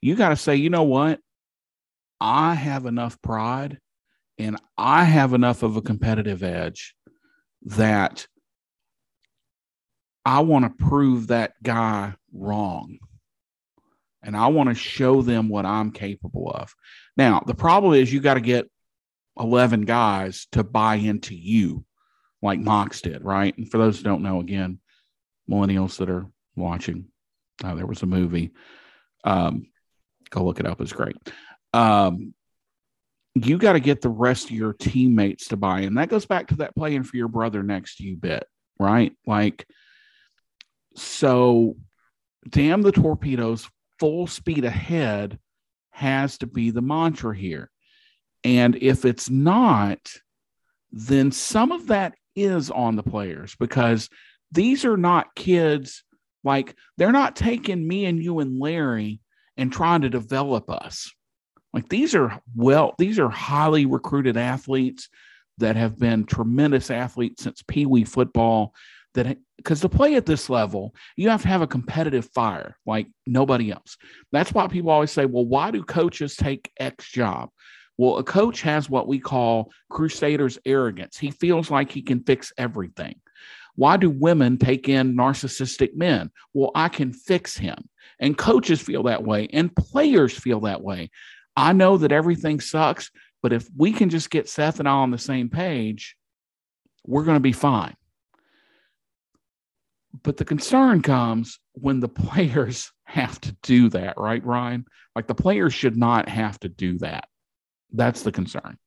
You 0.00 0.14
got 0.14 0.30
to 0.30 0.36
say, 0.36 0.56
you 0.56 0.70
know 0.70 0.84
what? 0.84 1.20
I 2.20 2.54
have 2.54 2.86
enough 2.86 3.20
pride 3.20 3.78
and 4.38 4.56
I 4.76 5.04
have 5.04 5.34
enough 5.34 5.62
of 5.62 5.76
a 5.76 5.82
competitive 5.82 6.42
edge 6.42 6.94
that 7.62 8.26
I 10.24 10.40
want 10.40 10.64
to 10.64 10.84
prove 10.84 11.28
that 11.28 11.54
guy 11.62 12.14
wrong. 12.32 12.98
And 14.22 14.36
I 14.36 14.48
want 14.48 14.68
to 14.68 14.74
show 14.74 15.22
them 15.22 15.48
what 15.48 15.64
I'm 15.64 15.90
capable 15.90 16.50
of. 16.50 16.74
Now, 17.16 17.42
the 17.46 17.54
problem 17.54 17.94
is 17.94 18.12
you 18.12 18.20
got 18.20 18.34
to 18.34 18.40
get 18.40 18.68
11 19.38 19.82
guys 19.82 20.46
to 20.52 20.64
buy 20.64 20.96
into 20.96 21.34
you 21.34 21.84
like 22.42 22.60
Mox 22.60 23.00
did, 23.00 23.24
right? 23.24 23.56
And 23.56 23.70
for 23.70 23.78
those 23.78 23.98
who 23.98 24.04
don't 24.04 24.22
know, 24.22 24.40
again, 24.40 24.80
millennials 25.50 25.98
that 25.98 26.10
are 26.10 26.26
watching, 26.56 27.06
uh, 27.64 27.74
there 27.74 27.86
was 27.86 28.02
a 28.02 28.06
movie. 28.06 28.52
Um, 29.24 29.68
go 30.30 30.44
look 30.44 30.60
it 30.60 30.66
up. 30.66 30.80
It's 30.80 30.92
great. 30.92 31.16
Um, 31.72 32.34
you 33.34 33.58
got 33.58 33.74
to 33.74 33.80
get 33.80 34.00
the 34.00 34.08
rest 34.08 34.46
of 34.46 34.52
your 34.52 34.72
teammates 34.72 35.48
to 35.48 35.56
buy 35.56 35.80
in. 35.80 35.94
That 35.94 36.08
goes 36.08 36.26
back 36.26 36.48
to 36.48 36.56
that 36.56 36.74
playing 36.74 37.04
for 37.04 37.16
your 37.16 37.28
brother 37.28 37.62
next 37.62 37.96
to 37.96 38.04
you 38.04 38.16
bit, 38.16 38.46
right? 38.78 39.12
Like, 39.26 39.66
so 40.96 41.76
damn 42.48 42.82
the 42.82 42.92
torpedoes, 42.92 43.68
full 43.98 44.26
speed 44.26 44.64
ahead 44.64 45.38
has 45.90 46.38
to 46.38 46.46
be 46.46 46.70
the 46.70 46.82
mantra 46.82 47.36
here. 47.36 47.70
And 48.44 48.76
if 48.76 49.04
it's 49.04 49.28
not, 49.28 49.98
then 50.90 51.32
some 51.32 51.72
of 51.72 51.88
that 51.88 52.14
is 52.34 52.70
on 52.70 52.96
the 52.96 53.02
players 53.02 53.56
because 53.58 54.08
these 54.52 54.84
are 54.84 54.96
not 54.96 55.34
kids 55.34 56.04
like 56.44 56.74
they're 56.96 57.12
not 57.12 57.36
taking 57.36 57.86
me 57.86 58.06
and 58.06 58.22
you 58.22 58.38
and 58.38 58.58
Larry 58.58 59.20
and 59.56 59.72
trying 59.72 60.02
to 60.02 60.08
develop 60.08 60.70
us. 60.70 61.12
Like 61.72 61.88
these 61.88 62.14
are 62.14 62.40
well, 62.54 62.94
these 62.98 63.18
are 63.18 63.28
highly 63.28 63.86
recruited 63.86 64.36
athletes 64.36 65.08
that 65.58 65.76
have 65.76 65.98
been 65.98 66.24
tremendous 66.24 66.90
athletes 66.90 67.42
since 67.42 67.62
Pee 67.66 67.86
Wee 67.86 68.04
football. 68.04 68.74
That 69.14 69.38
because 69.56 69.80
to 69.80 69.88
play 69.88 70.14
at 70.14 70.26
this 70.26 70.48
level, 70.48 70.94
you 71.16 71.28
have 71.30 71.42
to 71.42 71.48
have 71.48 71.62
a 71.62 71.66
competitive 71.66 72.28
fire 72.32 72.76
like 72.86 73.08
nobody 73.26 73.70
else. 73.70 73.96
That's 74.32 74.52
why 74.52 74.66
people 74.68 74.90
always 74.90 75.10
say, 75.10 75.24
well, 75.24 75.46
why 75.46 75.70
do 75.70 75.82
coaches 75.82 76.36
take 76.36 76.70
X 76.78 77.10
job? 77.10 77.50
Well, 77.96 78.18
a 78.18 78.24
coach 78.24 78.62
has 78.62 78.88
what 78.88 79.08
we 79.08 79.18
call 79.18 79.72
crusader's 79.90 80.58
arrogance. 80.64 81.18
He 81.18 81.32
feels 81.32 81.70
like 81.70 81.90
he 81.90 82.02
can 82.02 82.22
fix 82.22 82.52
everything. 82.56 83.20
Why 83.74 83.96
do 83.96 84.08
women 84.10 84.56
take 84.56 84.88
in 84.88 85.16
narcissistic 85.16 85.94
men? 85.94 86.30
Well, 86.54 86.70
I 86.74 86.88
can 86.88 87.12
fix 87.12 87.56
him. 87.56 87.88
And 88.20 88.38
coaches 88.38 88.80
feel 88.80 89.04
that 89.04 89.22
way, 89.22 89.48
and 89.52 89.74
players 89.74 90.36
feel 90.36 90.60
that 90.60 90.82
way. 90.82 91.10
I 91.58 91.72
know 91.72 91.96
that 91.96 92.12
everything 92.12 92.60
sucks, 92.60 93.10
but 93.42 93.52
if 93.52 93.68
we 93.76 93.92
can 93.92 94.10
just 94.10 94.30
get 94.30 94.48
Seth 94.48 94.78
and 94.78 94.88
I 94.88 94.92
on 94.92 95.10
the 95.10 95.18
same 95.18 95.48
page, 95.48 96.16
we're 97.04 97.24
going 97.24 97.34
to 97.34 97.40
be 97.40 97.52
fine. 97.52 97.96
But 100.22 100.36
the 100.36 100.44
concern 100.44 101.02
comes 101.02 101.58
when 101.72 101.98
the 101.98 102.08
players 102.08 102.92
have 103.06 103.40
to 103.40 103.56
do 103.64 103.88
that, 103.88 104.16
right, 104.16 104.44
Ryan? 104.44 104.84
Like 105.16 105.26
the 105.26 105.34
players 105.34 105.74
should 105.74 105.96
not 105.96 106.28
have 106.28 106.60
to 106.60 106.68
do 106.68 106.96
that. 106.98 107.26
That's 107.92 108.22
the 108.22 108.30
concern. 108.30 108.78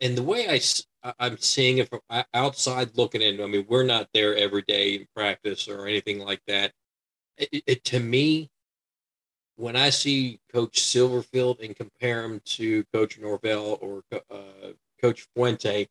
And 0.00 0.16
the 0.16 0.22
way 0.22 0.48
I, 0.48 1.12
I'm 1.18 1.36
seeing 1.38 1.78
it 1.78 1.88
from 1.88 2.00
outside 2.32 2.96
looking 2.96 3.22
in, 3.22 3.40
I 3.40 3.46
mean, 3.46 3.66
we're 3.68 3.82
not 3.82 4.08
there 4.14 4.36
every 4.36 4.62
day 4.68 4.94
in 4.94 5.06
practice 5.16 5.66
or 5.66 5.88
anything 5.88 6.20
like 6.20 6.42
that. 6.46 6.72
It, 7.38 7.64
it, 7.66 7.84
to 7.86 7.98
me, 7.98 8.50
when 9.56 9.74
I 9.74 9.90
see 9.90 10.38
Coach 10.52 10.80
Silverfield 10.80 11.64
and 11.64 11.74
compare 11.74 12.24
him 12.24 12.40
to 12.44 12.84
Coach 12.92 13.18
Norvell 13.18 13.78
or 13.80 14.02
uh, 14.12 14.72
Coach 15.00 15.26
Fuente, 15.34 15.88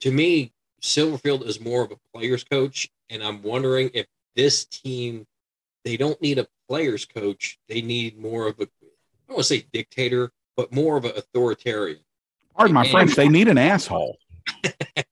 to 0.00 0.10
me, 0.10 0.52
Silverfield 0.82 1.46
is 1.46 1.60
more 1.60 1.82
of 1.82 1.92
a 1.92 1.96
player's 2.14 2.44
coach. 2.44 2.88
And 3.10 3.22
I'm 3.22 3.42
wondering 3.42 3.90
if 3.94 4.06
this 4.34 4.64
team, 4.64 5.26
they 5.84 5.96
don't 5.96 6.20
need 6.22 6.38
a 6.38 6.46
player's 6.68 7.04
coach. 7.04 7.58
They 7.68 7.82
need 7.82 8.18
more 8.18 8.48
of 8.48 8.58
a, 8.60 8.64
I 8.64 8.66
don't 9.28 9.36
want 9.36 9.38
to 9.38 9.44
say 9.44 9.66
dictator, 9.72 10.32
but 10.56 10.72
more 10.72 10.96
of 10.96 11.04
an 11.04 11.12
authoritarian. 11.16 12.00
Pardon 12.56 12.74
my 12.74 12.82
and, 12.82 12.90
French. 12.90 13.14
They 13.14 13.28
need 13.28 13.48
an 13.48 13.58
asshole. 13.58 14.18
uh, 14.64 15.02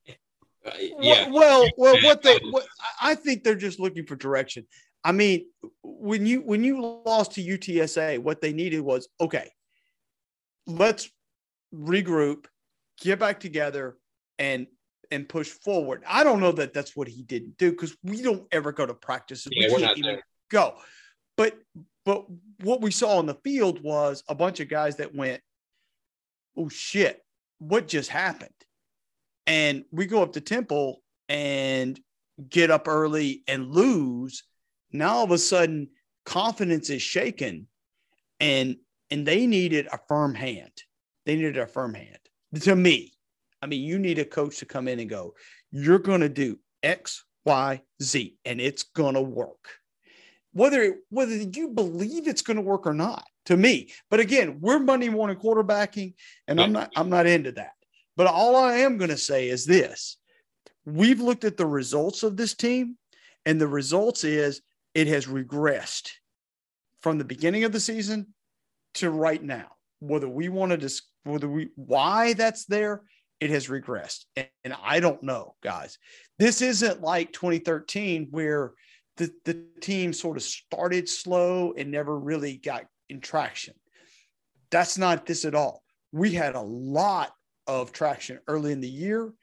yeah. 0.99 1.29
Well, 1.29 1.67
well, 1.77 1.97
what 2.03 2.21
they, 2.23 2.37
what, 2.49 2.65
I 3.01 3.15
think 3.15 3.43
they're 3.43 3.55
just 3.55 3.79
looking 3.79 4.05
for 4.05 4.15
direction. 4.15 4.65
I 5.03 5.11
mean, 5.11 5.45
when 5.83 6.25
you 6.25 6.41
when 6.41 6.63
you 6.63 6.81
lost 6.81 7.33
to 7.33 7.43
UTSA, 7.43 8.19
what 8.19 8.41
they 8.41 8.53
needed 8.53 8.81
was 8.81 9.07
okay. 9.21 9.51
Let's 10.65 11.09
regroup, 11.73 12.45
get 12.99 13.19
back 13.19 13.39
together, 13.39 13.97
and 14.37 14.67
and 15.11 15.27
push 15.27 15.49
forward. 15.49 16.03
I 16.07 16.23
don't 16.23 16.39
know 16.39 16.51
that 16.53 16.73
that's 16.73 16.95
what 16.95 17.07
he 17.07 17.23
didn't 17.23 17.57
do 17.57 17.71
because 17.71 17.95
we 18.03 18.21
don't 18.21 18.45
ever 18.51 18.71
go 18.71 18.85
to 18.85 18.93
practice. 18.93 19.47
Yeah, 19.51 19.67
we 19.73 19.81
can't 19.81 19.97
even 19.97 20.11
there. 20.15 20.23
go. 20.49 20.75
But 21.35 21.57
but 22.05 22.25
what 22.61 22.81
we 22.81 22.91
saw 22.91 23.17
on 23.17 23.25
the 23.25 23.35
field 23.43 23.81
was 23.83 24.23
a 24.27 24.35
bunch 24.35 24.59
of 24.59 24.69
guys 24.69 24.97
that 24.97 25.13
went, 25.13 25.41
oh 26.57 26.69
shit, 26.69 27.21
what 27.59 27.87
just 27.87 28.09
happened? 28.09 28.49
And 29.45 29.85
we 29.91 30.05
go 30.05 30.23
up 30.23 30.33
to 30.33 30.41
Temple 30.41 31.01
and 31.29 31.99
get 32.49 32.71
up 32.71 32.87
early 32.87 33.43
and 33.47 33.73
lose. 33.73 34.43
Now 34.91 35.17
all 35.17 35.23
of 35.23 35.31
a 35.31 35.37
sudden, 35.37 35.89
confidence 36.25 36.89
is 36.89 37.01
shaken, 37.01 37.67
and 38.39 38.77
and 39.09 39.25
they 39.25 39.47
needed 39.47 39.87
a 39.91 39.99
firm 40.07 40.35
hand. 40.35 40.71
They 41.25 41.35
needed 41.35 41.57
a 41.57 41.67
firm 41.67 41.93
hand. 41.93 42.19
To 42.61 42.75
me, 42.75 43.13
I 43.61 43.67
mean, 43.67 43.81
you 43.81 43.99
need 43.99 44.19
a 44.19 44.25
coach 44.25 44.59
to 44.59 44.65
come 44.65 44.87
in 44.87 44.99
and 44.99 45.09
go, 45.09 45.33
you're 45.71 45.99
going 45.99 46.21
to 46.21 46.29
do 46.29 46.59
X, 46.83 47.25
Y, 47.45 47.81
Z, 48.01 48.37
and 48.45 48.61
it's 48.61 48.83
going 48.83 49.15
to 49.15 49.21
work. 49.21 49.67
Whether 50.53 50.97
whether 51.09 51.35
you 51.35 51.69
believe 51.69 52.27
it's 52.27 52.41
going 52.41 52.57
to 52.57 52.63
work 52.63 52.87
or 52.87 52.93
not 52.93 53.25
to 53.45 53.57
me. 53.57 53.91
But 54.09 54.19
again 54.19 54.59
we're 54.59 54.79
monday 54.79 55.09
morning 55.09 55.37
quarterbacking 55.37 56.15
and 56.47 56.59
i'm 56.59 56.71
not 56.71 56.91
i'm 56.95 57.09
not 57.09 57.27
into 57.27 57.51
that. 57.53 57.73
But 58.15 58.27
all 58.27 58.55
i 58.55 58.77
am 58.77 58.97
going 58.97 59.09
to 59.09 59.17
say 59.17 59.49
is 59.49 59.65
this. 59.65 60.17
We've 60.85 61.21
looked 61.21 61.43
at 61.43 61.57
the 61.57 61.65
results 61.65 62.23
of 62.23 62.37
this 62.37 62.55
team 62.55 62.97
and 63.45 63.59
the 63.59 63.67
results 63.67 64.23
is 64.23 64.61
it 64.97 65.07
has 65.07 65.27
regressed 65.27 66.09
from 67.01 67.17
the 67.17 67.23
beginning 67.23 67.63
of 67.63 67.71
the 67.71 67.79
season 67.79 68.33
to 68.95 69.09
right 69.09 69.41
now 69.41 69.67
whether 69.99 70.27
we 70.27 70.49
want 70.49 70.71
to 70.71 70.77
dis- 70.77 71.03
whether 71.23 71.47
we 71.47 71.69
why 71.75 72.33
that's 72.33 72.65
there 72.65 73.03
it 73.39 73.49
has 73.49 73.67
regressed 73.67 74.25
and, 74.35 74.49
and 74.63 74.75
i 74.83 74.99
don't 74.99 75.23
know 75.23 75.55
guys 75.63 75.97
this 76.39 76.61
isn't 76.61 77.01
like 77.01 77.31
2013 77.31 78.27
where 78.31 78.73
the, 79.17 79.31
the 79.45 79.65
team 79.81 80.13
sort 80.13 80.37
of 80.37 80.43
started 80.43 81.09
slow 81.09 81.73
and 81.75 81.91
never 81.91 82.17
really 82.17 82.57
got 82.57 82.85
in 83.09 83.19
traction. 83.19 83.73
That's 84.69 84.97
not 84.97 85.25
this 85.25 85.45
at 85.45 85.55
all. 85.55 85.83
We 86.11 86.31
had 86.31 86.55
a 86.55 86.61
lot 86.61 87.31
of 87.65 87.91
traction 87.91 88.39
early 88.47 88.71
in 88.71 88.81
the 88.81 88.89
year, 88.89 89.33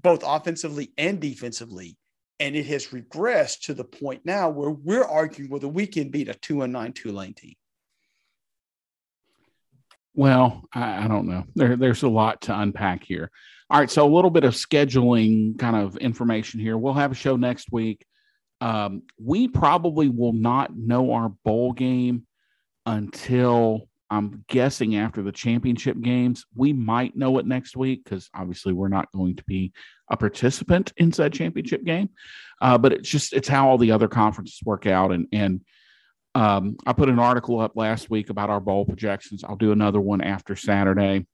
both 0.00 0.22
offensively 0.24 0.92
and 0.96 1.20
defensively. 1.20 1.96
And 2.40 2.56
it 2.56 2.66
has 2.66 2.88
regressed 2.88 3.60
to 3.66 3.74
the 3.74 3.84
point 3.84 4.22
now 4.24 4.48
where 4.48 4.70
we're 4.70 5.04
arguing 5.04 5.50
whether 5.50 5.68
we 5.68 5.86
can 5.86 6.08
beat 6.08 6.28
a 6.28 6.34
two 6.34 6.62
and 6.62 6.72
nine 6.72 6.92
Tulane 6.92 7.34
team. 7.34 7.54
Well, 10.14 10.64
I, 10.72 11.04
I 11.04 11.08
don't 11.08 11.28
know. 11.28 11.44
There, 11.54 11.76
there's 11.76 12.02
a 12.02 12.08
lot 12.08 12.40
to 12.42 12.58
unpack 12.58 13.04
here. 13.04 13.30
All 13.68 13.78
right, 13.78 13.90
so 13.90 14.04
a 14.04 14.12
little 14.12 14.30
bit 14.30 14.44
of 14.44 14.54
scheduling 14.54 15.58
kind 15.58 15.76
of 15.76 15.96
information 15.98 16.58
here. 16.58 16.76
We'll 16.76 16.94
have 16.94 17.12
a 17.12 17.14
show 17.14 17.36
next 17.36 17.70
week. 17.70 18.04
Um, 18.60 19.02
we 19.22 19.46
probably 19.46 20.08
will 20.08 20.32
not 20.32 20.76
know 20.76 21.12
our 21.12 21.28
bowl 21.44 21.72
game 21.72 22.26
until 22.86 23.88
I'm 24.10 24.44
guessing 24.48 24.96
after 24.96 25.22
the 25.22 25.32
championship 25.32 26.00
games. 26.00 26.44
We 26.54 26.72
might 26.72 27.16
know 27.16 27.38
it 27.38 27.46
next 27.46 27.76
week 27.76 28.04
because 28.04 28.28
obviously 28.34 28.72
we're 28.72 28.88
not 28.88 29.10
going 29.12 29.36
to 29.36 29.44
be 29.44 29.72
a 30.10 30.16
participant 30.16 30.92
in 30.96 31.12
said 31.12 31.32
championship 31.32 31.84
game. 31.84 32.10
Uh, 32.60 32.76
but 32.76 32.92
it's 32.92 33.08
just 33.08 33.32
it's 33.32 33.48
how 33.48 33.68
all 33.68 33.78
the 33.78 33.92
other 33.92 34.08
conferences 34.08 34.60
work 34.64 34.86
out. 34.86 35.12
And 35.12 35.26
and 35.32 35.60
um, 36.34 36.76
I 36.86 36.92
put 36.92 37.08
an 37.08 37.18
article 37.18 37.60
up 37.60 37.76
last 37.76 38.10
week 38.10 38.30
about 38.30 38.50
our 38.50 38.60
bowl 38.60 38.84
projections. 38.84 39.44
I'll 39.44 39.56
do 39.56 39.72
another 39.72 40.00
one 40.00 40.20
after 40.20 40.56
Saturday. 40.56 41.26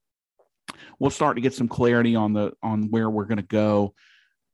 We'll 0.98 1.10
start 1.10 1.36
to 1.36 1.42
get 1.42 1.54
some 1.54 1.68
clarity 1.68 2.14
on 2.14 2.32
the 2.32 2.52
on 2.62 2.90
where 2.90 3.08
we're 3.08 3.24
going 3.24 3.36
to 3.38 3.42
go. 3.42 3.94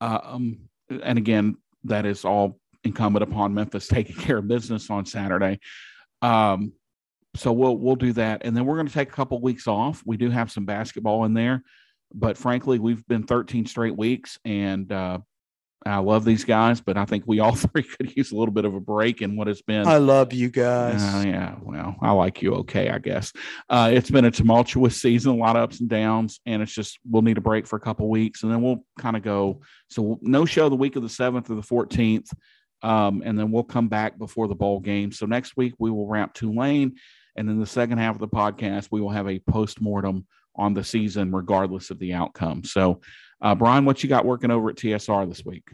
Um, 0.01 0.69
and 0.91 1.19
again, 1.19 1.57
that 1.85 2.07
is 2.07 2.25
all 2.25 2.59
incumbent 2.85 3.23
upon 3.23 3.55
Memphis 3.55 3.89
taking 3.89 4.17
care 4.21 4.39
of 4.39 4.49
business 4.49 4.91
on 4.91 5.07
Saturday. 5.07 5.61
Um, 6.21 6.73
so 7.35 7.53
we'll 7.53 7.77
we'll 7.77 7.97
do 7.97 8.13
that, 8.15 8.43
and 8.45 8.57
then 8.57 8.67
we're 8.67 8.77
going 8.77 8.89
to 8.89 8.93
take 8.93 9.09
a 9.09 9.13
couple 9.13 9.41
weeks 9.41 9.67
off. 9.67 10.03
We 10.05 10.17
do 10.17 10.31
have 10.31 10.51
some 10.51 10.65
basketball 10.65 11.25
in 11.25 11.35
there, 11.35 11.63
but 12.15 12.37
frankly, 12.37 12.79
we've 12.79 13.07
been 13.07 13.25
13 13.25 13.67
straight 13.67 13.97
weeks, 13.97 14.39
and 14.45 14.91
uh, 14.93 15.19
I 15.87 15.99
love 15.99 16.25
these 16.25 16.45
guys, 16.45 16.81
but 16.81 16.97
I 16.97 17.05
think 17.05 17.25
we 17.27 17.41
all 17.41 17.55
three 17.57 17.83
could 17.83 18.17
use 18.17 18.33
a 18.33 18.37
little 18.37 18.53
bit 18.53 18.65
of 18.65 18.75
a 18.75 18.81
break 18.81 19.23
in 19.23 19.37
what 19.37 19.47
has 19.47 19.63
been. 19.63 19.87
I 19.87 19.99
love 19.99 20.33
you 20.33 20.49
guys. 20.49 21.03
Uh, 21.03 21.25
yeah, 21.27 21.57
well, 21.63 21.97
I 22.01 22.13
like 22.13 22.43
you. 22.43 22.55
Okay, 22.57 22.89
I 22.91 22.99
guess 22.99 23.33
uh, 23.69 23.91
it's 23.93 24.11
been 24.11 24.25
a 24.25 24.31
tumultuous 24.31 24.97
season, 25.03 25.33
a 25.33 25.37
lot 25.37 25.57
of 25.57 25.63
ups 25.63 25.81
and 25.81 25.89
downs, 25.89 26.41
and 26.47 26.63
it's 26.63 26.73
just 26.73 26.99
we'll 27.09 27.23
need 27.23 27.39
a 27.39 27.43
break 27.43 27.67
for 27.67 27.77
a 27.77 27.81
couple 27.81 28.09
weeks, 28.09 28.43
and 28.43 28.53
then 28.53 28.63
we'll 28.63 28.85
kind 28.99 29.17
of 29.17 29.23
go. 29.23 29.61
So 29.91 30.19
no 30.23 30.45
show 30.45 30.69
the 30.69 30.77
week 30.77 30.97
of 30.97 31.03
the 31.03 31.09
seventh 31.09 31.51
or 31.51 31.55
the 31.55 31.63
fourteenth, 31.63 32.33
um, 32.83 33.23
and 33.25 33.39
then 33.39 33.51
we'll 33.51 33.65
come 33.65 33.89
back 33.89 34.19
before 34.19 34.49
the 34.49 34.55
bowl 34.55 34.81
game. 34.81 35.13
So 35.13 35.27
next 35.27 35.57
week 35.57 35.75
we 35.79 35.91
will 35.91 36.07
wrap 36.07 36.35
Tulane, 36.35 36.97
and 37.37 37.49
then 37.49 37.59
the 37.59 37.67
second 37.67 37.99
half 37.99 38.15
of 38.15 38.21
the 38.21 38.29
podcast 38.29 38.89
we 38.91 39.01
will 39.01 39.11
have 39.11 39.29
a 39.29 39.39
post 39.39 39.81
mortem 39.81 40.27
on 40.57 40.75
the 40.75 40.85
season, 40.85 41.33
regardless 41.33 41.91
of 41.91 41.99
the 41.99 42.13
outcome. 42.13 42.65
So 42.65 43.01
uh, 43.41 43.55
Bryan, 43.55 43.85
what 43.85 44.03
you 44.03 44.09
got 44.09 44.25
working 44.25 44.51
over 44.51 44.71
at 44.71 44.77
TSR 44.77 45.29
this 45.29 45.45
week? 45.45 45.69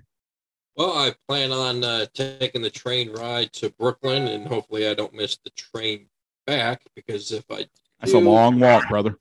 Well, 0.76 0.93
I 0.93 1.12
plan 1.26 1.51
on 1.51 1.82
uh, 1.82 2.06
taking 2.14 2.62
the 2.62 2.70
train 2.70 3.10
ride 3.12 3.52
to 3.55 3.70
Brooklyn, 3.70 4.28
and 4.28 4.47
hopefully, 4.47 4.89
I 4.89 4.94
don't 4.94 5.12
miss 5.12 5.36
the 5.44 5.51
train 5.51 6.06
back 6.47 6.82
because 6.94 7.32
if 7.32 7.44
I 7.51 7.66
that's 8.01 8.12
a 8.12 8.18
long 8.18 8.60
walk, 8.60 8.89
brother. 8.89 9.18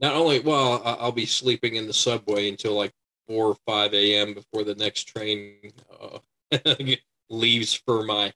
Not 0.00 0.14
only, 0.14 0.40
well, 0.40 0.82
I'll 0.84 1.10
be 1.10 1.26
sleeping 1.26 1.76
in 1.76 1.86
the 1.86 1.92
subway 1.92 2.48
until 2.48 2.74
like 2.74 2.92
four 3.26 3.46
or 3.46 3.56
five 3.66 3.94
a.m. 3.94 4.34
before 4.34 4.62
the 4.62 4.74
next 4.74 5.04
train 5.04 5.72
uh, 6.00 6.18
leaves 7.30 7.74
for 7.74 8.04
my 8.04 8.32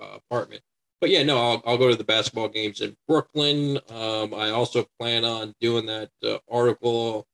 uh, 0.00 0.16
apartment. 0.16 0.62
But 1.00 1.10
yeah, 1.10 1.22
no, 1.22 1.38
I'll, 1.38 1.62
I'll 1.64 1.78
go 1.78 1.88
to 1.88 1.96
the 1.96 2.04
basketball 2.04 2.48
games 2.48 2.80
in 2.80 2.96
Brooklyn. 3.06 3.78
Um, 3.90 4.34
I 4.34 4.50
also 4.50 4.84
plan 4.98 5.24
on 5.24 5.54
doing 5.60 5.86
that 5.86 6.10
uh, 6.24 6.38
article 6.50 7.26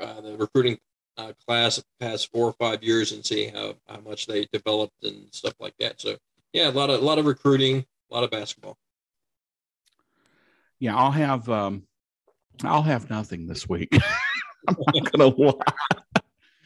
uh, 0.00 0.20
the 0.20 0.36
recruiting 0.36 0.78
uh, 1.18 1.32
class 1.46 1.78
of 1.78 1.84
the 1.84 2.06
past 2.06 2.30
four 2.32 2.46
or 2.46 2.52
five 2.54 2.82
years 2.82 3.12
and 3.12 3.24
see 3.24 3.48
how, 3.48 3.74
how 3.86 4.00
much 4.00 4.26
they 4.26 4.46
developed 4.52 5.04
and 5.04 5.26
stuff 5.32 5.54
like 5.60 5.74
that. 5.78 6.00
So 6.00 6.16
yeah, 6.52 6.68
a 6.68 6.72
lot 6.72 6.90
of 6.90 7.02
a 7.02 7.04
lot 7.04 7.18
of 7.18 7.26
recruiting, 7.26 7.84
a 8.10 8.14
lot 8.14 8.24
of 8.24 8.30
basketball. 8.30 8.78
Yeah, 10.78 10.96
I'll 10.96 11.10
have 11.10 11.48
um, 11.48 11.82
I'll 12.64 12.82
have 12.82 13.10
nothing 13.10 13.46
this 13.46 13.68
week. 13.68 13.90
I'm 14.68 14.76
not 14.94 15.12
gonna 15.12 15.26
lie. 15.38 15.52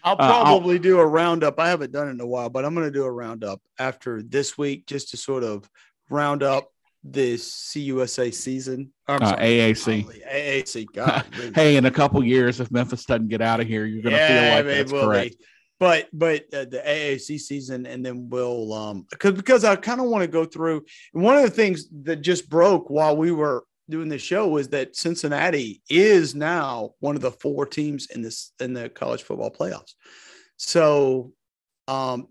I'll 0.05 0.17
probably 0.17 0.77
uh, 0.77 0.79
I'll, 0.79 0.83
do 0.83 1.01
a 1.01 1.07
roundup. 1.07 1.59
I 1.59 1.69
haven't 1.69 1.93
done 1.93 2.09
it 2.09 2.13
in 2.13 2.21
a 2.21 2.27
while, 2.27 2.51
but 2.51 2.65
I'm 2.65 2.75
going 2.75 2.87
to 2.87 2.93
do 2.93 3.05
a 3.05 3.11
roundup 3.11 3.63
after 3.79 4.23
this 4.23 4.59
week 4.59 4.85
just 4.87 5.11
to 5.11 5.17
sort 5.17 5.43
of 5.43 5.69
round 6.11 6.43
up 6.43 6.71
this 7.03 7.73
CUSA 7.73 8.33
season. 8.33 8.93
Uh, 9.07 9.19
AAC. 9.19 10.23
AAC. 10.27 10.87
God. 10.95 11.25
hey, 11.55 11.77
in 11.77 11.85
a 11.85 11.91
couple 11.91 12.25
years, 12.25 12.61
if 12.61 12.71
Memphis 12.71 13.05
doesn't 13.05 13.29
get 13.29 13.43
out 13.43 13.61
of 13.61 13.67
here, 13.67 13.85
you're 13.85 14.03
going 14.03 14.15
to 14.15 14.19
yeah, 14.19 14.57
feel 14.57 14.57
like 14.57 14.67
that's 14.67 14.93
correct. 14.93 15.39
Be. 15.39 15.45
But 15.81 16.09
but 16.13 16.45
uh, 16.55 16.65
the 16.65 16.83
AAC 16.87 17.39
season, 17.41 17.85
and 17.85 18.05
then 18.07 18.29
we'll 18.31 18.73
um 18.73 19.07
because 19.11 19.33
because 19.33 19.65
I 19.65 19.77
kind 19.77 20.01
of 20.01 20.07
want 20.07 20.23
to 20.23 20.29
go 20.29 20.45
through. 20.45 20.85
One 21.13 21.37
of 21.37 21.43
the 21.43 21.51
things 21.51 21.87
that 22.05 22.23
just 22.23 22.49
broke 22.49 22.89
while 22.89 23.17
we 23.17 23.33
were 23.33 23.65
doing 23.91 24.09
the 24.09 24.19
show 24.19 24.49
was 24.49 24.69
that 24.69 24.97
Cincinnati 24.97 25.83
is 25.91 26.35
now 26.35 26.93
one 27.01 27.17
of 27.17 27.23
the 27.23 27.33
four 27.33 27.67
teams 27.67 28.07
in 28.07 28.23
this 28.23 28.53
in 28.61 28.73
the 28.73 28.89
college 28.89 29.25
football 29.25 29.51
playoffs. 29.51 29.95
So 30.57 31.33
um 31.89 32.29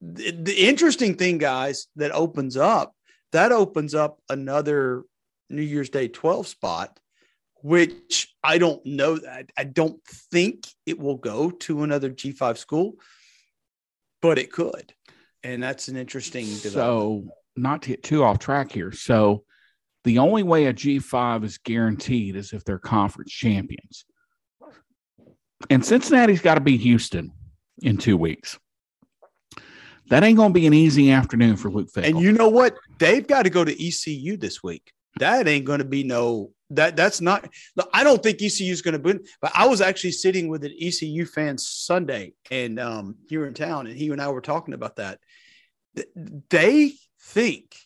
the, 0.00 0.30
the 0.30 0.68
interesting 0.68 1.16
thing, 1.16 1.38
guys, 1.38 1.86
that 1.96 2.12
opens 2.12 2.56
up 2.56 2.94
that 3.34 3.52
opens 3.52 3.94
up 3.94 4.20
another 4.28 5.02
New 5.50 5.62
Year's 5.62 5.90
Day 5.90 6.08
12 6.08 6.46
spot, 6.46 7.00
which 7.62 8.32
I 8.42 8.58
don't 8.58 8.84
know. 8.86 9.18
I, 9.28 9.44
I 9.56 9.64
don't 9.64 10.00
think 10.32 10.66
it 10.86 10.98
will 10.98 11.16
go 11.16 11.50
to 11.50 11.82
another 11.82 12.10
G5 12.10 12.56
school, 12.56 12.94
but 14.22 14.38
it 14.38 14.52
could. 14.52 14.94
And 15.42 15.62
that's 15.62 15.88
an 15.88 15.96
interesting 15.96 16.46
So, 16.46 17.24
not 17.56 17.82
to 17.82 17.90
get 17.90 18.02
too 18.04 18.22
off 18.22 18.38
track 18.38 18.70
here. 18.70 18.92
So, 18.92 19.44
the 20.04 20.18
only 20.18 20.42
way 20.42 20.66
a 20.66 20.72
G5 20.72 21.44
is 21.44 21.58
guaranteed 21.58 22.36
is 22.36 22.52
if 22.52 22.64
they're 22.64 22.78
conference 22.78 23.32
champions. 23.32 24.04
And 25.70 25.84
Cincinnati's 25.84 26.40
got 26.40 26.54
to 26.54 26.60
beat 26.60 26.80
Houston 26.82 27.32
in 27.82 27.96
two 27.96 28.16
weeks. 28.16 28.58
That 30.08 30.22
ain't 30.22 30.36
going 30.36 30.50
to 30.50 30.58
be 30.58 30.66
an 30.66 30.74
easy 30.74 31.10
afternoon 31.10 31.56
for 31.56 31.70
Luke 31.70 31.88
Fickell. 31.90 32.08
And 32.08 32.20
you 32.20 32.32
know 32.32 32.48
what? 32.48 32.76
They've 32.98 33.26
got 33.26 33.44
to 33.44 33.50
go 33.50 33.64
to 33.64 33.72
ECU 33.86 34.36
this 34.36 34.62
week. 34.62 34.92
That 35.18 35.48
ain't 35.48 35.64
going 35.64 35.78
to 35.78 35.84
be 35.84 36.04
no 36.04 36.50
that 36.70 36.96
that's 36.96 37.20
not. 37.20 37.48
I 37.92 38.04
don't 38.04 38.22
think 38.22 38.42
ECU 38.42 38.72
is 38.72 38.82
going 38.82 38.94
to 38.94 39.00
win. 39.00 39.24
But 39.40 39.52
I 39.54 39.66
was 39.66 39.80
actually 39.80 40.12
sitting 40.12 40.48
with 40.48 40.64
an 40.64 40.74
ECU 40.80 41.24
fan 41.24 41.58
Sunday 41.58 42.34
and 42.50 42.78
um, 42.78 43.16
here 43.28 43.46
in 43.46 43.54
town, 43.54 43.86
and 43.86 43.96
he 43.96 44.08
and 44.10 44.20
I 44.20 44.28
were 44.28 44.40
talking 44.40 44.74
about 44.74 44.96
that. 44.96 45.20
They 46.50 46.94
think 47.20 47.76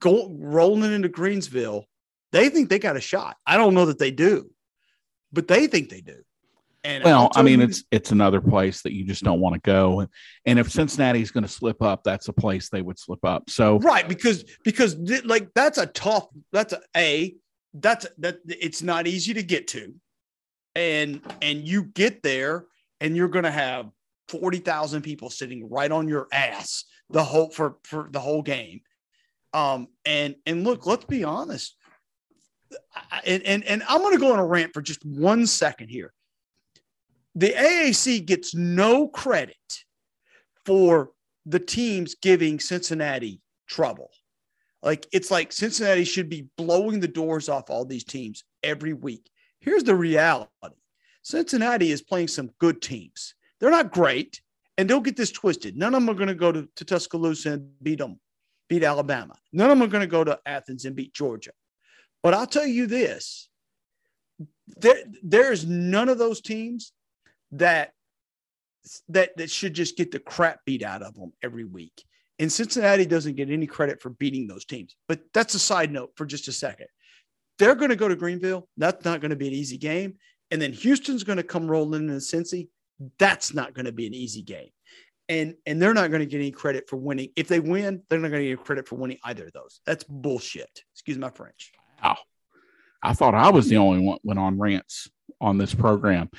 go 0.00 0.28
rolling 0.38 0.92
into 0.92 1.08
Greenville. 1.08 1.84
They 2.32 2.48
think 2.48 2.68
they 2.68 2.78
got 2.78 2.96
a 2.96 3.00
shot. 3.00 3.36
I 3.46 3.56
don't 3.56 3.74
know 3.74 3.86
that 3.86 3.98
they 3.98 4.10
do, 4.10 4.50
but 5.32 5.48
they 5.48 5.66
think 5.66 5.88
they 5.88 6.00
do. 6.00 6.22
And 6.84 7.02
well, 7.02 7.30
I 7.34 7.40
mean, 7.40 7.62
it's 7.62 7.82
it's 7.90 8.12
another 8.12 8.42
place 8.42 8.82
that 8.82 8.92
you 8.92 9.04
just 9.04 9.24
don't 9.24 9.40
want 9.40 9.54
to 9.54 9.60
go, 9.60 10.06
and 10.44 10.58
if 10.58 10.70
Cincinnati's 10.70 11.30
going 11.30 11.42
to 11.42 11.48
slip 11.48 11.82
up, 11.82 12.04
that's 12.04 12.28
a 12.28 12.32
place 12.32 12.68
they 12.68 12.82
would 12.82 12.98
slip 12.98 13.24
up. 13.24 13.48
So 13.48 13.78
right, 13.78 14.06
because 14.06 14.44
because 14.64 14.94
like 15.24 15.48
that's 15.54 15.78
a 15.78 15.86
tough. 15.86 16.26
That's 16.52 16.74
a, 16.74 16.80
a 16.94 17.36
that's 17.72 18.06
that 18.18 18.40
it's 18.46 18.82
not 18.82 19.06
easy 19.06 19.32
to 19.32 19.42
get 19.42 19.68
to, 19.68 19.94
and 20.74 21.22
and 21.40 21.66
you 21.66 21.84
get 21.84 22.22
there, 22.22 22.66
and 23.00 23.16
you're 23.16 23.28
going 23.28 23.46
to 23.46 23.50
have 23.50 23.90
forty 24.28 24.58
thousand 24.58 25.02
people 25.02 25.30
sitting 25.30 25.70
right 25.70 25.90
on 25.90 26.06
your 26.06 26.28
ass 26.32 26.84
the 27.08 27.24
whole 27.24 27.48
for 27.48 27.76
for 27.84 28.08
the 28.10 28.20
whole 28.20 28.42
game. 28.42 28.82
Um, 29.54 29.88
and 30.04 30.34
and 30.44 30.64
look, 30.64 30.84
let's 30.84 31.06
be 31.06 31.24
honest. 31.24 31.76
And, 33.24 33.42
and, 33.44 33.64
and 33.64 33.82
I'm 33.88 34.00
going 34.00 34.14
to 34.14 34.20
go 34.20 34.32
on 34.32 34.40
a 34.40 34.44
rant 34.44 34.74
for 34.74 34.82
just 34.82 35.04
one 35.04 35.46
second 35.46 35.88
here 35.88 36.12
the 37.34 37.50
AAC 37.50 38.24
gets 38.24 38.54
no 38.54 39.08
credit 39.08 39.56
for 40.64 41.10
the 41.46 41.58
teams 41.58 42.14
giving 42.14 42.60
Cincinnati 42.60 43.40
trouble. 43.66 44.10
Like 44.82 45.06
it's 45.12 45.30
like 45.30 45.52
Cincinnati 45.52 46.04
should 46.04 46.28
be 46.28 46.48
blowing 46.56 47.00
the 47.00 47.08
doors 47.08 47.48
off 47.48 47.70
all 47.70 47.84
these 47.84 48.04
teams 48.04 48.44
every 48.62 48.92
week. 48.92 49.30
Here's 49.60 49.84
the 49.84 49.94
reality 49.94 50.48
Cincinnati 51.22 51.90
is 51.90 52.02
playing 52.02 52.28
some 52.28 52.50
good 52.58 52.82
teams. 52.82 53.34
They're 53.58 53.70
not 53.70 53.92
great, 53.92 54.42
and 54.76 54.88
don't 54.88 55.04
get 55.04 55.16
this 55.16 55.32
twisted. 55.32 55.76
None 55.76 55.94
of 55.94 56.02
them 56.02 56.10
are 56.10 56.18
going 56.18 56.28
to 56.28 56.34
go 56.34 56.52
to, 56.52 56.68
to 56.76 56.84
Tuscaloosa 56.84 57.52
and 57.52 57.70
beat 57.82 57.98
them, 57.98 58.20
beat 58.68 58.84
Alabama. 58.84 59.34
None 59.52 59.70
of 59.70 59.78
them 59.78 59.86
are 59.86 59.90
going 59.90 60.02
to 60.02 60.06
go 60.06 60.22
to 60.22 60.38
Athens 60.44 60.84
and 60.84 60.94
beat 60.94 61.14
Georgia. 61.14 61.52
But 62.22 62.34
I'll 62.34 62.46
tell 62.46 62.66
you 62.66 62.86
this 62.86 63.48
there, 64.76 65.04
there's 65.22 65.66
none 65.66 66.08
of 66.08 66.18
those 66.18 66.40
teams 66.40 66.92
that 67.54 67.92
that 69.08 69.36
that 69.36 69.50
should 69.50 69.74
just 69.74 69.96
get 69.96 70.10
the 70.10 70.18
crap 70.18 70.60
beat 70.66 70.82
out 70.82 71.02
of 71.02 71.14
them 71.14 71.32
every 71.42 71.64
week. 71.64 72.04
And 72.38 72.52
Cincinnati 72.52 73.06
doesn't 73.06 73.36
get 73.36 73.50
any 73.50 73.66
credit 73.66 74.02
for 74.02 74.10
beating 74.10 74.46
those 74.46 74.64
teams. 74.64 74.96
But 75.08 75.20
that's 75.32 75.54
a 75.54 75.58
side 75.58 75.92
note 75.92 76.10
for 76.16 76.26
just 76.26 76.48
a 76.48 76.52
second. 76.52 76.88
They're 77.58 77.76
going 77.76 77.90
to 77.90 77.96
go 77.96 78.08
to 78.08 78.16
Greenville. 78.16 78.68
That's 78.76 79.04
not 79.04 79.20
going 79.20 79.30
to 79.30 79.36
be 79.36 79.46
an 79.46 79.54
easy 79.54 79.78
game. 79.78 80.16
And 80.50 80.60
then 80.60 80.72
Houston's 80.72 81.22
going 81.22 81.36
to 81.36 81.44
come 81.44 81.70
rolling 81.70 82.08
into 82.08 82.14
Cincy. 82.14 82.68
That's 83.18 83.54
not 83.54 83.72
going 83.72 83.86
to 83.86 83.92
be 83.92 84.06
an 84.06 84.14
easy 84.14 84.42
game. 84.42 84.70
And 85.28 85.54
and 85.64 85.80
they're 85.80 85.94
not 85.94 86.10
going 86.10 86.20
to 86.20 86.26
get 86.26 86.38
any 86.38 86.50
credit 86.50 86.88
for 86.88 86.96
winning. 86.96 87.30
If 87.36 87.48
they 87.48 87.60
win, 87.60 88.02
they're 88.08 88.18
not 88.18 88.30
going 88.30 88.42
to 88.42 88.48
get 88.50 88.64
credit 88.64 88.86
for 88.86 88.96
winning 88.96 89.18
either 89.24 89.46
of 89.46 89.52
those. 89.52 89.80
That's 89.86 90.04
bullshit. 90.04 90.82
Excuse 90.92 91.16
my 91.16 91.30
French. 91.30 91.72
Wow. 92.02 92.18
I 93.02 93.14
thought 93.14 93.34
I 93.34 93.50
was 93.50 93.68
the 93.68 93.78
only 93.78 94.00
one 94.00 94.18
went 94.22 94.38
on 94.38 94.58
rants 94.58 95.08
on 95.40 95.56
this 95.56 95.74
program 95.74 96.30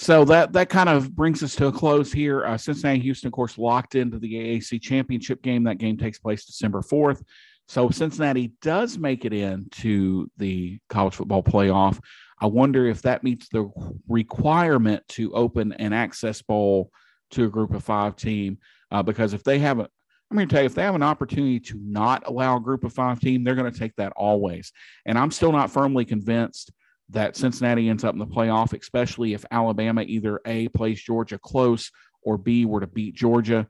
so 0.00 0.24
that 0.24 0.54
that 0.54 0.70
kind 0.70 0.88
of 0.88 1.14
brings 1.14 1.42
us 1.42 1.54
to 1.56 1.66
a 1.66 1.72
close 1.72 2.10
here. 2.10 2.46
Uh, 2.46 2.56
Cincinnati 2.56 3.00
Houston, 3.00 3.26
of 3.26 3.34
course, 3.34 3.58
locked 3.58 3.96
into 3.96 4.18
the 4.18 4.32
AAC 4.32 4.80
championship 4.80 5.42
game. 5.42 5.64
That 5.64 5.76
game 5.76 5.98
takes 5.98 6.18
place 6.18 6.46
December 6.46 6.80
4th. 6.80 7.22
So 7.68 7.90
Cincinnati 7.90 8.54
does 8.62 8.96
make 8.96 9.26
it 9.26 9.34
into 9.34 10.30
the 10.38 10.78
college 10.88 11.16
football 11.16 11.42
playoff. 11.42 12.00
I 12.40 12.46
wonder 12.46 12.86
if 12.86 13.02
that 13.02 13.22
meets 13.22 13.50
the 13.50 13.70
requirement 14.08 15.06
to 15.08 15.34
open 15.34 15.74
an 15.74 15.92
access 15.92 16.40
bowl 16.40 16.90
to 17.32 17.44
a 17.44 17.50
group 17.50 17.74
of 17.74 17.84
five 17.84 18.16
team. 18.16 18.56
Uh, 18.90 19.02
because 19.02 19.34
if 19.34 19.44
they 19.44 19.58
have 19.58 19.80
a, 19.80 19.82
I'm 20.30 20.36
going 20.38 20.48
to 20.48 20.54
tell 20.54 20.62
you, 20.62 20.66
if 20.66 20.74
they 20.74 20.82
have 20.82 20.94
an 20.94 21.02
opportunity 21.02 21.60
to 21.60 21.78
not 21.78 22.26
allow 22.26 22.56
a 22.56 22.60
group 22.60 22.84
of 22.84 22.94
five 22.94 23.20
team, 23.20 23.44
they're 23.44 23.54
going 23.54 23.70
to 23.70 23.78
take 23.78 23.96
that 23.96 24.14
always. 24.16 24.72
And 25.04 25.18
I'm 25.18 25.30
still 25.30 25.52
not 25.52 25.70
firmly 25.70 26.06
convinced 26.06 26.72
that 27.10 27.36
Cincinnati 27.36 27.88
ends 27.88 28.04
up 28.04 28.14
in 28.14 28.18
the 28.18 28.26
playoff, 28.26 28.78
especially 28.78 29.34
if 29.34 29.44
Alabama 29.50 30.02
either 30.02 30.40
A 30.46 30.68
plays 30.68 31.02
Georgia 31.02 31.38
close 31.38 31.90
or 32.22 32.38
B 32.38 32.64
were 32.64 32.80
to 32.80 32.86
beat 32.86 33.14
Georgia. 33.14 33.66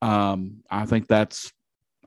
Um, 0.00 0.62
I 0.70 0.86
think 0.86 1.08
that's 1.08 1.52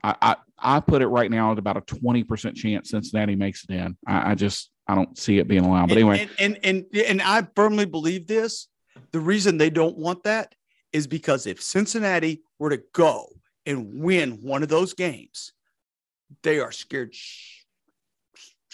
I, 0.02 0.14
I, 0.20 0.36
I 0.58 0.80
put 0.80 1.02
it 1.02 1.08
right 1.08 1.30
now 1.30 1.52
at 1.52 1.58
about 1.58 1.76
a 1.76 1.80
twenty 1.80 2.22
percent 2.22 2.56
chance 2.56 2.90
Cincinnati 2.90 3.34
makes 3.34 3.64
it 3.64 3.74
in. 3.74 3.96
I, 4.06 4.32
I, 4.32 4.34
just 4.34 4.70
I 4.86 4.94
don't 4.94 5.16
see 5.18 5.38
it 5.38 5.48
being 5.48 5.64
allowed. 5.64 5.88
But 5.88 5.98
anyway, 5.98 6.28
and, 6.38 6.58
and 6.62 6.86
and 6.92 7.04
and 7.06 7.22
I 7.22 7.46
firmly 7.54 7.86
believe 7.86 8.26
this. 8.26 8.68
The 9.12 9.20
reason 9.20 9.58
they 9.58 9.70
don't 9.70 9.96
want 9.96 10.24
that 10.24 10.54
is 10.92 11.06
because 11.06 11.46
if 11.46 11.62
Cincinnati 11.62 12.42
were 12.58 12.70
to 12.70 12.82
go 12.92 13.26
and 13.64 14.00
win 14.02 14.42
one 14.42 14.62
of 14.62 14.68
those 14.68 14.94
games, 14.94 15.52
they 16.42 16.60
are 16.60 16.72
scared 16.72 17.14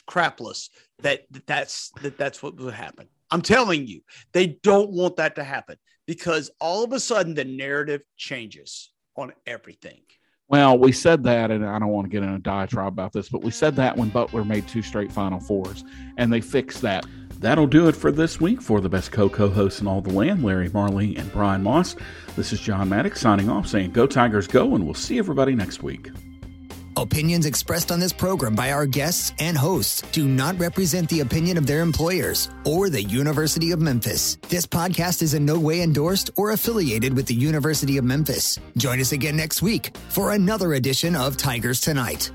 crapless 0.09 0.69
that 1.03 1.23
that's 1.47 1.91
that 2.03 2.16
that's 2.19 2.43
what 2.43 2.57
would 2.57 2.74
happen. 2.74 3.09
I'm 3.31 3.43
telling 3.43 3.87
you, 3.87 4.03
they 4.33 4.59
don't 4.62 4.91
want 4.91 5.16
that 5.16 5.37
to 5.37 5.45
happen 5.45 5.77
because 6.07 6.51
all 6.61 6.85
of 6.85 6.93
a 6.93 7.01
sudden 7.01 7.35
the 7.35 7.45
narrative 7.45 8.03
changes 8.16 8.93
on 9.16 9.33
everything. 9.47 10.01
Well, 10.49 10.77
we 10.77 10.93
said 10.93 11.23
that, 11.24 11.51
and 11.51 11.65
I 11.65 11.79
don't 11.79 11.89
want 11.89 12.05
to 12.05 12.11
get 12.11 12.23
in 12.23 12.29
a 12.29 12.39
diatribe 12.39 12.93
about 12.93 13.12
this, 13.12 13.31
but 13.31 13.43
we 13.43 13.51
said 13.51 13.74
that 13.77 13.97
when 13.97 14.11
Butler 14.11 14.45
made 14.45 14.69
two 14.69 14.83
straight 14.83 15.11
Final 15.11 15.41
Fours, 15.41 15.83
and 16.19 16.31
they 16.33 16.43
fixed 16.43 16.83
that. 16.83 17.07
That'll 17.39 17.66
do 17.66 17.89
it 17.89 17.97
for 17.97 18.12
this 18.12 18.41
week 18.41 18.61
for 18.62 18.81
the 18.81 18.89
best 18.89 19.11
co 19.11 19.29
hosts 19.29 19.81
in 19.81 19.87
all 19.87 20.01
the 20.01 20.12
land, 20.12 20.45
Larry 20.45 20.69
Marley 20.69 21.16
and 21.16 21.33
Bryan 21.33 21.62
Moss. 21.62 21.97
This 22.37 22.53
is 22.53 22.61
John 22.61 22.89
Maddox 22.89 23.20
signing 23.20 23.49
off, 23.49 23.66
saying 23.66 23.93
Go 23.93 24.07
Tigers 24.07 24.47
Go, 24.47 24.74
and 24.74 24.85
we'll 24.85 24.95
see 24.95 25.19
everybody 25.19 25.55
next 25.55 25.83
week. 25.83 26.11
Opinions 26.97 27.47
expressed 27.47 27.90
on 27.90 28.01
this 28.01 28.12
program 28.12 28.55
by 28.55 28.73
our 28.73 28.86
guests 28.86 29.32
and 29.39 29.56
hosts 29.56 30.02
do 30.12 30.28
not 30.28 30.59
represent 30.59 31.09
the 31.09 31.20
opinion 31.20 31.56
of 31.56 31.66
their 31.66 31.81
employers 31.81 32.51
or 32.64 32.90
the 32.90 33.02
University 33.02 33.70
of 33.73 33.81
Memphis. 33.81 34.36
This 34.48 34.66
podcast 34.66 35.23
is 35.23 35.35
in 35.35 35.44
no 35.44 35.59
way 35.59 35.82
endorsed 35.82 36.31
or 36.36 36.51
affiliated 36.51 37.14
with 37.14 37.27
the 37.27 37.35
University 37.35 37.97
of 37.97 38.05
Memphis. 38.05 38.59
Join 38.77 39.01
us 39.01 39.12
again 39.12 39.36
next 39.36 39.62
week 39.62 39.97
for 40.10 40.32
another 40.32 40.74
edition 40.74 41.16
of 41.16 41.36
Tigers 41.36 41.81
Tonight. 41.81 42.31